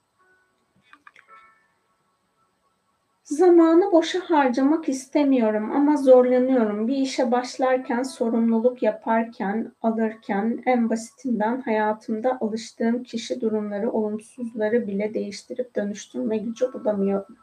Zamanı 3.25 3.93
boşa 3.93 4.21
harcamak 4.21 4.89
istemiyorum 4.89 5.71
ama 5.73 5.97
zorlanıyorum. 5.97 6.89
Bir 6.89 6.97
işe 6.97 7.33
başlarken, 7.33 8.03
sorumluluk 8.03 8.83
yaparken, 8.83 9.73
alırken 9.83 10.63
en 10.67 10.91
basitinden 10.91 11.61
hayatımda 11.61 12.39
alıştığım 12.41 13.03
kişi 13.03 13.41
durumları, 13.41 13.93
olumsuzları 13.93 14.87
bile 14.87 15.15
değiştirip 15.15 15.77
dönüştürme 15.77 16.39
gücü 16.39 16.73
bulamıyorum. 16.73 17.40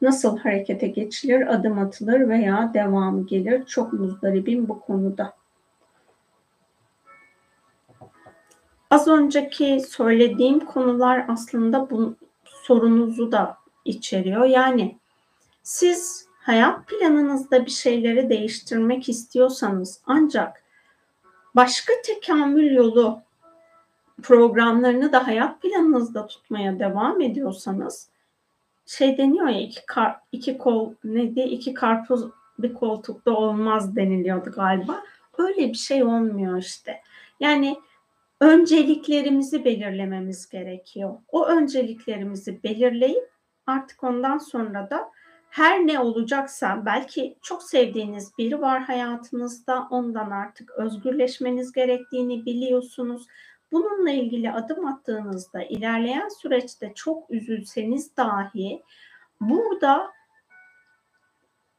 Nasıl 0.00 0.38
harekete 0.38 0.88
geçilir, 0.88 1.54
adım 1.54 1.78
atılır 1.78 2.28
veya 2.28 2.70
devam 2.74 3.26
gelir? 3.26 3.66
Çok 3.66 3.92
muzdaribim 3.92 4.68
bu 4.68 4.80
konuda. 4.80 5.36
Az 8.90 9.08
önceki 9.08 9.80
söylediğim 9.88 10.60
konular 10.60 11.24
aslında 11.28 11.90
bu 11.90 12.16
sorunuzu 12.44 13.32
da 13.32 13.58
içeriyor. 13.84 14.44
Yani 14.44 14.96
siz 15.62 16.28
hayat 16.40 16.86
planınızda 16.86 17.66
bir 17.66 17.70
şeyleri 17.70 18.30
değiştirmek 18.30 19.08
istiyorsanız 19.08 20.00
ancak 20.06 20.62
başka 21.56 21.92
tekamül 22.04 22.72
yolu 22.74 23.20
programlarını 24.22 25.12
da 25.12 25.26
hayat 25.26 25.62
planınızda 25.62 26.26
tutmaya 26.26 26.78
devam 26.78 27.20
ediyorsanız 27.20 28.08
şey 28.88 29.18
deniyor 29.18 29.48
ya 29.48 29.60
iki, 29.60 29.86
kar, 29.86 30.16
iki 30.32 30.58
kol 30.58 30.94
ne 31.04 31.34
diye 31.34 31.46
iki 31.46 31.74
karpuz 31.74 32.24
bir 32.58 32.74
koltukta 32.74 33.30
olmaz 33.30 33.96
deniliyordu 33.96 34.50
galiba. 34.50 35.02
Öyle 35.38 35.68
bir 35.68 35.78
şey 35.78 36.04
olmuyor 36.04 36.58
işte. 36.58 37.00
Yani 37.40 37.76
önceliklerimizi 38.40 39.64
belirlememiz 39.64 40.48
gerekiyor. 40.48 41.14
O 41.28 41.46
önceliklerimizi 41.46 42.62
belirleyip 42.62 43.30
artık 43.66 44.04
ondan 44.04 44.38
sonra 44.38 44.90
da 44.90 45.10
her 45.50 45.86
ne 45.86 46.00
olacaksa 46.00 46.82
belki 46.86 47.36
çok 47.42 47.62
sevdiğiniz 47.62 48.32
biri 48.38 48.60
var 48.60 48.82
hayatınızda 48.82 49.88
ondan 49.90 50.30
artık 50.30 50.70
özgürleşmeniz 50.70 51.72
gerektiğini 51.72 52.46
biliyorsunuz. 52.46 53.26
Bununla 53.72 54.10
ilgili 54.10 54.52
adım 54.52 54.86
attığınızda 54.86 55.62
ilerleyen 55.62 56.28
süreçte 56.28 56.92
çok 56.94 57.30
üzülseniz 57.30 58.16
dahi 58.16 58.82
burada 59.40 60.12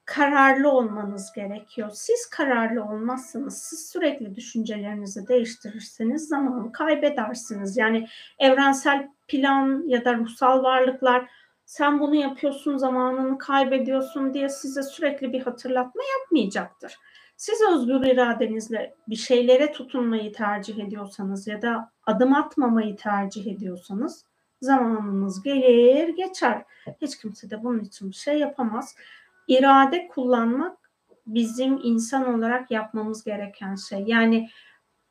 kararlı 0.06 0.72
olmanız 0.72 1.32
gerekiyor. 1.36 1.90
Siz 1.94 2.30
kararlı 2.30 2.84
olmazsanız, 2.84 3.61
siz 3.61 3.90
sürekli 3.90 4.36
düşüncelerinizi 4.36 5.28
değiştirirseniz 5.28 6.28
zamanı 6.28 6.72
kaybedersiniz. 6.72 7.78
Yani 7.78 8.07
evrensel 8.40 9.10
plan 9.28 9.84
ya 9.88 10.06
da 10.06 10.16
ruhsal 10.16 10.64
varlıklar 10.64 11.30
sen 11.66 11.99
bunu 11.99 12.16
yapıyorsun, 12.16 12.78
zamanını 12.78 13.38
kaybediyorsun 13.38 14.34
diye 14.34 14.49
size 14.49 14.84
sürekli 14.84 15.34
bir 15.34 15.41
hatırlatma 15.41 16.02
yapmayacaktır. 16.20 16.98
Siz 17.40 17.61
özgür 17.74 18.06
iradenizle 18.06 18.94
bir 19.07 19.16
şeylere 19.16 19.72
tutunmayı 19.72 20.34
tercih 20.34 20.78
ediyorsanız 20.78 21.48
ya 21.48 21.61
da 21.61 21.91
adım 22.06 22.36
atmamayı 22.36 22.95
tercih 22.95 23.48
ediyorsanız 23.48 24.26
Zamanınız 24.61 25.44
gelir 25.44 26.07
geçer. 26.10 26.64
Hiç 27.02 27.18
kimse 27.18 27.49
de 27.49 27.64
bunun 27.64 27.80
için 27.80 28.10
bir 28.10 28.16
şey 28.16 28.40
yapamaz. 28.40 28.95
İrade 29.48 30.07
kullanmak 30.07 30.78
bizim 31.28 31.80
insan 31.84 32.36
olarak 32.36 32.72
yapmamız 32.72 33.24
gereken 33.24 33.76
şey. 33.76 34.03
Yani 34.07 34.49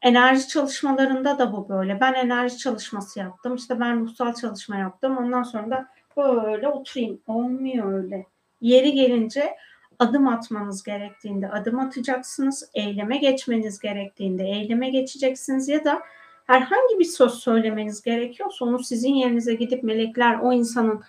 enerji 0.03 0.49
çalışmalarında 0.49 1.39
da 1.39 1.53
bu 1.53 1.69
böyle. 1.69 2.01
Ben 2.01 2.15
enerji 2.15 2.59
çalışması 2.59 3.19
yaptım. 3.19 3.55
İşte 3.55 3.81
ben 3.81 4.01
ruhsal 4.01 4.35
çalışma 4.35 4.77
yaptım. 4.77 5.17
Ondan 5.17 5.43
sonra 5.43 5.71
da 5.71 5.89
böyle 6.17 6.69
oturayım. 6.69 7.21
Olmuyor 7.27 7.93
öyle. 7.93 8.27
Yeri 8.61 8.93
gelince 8.93 9.57
adım 9.99 10.29
atmanız 10.29 10.83
gerektiğinde 10.83 11.51
adım 11.51 11.79
atacaksınız. 11.79 12.71
Eyleme 12.75 13.17
geçmeniz 13.17 13.79
gerektiğinde 13.79 14.45
eyleme 14.45 14.91
geçeceksiniz 14.91 15.69
ya 15.69 15.85
da 15.85 16.03
herhangi 16.47 16.99
bir 16.99 17.05
söz 17.05 17.35
söylemeniz 17.35 18.03
gerekiyorsa 18.03 18.65
onu 18.65 18.83
sizin 18.83 19.15
yerinize 19.15 19.55
gidip 19.55 19.83
melekler 19.83 20.39
o 20.39 20.53
insanın 20.53 21.03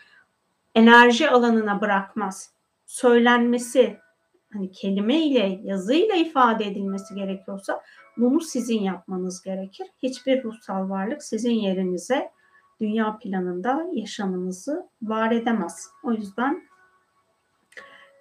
enerji 0.76 1.30
alanına 1.30 1.82
bırakmaz. 1.82 2.54
Söylenmesi 2.86 3.98
hani 4.54 4.72
kelime 4.72 5.16
ile 5.16 5.60
yazıyla 5.64 6.16
ifade 6.16 6.66
edilmesi 6.66 7.16
gerekiyorsa 7.16 7.82
bunu 8.18 8.42
sizin 8.42 8.82
yapmanız 8.82 9.42
gerekir. 9.42 9.88
Hiçbir 10.04 10.44
ruhsal 10.44 10.90
varlık 10.90 11.24
sizin 11.24 11.54
yerinize 11.54 12.32
dünya 12.80 13.18
planında 13.18 13.88
yaşamınızı 13.94 14.90
var 15.02 15.32
edemez. 15.32 15.88
O 16.04 16.12
yüzden 16.12 16.69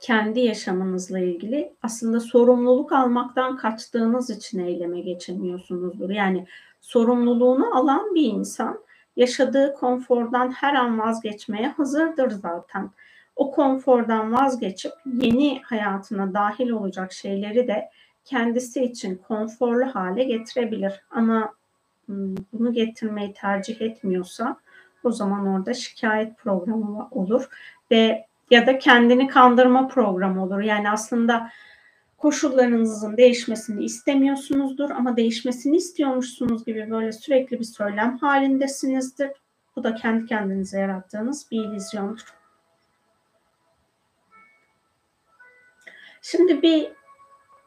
kendi 0.01 0.41
yaşamınızla 0.41 1.19
ilgili 1.19 1.73
aslında 1.83 2.21
sorumluluk 2.21 2.93
almaktan 2.93 3.57
kaçtığınız 3.57 4.31
için 4.31 4.59
eyleme 4.59 5.01
geçemiyorsunuzdur. 5.01 6.11
Yani 6.11 6.47
sorumluluğunu 6.81 7.77
alan 7.77 8.15
bir 8.15 8.25
insan 8.25 8.81
yaşadığı 9.17 9.75
konfordan 9.75 10.51
her 10.51 10.75
an 10.75 10.99
vazgeçmeye 10.99 11.69
hazırdır 11.69 12.31
zaten. 12.31 12.91
O 13.37 13.51
konfordan 13.51 14.33
vazgeçip 14.33 14.93
yeni 15.07 15.63
hayatına 15.63 16.35
dahil 16.35 16.71
olacak 16.71 17.13
şeyleri 17.13 17.69
de 17.69 17.91
kendisi 18.25 18.85
için 18.85 19.17
konforlu 19.29 19.87
hale 19.95 20.25
getirebilir. 20.25 20.93
Ama 21.11 21.53
hmm, 22.07 22.35
bunu 22.53 22.73
getirmeyi 22.73 23.33
tercih 23.33 23.81
etmiyorsa 23.81 24.57
o 25.05 25.11
zaman 25.13 25.47
orada 25.47 25.75
şikayet 25.75 26.39
programı 26.39 27.09
olur 27.11 27.49
ve 27.91 28.27
ya 28.51 28.67
da 28.67 28.79
kendini 28.79 29.29
kandırma 29.29 29.89
programı 29.89 30.45
olur. 30.45 30.61
Yani 30.61 30.91
aslında 30.91 31.51
koşullarınızın 32.19 33.17
değişmesini 33.17 33.85
istemiyorsunuzdur 33.85 34.91
ama 34.91 35.17
değişmesini 35.17 35.77
istiyormuşsunuz 35.77 36.65
gibi 36.65 36.91
böyle 36.91 37.13
sürekli 37.13 37.59
bir 37.59 37.65
söylem 37.65 38.19
halindesinizdir. 38.19 39.31
Bu 39.77 39.85
da 39.85 39.95
kendi 39.95 40.27
kendinize 40.27 40.81
yarattığınız 40.81 41.51
bir 41.51 41.61
illüzyondur. 41.61 42.25
Şimdi 46.23 46.63
bir 46.63 46.93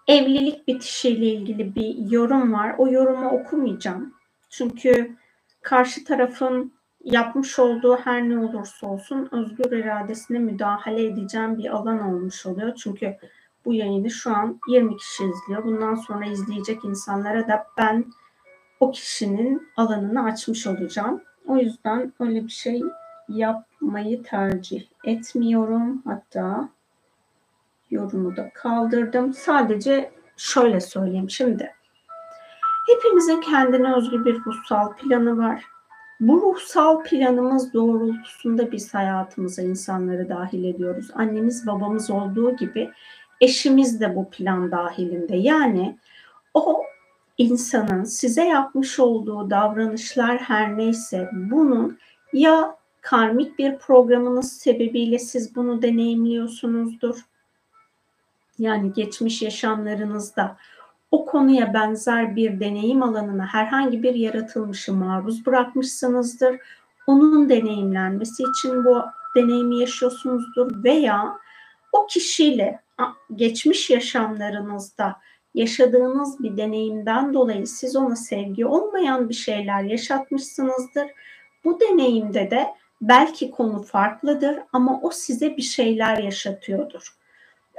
evlilik 0.08 0.68
bitişiyle 0.68 1.26
ilgili 1.26 1.76
bir 1.76 2.12
yorum 2.12 2.54
var. 2.54 2.76
O 2.78 2.88
yorumu 2.88 3.30
okumayacağım. 3.30 4.14
Çünkü 4.50 5.16
karşı 5.62 6.04
tarafın 6.04 6.74
yapmış 7.04 7.60
olduğu 7.60 7.98
her 7.98 8.30
ne 8.30 8.40
olursa 8.40 8.88
olsun 8.88 9.30
özgür 9.32 9.72
iradesine 9.72 10.40
müdahale 10.40 11.06
edeceğim 11.06 11.58
bir 11.58 11.70
alan 11.70 12.00
olmuş 12.00 12.46
oluyor. 12.46 12.76
Çünkü 12.76 13.18
bu 13.66 13.74
yayını 13.74 14.10
şu 14.10 14.36
an 14.36 14.60
20 14.68 14.98
kişi 14.98 15.24
izliyor. 15.24 15.64
Bundan 15.64 15.96
sonra 15.96 16.26
izleyecek 16.26 16.86
insanlara 16.86 17.48
da 17.48 17.68
ben 17.78 18.06
o 18.80 18.92
kişinin 18.92 19.68
alanını 19.78 20.24
açmış 20.24 20.68
olacağım. 20.68 21.22
O 21.48 21.58
yüzden 21.58 22.14
öyle 22.20 22.44
bir 22.44 22.52
şey 22.52 22.82
yapmayı 23.30 24.24
tercih 24.24 24.84
etmiyorum. 25.06 26.02
Hatta 26.06 26.70
yorumu 27.90 28.36
da 28.36 28.50
kaldırdım. 28.54 29.34
Sadece 29.34 30.12
şöyle 30.38 30.80
söyleyeyim 30.80 31.30
şimdi. 31.30 31.72
Hepimizin 32.88 33.42
kendine 33.42 33.96
özgü 33.96 34.26
bir 34.26 34.36
ruhsal 34.46 34.94
planı 34.94 35.38
var. 35.38 35.66
Bu 36.22 36.42
ruhsal 36.42 37.04
planımız 37.04 37.74
doğrultusunda 37.74 38.72
biz 38.72 38.94
hayatımıza 38.94 39.62
insanları 39.62 40.30
dahil 40.30 40.64
ediyoruz. 40.64 41.08
Annemiz 41.14 41.68
babamız 41.68 42.10
olduğu 42.10 42.56
gibi 42.56 42.92
eşimiz 43.42 44.00
de 44.00 44.16
bu 44.16 44.30
plan 44.30 44.72
dahilinde. 44.72 45.38
Yani 45.38 45.98
o 46.54 46.84
insanın 47.38 48.04
size 48.04 48.46
yapmış 48.46 49.00
olduğu 49.00 49.50
davranışlar 49.50 50.38
her 50.38 50.78
neyse 50.78 51.30
bunun 51.34 52.00
ya 52.34 52.76
karmik 53.02 53.60
bir 53.60 53.78
programınız 53.78 54.52
sebebiyle 54.52 55.20
siz 55.20 55.56
bunu 55.56 55.82
deneyimliyorsunuzdur. 55.82 57.26
Yani 58.60 58.94
geçmiş 58.94 59.42
yaşamlarınızda 59.42 60.58
o 61.12 61.26
konuya 61.26 61.74
benzer 61.74 62.36
bir 62.36 62.60
deneyim 62.60 63.04
alanına 63.04 63.46
herhangi 63.46 64.04
bir 64.04 64.16
yaratılmışı 64.16 64.94
maruz 64.94 65.46
bırakmışsınızdır. 65.46 66.56
Onun 67.08 67.50
deneyimlenmesi 67.50 68.44
için 68.44 68.86
bu 68.86 69.02
deneyimi 69.36 69.80
yaşıyorsunuzdur 69.80 70.84
veya 70.84 71.38
o 71.92 72.08
kişiyle 72.08 72.80
geçmiş 73.36 73.90
yaşamlarınızda 73.90 75.16
yaşadığınız 75.54 76.44
bir 76.44 76.58
deneyimden 76.58 77.34
dolayı 77.34 77.68
siz 77.68 77.96
ona 77.96 78.16
sevgi 78.16 78.66
olmayan 78.66 79.30
bir 79.30 79.34
şeyler 79.34 79.84
yaşatmışsınızdır. 79.84 81.08
Bu 81.64 81.80
deneyimde 81.80 82.52
de 82.52 82.68
belki 83.02 83.52
konu 83.52 83.82
farklıdır 83.82 84.60
ama 84.74 85.00
o 85.02 85.12
size 85.12 85.58
bir 85.58 85.62
şeyler 85.62 86.18
yaşatıyordur. 86.18 87.21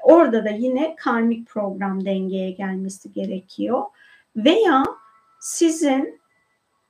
Orada 0.02 0.44
da 0.44 0.50
yine 0.50 0.96
karmik 0.96 1.48
program 1.48 2.04
dengeye 2.04 2.50
gelmesi 2.50 3.12
gerekiyor. 3.12 3.82
Veya 4.36 4.84
sizin 5.40 6.20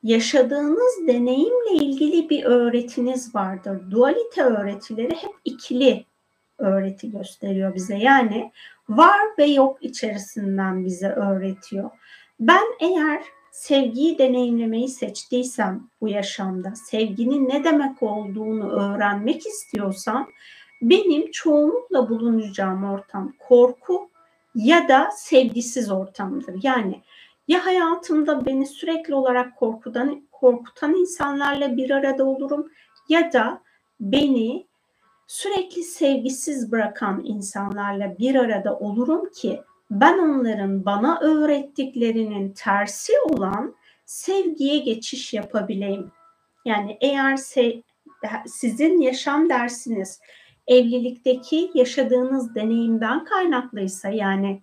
yaşadığınız 0.02 1.06
deneyimle 1.06 1.84
ilgili 1.84 2.30
bir 2.30 2.44
öğretiniz 2.44 3.34
vardır. 3.34 3.90
Dualite 3.90 4.42
öğretileri 4.42 5.14
hep 5.14 5.32
ikili 5.44 6.04
öğreti 6.58 7.10
gösteriyor 7.10 7.74
bize. 7.74 7.96
Yani 7.96 8.52
var 8.88 9.20
ve 9.38 9.44
yok 9.44 9.78
içerisinden 9.80 10.84
bize 10.84 11.08
öğretiyor. 11.08 11.90
Ben 12.40 12.64
eğer 12.80 13.22
sevgiyi 13.52 14.18
deneyimlemeyi 14.18 14.88
seçtiysem 14.88 15.88
bu 16.00 16.08
yaşamda, 16.08 16.74
sevginin 16.74 17.48
ne 17.48 17.64
demek 17.64 18.02
olduğunu 18.02 18.70
öğrenmek 18.70 19.46
istiyorsam 19.46 20.28
benim 20.82 21.30
çoğunlukla 21.30 22.08
bulunacağım 22.08 22.84
ortam 22.84 23.32
korku 23.48 24.10
ya 24.54 24.88
da 24.88 25.10
sevgisiz 25.16 25.90
ortamdır. 25.90 26.54
Yani 26.62 27.02
ya 27.48 27.66
hayatımda 27.66 28.46
beni 28.46 28.66
sürekli 28.66 29.14
olarak 29.14 29.56
korkudan 29.56 30.28
korkutan 30.32 30.94
insanlarla 30.94 31.76
bir 31.76 31.90
arada 31.90 32.24
olurum 32.24 32.70
ya 33.08 33.32
da 33.32 33.62
beni 34.00 34.66
sürekli 35.26 35.82
sevgisiz 35.82 36.72
bırakan 36.72 37.22
insanlarla 37.24 38.18
bir 38.18 38.34
arada 38.34 38.76
olurum 38.78 39.30
ki 39.30 39.60
ben 39.90 40.18
onların 40.18 40.84
bana 40.84 41.20
öğrettiklerinin 41.20 42.52
tersi 42.52 43.12
olan 43.20 43.74
sevgiye 44.04 44.78
geçiş 44.78 45.34
yapabileyim. 45.34 46.10
Yani 46.64 46.98
eğer 47.00 47.32
se- 47.32 47.82
sizin 48.46 49.00
yaşam 49.00 49.48
dersiniz 49.48 50.20
evlilikteki 50.66 51.70
yaşadığınız 51.74 52.54
deneyimden 52.54 53.24
kaynaklıysa 53.24 54.08
yani 54.08 54.62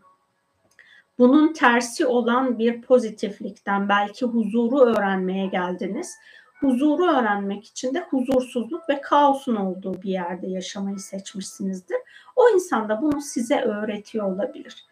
bunun 1.17 1.53
tersi 1.53 2.05
olan 2.05 2.59
bir 2.59 2.81
pozitiflikten 2.81 3.89
belki 3.89 4.25
huzuru 4.25 4.79
öğrenmeye 4.79 5.45
geldiniz. 5.45 6.15
Huzuru 6.59 7.05
öğrenmek 7.05 7.65
için 7.65 7.93
de 7.93 8.05
huzursuzluk 8.09 8.89
ve 8.89 9.01
kaosun 9.01 9.55
olduğu 9.55 10.01
bir 10.01 10.09
yerde 10.09 10.47
yaşamayı 10.47 10.99
seçmişsinizdir. 10.99 11.97
O 12.35 12.49
insan 12.49 12.89
da 12.89 13.01
bunu 13.01 13.21
size 13.21 13.61
öğretiyor 13.61 14.31
olabilir. 14.35 14.85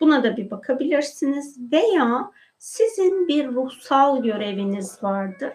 Buna 0.00 0.22
da 0.22 0.36
bir 0.36 0.50
bakabilirsiniz 0.50 1.72
veya 1.72 2.30
sizin 2.58 3.28
bir 3.28 3.48
ruhsal 3.48 4.22
göreviniz 4.22 5.02
vardır 5.02 5.52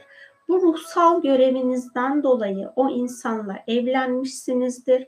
bu 0.52 0.62
ruhsal 0.62 1.22
görevinizden 1.22 2.24
dolayı 2.24 2.70
o 2.76 2.90
insanla 2.90 3.64
evlenmişsinizdir, 3.68 5.08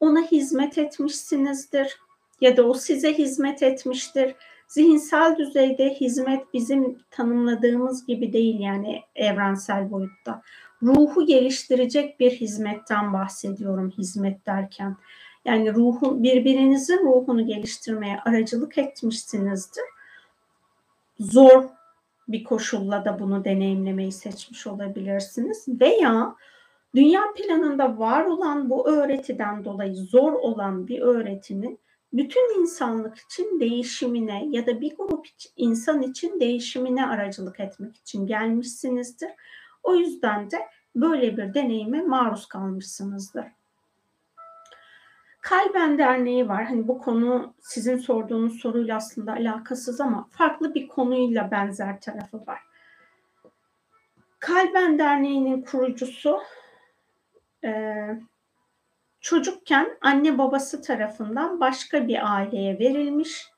ona 0.00 0.22
hizmet 0.22 0.78
etmişsinizdir 0.78 1.98
ya 2.40 2.56
da 2.56 2.62
o 2.62 2.74
size 2.74 3.18
hizmet 3.18 3.62
etmiştir. 3.62 4.34
Zihinsel 4.68 5.36
düzeyde 5.36 5.90
hizmet 5.90 6.54
bizim 6.54 6.98
tanımladığımız 7.10 8.06
gibi 8.06 8.32
değil 8.32 8.60
yani 8.60 9.00
evrensel 9.14 9.90
boyutta. 9.90 10.42
Ruhu 10.82 11.26
geliştirecek 11.26 12.20
bir 12.20 12.30
hizmetten 12.30 13.12
bahsediyorum 13.12 13.90
hizmet 13.98 14.46
derken. 14.46 14.96
Yani 15.44 15.74
ruhun 15.74 16.22
birbirinizin 16.22 16.98
ruhunu 16.98 17.46
geliştirmeye 17.46 18.18
aracılık 18.26 18.78
etmişsinizdir. 18.78 19.84
Zor 21.20 21.64
bir 22.28 22.44
koşulla 22.44 23.04
da 23.04 23.18
bunu 23.18 23.44
deneyimlemeyi 23.44 24.12
seçmiş 24.12 24.66
olabilirsiniz. 24.66 25.64
Veya 25.68 26.36
Dünya 26.94 27.20
planında 27.36 27.98
var 27.98 28.24
olan 28.24 28.70
bu 28.70 28.88
öğretiden 28.88 29.64
dolayı 29.64 29.94
zor 29.94 30.32
olan 30.32 30.88
bir 30.88 31.00
öğretinin 31.00 31.80
bütün 32.12 32.60
insanlık 32.60 33.18
için 33.18 33.60
değişimine 33.60 34.46
ya 34.50 34.66
da 34.66 34.80
bir 34.80 34.96
grup 34.96 35.26
insan 35.56 36.02
için 36.02 36.40
değişimine 36.40 37.06
aracılık 37.06 37.60
etmek 37.60 37.96
için 37.96 38.26
gelmişsinizdir. 38.26 39.30
O 39.82 39.94
yüzden 39.94 40.50
de 40.50 40.56
böyle 40.96 41.36
bir 41.36 41.54
deneyime 41.54 42.02
maruz 42.02 42.46
kalmışsınızdır. 42.46 43.44
Kalben 45.44 45.98
Derneği 45.98 46.48
var. 46.48 46.64
Hani 46.64 46.88
bu 46.88 46.98
konu 46.98 47.54
sizin 47.60 47.96
sorduğunuz 47.96 48.60
soruyla 48.60 48.96
aslında 48.96 49.32
alakasız 49.32 50.00
ama 50.00 50.28
farklı 50.30 50.74
bir 50.74 50.88
konuyla 50.88 51.50
benzer 51.50 52.00
tarafı 52.00 52.46
var. 52.46 52.60
Kalben 54.38 54.98
Derneği'nin 54.98 55.62
kurucusu 55.62 56.40
e, 57.64 57.94
çocukken 59.20 59.98
anne 60.00 60.38
babası 60.38 60.82
tarafından 60.82 61.60
başka 61.60 62.08
bir 62.08 62.34
aileye 62.34 62.78
verilmiş 62.78 63.48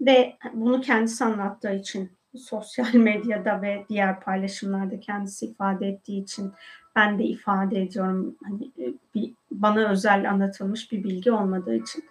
ve 0.00 0.36
bunu 0.52 0.80
kendisi 0.80 1.24
anlattığı 1.24 1.74
için 1.74 2.12
sosyal 2.36 2.94
medyada 2.94 3.62
ve 3.62 3.84
diğer 3.88 4.20
paylaşımlarda 4.20 5.00
kendisi 5.00 5.46
ifade 5.46 5.88
ettiği 5.88 6.22
için 6.22 6.52
ben 6.96 7.18
de 7.18 7.24
ifade 7.24 7.82
ediyorum. 7.82 8.36
Hani 8.42 8.64
e, 8.64 8.94
bir, 9.14 9.32
bana 9.50 9.88
özel 9.90 10.30
anlatılmış 10.30 10.92
bir 10.92 11.04
bilgi 11.04 11.32
olmadığı 11.32 11.74
için. 11.74 12.04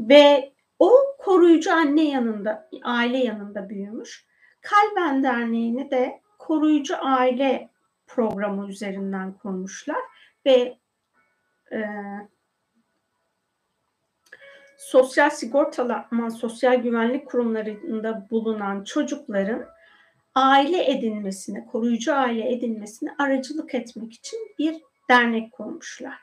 Ve 0.00 0.52
o 0.78 0.92
koruyucu 1.18 1.74
anne 1.74 2.08
yanında, 2.08 2.68
aile 2.82 3.18
yanında 3.18 3.68
büyümüş. 3.68 4.26
Kalben 4.60 5.22
Derneği'ni 5.22 5.90
de 5.90 6.20
koruyucu 6.38 6.94
aile 7.00 7.70
programı 8.06 8.68
üzerinden 8.68 9.32
kurmuşlar 9.32 9.98
ve 10.46 10.78
e, 11.72 11.80
sosyal 14.78 15.30
sigortalama, 15.30 16.30
sosyal 16.30 16.74
güvenlik 16.74 17.26
kurumlarında 17.26 18.26
bulunan 18.30 18.84
çocukların 18.84 19.66
aile 20.38 20.90
edinmesine, 20.90 21.66
koruyucu 21.66 22.14
aile 22.14 22.52
edinmesine 22.52 23.14
aracılık 23.18 23.74
etmek 23.74 24.12
için 24.12 24.38
bir 24.58 24.76
dernek 25.10 25.52
kurmuşlar. 25.52 26.18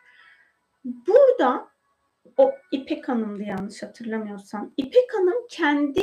Burada 0.85 1.67
o 2.37 2.51
İpek 2.71 3.09
Hanım'dı 3.09 3.43
yanlış 3.43 3.83
hatırlamıyorsam. 3.83 4.71
İpek 4.77 5.13
Hanım 5.13 5.47
kendi 5.49 6.01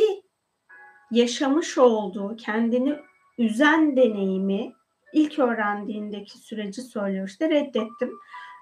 yaşamış 1.10 1.78
olduğu, 1.78 2.36
kendini 2.36 2.98
üzen 3.38 3.96
deneyimi 3.96 4.72
ilk 5.12 5.38
öğrendiğindeki 5.38 6.38
süreci 6.38 6.82
söylüyor. 6.82 7.28
İşte 7.28 7.50
reddettim. 7.50 8.18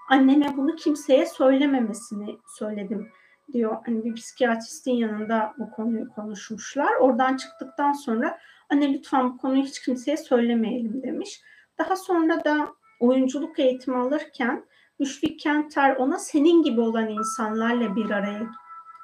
Anneme 0.09 0.57
bunu 0.57 0.75
kimseye 0.75 1.25
söylememesini 1.25 2.37
söyledim 2.57 3.11
diyor. 3.53 3.77
Hani 3.85 4.03
bir 4.03 4.13
psikiyatristin 4.13 4.93
yanında 4.93 5.53
bu 5.57 5.71
konuyu 5.71 6.09
konuşmuşlar. 6.09 6.95
Oradan 6.95 7.37
çıktıktan 7.37 7.93
sonra 7.93 8.39
anne 8.71 8.93
lütfen 8.93 9.33
bu 9.33 9.37
konuyu 9.37 9.63
hiç 9.63 9.81
kimseye 9.81 10.17
söylemeyelim 10.17 11.03
demiş. 11.03 11.41
Daha 11.77 11.95
sonra 11.95 12.45
da 12.45 12.73
oyunculuk 12.99 13.59
eğitimi 13.59 13.97
alırken 13.97 14.65
Müşfik 14.99 15.39
Kenter 15.39 15.95
ona 15.95 16.19
senin 16.19 16.63
gibi 16.63 16.81
olan 16.81 17.09
insanlarla 17.09 17.95
bir 17.95 18.09
araya 18.09 18.47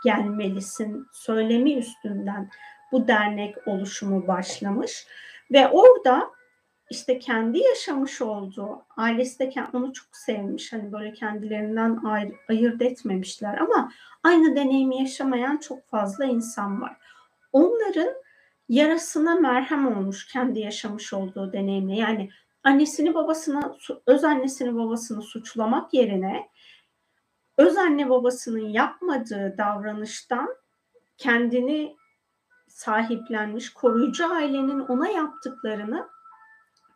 gelmelisin 0.04 1.08
söylemi 1.14 1.74
üstünden 1.74 2.50
bu 2.92 3.08
dernek 3.08 3.68
oluşumu 3.68 4.28
başlamış 4.28 5.08
ve 5.52 5.68
orada 5.68 6.32
işte 6.90 7.20
kendi 7.20 7.60
yaşamış 7.60 8.22
olduğu 8.22 8.86
ailesi 8.98 9.40
de 9.40 9.54
onu 9.74 9.94
çok 9.94 10.08
sevmiş 10.12 10.74
hani 10.74 10.92
böyle 10.92 11.14
kendilerinden 11.14 12.00
ayır, 12.06 12.34
ayırt 12.50 12.82
etmemişler 12.82 13.58
ama 13.58 13.92
aynı 14.24 14.56
deneyimi 14.56 15.00
yaşamayan 15.00 15.58
çok 15.58 15.90
fazla 15.90 16.26
insan 16.26 16.82
var. 16.82 16.98
Onların 17.52 18.14
yarasına 18.70 19.36
merhem 19.36 19.98
olmuş 19.98 20.28
kendi 20.28 20.60
yaşamış 20.60 21.14
olduğu 21.14 21.54
deneyimle. 21.54 21.96
Yani 21.96 22.30
annesini 22.64 23.14
babasına, 23.14 23.78
öz 24.06 24.24
annesini 24.24 24.76
babasını 24.76 25.22
suçlamak 25.22 25.94
yerine 25.94 26.50
öz 27.58 27.78
anne 27.78 28.10
babasının 28.10 28.70
yapmadığı 28.70 29.56
davranıştan 29.58 30.50
kendini 31.18 31.96
sahiplenmiş 32.68 33.74
koruyucu 33.74 34.34
ailenin 34.34 34.80
ona 34.80 35.08
yaptıklarını 35.08 36.08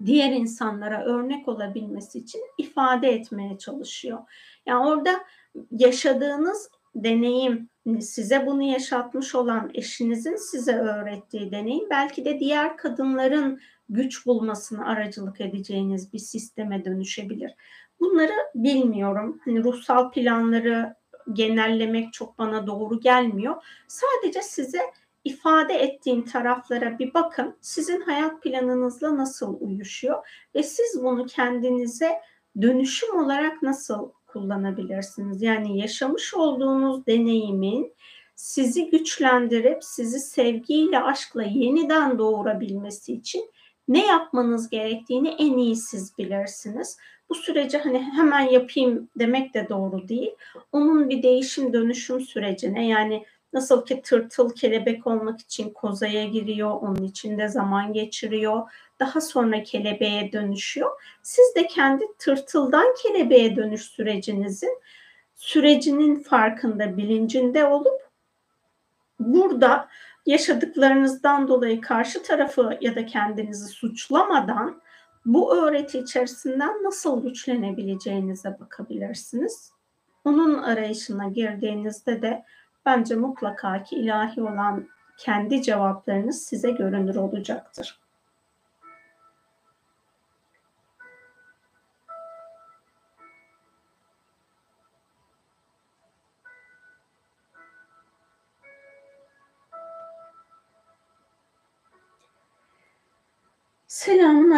diğer 0.06 0.31
insanlara 0.31 1.06
örnek 1.06 1.48
olabilmesi 1.48 2.19
için 2.19 2.41
ifade 2.57 3.10
etmeye 3.10 3.57
çalışıyor. 3.57 4.19
Yani 4.65 4.88
orada 4.88 5.23
yaşadığınız 5.72 6.69
deneyim 6.95 7.69
size 7.99 8.45
bunu 8.45 8.63
yaşatmış 8.63 9.35
olan 9.35 9.71
eşinizin 9.73 10.35
size 10.35 10.75
öğrettiği 10.75 11.51
deneyim 11.51 11.89
belki 11.89 12.25
de 12.25 12.39
diğer 12.39 12.77
kadınların 12.77 13.59
güç 13.89 14.25
bulmasını 14.25 14.87
aracılık 14.87 15.41
edeceğiniz 15.41 16.13
bir 16.13 16.19
sisteme 16.19 16.85
dönüşebilir. 16.85 17.55
Bunları 17.99 18.33
bilmiyorum. 18.55 19.41
Hani 19.45 19.63
ruhsal 19.63 20.11
planları 20.11 20.95
genellemek 21.33 22.13
çok 22.13 22.39
bana 22.39 22.67
doğru 22.67 22.99
gelmiyor. 22.99 23.63
Sadece 23.87 24.41
size 24.41 24.81
ifade 25.23 25.73
ettiğim 25.73 26.25
taraflara 26.25 26.99
bir 26.99 27.13
bakın. 27.13 27.55
Sizin 27.61 28.01
hayat 28.01 28.43
planınızla 28.43 29.17
nasıl 29.17 29.57
uyuşuyor 29.61 30.27
ve 30.55 30.63
siz 30.63 31.03
bunu 31.03 31.25
kendinize 31.25 32.11
dönüşüm 32.61 33.19
olarak 33.19 33.63
nasıl 33.63 34.11
kullanabilirsiniz? 34.33 35.41
Yani 35.41 35.79
yaşamış 35.79 36.33
olduğunuz 36.33 37.05
deneyimin 37.07 37.93
sizi 38.35 38.89
güçlendirip 38.89 39.83
sizi 39.83 40.19
sevgiyle, 40.19 40.99
aşkla 40.99 41.43
yeniden 41.43 42.19
doğurabilmesi 42.19 43.13
için 43.13 43.51
ne 43.87 44.07
yapmanız 44.07 44.69
gerektiğini 44.69 45.29
en 45.29 45.57
iyi 45.57 45.75
siz 45.75 46.17
bilirsiniz. 46.17 46.97
Bu 47.29 47.35
süreci 47.35 47.77
hani 47.77 47.99
hemen 47.99 48.39
yapayım 48.39 49.09
demek 49.19 49.53
de 49.53 49.69
doğru 49.69 50.07
değil. 50.07 50.31
Onun 50.71 51.09
bir 51.09 51.23
değişim 51.23 51.73
dönüşüm 51.73 52.21
sürecine 52.21 52.87
yani 52.87 53.25
nasıl 53.53 53.85
ki 53.85 54.01
tırtıl 54.01 54.49
kelebek 54.55 55.07
olmak 55.07 55.39
için 55.39 55.69
kozaya 55.69 56.25
giriyor, 56.25 56.71
onun 56.71 57.03
içinde 57.03 57.47
zaman 57.47 57.93
geçiriyor. 57.93 58.71
Daha 59.01 59.21
sonra 59.21 59.63
kelebeğe 59.63 60.31
dönüşüyor. 60.31 60.91
Siz 61.21 61.55
de 61.55 61.67
kendi 61.67 62.03
tırtıldan 62.19 62.95
kelebeğe 63.03 63.55
dönüş 63.55 63.81
sürecinizin 63.81 64.79
sürecinin 65.35 66.23
farkında, 66.23 66.97
bilincinde 66.97 67.65
olup 67.65 68.09
burada 69.19 69.87
yaşadıklarınızdan 70.25 71.47
dolayı 71.47 71.81
karşı 71.81 72.23
tarafı 72.23 72.77
ya 72.81 72.95
da 72.95 73.05
kendinizi 73.05 73.67
suçlamadan 73.67 74.81
bu 75.25 75.55
öğreti 75.55 75.99
içerisinden 75.99 76.83
nasıl 76.83 77.23
güçlenebileceğinize 77.23 78.59
bakabilirsiniz. 78.59 79.71
Onun 80.25 80.63
arayışına 80.63 81.27
girdiğinizde 81.27 82.21
de 82.21 82.45
bence 82.85 83.15
mutlaka 83.15 83.83
ki 83.83 83.95
ilahi 83.95 84.41
olan 84.41 84.87
kendi 85.17 85.61
cevaplarınız 85.61 86.41
size 86.41 86.71
görünür 86.71 87.15
olacaktır. 87.15 87.99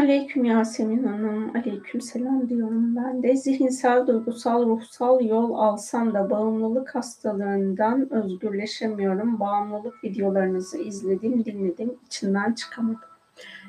Aleyküm 0.03 0.45
Yasemin 0.45 1.03
Hanım. 1.03 1.55
Aleyküm 1.55 2.01
selam 2.01 2.49
diyorum 2.49 2.95
ben 2.95 3.23
de. 3.23 3.35
Zihinsel, 3.35 4.07
duygusal, 4.07 4.65
ruhsal 4.65 5.21
yol 5.21 5.53
alsam 5.53 6.13
da 6.13 6.29
bağımlılık 6.29 6.95
hastalığından 6.95 8.13
özgürleşemiyorum. 8.13 9.39
Bağımlılık 9.39 10.03
videolarınızı 10.03 10.77
izledim, 10.77 11.45
dinledim, 11.45 11.97
içinden 12.05 12.53
çıkamadım. 12.53 13.09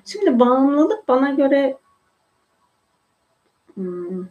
Şimdi 0.05 0.41
bağımlılık 0.41 1.09
bana 1.09 1.31
göre 1.31 1.79
hmm, 3.75 4.27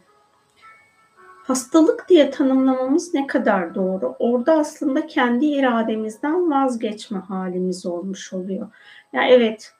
hastalık 1.44 2.10
diye 2.10 2.32
tanımlamamız 2.32 3.14
ne 3.14 3.28
kadar 3.28 3.76
doğru? 3.76 4.16
Orada 4.20 4.54
aslında 4.54 5.08
kendi 5.08 5.46
irademizden 5.46 6.52
vazgeçme 6.52 7.20
halimiz 7.20 7.86
olmuş 7.86 8.34
oluyor. 8.34 8.68
Ya 9.14 9.22
yani 9.22 9.32
evet 9.32 9.74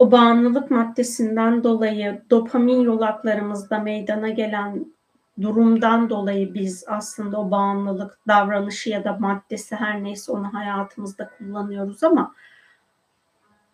o 0.00 0.10
bağımlılık 0.10 0.70
maddesinden 0.70 1.64
dolayı 1.64 2.22
dopamin 2.30 2.80
yolaklarımızda 2.80 3.78
meydana 3.78 4.28
gelen 4.28 4.86
durumdan 5.42 6.10
dolayı 6.10 6.54
biz 6.54 6.84
aslında 6.88 7.40
o 7.40 7.50
bağımlılık 7.50 8.18
davranışı 8.28 8.90
ya 8.90 9.04
da 9.04 9.12
maddesi 9.12 9.76
her 9.76 10.04
neyse 10.04 10.32
onu 10.32 10.54
hayatımızda 10.54 11.30
kullanıyoruz 11.38 12.02
ama 12.02 12.34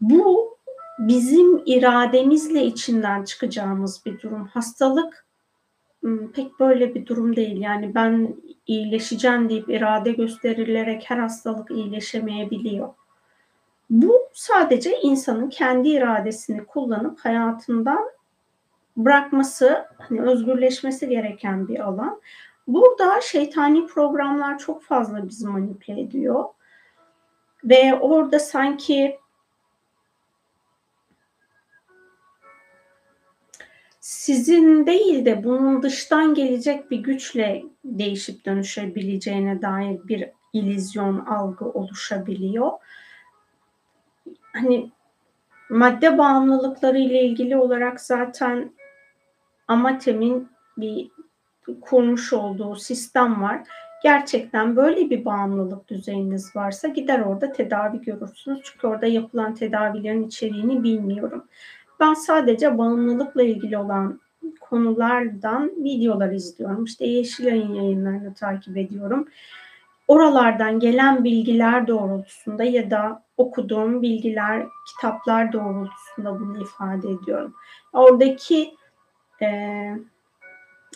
bu 0.01 0.57
bizim 0.99 1.63
irademizle 1.67 2.65
içinden 2.65 3.25
çıkacağımız 3.25 4.03
bir 4.07 4.21
durum. 4.21 4.47
Hastalık 4.47 5.27
pek 6.35 6.61
böyle 6.61 6.95
bir 6.95 7.07
durum 7.07 7.37
değil. 7.37 7.61
Yani 7.61 7.95
ben 7.95 8.37
iyileşeceğim 8.67 9.49
deyip 9.49 9.71
irade 9.71 10.13
gösterilerek 10.13 11.05
her 11.07 11.19
hastalık 11.19 11.71
iyileşemeyebiliyor. 11.71 12.89
Bu 13.91 14.26
sadece 14.37 15.01
insanın 15.01 15.49
kendi 15.49 15.89
iradesini 15.89 16.65
kullanıp 16.65 17.21
hayatından 17.21 18.11
bırakması, 18.97 19.87
hani 19.99 20.23
özgürleşmesi 20.23 21.09
gereken 21.09 21.69
bir 21.69 21.81
alan. 21.81 22.21
Burada 22.67 23.21
şeytani 23.21 23.87
programlar 23.87 24.59
çok 24.59 24.83
fazla 24.83 25.29
bizi 25.29 25.47
manipüle 25.47 26.01
ediyor. 26.01 26.45
Ve 27.65 27.95
orada 27.95 28.39
sanki 28.39 29.19
sizin 34.01 34.87
değil 34.87 35.25
de 35.25 35.45
bunun 35.45 35.83
dıştan 35.83 36.35
gelecek 36.35 36.91
bir 36.91 36.99
güçle 36.99 37.65
değişip 37.85 38.45
dönüşebileceğine 38.45 39.63
dair 39.63 40.09
bir 40.09 40.31
ilizyon 40.53 41.19
algı 41.19 41.65
oluşabiliyor. 41.65 42.71
Hani 44.61 44.91
madde 45.71 46.19
bağımlılıkları 46.19 46.99
ile 46.99 47.23
ilgili 47.23 47.57
olarak 47.57 48.01
zaten 48.01 48.73
Amatem'in 49.69 50.49
bir 50.77 51.11
kurmuş 51.81 52.33
olduğu 52.33 52.77
sistem 52.77 53.43
var. 53.43 53.63
Gerçekten 54.03 54.77
böyle 54.77 55.11
bir 55.11 55.25
bağımlılık 55.25 55.89
düzeyiniz 55.89 56.57
varsa 56.57 56.89
gider 56.89 57.21
orada 57.21 57.53
tedavi 57.53 58.01
görürsünüz. 58.01 58.61
Çünkü 58.65 58.87
orada 58.87 59.07
yapılan 59.07 59.55
tedavilerin 59.55 60.27
içeriğini 60.27 60.83
bilmiyorum. 60.83 61.45
Ben 62.01 62.15
sadece 62.15 62.79
bağımlılıkla 62.79 63.43
ilgili 63.43 63.79
olan 63.79 64.21
konulardan 64.61 65.71
videolar 65.77 66.33
izliyorum. 66.33 66.85
İşte 66.85 67.07
Yeşilay'ın 67.07 67.75
yayınlarını 67.75 68.35
takip 68.35 68.77
ediyorum. 68.77 69.29
Oralardan 70.09 70.81
gelen 70.81 71.25
bilgiler 71.25 71.87
doğrultusunda 71.87 72.65
ya 72.65 72.91
da 72.91 73.26
okuduğum 73.37 74.03
bilgiler, 74.03 74.67
kitaplar 74.87 75.53
doğrultusunda 75.53 76.41
bunu 76.41 76.63
ifade 76.63 77.11
ediyorum. 77.11 77.55
Oradaki 77.93 78.75
e, 79.43 79.49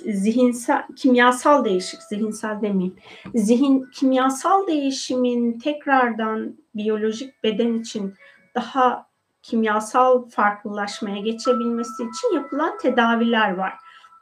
zihinsel, 0.05 0.82
kimyasal 0.97 1.64
değişik, 1.64 2.02
zihinsel 2.02 2.60
demeyeyim. 2.62 2.97
Zihin, 3.34 3.86
kimyasal 3.92 4.66
değişimin 4.66 5.58
tekrardan 5.58 6.56
biyolojik 6.74 7.44
beden 7.44 7.74
için 7.74 8.14
daha 8.55 9.06
kimyasal 9.42 10.28
farklılaşmaya 10.28 11.18
geçebilmesi 11.18 12.02
için 12.02 12.34
yapılan 12.34 12.78
tedaviler 12.78 13.55
var. 13.55 13.74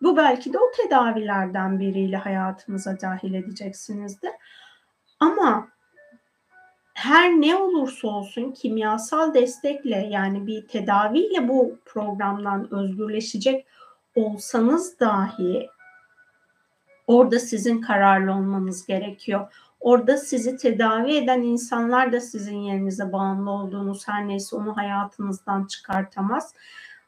Bu 0.02 0.16
belki 0.16 0.52
de 0.52 0.58
o 0.58 0.70
tedavilerden 0.76 1.80
biriyle 1.80 2.16
hayatınıza 2.16 3.00
dahil 3.00 3.34
edeceksinizdir. 3.34 4.30
Ama 5.20 5.68
her 6.98 7.30
ne 7.30 7.56
olursa 7.56 8.08
olsun 8.08 8.52
kimyasal 8.52 9.34
destekle 9.34 10.08
yani 10.10 10.46
bir 10.46 10.68
tedaviyle 10.68 11.48
bu 11.48 11.78
programdan 11.84 12.74
özgürleşecek 12.74 13.66
olsanız 14.14 15.00
dahi 15.00 15.68
orada 17.06 17.38
sizin 17.38 17.80
kararlı 17.80 18.32
olmanız 18.32 18.86
gerekiyor. 18.86 19.52
Orada 19.80 20.16
sizi 20.16 20.56
tedavi 20.56 21.16
eden 21.16 21.42
insanlar 21.42 22.12
da 22.12 22.20
sizin 22.20 22.56
yerinize 22.56 23.12
bağımlı 23.12 23.50
olduğunuz 23.50 24.08
her 24.08 24.28
neyse 24.28 24.56
onu 24.56 24.76
hayatınızdan 24.76 25.64
çıkartamaz. 25.64 26.54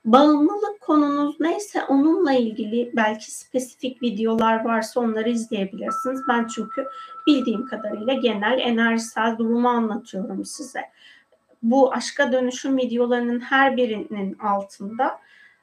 Bağımlılık 0.05 0.81
konunuz 0.81 1.41
neyse 1.41 1.85
onunla 1.85 2.33
ilgili 2.33 2.93
belki 2.97 3.31
spesifik 3.31 4.03
videolar 4.03 4.65
varsa 4.65 5.01
onları 5.01 5.31
izleyebilirsiniz. 5.31 6.21
Ben 6.29 6.47
çünkü 6.47 6.87
bildiğim 7.27 7.67
kadarıyla 7.67 8.15
genel 8.15 8.59
enerjisel 8.59 9.39
durumu 9.39 9.69
anlatıyorum 9.69 10.45
size. 10.45 10.81
Bu 11.63 11.93
aşka 11.93 12.33
dönüşüm 12.33 12.77
videolarının 12.77 13.41
her 13.41 13.77
birinin 13.77 14.39
altında 14.39 15.21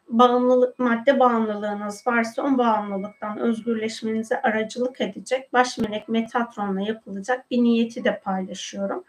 bağımlılık, 0.10 0.80
madde 0.80 1.20
bağımlılığınız 1.20 2.08
varsa 2.08 2.42
o 2.42 2.58
bağımlılıktan 2.58 3.38
özgürleşmenize 3.38 4.42
aracılık 4.42 5.02
edecek 5.02 5.54
baş 5.54 5.78
melek 5.78 6.10
Metatron'la 6.10 6.82
yapılacak 6.82 7.52
bir 7.52 7.64
niyeti 7.64 8.04
de 8.04 8.20
paylaşıyorum. 8.20 9.04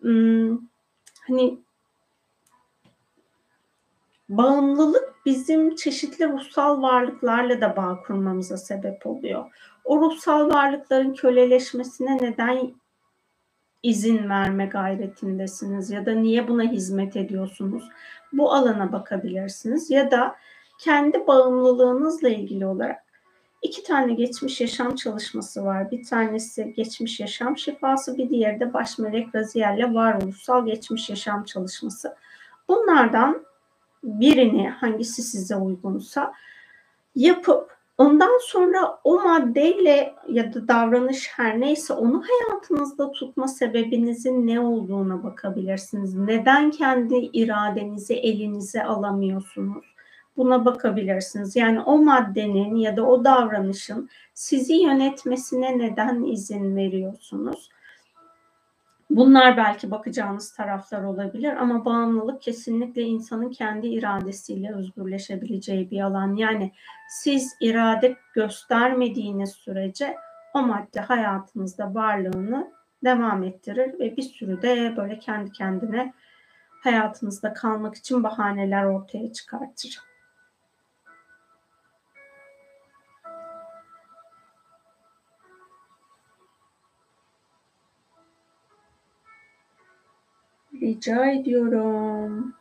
Hmm, 0.00 0.58
hani 1.26 1.58
bağımlılık 4.28 5.14
bizim 5.26 5.74
çeşitli 5.74 6.28
ruhsal 6.28 6.82
varlıklarla 6.82 7.60
da 7.60 7.76
bağ 7.76 7.98
kurmamıza 8.06 8.56
sebep 8.56 9.06
oluyor. 9.06 9.44
O 9.84 10.00
ruhsal 10.00 10.50
varlıkların 10.50 11.14
köleleşmesine 11.14 12.16
neden 12.16 12.74
izin 13.82 14.28
verme 14.28 14.66
gayretindesiniz 14.66 15.90
ya 15.90 16.06
da 16.06 16.12
niye 16.12 16.48
buna 16.48 16.62
hizmet 16.62 17.16
ediyorsunuz? 17.16 17.88
Bu 18.32 18.52
alana 18.52 18.92
bakabilirsiniz 18.92 19.90
ya 19.90 20.10
da 20.10 20.36
kendi 20.78 21.26
bağımlılığınızla 21.26 22.28
ilgili 22.28 22.66
olarak 22.66 23.04
iki 23.62 23.82
tane 23.82 24.14
geçmiş 24.14 24.60
yaşam 24.60 24.94
çalışması 24.94 25.64
var. 25.64 25.90
Bir 25.90 26.04
tanesi 26.04 26.74
geçmiş 26.76 27.20
yaşam 27.20 27.58
şifası, 27.58 28.18
bir 28.18 28.28
diğeri 28.30 28.60
de 28.60 28.72
baş 28.72 28.98
melek 28.98 29.34
Raziyel'le 29.34 29.94
varoluşsal 29.94 30.66
geçmiş 30.66 31.10
yaşam 31.10 31.44
çalışması. 31.44 32.16
Bunlardan 32.68 33.44
birini 34.04 34.68
hangisi 34.68 35.22
size 35.22 35.56
uygunsa 35.56 36.32
yapıp 37.14 37.76
ondan 37.98 38.40
sonra 38.42 38.98
o 39.04 39.22
maddeyle 39.22 40.14
ya 40.28 40.54
da 40.54 40.68
davranış 40.68 41.28
her 41.36 41.60
neyse 41.60 41.94
onu 41.94 42.22
hayatınızda 42.22 43.12
tutma 43.12 43.48
sebebinizin 43.48 44.46
ne 44.46 44.60
olduğuna 44.60 45.22
bakabilirsiniz. 45.22 46.14
Neden 46.14 46.70
kendi 46.70 47.14
iradenizi 47.14 48.14
elinize 48.14 48.84
alamıyorsunuz? 48.84 49.84
Buna 50.36 50.64
bakabilirsiniz. 50.64 51.56
Yani 51.56 51.80
o 51.80 51.98
maddenin 51.98 52.76
ya 52.76 52.96
da 52.96 53.06
o 53.06 53.24
davranışın 53.24 54.08
sizi 54.34 54.74
yönetmesine 54.74 55.78
neden 55.78 56.22
izin 56.22 56.76
veriyorsunuz? 56.76 57.70
Bunlar 59.10 59.56
belki 59.56 59.90
bakacağınız 59.90 60.52
taraflar 60.52 61.02
olabilir 61.02 61.52
ama 61.56 61.84
bağımlılık 61.84 62.42
kesinlikle 62.42 63.02
insanın 63.02 63.50
kendi 63.50 63.86
iradesiyle 63.86 64.74
özgürleşebileceği 64.74 65.90
bir 65.90 66.00
alan. 66.00 66.36
Yani 66.36 66.72
siz 67.08 67.56
irade 67.60 68.16
göstermediğiniz 68.34 69.50
sürece 69.50 70.16
o 70.54 70.62
madde 70.62 71.00
hayatınızda 71.00 71.94
varlığını 71.94 72.72
devam 73.04 73.44
ettirir 73.44 73.98
ve 73.98 74.16
bir 74.16 74.22
sürü 74.22 74.62
de 74.62 74.94
böyle 74.96 75.18
kendi 75.18 75.52
kendine 75.52 76.12
hayatınızda 76.82 77.52
kalmak 77.52 77.94
için 77.94 78.22
bahaneler 78.22 78.84
ortaya 78.84 79.32
çıkartır. 79.32 80.13
Rica 90.84 91.26
ediyorum. 91.26 92.54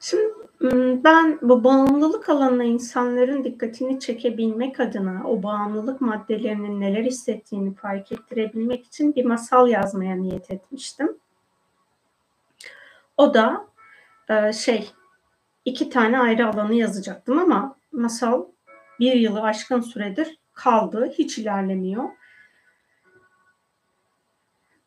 Şimdi 0.00 0.34
ben 1.04 1.38
bu 1.42 1.64
bağımlılık 1.64 2.28
alanına 2.28 2.64
insanların 2.64 3.44
dikkatini 3.44 4.00
çekebilmek 4.00 4.80
adına 4.80 5.22
o 5.24 5.42
bağımlılık 5.42 6.00
maddelerinin 6.00 6.80
neler 6.80 7.04
hissettiğini 7.04 7.74
fark 7.74 8.12
ettirebilmek 8.12 8.86
için 8.86 9.14
bir 9.14 9.24
masal 9.24 9.68
yazmaya 9.68 10.16
niyet 10.16 10.50
etmiştim. 10.50 11.18
O 13.16 13.34
da 13.34 13.66
şey 14.52 14.90
iki 15.64 15.90
tane 15.90 16.18
ayrı 16.18 16.48
alanı 16.48 16.74
yazacaktım 16.74 17.38
ama 17.38 17.76
masal 17.92 18.44
bir 19.00 19.12
yılı 19.12 19.42
aşkın 19.42 19.80
süredir 19.80 20.38
kaldı. 20.54 21.10
Hiç 21.18 21.38
ilerlemiyor. 21.38 22.04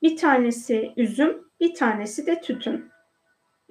Bir 0.01 0.17
tanesi 0.17 0.93
üzüm, 0.97 1.51
bir 1.59 1.73
tanesi 1.73 2.27
de 2.27 2.41
tütün. 2.41 2.91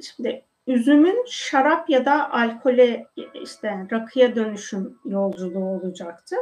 Şimdi 0.02 0.44
üzümün 0.66 1.24
şarap 1.28 1.90
ya 1.90 2.04
da 2.04 2.32
alkole 2.32 3.06
işte 3.34 3.86
rakıya 3.90 4.36
dönüşüm 4.36 4.98
yolculuğu 5.04 5.64
olacaktı. 5.64 6.36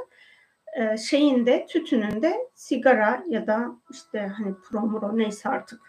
Ee, 0.77 0.97
şeyin 0.97 1.47
de 1.47 1.67
tütünün 1.67 2.23
de 2.23 2.37
sigara 2.55 3.25
ya 3.29 3.47
da 3.47 3.69
işte 3.91 4.33
hani 4.37 4.55
promuro 4.55 5.19
neyse 5.19 5.49
artık 5.49 5.81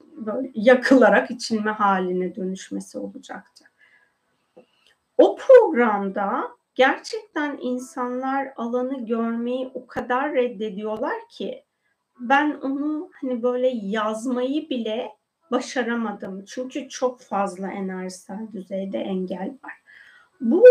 böyle 0.00 0.50
yakılarak 0.54 1.30
içilme 1.30 1.70
haline 1.70 2.34
dönüşmesi 2.34 2.98
olacaktı. 2.98 3.64
O 5.18 5.36
programda 5.36 6.48
gerçekten 6.74 7.58
insanlar 7.60 8.52
alanı 8.56 9.06
görmeyi 9.06 9.70
o 9.74 9.86
kadar 9.86 10.34
reddediyorlar 10.34 11.28
ki 11.30 11.64
ben 12.20 12.50
onu 12.62 13.10
hani 13.20 13.42
böyle 13.42 13.68
yazmayı 13.68 14.70
bile 14.70 15.10
başaramadım. 15.50 16.44
Çünkü 16.44 16.88
çok 16.88 17.20
fazla 17.20 17.70
enerjisel 17.70 18.48
düzeyde 18.52 18.98
engel 18.98 19.58
var. 19.64 19.72
Bu 20.40 20.64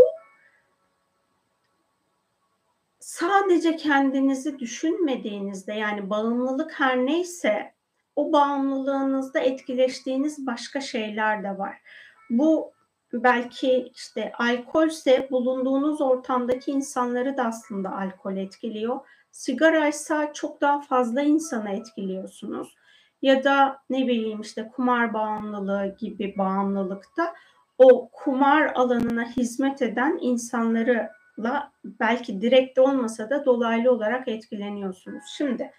sadece 3.00 3.76
kendinizi 3.76 4.60
düşünmediğinizde 4.60 5.74
yani 5.74 6.10
bağımlılık 6.10 6.80
her 6.80 6.98
neyse 6.98 7.74
o 8.16 8.34
bağımlılığınızda 8.34 9.40
etkileştiğiniz 9.40 10.48
başka 10.48 10.82
şeyler 10.82 11.44
de 11.44 11.58
var. 11.58 11.82
Bu 12.30 12.74
belki 13.14 13.92
işte 13.96 14.32
alkolse 14.38 15.28
bulunduğunuz 15.32 16.02
ortamdaki 16.02 16.72
insanları 16.72 17.38
da 17.38 17.44
aslında 17.44 17.98
alkol 17.98 18.38
etkiliyor. 18.38 19.00
Sigara 19.32 19.88
ise 19.88 20.32
çok 20.34 20.62
daha 20.62 20.82
fazla 20.82 21.22
insana 21.22 21.70
etkiliyorsunuz. 21.70 22.76
Ya 23.22 23.44
da 23.44 23.78
ne 23.90 24.08
bileyim 24.08 24.42
işte 24.42 24.72
kumar 24.76 25.14
bağımlılığı 25.14 25.96
gibi 26.00 26.38
bağımlılıkta 26.38 27.34
o 27.78 28.10
kumar 28.12 28.72
alanına 28.76 29.30
hizmet 29.30 29.82
eden 29.82 30.18
insanlarla 30.22 31.72
belki 31.86 32.42
direkt 32.42 32.80
olmasa 32.80 33.30
da 33.30 33.46
dolaylı 33.46 33.92
olarak 33.92 34.28
etkileniyorsunuz. 34.28 35.24
Şimdi 35.38 35.72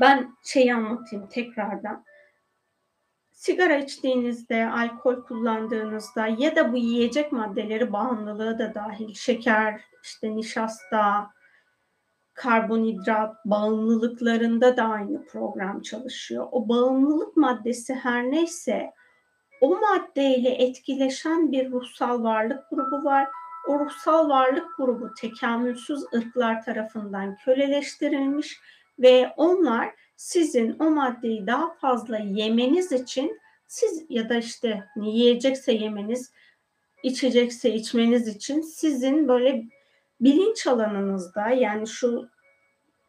ben 0.00 0.36
şeyi 0.44 0.74
anlatayım 0.74 1.26
tekrardan 1.26 2.04
sigara 3.46 3.76
içtiğinizde, 3.76 4.70
alkol 4.70 5.22
kullandığınızda 5.22 6.26
ya 6.26 6.56
da 6.56 6.72
bu 6.72 6.76
yiyecek 6.76 7.32
maddeleri 7.32 7.92
bağımlılığı 7.92 8.58
da 8.58 8.74
dahil, 8.74 9.14
şeker, 9.14 9.80
işte 10.02 10.36
nişasta, 10.36 11.30
karbonhidrat 12.34 13.36
bağımlılıklarında 13.44 14.76
da 14.76 14.82
aynı 14.82 15.26
program 15.26 15.82
çalışıyor. 15.82 16.48
O 16.52 16.68
bağımlılık 16.68 17.36
maddesi 17.36 17.94
her 17.94 18.30
neyse 18.30 18.92
o 19.60 19.80
maddeyle 19.80 20.50
etkileşen 20.50 21.52
bir 21.52 21.70
ruhsal 21.70 22.22
varlık 22.22 22.70
grubu 22.70 23.04
var. 23.04 23.28
O 23.68 23.80
ruhsal 23.80 24.28
varlık 24.28 24.76
grubu 24.76 25.14
tekamülsüz 25.20 26.04
ırklar 26.14 26.62
tarafından 26.64 27.36
köleleştirilmiş 27.44 28.60
ve 28.98 29.32
onlar 29.36 29.94
sizin 30.16 30.76
o 30.78 30.90
maddeyi 30.90 31.46
daha 31.46 31.74
fazla 31.74 32.18
yemeniz 32.18 32.92
için 32.92 33.40
siz 33.66 34.04
ya 34.08 34.28
da 34.28 34.36
işte 34.36 34.84
yiyecekse 34.96 35.72
yemeniz, 35.72 36.32
içecekse 37.02 37.74
içmeniz 37.74 38.28
için 38.28 38.60
sizin 38.60 39.28
böyle 39.28 39.64
bilinç 40.20 40.66
alanınızda 40.66 41.48
yani 41.48 41.86
şu 41.86 42.28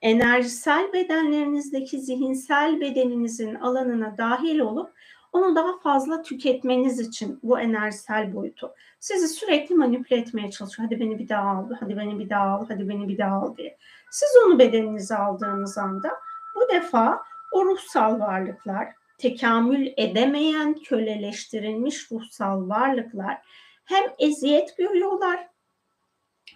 enerjisel 0.02 0.94
bedenlerinizdeki 0.94 2.00
zihinsel 2.00 2.82
bedeninizin 2.82 3.56
alanına 3.56 4.18
dahil 4.18 4.60
olup 4.60 4.94
onu 5.34 5.56
daha 5.56 5.80
fazla 5.80 6.22
tüketmeniz 6.22 7.00
için 7.00 7.40
bu 7.44 7.60
enerjisel 7.60 8.36
boyutu 8.36 8.74
sizi 9.00 9.28
sürekli 9.28 9.76
manipüle 9.76 10.20
etmeye 10.20 10.52
çalışıyor. 10.52 10.90
Hadi 10.90 11.00
beni 11.00 11.20
bir 11.20 11.30
daha 11.30 11.50
al, 11.50 11.70
hadi 11.80 11.98
beni 11.98 12.20
bir 12.20 12.30
daha 12.30 12.50
al, 12.50 12.66
hadi 12.68 12.90
beni 12.90 13.08
bir 13.08 13.18
daha 13.18 13.36
al 13.36 13.58
diye. 13.58 13.78
Siz 14.12 14.30
onu 14.46 14.60
bedeninize 14.60 15.16
aldığınız 15.16 15.78
anda 15.78 16.12
bu 16.58 16.74
defa 16.74 17.22
o 17.52 17.66
ruhsal 17.66 18.20
varlıklar, 18.20 18.88
tekamül 19.18 19.88
edemeyen 19.98 20.74
köleleştirilmiş 20.74 22.12
ruhsal 22.12 22.70
varlıklar 22.70 23.38
hem 23.86 24.04
eziyet 24.20 24.78
görüyorlar 24.78 25.48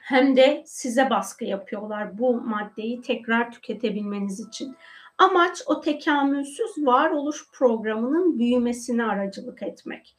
hem 0.02 0.36
de 0.36 0.64
size 0.66 1.10
baskı 1.10 1.46
yapıyorlar 1.46 2.18
bu 2.18 2.42
maddeyi 2.42 3.02
tekrar 3.02 3.52
tüketebilmeniz 3.52 4.40
için. 4.40 4.76
Amaç 5.18 5.62
o 5.66 5.82
tekamülsüz 5.82 6.72
varoluş 6.78 7.52
programının 7.52 8.40
büyümesine 8.40 9.04
aracılık 9.04 9.64
etmek. 9.64 10.16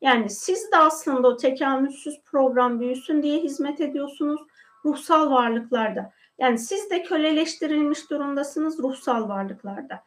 Yani 0.00 0.30
siz 0.30 0.72
de 0.72 0.76
aslında 0.76 1.28
o 1.28 1.36
tekamülsüz 1.36 2.22
program 2.24 2.80
büyüsün 2.80 3.22
diye 3.22 3.38
hizmet 3.38 3.80
ediyorsunuz. 3.80 4.40
Ruhsal 4.84 5.30
varlıklarda 5.30 6.12
yani 6.38 6.58
siz 6.58 6.90
de 6.90 7.02
köleleştirilmiş 7.02 8.10
durumdasınız 8.10 8.78
ruhsal 8.78 9.28
varlıklarda. 9.28 10.04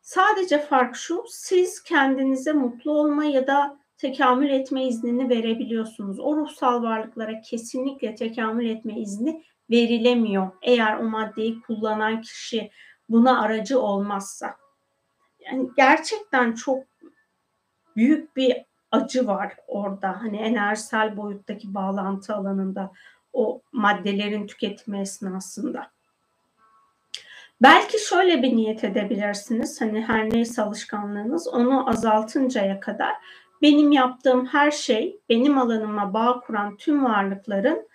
Sadece 0.00 0.58
fark 0.58 0.96
şu, 0.96 1.24
siz 1.28 1.82
kendinize 1.82 2.52
mutlu 2.52 2.92
olma 2.92 3.24
ya 3.24 3.46
da 3.46 3.78
tekamül 3.96 4.50
etme 4.50 4.86
iznini 4.86 5.28
verebiliyorsunuz. 5.28 6.20
O 6.20 6.36
ruhsal 6.36 6.82
varlıklara 6.82 7.40
kesinlikle 7.40 8.14
tekamül 8.14 8.66
etme 8.66 9.00
izni 9.00 9.42
verilemiyor. 9.70 10.50
Eğer 10.62 10.96
o 10.98 11.02
maddeyi 11.02 11.60
kullanan 11.62 12.20
kişi 12.20 12.70
buna 13.08 13.42
aracı 13.42 13.80
olmazsa. 13.80 14.56
Yani 15.40 15.68
gerçekten 15.76 16.52
çok 16.52 16.84
büyük 17.96 18.36
bir 18.36 18.56
acı 18.90 19.26
var 19.26 19.56
orada. 19.66 20.22
Hani 20.22 20.36
enerjisel 20.36 21.16
boyuttaki 21.16 21.74
bağlantı 21.74 22.34
alanında 22.34 22.92
o 23.34 23.62
maddelerin 23.72 24.46
tüketimi 24.46 25.00
esnasında. 25.00 25.90
Belki 27.62 28.06
şöyle 28.06 28.42
bir 28.42 28.56
niyet 28.56 28.84
edebilirsiniz. 28.84 29.80
Hani 29.80 30.00
her 30.02 30.30
neyse 30.30 30.62
alışkanlığınız 30.62 31.48
onu 31.48 31.90
azaltıncaya 31.90 32.80
kadar 32.80 33.14
benim 33.62 33.92
yaptığım 33.92 34.46
her 34.46 34.70
şey 34.70 35.20
benim 35.28 35.58
alanıma 35.58 36.14
bağ 36.14 36.40
kuran 36.40 36.76
tüm 36.76 37.04
varlıkların 37.04 37.88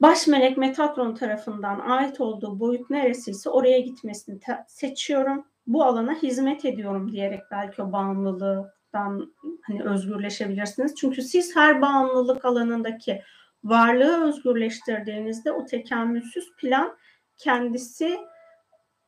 baş 0.00 0.26
melek 0.26 0.56
Metatron 0.56 1.14
tarafından 1.14 1.80
ait 1.80 2.20
olduğu 2.20 2.60
boyut 2.60 2.90
neresiyse 2.90 3.50
oraya 3.50 3.80
gitmesini 3.80 4.40
seçiyorum. 4.66 5.46
Bu 5.66 5.84
alana 5.84 6.14
hizmet 6.14 6.64
ediyorum 6.64 7.12
diyerek 7.12 7.40
belki 7.50 7.82
o 7.82 7.92
bağımlılıktan 7.92 9.34
hani 9.62 9.82
özgürleşebilirsiniz. 9.82 10.94
Çünkü 10.96 11.22
siz 11.22 11.56
her 11.56 11.82
bağımlılık 11.82 12.44
alanındaki 12.44 13.22
varlığı 13.64 14.28
özgürleştirdiğinizde 14.28 15.52
o 15.52 15.66
tekamülsüz 15.66 16.56
plan 16.56 16.96
kendisi 17.38 18.20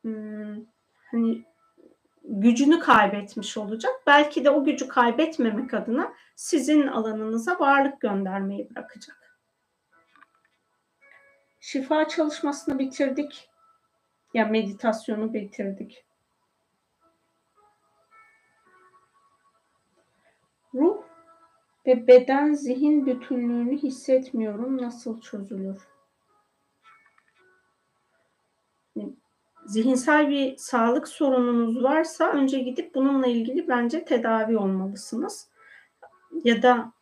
hmm, 0.01 0.65
hani 1.11 1.45
gücünü 2.23 2.79
kaybetmiş 2.79 3.57
olacak. 3.57 3.93
Belki 4.07 4.45
de 4.45 4.49
o 4.49 4.63
gücü 4.63 4.87
kaybetmemek 4.87 5.73
adına 5.73 6.13
sizin 6.35 6.87
alanınıza 6.87 7.59
varlık 7.59 8.01
göndermeyi 8.01 8.69
bırakacak. 8.69 9.17
Şifa 11.59 12.07
çalışmasını 12.07 12.79
bitirdik. 12.79 13.49
Ya 14.33 14.45
meditasyonu 14.45 15.33
bitirdik. 15.33 16.05
Ve 21.87 22.07
beden 22.07 22.53
zihin 22.53 23.05
bütünlüğünü 23.05 23.77
hissetmiyorum. 23.77 24.81
Nasıl 24.81 25.21
çözülür? 25.21 25.77
Zihinsel 29.65 30.29
bir 30.29 30.57
sağlık 30.57 31.07
sorununuz 31.07 31.83
varsa 31.83 32.31
önce 32.31 32.59
gidip 32.59 32.95
bununla 32.95 33.27
ilgili 33.27 33.67
bence 33.67 34.05
tedavi 34.05 34.57
olmalısınız. 34.57 35.49
Ya 36.43 36.61
da 36.61 36.93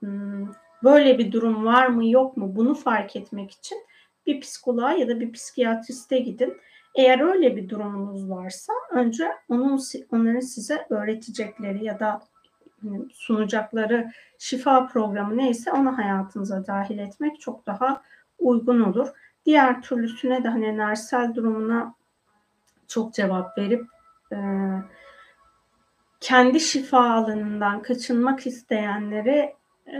hmm, 0.00 0.48
böyle 0.84 1.18
bir 1.18 1.32
durum 1.32 1.64
var 1.64 1.86
mı 1.86 2.08
yok 2.08 2.36
mu 2.36 2.56
bunu 2.56 2.74
fark 2.74 3.16
etmek 3.16 3.50
için 3.50 3.78
bir 4.26 4.40
psikoloğa 4.40 4.92
ya 4.92 5.08
da 5.08 5.20
bir 5.20 5.32
psikiyatriste 5.32 6.18
gidin. 6.18 6.56
Eğer 6.94 7.20
öyle 7.20 7.56
bir 7.56 7.68
durumunuz 7.68 8.30
varsa 8.30 8.72
önce 8.90 9.28
onun 9.48 9.80
onların 10.12 10.40
size 10.40 10.86
öğretecekleri 10.90 11.84
ya 11.84 12.00
da 12.00 12.20
sunacakları 13.12 14.10
şifa 14.38 14.86
programı 14.86 15.36
neyse 15.36 15.72
onu 15.72 15.98
hayatınıza 15.98 16.66
dahil 16.66 16.98
etmek 16.98 17.40
çok 17.40 17.66
daha 17.66 18.02
uygun 18.38 18.80
olur. 18.80 19.08
Diğer 19.46 19.82
türlüsüne 19.82 20.44
de 20.44 20.48
hani 20.48 20.66
enerjisel 20.66 21.34
durumuna 21.34 21.94
çok 22.88 23.14
cevap 23.14 23.58
verip 23.58 23.86
e, 24.32 24.38
kendi 26.20 26.60
şifa 26.60 27.10
alanından 27.10 27.82
kaçınmak 27.82 28.46
isteyenlere 28.46 29.56
e, 29.86 29.98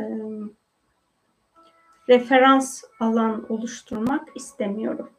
referans 2.08 2.82
alan 3.00 3.52
oluşturmak 3.52 4.28
istemiyorum. 4.34 5.10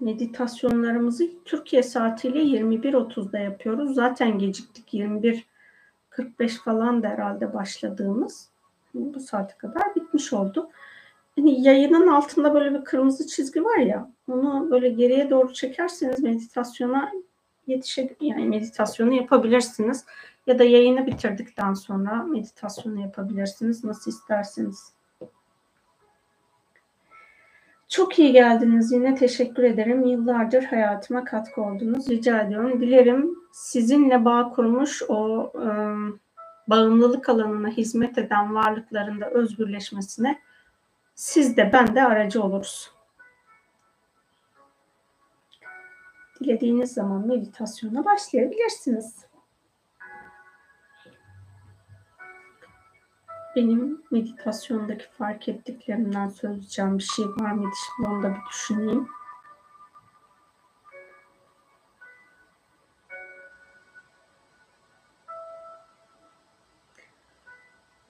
Meditasyonlarımızı 0.00 1.30
Türkiye 1.44 1.82
saatiyle 1.82 2.38
21.30'da 2.38 3.38
yapıyoruz. 3.38 3.94
Zaten 3.94 4.38
geciktik 4.38 4.94
21.45 4.94 5.44
falan 6.64 7.02
da 7.02 7.08
herhalde 7.08 7.54
başladığımız. 7.54 8.48
Bu 8.94 9.20
saate 9.20 9.54
kadar 9.58 9.94
bitmiş 9.96 10.32
oldu. 10.32 10.70
Yani 11.36 11.62
yayının 11.62 12.06
altında 12.06 12.54
böyle 12.54 12.74
bir 12.74 12.84
kırmızı 12.84 13.26
çizgi 13.26 13.64
var 13.64 13.78
ya 13.78 14.10
onu 14.28 14.70
böyle 14.70 14.88
geriye 14.88 15.30
doğru 15.30 15.52
çekerseniz 15.52 16.22
meditasyona 16.22 17.12
yetişebilir 17.66 18.16
yani 18.20 18.46
meditasyonu 18.46 19.12
yapabilirsiniz. 19.12 20.04
Ya 20.46 20.58
da 20.58 20.64
yayını 20.64 21.06
bitirdikten 21.06 21.74
sonra 21.74 22.22
meditasyonu 22.22 23.00
yapabilirsiniz. 23.00 23.84
Nasıl 23.84 24.10
isterseniz. 24.10 24.99
Çok 27.90 28.18
iyi 28.18 28.32
geldiniz. 28.32 28.92
Yine 28.92 29.14
teşekkür 29.14 29.62
ederim. 29.62 30.06
Yıllardır 30.06 30.62
hayatıma 30.62 31.24
katkı 31.24 31.62
oldunuz. 31.62 32.08
Rica 32.08 32.40
ediyorum. 32.40 32.80
Dilerim 32.80 33.38
sizinle 33.52 34.24
bağ 34.24 34.50
kurmuş 34.50 35.02
o 35.08 35.52
e, 35.54 35.66
bağımlılık 36.70 37.28
alanına 37.28 37.68
hizmet 37.68 38.18
eden 38.18 38.54
varlıkların 38.54 39.20
da 39.20 39.30
özgürleşmesine 39.30 40.38
siz 41.14 41.56
de 41.56 41.70
ben 41.72 41.94
de 41.94 42.04
aracı 42.04 42.42
oluruz. 42.42 42.90
Dilediğiniz 46.40 46.92
zaman 46.92 47.26
meditasyona 47.26 48.04
başlayabilirsiniz. 48.04 49.29
Benim 53.56 54.02
meditasyondaki 54.10 55.04
fark 55.18 55.48
ettiklerimden 55.48 56.28
söyleyeceğim 56.28 56.98
bir 56.98 57.02
şey 57.02 57.26
var 57.26 57.52
mıydı? 57.52 57.70
Şimdi 57.96 58.08
onu 58.08 58.22
da 58.22 58.28
bir 58.28 58.50
düşüneyim. 58.50 59.08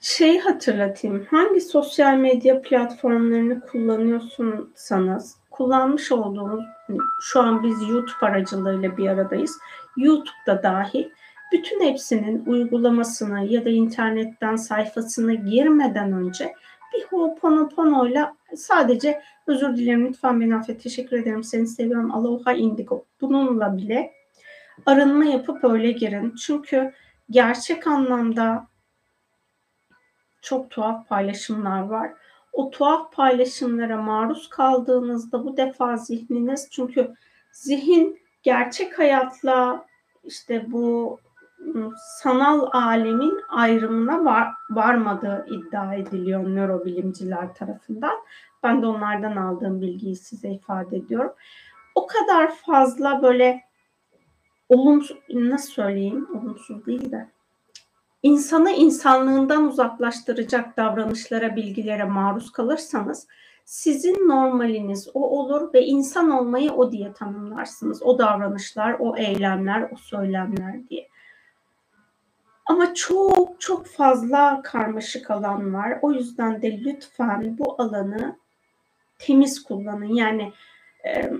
Şeyi 0.00 0.40
hatırlatayım. 0.40 1.26
Hangi 1.30 1.60
sosyal 1.60 2.16
medya 2.16 2.62
platformlarını 2.62 3.60
kullanıyorsunuz? 3.60 5.34
kullanmış 5.50 6.12
olduğunuz 6.12 6.64
şu 7.20 7.40
an 7.40 7.62
biz 7.62 7.88
YouTube 7.88 8.26
aracılığıyla 8.26 8.96
bir 8.96 9.08
aradayız. 9.08 9.58
YouTube'da 9.96 10.62
dahil 10.62 11.08
bütün 11.52 11.80
hepsinin 11.80 12.46
uygulamasını 12.46 13.46
ya 13.46 13.64
da 13.64 13.68
internetten 13.68 14.56
sayfasına 14.56 15.34
girmeden 15.34 16.12
önce 16.12 16.54
bir 16.94 17.04
Ho'oponopono 17.04 18.06
ile 18.06 18.26
sadece 18.56 19.22
özür 19.46 19.76
dilerim 19.76 20.08
lütfen 20.08 20.40
beni 20.40 20.56
affet 20.56 20.82
teşekkür 20.82 21.18
ederim 21.18 21.44
seni 21.44 21.66
seviyorum 21.66 22.14
aloha 22.14 22.52
indigo 22.52 23.04
bununla 23.20 23.76
bile 23.76 24.12
arınma 24.86 25.24
yapıp 25.24 25.64
öyle 25.64 25.92
girin. 25.92 26.34
Çünkü 26.34 26.92
gerçek 27.30 27.86
anlamda 27.86 28.66
çok 30.42 30.70
tuhaf 30.70 31.08
paylaşımlar 31.08 31.80
var. 31.82 32.12
O 32.52 32.70
tuhaf 32.70 33.12
paylaşımlara 33.12 34.02
maruz 34.02 34.48
kaldığınızda 34.48 35.44
bu 35.44 35.56
defa 35.56 35.96
zihniniz 35.96 36.68
çünkü 36.70 37.14
zihin 37.52 38.20
gerçek 38.42 38.98
hayatla 38.98 39.86
işte 40.24 40.72
bu 40.72 41.18
sanal 41.96 42.68
alemin 42.72 43.40
ayrımına 43.48 44.24
var, 44.24 44.48
varmadığı 44.70 45.46
iddia 45.50 45.94
ediliyor 45.94 46.44
nörobilimciler 46.48 47.54
tarafından. 47.54 48.14
Ben 48.62 48.82
de 48.82 48.86
onlardan 48.86 49.36
aldığım 49.36 49.80
bilgiyi 49.80 50.16
size 50.16 50.50
ifade 50.50 50.96
ediyorum. 50.96 51.32
O 51.94 52.06
kadar 52.06 52.54
fazla 52.54 53.22
böyle 53.22 53.60
olumsuz 54.68 55.18
nasıl 55.28 55.72
söyleyeyim 55.72 56.28
olumsuz 56.34 56.86
değil 56.86 57.10
de 57.10 57.28
insanı 58.22 58.70
insanlığından 58.70 59.64
uzaklaştıracak 59.64 60.76
davranışlara, 60.76 61.56
bilgilere 61.56 62.04
maruz 62.04 62.52
kalırsanız 62.52 63.26
sizin 63.64 64.28
normaliniz 64.28 65.08
o 65.14 65.38
olur 65.38 65.74
ve 65.74 65.86
insan 65.86 66.30
olmayı 66.30 66.72
o 66.72 66.92
diye 66.92 67.12
tanımlarsınız. 67.12 68.02
O 68.02 68.18
davranışlar, 68.18 68.96
o 68.98 69.16
eylemler, 69.16 69.90
o 69.92 69.96
söylemler 69.96 70.88
diye. 70.88 71.09
Ama 72.70 72.94
çok 72.94 73.60
çok 73.60 73.86
fazla 73.86 74.60
karmaşık 74.64 75.30
alan 75.30 75.74
var. 75.74 75.98
O 76.02 76.12
yüzden 76.12 76.62
de 76.62 76.84
lütfen 76.84 77.58
bu 77.58 77.74
alanı 77.82 78.36
temiz 79.18 79.62
kullanın. 79.62 80.14
Yani 80.14 80.52
e, 81.06 81.30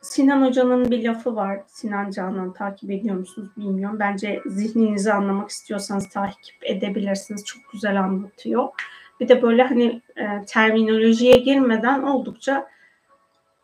Sinan 0.00 0.46
Hoca'nın 0.46 0.90
bir 0.90 1.04
lafı 1.04 1.36
var. 1.36 1.60
Sinan 1.66 2.10
Canan 2.10 2.52
takip 2.52 2.90
ediyor 2.90 3.16
musunuz 3.16 3.48
bilmiyorum. 3.56 3.96
Bence 4.00 4.42
zihninizi 4.46 5.12
anlamak 5.12 5.50
istiyorsanız 5.50 6.08
takip 6.08 6.56
edebilirsiniz. 6.62 7.44
Çok 7.44 7.72
güzel 7.72 8.00
anlatıyor. 8.00 8.68
Bir 9.20 9.28
de 9.28 9.42
böyle 9.42 9.62
hani 9.62 10.02
e, 10.16 10.44
terminolojiye 10.46 11.36
girmeden 11.36 12.02
oldukça 12.02 12.68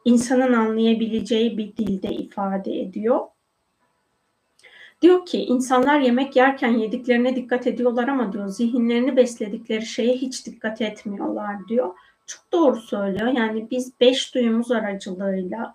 insanın 0.05 0.53
anlayabileceği 0.53 1.59
bir 1.59 1.77
dilde 1.77 2.09
ifade 2.09 2.81
ediyor. 2.81 3.21
Diyor 5.03 5.27
ki 5.27 5.39
insanlar 5.39 6.01
yemek 6.01 6.37
yerken 6.37 6.71
yediklerine 6.71 7.37
dikkat 7.37 7.67
ediyorlar 7.67 8.09
ama 8.09 8.33
diyor 8.33 8.49
zihinlerini 8.49 9.17
besledikleri 9.17 9.87
şeye 9.87 10.15
hiç 10.15 10.47
dikkat 10.47 10.81
etmiyorlar 10.81 11.69
diyor. 11.69 11.95
Çok 12.27 12.53
doğru 12.53 12.77
söylüyor. 12.77 13.29
Yani 13.29 13.71
biz 13.71 14.01
beş 14.01 14.35
duyumuz 14.35 14.71
aracılığıyla 14.71 15.75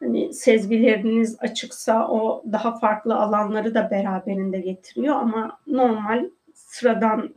hani 0.00 0.34
sezgileriniz 0.34 1.36
açıksa 1.40 2.08
o 2.08 2.44
daha 2.52 2.78
farklı 2.78 3.14
alanları 3.16 3.74
da 3.74 3.90
beraberinde 3.90 4.60
getiriyor 4.60 5.16
ama 5.16 5.58
normal 5.66 6.30
sıradan 6.54 7.34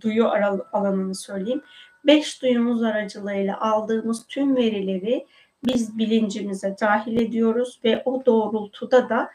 duyu 0.00 0.28
alanını 0.72 1.14
söyleyeyim. 1.14 1.62
Beş 2.06 2.42
duyumuz 2.42 2.82
aracılığıyla 2.82 3.60
aldığımız 3.60 4.26
tüm 4.26 4.56
verileri 4.56 5.26
biz 5.64 5.98
bilincimize 5.98 6.76
dahil 6.80 7.20
ediyoruz 7.20 7.80
ve 7.84 8.02
o 8.04 8.26
doğrultuda 8.26 9.08
da 9.08 9.30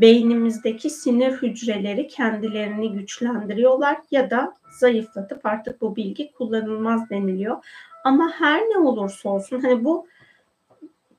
beynimizdeki 0.00 0.90
sinir 0.90 1.32
hücreleri 1.32 2.08
kendilerini 2.08 2.92
güçlendiriyorlar 2.92 3.96
ya 4.10 4.30
da 4.30 4.54
zayıflatıp 4.78 5.46
artık 5.46 5.80
bu 5.80 5.96
bilgi 5.96 6.32
kullanılmaz 6.32 7.10
deniliyor. 7.10 7.64
Ama 8.04 8.32
her 8.38 8.60
ne 8.60 8.78
olursa 8.78 9.28
olsun 9.28 9.60
hani 9.60 9.84
bu 9.84 10.06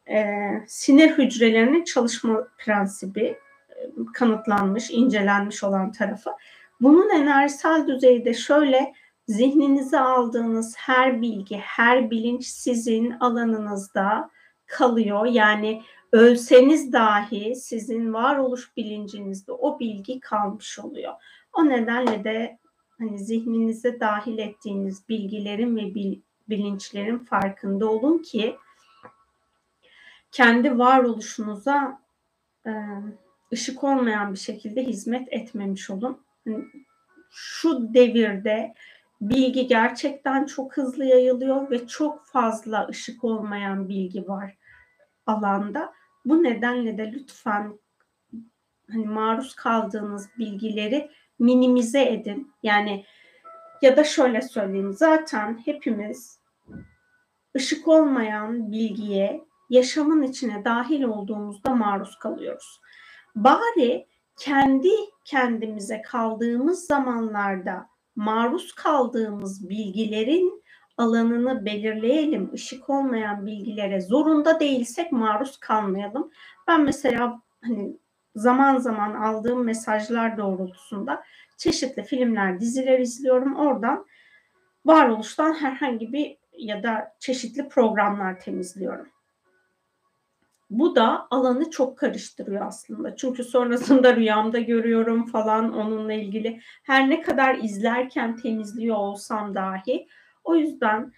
e, 0.09 0.25
sinir 0.67 1.09
hücrelerinin 1.09 1.83
çalışma 1.83 2.47
prensibi 2.57 3.37
e, 3.69 3.89
kanıtlanmış, 4.13 4.91
incelenmiş 4.91 5.63
olan 5.63 5.91
tarafı. 5.91 6.29
Bunun 6.81 7.09
enerjisel 7.09 7.87
düzeyde 7.87 8.33
şöyle 8.33 8.93
zihninize 9.27 9.99
aldığınız 9.99 10.75
her 10.77 11.21
bilgi, 11.21 11.57
her 11.57 12.11
bilinç 12.11 12.45
sizin 12.45 13.11
alanınızda 13.11 14.29
kalıyor. 14.65 15.25
Yani 15.25 15.81
ölseniz 16.11 16.93
dahi 16.93 17.55
sizin 17.55 18.13
varoluş 18.13 18.77
bilincinizde 18.77 19.51
o 19.51 19.79
bilgi 19.79 20.19
kalmış 20.19 20.79
oluyor. 20.79 21.13
O 21.53 21.69
nedenle 21.69 22.23
de 22.23 22.59
hani 22.97 23.19
zihninize 23.19 23.99
dahil 23.99 24.37
ettiğiniz 24.37 25.09
bilgilerin 25.09 25.75
ve 25.75 25.95
bil, 25.95 26.19
bilinçlerin 26.49 27.19
farkında 27.19 27.89
olun 27.89 28.17
ki 28.17 28.55
kendi 30.31 30.77
varoluşunuza 30.77 32.01
e, 32.65 32.71
ışık 33.53 33.83
olmayan 33.83 34.33
bir 34.33 34.39
şekilde 34.39 34.83
hizmet 34.85 35.27
etmemiş 35.33 35.89
olun. 35.89 36.21
Yani 36.45 36.63
şu 37.31 37.93
devirde 37.93 38.73
bilgi 39.21 39.67
gerçekten 39.67 40.45
çok 40.45 40.77
hızlı 40.77 41.05
yayılıyor 41.05 41.71
ve 41.71 41.87
çok 41.87 42.25
fazla 42.25 42.87
ışık 42.87 43.23
olmayan 43.23 43.89
bilgi 43.89 44.27
var 44.27 44.57
alanda. 45.25 45.93
Bu 46.25 46.43
nedenle 46.43 46.97
de 46.97 47.11
lütfen 47.11 47.79
hani 48.91 49.05
maruz 49.05 49.55
kaldığınız 49.55 50.29
bilgileri 50.37 51.11
minimize 51.39 52.05
edin. 52.05 52.53
Yani 52.63 53.05
ya 53.81 53.97
da 53.97 54.03
şöyle 54.03 54.41
söyleyeyim 54.41 54.93
zaten 54.93 55.61
hepimiz 55.65 56.39
ışık 57.55 57.87
olmayan 57.87 58.71
bilgiye 58.71 59.41
yaşamın 59.69 60.21
içine 60.21 60.65
dahil 60.65 61.03
olduğumuzda 61.03 61.75
maruz 61.75 62.19
kalıyoruz. 62.19 62.81
Bari 63.35 64.07
kendi 64.39 64.91
kendimize 65.25 66.01
kaldığımız 66.01 66.85
zamanlarda 66.85 67.87
maruz 68.15 68.71
kaldığımız 68.71 69.69
bilgilerin 69.69 70.60
alanını 71.01 71.65
belirleyelim. 71.65 72.49
Işık 72.53 72.89
olmayan 72.89 73.45
bilgilere 73.45 74.01
zorunda 74.01 74.59
değilsek 74.59 75.11
maruz 75.11 75.57
kalmayalım. 75.57 76.31
Ben 76.67 76.81
mesela 76.81 77.41
hani 77.63 77.97
zaman 78.35 78.77
zaman 78.77 79.13
aldığım 79.13 79.63
mesajlar 79.63 80.37
doğrultusunda 80.37 81.23
çeşitli 81.57 82.03
filmler, 82.03 82.59
diziler 82.59 82.99
izliyorum. 82.99 83.55
Oradan 83.55 84.05
varoluştan 84.85 85.53
herhangi 85.53 86.13
bir 86.13 86.37
ya 86.57 86.83
da 86.83 87.15
çeşitli 87.19 87.69
programlar 87.69 88.39
temizliyorum. 88.39 89.07
Bu 90.69 90.95
da 90.95 91.27
alanı 91.31 91.69
çok 91.69 91.97
karıştırıyor 91.97 92.65
aslında. 92.65 93.15
Çünkü 93.15 93.43
sonrasında 93.43 94.15
rüyamda 94.15 94.59
görüyorum 94.59 95.25
falan 95.25 95.73
onunla 95.73 96.13
ilgili. 96.13 96.61
Her 96.83 97.09
ne 97.09 97.21
kadar 97.21 97.55
izlerken 97.55 98.35
temizliyor 98.35 98.95
olsam 98.95 99.55
dahi. 99.55 100.07
O 100.43 100.55
yüzden 100.55 101.13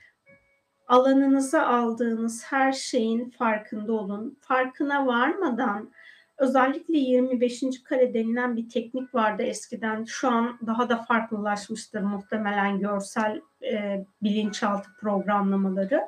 alanınıza 0.87 1.65
aldığınız 1.67 2.43
her 2.43 2.71
şeyin 2.71 3.29
farkında 3.29 3.93
olun. 3.93 4.37
Farkına 4.41 5.07
varmadan 5.07 5.91
Özellikle 6.37 6.97
25. 6.97 7.83
kare 7.83 8.13
denilen 8.13 8.55
bir 8.55 8.69
teknik 8.69 9.15
vardı 9.15 9.43
eskiden. 9.43 10.03
Şu 10.03 10.27
an 10.27 10.59
daha 10.67 10.89
da 10.89 10.97
farklılaşmıştır 10.97 12.01
muhtemelen 12.01 12.79
görsel 12.79 13.41
e, 13.63 14.05
bilinçaltı 14.23 14.89
programlamaları. 15.01 16.01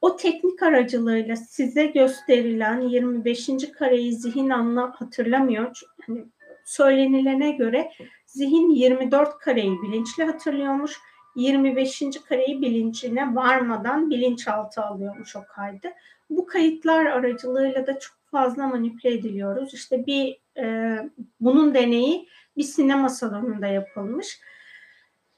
O 0.00 0.16
teknik 0.16 0.62
aracılığıyla 0.62 1.36
size 1.36 1.86
gösterilen 1.86 2.80
25. 2.80 3.50
kareyi 3.78 4.12
zihin 4.12 4.50
anla 4.50 4.92
hatırlamıyor. 4.96 5.80
Yani 6.08 6.24
söylenilene 6.64 7.50
göre 7.52 7.92
zihin 8.26 8.70
24 8.70 9.38
kareyi 9.38 9.82
bilinçli 9.82 10.24
hatırlıyormuş. 10.24 10.98
25. 11.36 12.02
kareyi 12.28 12.62
bilincine 12.62 13.34
varmadan 13.34 14.10
bilinçaltı 14.10 14.82
alıyormuş 14.82 15.36
o 15.36 15.44
kaydı. 15.54 15.88
Bu 16.30 16.46
kayıtlar 16.46 17.06
aracılığıyla 17.06 17.86
da 17.86 17.98
çok 17.98 18.16
fazla 18.30 18.66
manipüle 18.66 19.14
ediliyoruz. 19.14 19.74
İşte 19.74 20.06
bir 20.06 20.40
e, 20.58 20.96
bunun 21.40 21.74
deneyi 21.74 22.28
bir 22.56 22.62
sinema 22.62 23.08
salonunda 23.08 23.66
yapılmış. 23.66 24.40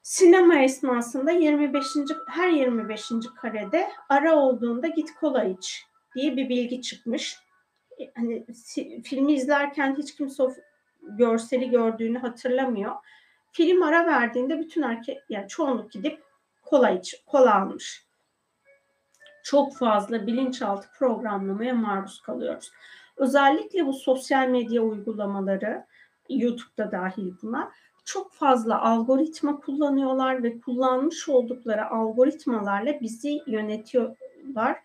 Sinema 0.02 0.59
esnasında 0.59 1.31
25. 1.31 1.86
her 2.28 2.49
25. 2.49 3.10
karede 3.36 3.89
ara 4.09 4.36
olduğunda 4.36 4.86
git 4.86 5.15
kola 5.15 5.44
iç 5.44 5.85
diye 6.15 6.36
bir 6.36 6.49
bilgi 6.49 6.83
çıkmış. 6.83 7.36
E, 8.01 8.10
hani 8.17 8.47
filmi 9.05 9.33
izlerken 9.33 9.97
hiç 9.99 10.15
kimse 10.15 10.43
o 10.43 10.52
görseli 11.02 11.70
gördüğünü 11.70 12.18
hatırlamıyor. 12.18 12.93
Film 13.59 13.83
ara 13.83 14.07
verdiğinde 14.07 14.61
bütün 14.61 14.83
erkek 14.83 15.19
yani 15.28 15.49
çoğunluk 15.49 15.93
gidip 15.93 16.23
kola 16.62 16.91
iç, 16.91 17.23
kola 17.27 17.55
almış. 17.55 18.07
Çok 19.43 19.77
fazla 19.77 20.27
bilinçaltı 20.27 20.89
programlamaya 20.99 21.75
maruz 21.75 22.20
kalıyoruz. 22.20 22.70
Özellikle 23.17 23.87
bu 23.87 23.93
sosyal 23.93 24.49
medya 24.49 24.83
uygulamaları, 24.83 25.87
YouTube'da 26.28 26.93
dahil 26.93 27.33
buna 27.43 27.73
çok 28.05 28.33
fazla 28.33 28.83
algoritma 28.83 29.61
kullanıyorlar 29.61 30.43
ve 30.43 30.61
kullanmış 30.61 31.28
oldukları 31.28 31.91
algoritmalarla 31.91 33.01
bizi 33.01 33.41
yönetiyorlar. 33.47 34.78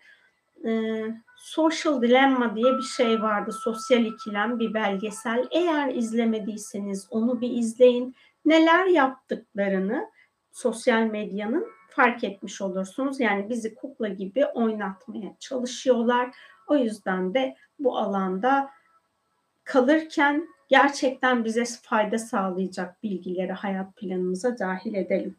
Ee, 0.64 1.04
Social 1.38 2.02
Dilemma 2.02 2.56
diye 2.56 2.72
bir 2.78 2.82
şey 2.96 3.22
vardı. 3.22 3.52
Sosyal 3.52 4.04
ikilem 4.04 4.58
bir 4.58 4.74
belgesel. 4.74 5.48
Eğer 5.50 5.94
izlemediyseniz 5.94 7.06
onu 7.10 7.40
bir 7.40 7.50
izleyin. 7.50 8.14
Neler 8.44 8.86
yaptıklarını 8.86 10.10
sosyal 10.52 11.02
medyanın 11.02 11.66
fark 11.88 12.24
etmiş 12.24 12.60
olursunuz. 12.60 13.20
Yani 13.20 13.48
bizi 13.48 13.74
kukla 13.74 14.08
gibi 14.08 14.46
oynatmaya 14.46 15.36
çalışıyorlar. 15.40 16.36
O 16.66 16.76
yüzden 16.76 17.34
de 17.34 17.56
bu 17.78 17.98
alanda 17.98 18.70
kalırken 19.64 20.48
gerçekten 20.68 21.44
bize 21.44 21.64
fayda 21.82 22.18
sağlayacak 22.18 23.02
bilgileri 23.02 23.52
hayat 23.52 23.96
planımıza 23.96 24.58
dahil 24.58 24.94
edelim. 24.94 25.36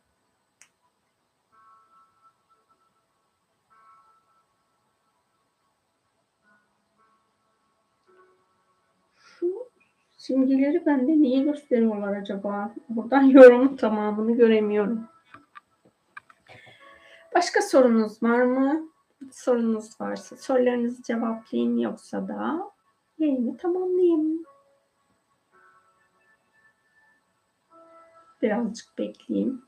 Simgeleri 10.26 10.86
bende 10.86 11.12
niye 11.12 11.44
gösteriyorlar 11.44 12.18
acaba? 12.18 12.74
Buradan 12.90 13.22
yorumun 13.38 13.76
tamamını 13.76 14.38
göremiyorum. 14.38 15.08
Başka 17.36 17.62
sorunuz 17.62 18.24
var 18.24 18.42
mı? 18.42 18.90
Sorunuz 19.32 20.02
varsa 20.02 20.38
sorularınızı 20.38 21.04
cevaplayayım 21.04 21.78
yoksa 21.78 22.28
da 22.28 22.72
yayını 23.18 23.58
tamamlayayım. 23.58 24.44
Birazcık 28.42 28.98
bekleyeyim. 28.98 29.62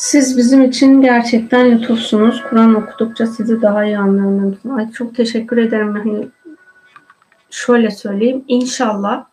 Siz 0.00 0.36
bizim 0.36 0.62
için 0.64 1.02
gerçekten 1.02 1.70
lütufsunuz. 1.70 2.42
Kur'an 2.42 2.74
okudukça 2.74 3.26
sizi 3.26 3.62
daha 3.62 3.84
iyi 3.84 3.98
anlıyorum. 3.98 4.58
Ay 4.76 4.90
çok 4.90 5.14
teşekkür 5.14 5.56
ederim. 5.56 5.94
Hani 5.94 6.28
şöyle 7.50 7.90
söyleyeyim. 7.90 8.44
İnşallah 8.48 9.26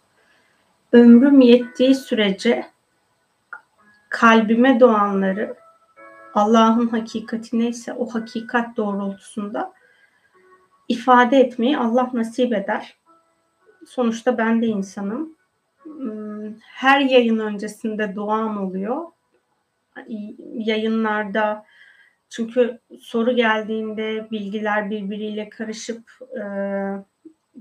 ömrüm 0.93 1.41
yettiği 1.41 1.95
sürece 1.95 2.65
kalbime 4.09 4.79
doğanları 4.79 5.55
Allah'ın 6.33 6.87
hakikati 6.87 7.59
neyse 7.59 7.93
o 7.93 8.05
hakikat 8.07 8.77
doğrultusunda 8.77 9.73
ifade 10.87 11.39
etmeyi 11.39 11.77
Allah 11.77 12.09
nasip 12.13 12.53
eder. 12.53 12.97
Sonuçta 13.87 14.37
ben 14.37 14.61
de 14.61 14.65
insanım. 14.65 15.35
Hmm, 15.83 16.53
her 16.61 16.99
yayın 16.99 17.39
öncesinde 17.39 18.15
duam 18.15 18.57
oluyor 18.63 19.05
yayınlarda 20.53 21.65
çünkü 22.29 22.79
soru 22.99 23.35
geldiğinde 23.35 24.27
bilgiler 24.31 24.89
birbiriyle 24.89 25.49
karışıp 25.49 26.03
e, 26.37 26.43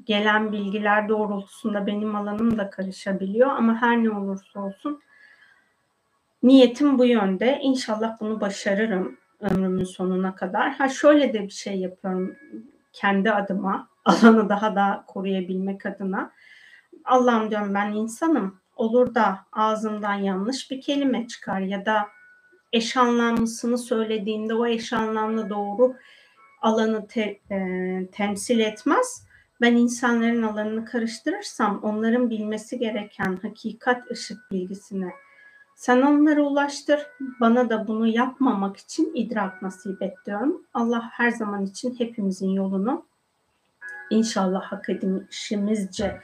gelen 0.04 0.52
bilgiler 0.52 1.08
doğrultusunda 1.08 1.86
benim 1.86 2.16
alanım 2.16 2.58
da 2.58 2.70
karışabiliyor 2.70 3.48
ama 3.48 3.82
her 3.82 4.04
ne 4.04 4.10
olursa 4.10 4.60
olsun 4.60 5.00
niyetim 6.42 6.98
bu 6.98 7.04
yönde. 7.04 7.58
İnşallah 7.62 8.20
bunu 8.20 8.40
başarırım 8.40 9.18
ömrümün 9.40 9.84
sonuna 9.84 10.34
kadar. 10.34 10.72
Ha 10.72 10.88
şöyle 10.88 11.32
de 11.32 11.42
bir 11.42 11.50
şey 11.50 11.78
yapıyorum 11.78 12.36
kendi 12.92 13.32
adıma 13.32 13.88
alanı 14.04 14.48
daha 14.48 14.76
da 14.76 15.04
koruyabilmek 15.06 15.86
adına. 15.86 16.32
Allah'ım 17.04 17.50
diyorum 17.50 17.74
ben 17.74 17.92
insanım. 17.92 18.60
Olur 18.76 19.14
da 19.14 19.38
ağzımdan 19.52 20.14
yanlış 20.14 20.70
bir 20.70 20.80
kelime 20.80 21.26
çıkar 21.26 21.60
ya 21.60 21.86
da 21.86 22.08
eş 22.76 22.96
anlamlısını 22.96 23.78
söylediğinde 23.78 24.54
o 24.54 24.66
eş 24.66 24.92
anlamlı 24.92 25.50
doğru 25.50 25.94
alanı 26.62 27.06
te, 27.06 27.40
e, 27.50 27.58
temsil 28.12 28.58
etmez. 28.58 29.26
Ben 29.60 29.72
insanların 29.72 30.42
alanını 30.42 30.84
karıştırırsam 30.84 31.80
onların 31.82 32.30
bilmesi 32.30 32.78
gereken 32.78 33.38
hakikat 33.42 34.10
ışık 34.10 34.38
bilgisine 34.50 35.12
sen 35.76 36.02
onlara 36.02 36.42
ulaştır. 36.42 37.06
Bana 37.40 37.70
da 37.70 37.88
bunu 37.88 38.06
yapmamak 38.06 38.76
için 38.76 39.12
idrak 39.14 39.62
nasip 39.62 40.02
et 40.02 40.14
diyorum. 40.26 40.66
Allah 40.74 41.10
her 41.12 41.30
zaman 41.30 41.64
için 41.64 41.94
hepimizin 41.98 42.50
yolunu 42.50 43.06
inşallah 44.10 44.62
hak 44.62 44.88
edişimizce 44.88 46.20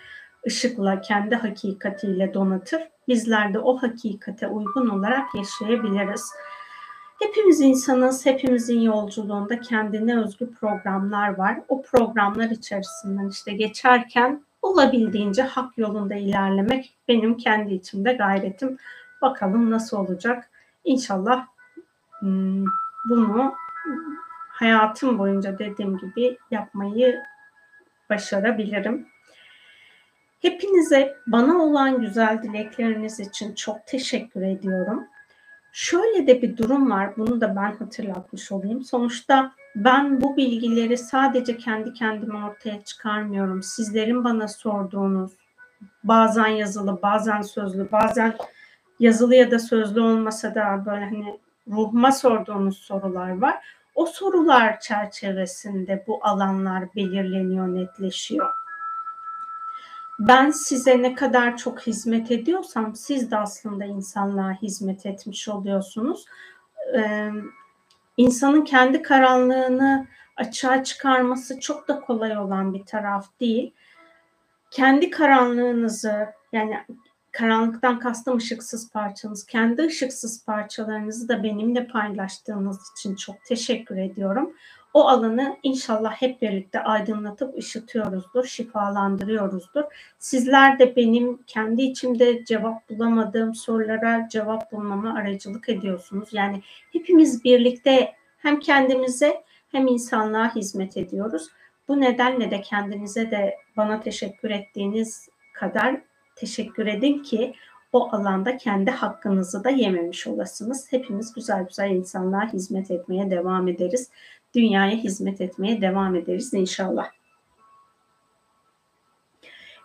ışıkla, 0.46 1.00
kendi 1.00 1.34
hakikatiyle 1.34 2.34
donatır. 2.34 2.82
Bizler 3.08 3.54
de 3.54 3.58
o 3.58 3.76
hakikate 3.76 4.48
uygun 4.48 4.88
olarak 4.88 5.34
yaşayabiliriz. 5.34 6.32
Hepimiz 7.22 7.60
insanız, 7.60 8.26
hepimizin 8.26 8.80
yolculuğunda 8.80 9.60
kendine 9.60 10.18
özgü 10.20 10.54
programlar 10.54 11.38
var. 11.38 11.60
O 11.68 11.82
programlar 11.82 12.50
içerisinden 12.50 13.28
işte 13.28 13.52
geçerken 13.52 14.44
olabildiğince 14.62 15.42
hak 15.42 15.78
yolunda 15.78 16.14
ilerlemek 16.14 16.94
benim 17.08 17.36
kendi 17.36 17.74
içimde 17.74 18.12
gayretim. 18.12 18.78
Bakalım 19.22 19.70
nasıl 19.70 19.96
olacak. 19.96 20.50
İnşallah 20.84 21.46
hmm, 22.18 22.64
bunu 23.08 23.54
hayatım 24.48 25.18
boyunca 25.18 25.58
dediğim 25.58 25.98
gibi 25.98 26.38
yapmayı 26.50 27.22
başarabilirim. 28.10 29.11
Hepinize 30.42 31.16
bana 31.26 31.62
olan 31.62 32.00
güzel 32.00 32.42
dilekleriniz 32.42 33.20
için 33.20 33.54
çok 33.54 33.86
teşekkür 33.86 34.42
ediyorum. 34.42 35.04
Şöyle 35.72 36.26
de 36.26 36.42
bir 36.42 36.56
durum 36.56 36.90
var, 36.90 37.16
bunu 37.16 37.40
da 37.40 37.56
ben 37.56 37.76
hatırlatmış 37.76 38.52
olayım. 38.52 38.82
Sonuçta 38.84 39.52
ben 39.76 40.20
bu 40.20 40.36
bilgileri 40.36 40.98
sadece 40.98 41.56
kendi 41.56 41.92
kendime 41.92 42.44
ortaya 42.44 42.84
çıkarmıyorum. 42.84 43.62
Sizlerin 43.62 44.24
bana 44.24 44.48
sorduğunuz, 44.48 45.32
bazen 46.04 46.46
yazılı, 46.46 47.02
bazen 47.02 47.42
sözlü, 47.42 47.92
bazen 47.92 48.36
yazılı 49.00 49.34
ya 49.34 49.50
da 49.50 49.58
sözlü 49.58 50.00
olmasa 50.00 50.54
da 50.54 50.82
böyle 50.86 51.04
hani 51.04 51.40
ruhuma 51.68 52.12
sorduğunuz 52.12 52.78
sorular 52.78 53.40
var. 53.40 53.64
O 53.94 54.06
sorular 54.06 54.80
çerçevesinde 54.80 56.04
bu 56.06 56.18
alanlar 56.22 56.94
belirleniyor, 56.96 57.68
netleşiyor. 57.68 58.61
Ben 60.18 60.50
size 60.50 61.02
ne 61.02 61.14
kadar 61.14 61.56
çok 61.56 61.80
hizmet 61.80 62.30
ediyorsam 62.30 62.96
siz 62.96 63.30
de 63.30 63.36
aslında 63.36 63.84
insanlığa 63.84 64.52
hizmet 64.52 65.06
etmiş 65.06 65.48
oluyorsunuz. 65.48 66.24
Ee, 66.96 67.30
insanın 68.16 68.64
kendi 68.64 69.02
karanlığını 69.02 70.06
açığa 70.36 70.84
çıkarması 70.84 71.60
çok 71.60 71.88
da 71.88 72.00
kolay 72.00 72.38
olan 72.38 72.74
bir 72.74 72.84
taraf 72.84 73.26
değil. 73.40 73.74
Kendi 74.70 75.10
karanlığınızı 75.10 76.26
yani 76.52 76.78
karanlıktan 77.32 77.98
kastım 77.98 78.36
ışıksız 78.36 78.90
parçanız. 78.90 79.46
Kendi 79.46 79.82
ışıksız 79.82 80.44
parçalarınızı 80.44 81.28
da 81.28 81.42
benimle 81.42 81.86
paylaştığınız 81.86 82.78
için 82.92 83.16
çok 83.16 83.44
teşekkür 83.44 83.96
ediyorum. 83.96 84.52
O 84.94 85.08
alanı 85.08 85.56
inşallah 85.62 86.12
hep 86.12 86.42
birlikte 86.42 86.80
aydınlatıp 86.80 87.58
ışıtıyoruzdur, 87.58 88.44
şifalandırıyoruzdur. 88.44 89.82
Sizler 90.18 90.78
de 90.78 90.96
benim 90.96 91.42
kendi 91.46 91.82
içimde 91.82 92.44
cevap 92.44 92.90
bulamadığım 92.90 93.54
sorulara 93.54 94.28
cevap 94.28 94.72
bulmama 94.72 95.14
aracılık 95.14 95.68
ediyorsunuz. 95.68 96.28
Yani 96.32 96.62
hepimiz 96.92 97.44
birlikte 97.44 98.12
hem 98.38 98.60
kendimize 98.60 99.44
hem 99.68 99.86
insanlığa 99.86 100.54
hizmet 100.54 100.96
ediyoruz. 100.96 101.48
Bu 101.88 102.00
nedenle 102.00 102.50
de 102.50 102.60
kendinize 102.60 103.30
de 103.30 103.56
bana 103.76 104.00
teşekkür 104.00 104.50
ettiğiniz 104.50 105.28
kadar 105.54 106.00
teşekkür 106.36 106.86
edin 106.86 107.22
ki 107.22 107.54
o 107.92 108.12
alanda 108.12 108.56
kendi 108.56 108.90
hakkınızı 108.90 109.64
da 109.64 109.70
yememiş 109.70 110.26
olasınız. 110.26 110.92
Hepimiz 110.92 111.34
güzel 111.34 111.64
güzel 111.64 111.90
insanlığa 111.90 112.52
hizmet 112.52 112.90
etmeye 112.90 113.30
devam 113.30 113.68
ederiz. 113.68 114.10
Dünyaya 114.54 114.96
hizmet 114.96 115.40
etmeye 115.40 115.80
devam 115.80 116.14
ederiz 116.14 116.54
inşallah. 116.54 117.10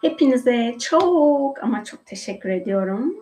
Hepinize 0.01 0.75
çok 0.79 1.63
ama 1.63 1.83
çok 1.83 2.05
teşekkür 2.05 2.49
ediyorum. 2.49 3.15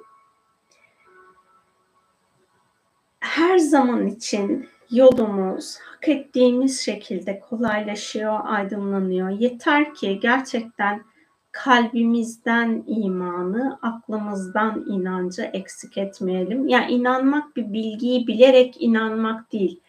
Her 3.19 3.57
zaman 3.57 4.07
için 4.07 4.69
yolumuz 4.91 5.77
hak 5.79 6.09
ettiğimiz 6.09 6.81
şekilde 6.81 7.39
kolaylaşıyor, 7.39 8.39
aydınlanıyor. 8.43 9.29
Yeter 9.29 9.93
ki 9.93 10.19
gerçekten 10.21 11.05
kalbimizden 11.51 12.83
imanı, 12.87 13.79
aklımızdan 13.81 14.85
inancı 14.87 15.41
eksik 15.41 15.97
etmeyelim. 15.97 16.67
Yani 16.67 16.91
inanmak 16.91 17.55
bir 17.55 17.73
bilgiyi 17.73 18.27
bilerek 18.27 18.81
inanmak 18.81 19.51
değil. 19.51 19.81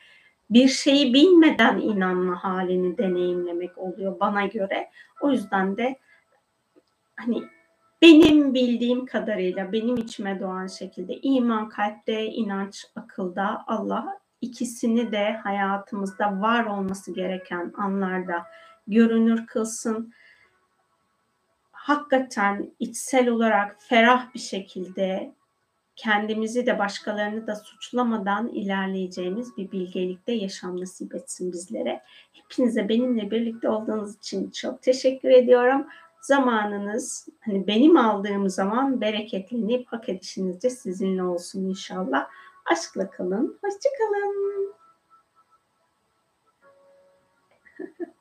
Bir 0.51 0.69
şeyi 0.69 1.15
bilmeden 1.15 1.79
inanma 1.81 2.45
halini 2.45 2.99
deneyimlemek 2.99 3.79
oluyor 3.79 4.21
bana 4.21 4.47
göre. 4.47 4.91
O 5.21 5.31
yüzden 5.31 5.77
de 5.77 5.97
hani 7.17 7.43
benim 8.03 8.55
bildiğim 8.55 9.07
kadarıyla 9.07 9.73
benim 9.73 9.97
içime 9.97 10.41
doğan 10.41 10.67
şekilde 10.67 11.15
iman 11.15 11.69
kalpte, 11.69 12.27
inanç 12.27 12.87
akılda, 12.97 13.65
Allah 13.67 14.19
ikisini 14.41 15.13
de 15.13 15.33
hayatımızda 15.33 16.41
var 16.41 16.65
olması 16.65 17.15
gereken 17.15 17.73
anlarda 17.77 18.47
görünür 18.87 19.47
kılsın 19.47 20.13
hakikaten 21.73 22.71
içsel 22.79 23.29
olarak 23.29 23.77
ferah 23.79 24.35
bir 24.35 24.39
şekilde 24.39 25.35
kendimizi 25.97 26.67
de 26.67 26.79
başkalarını 26.79 27.47
da 27.47 27.57
suçlamadan 27.57 28.49
ilerleyeceğimiz 28.49 29.57
bir 29.57 29.73
bilgelikte 29.73 30.33
yaşam 30.33 30.81
nasip 30.81 31.15
etsin 31.15 31.53
bizlere. 31.53 32.03
Hepinize 32.33 32.89
benimle 32.89 33.31
birlikte 33.31 33.69
olduğunuz 33.69 34.17
için 34.17 34.51
çok 34.51 34.83
teşekkür 34.83 35.31
ediyorum. 35.31 35.87
Zamanınız, 36.21 37.29
hani 37.41 37.67
benim 37.67 37.97
aldığım 37.97 38.49
zaman 38.49 39.01
bereketlenip 39.01 39.87
hak 39.87 40.09
edişiniz 40.09 40.63
de 40.63 40.71
sizinle 40.71 41.23
olsun 41.23 41.65
inşallah. 41.65 42.29
Aşkla 42.73 43.11
kalın, 43.11 43.59
hoşçakalın. 43.63 44.75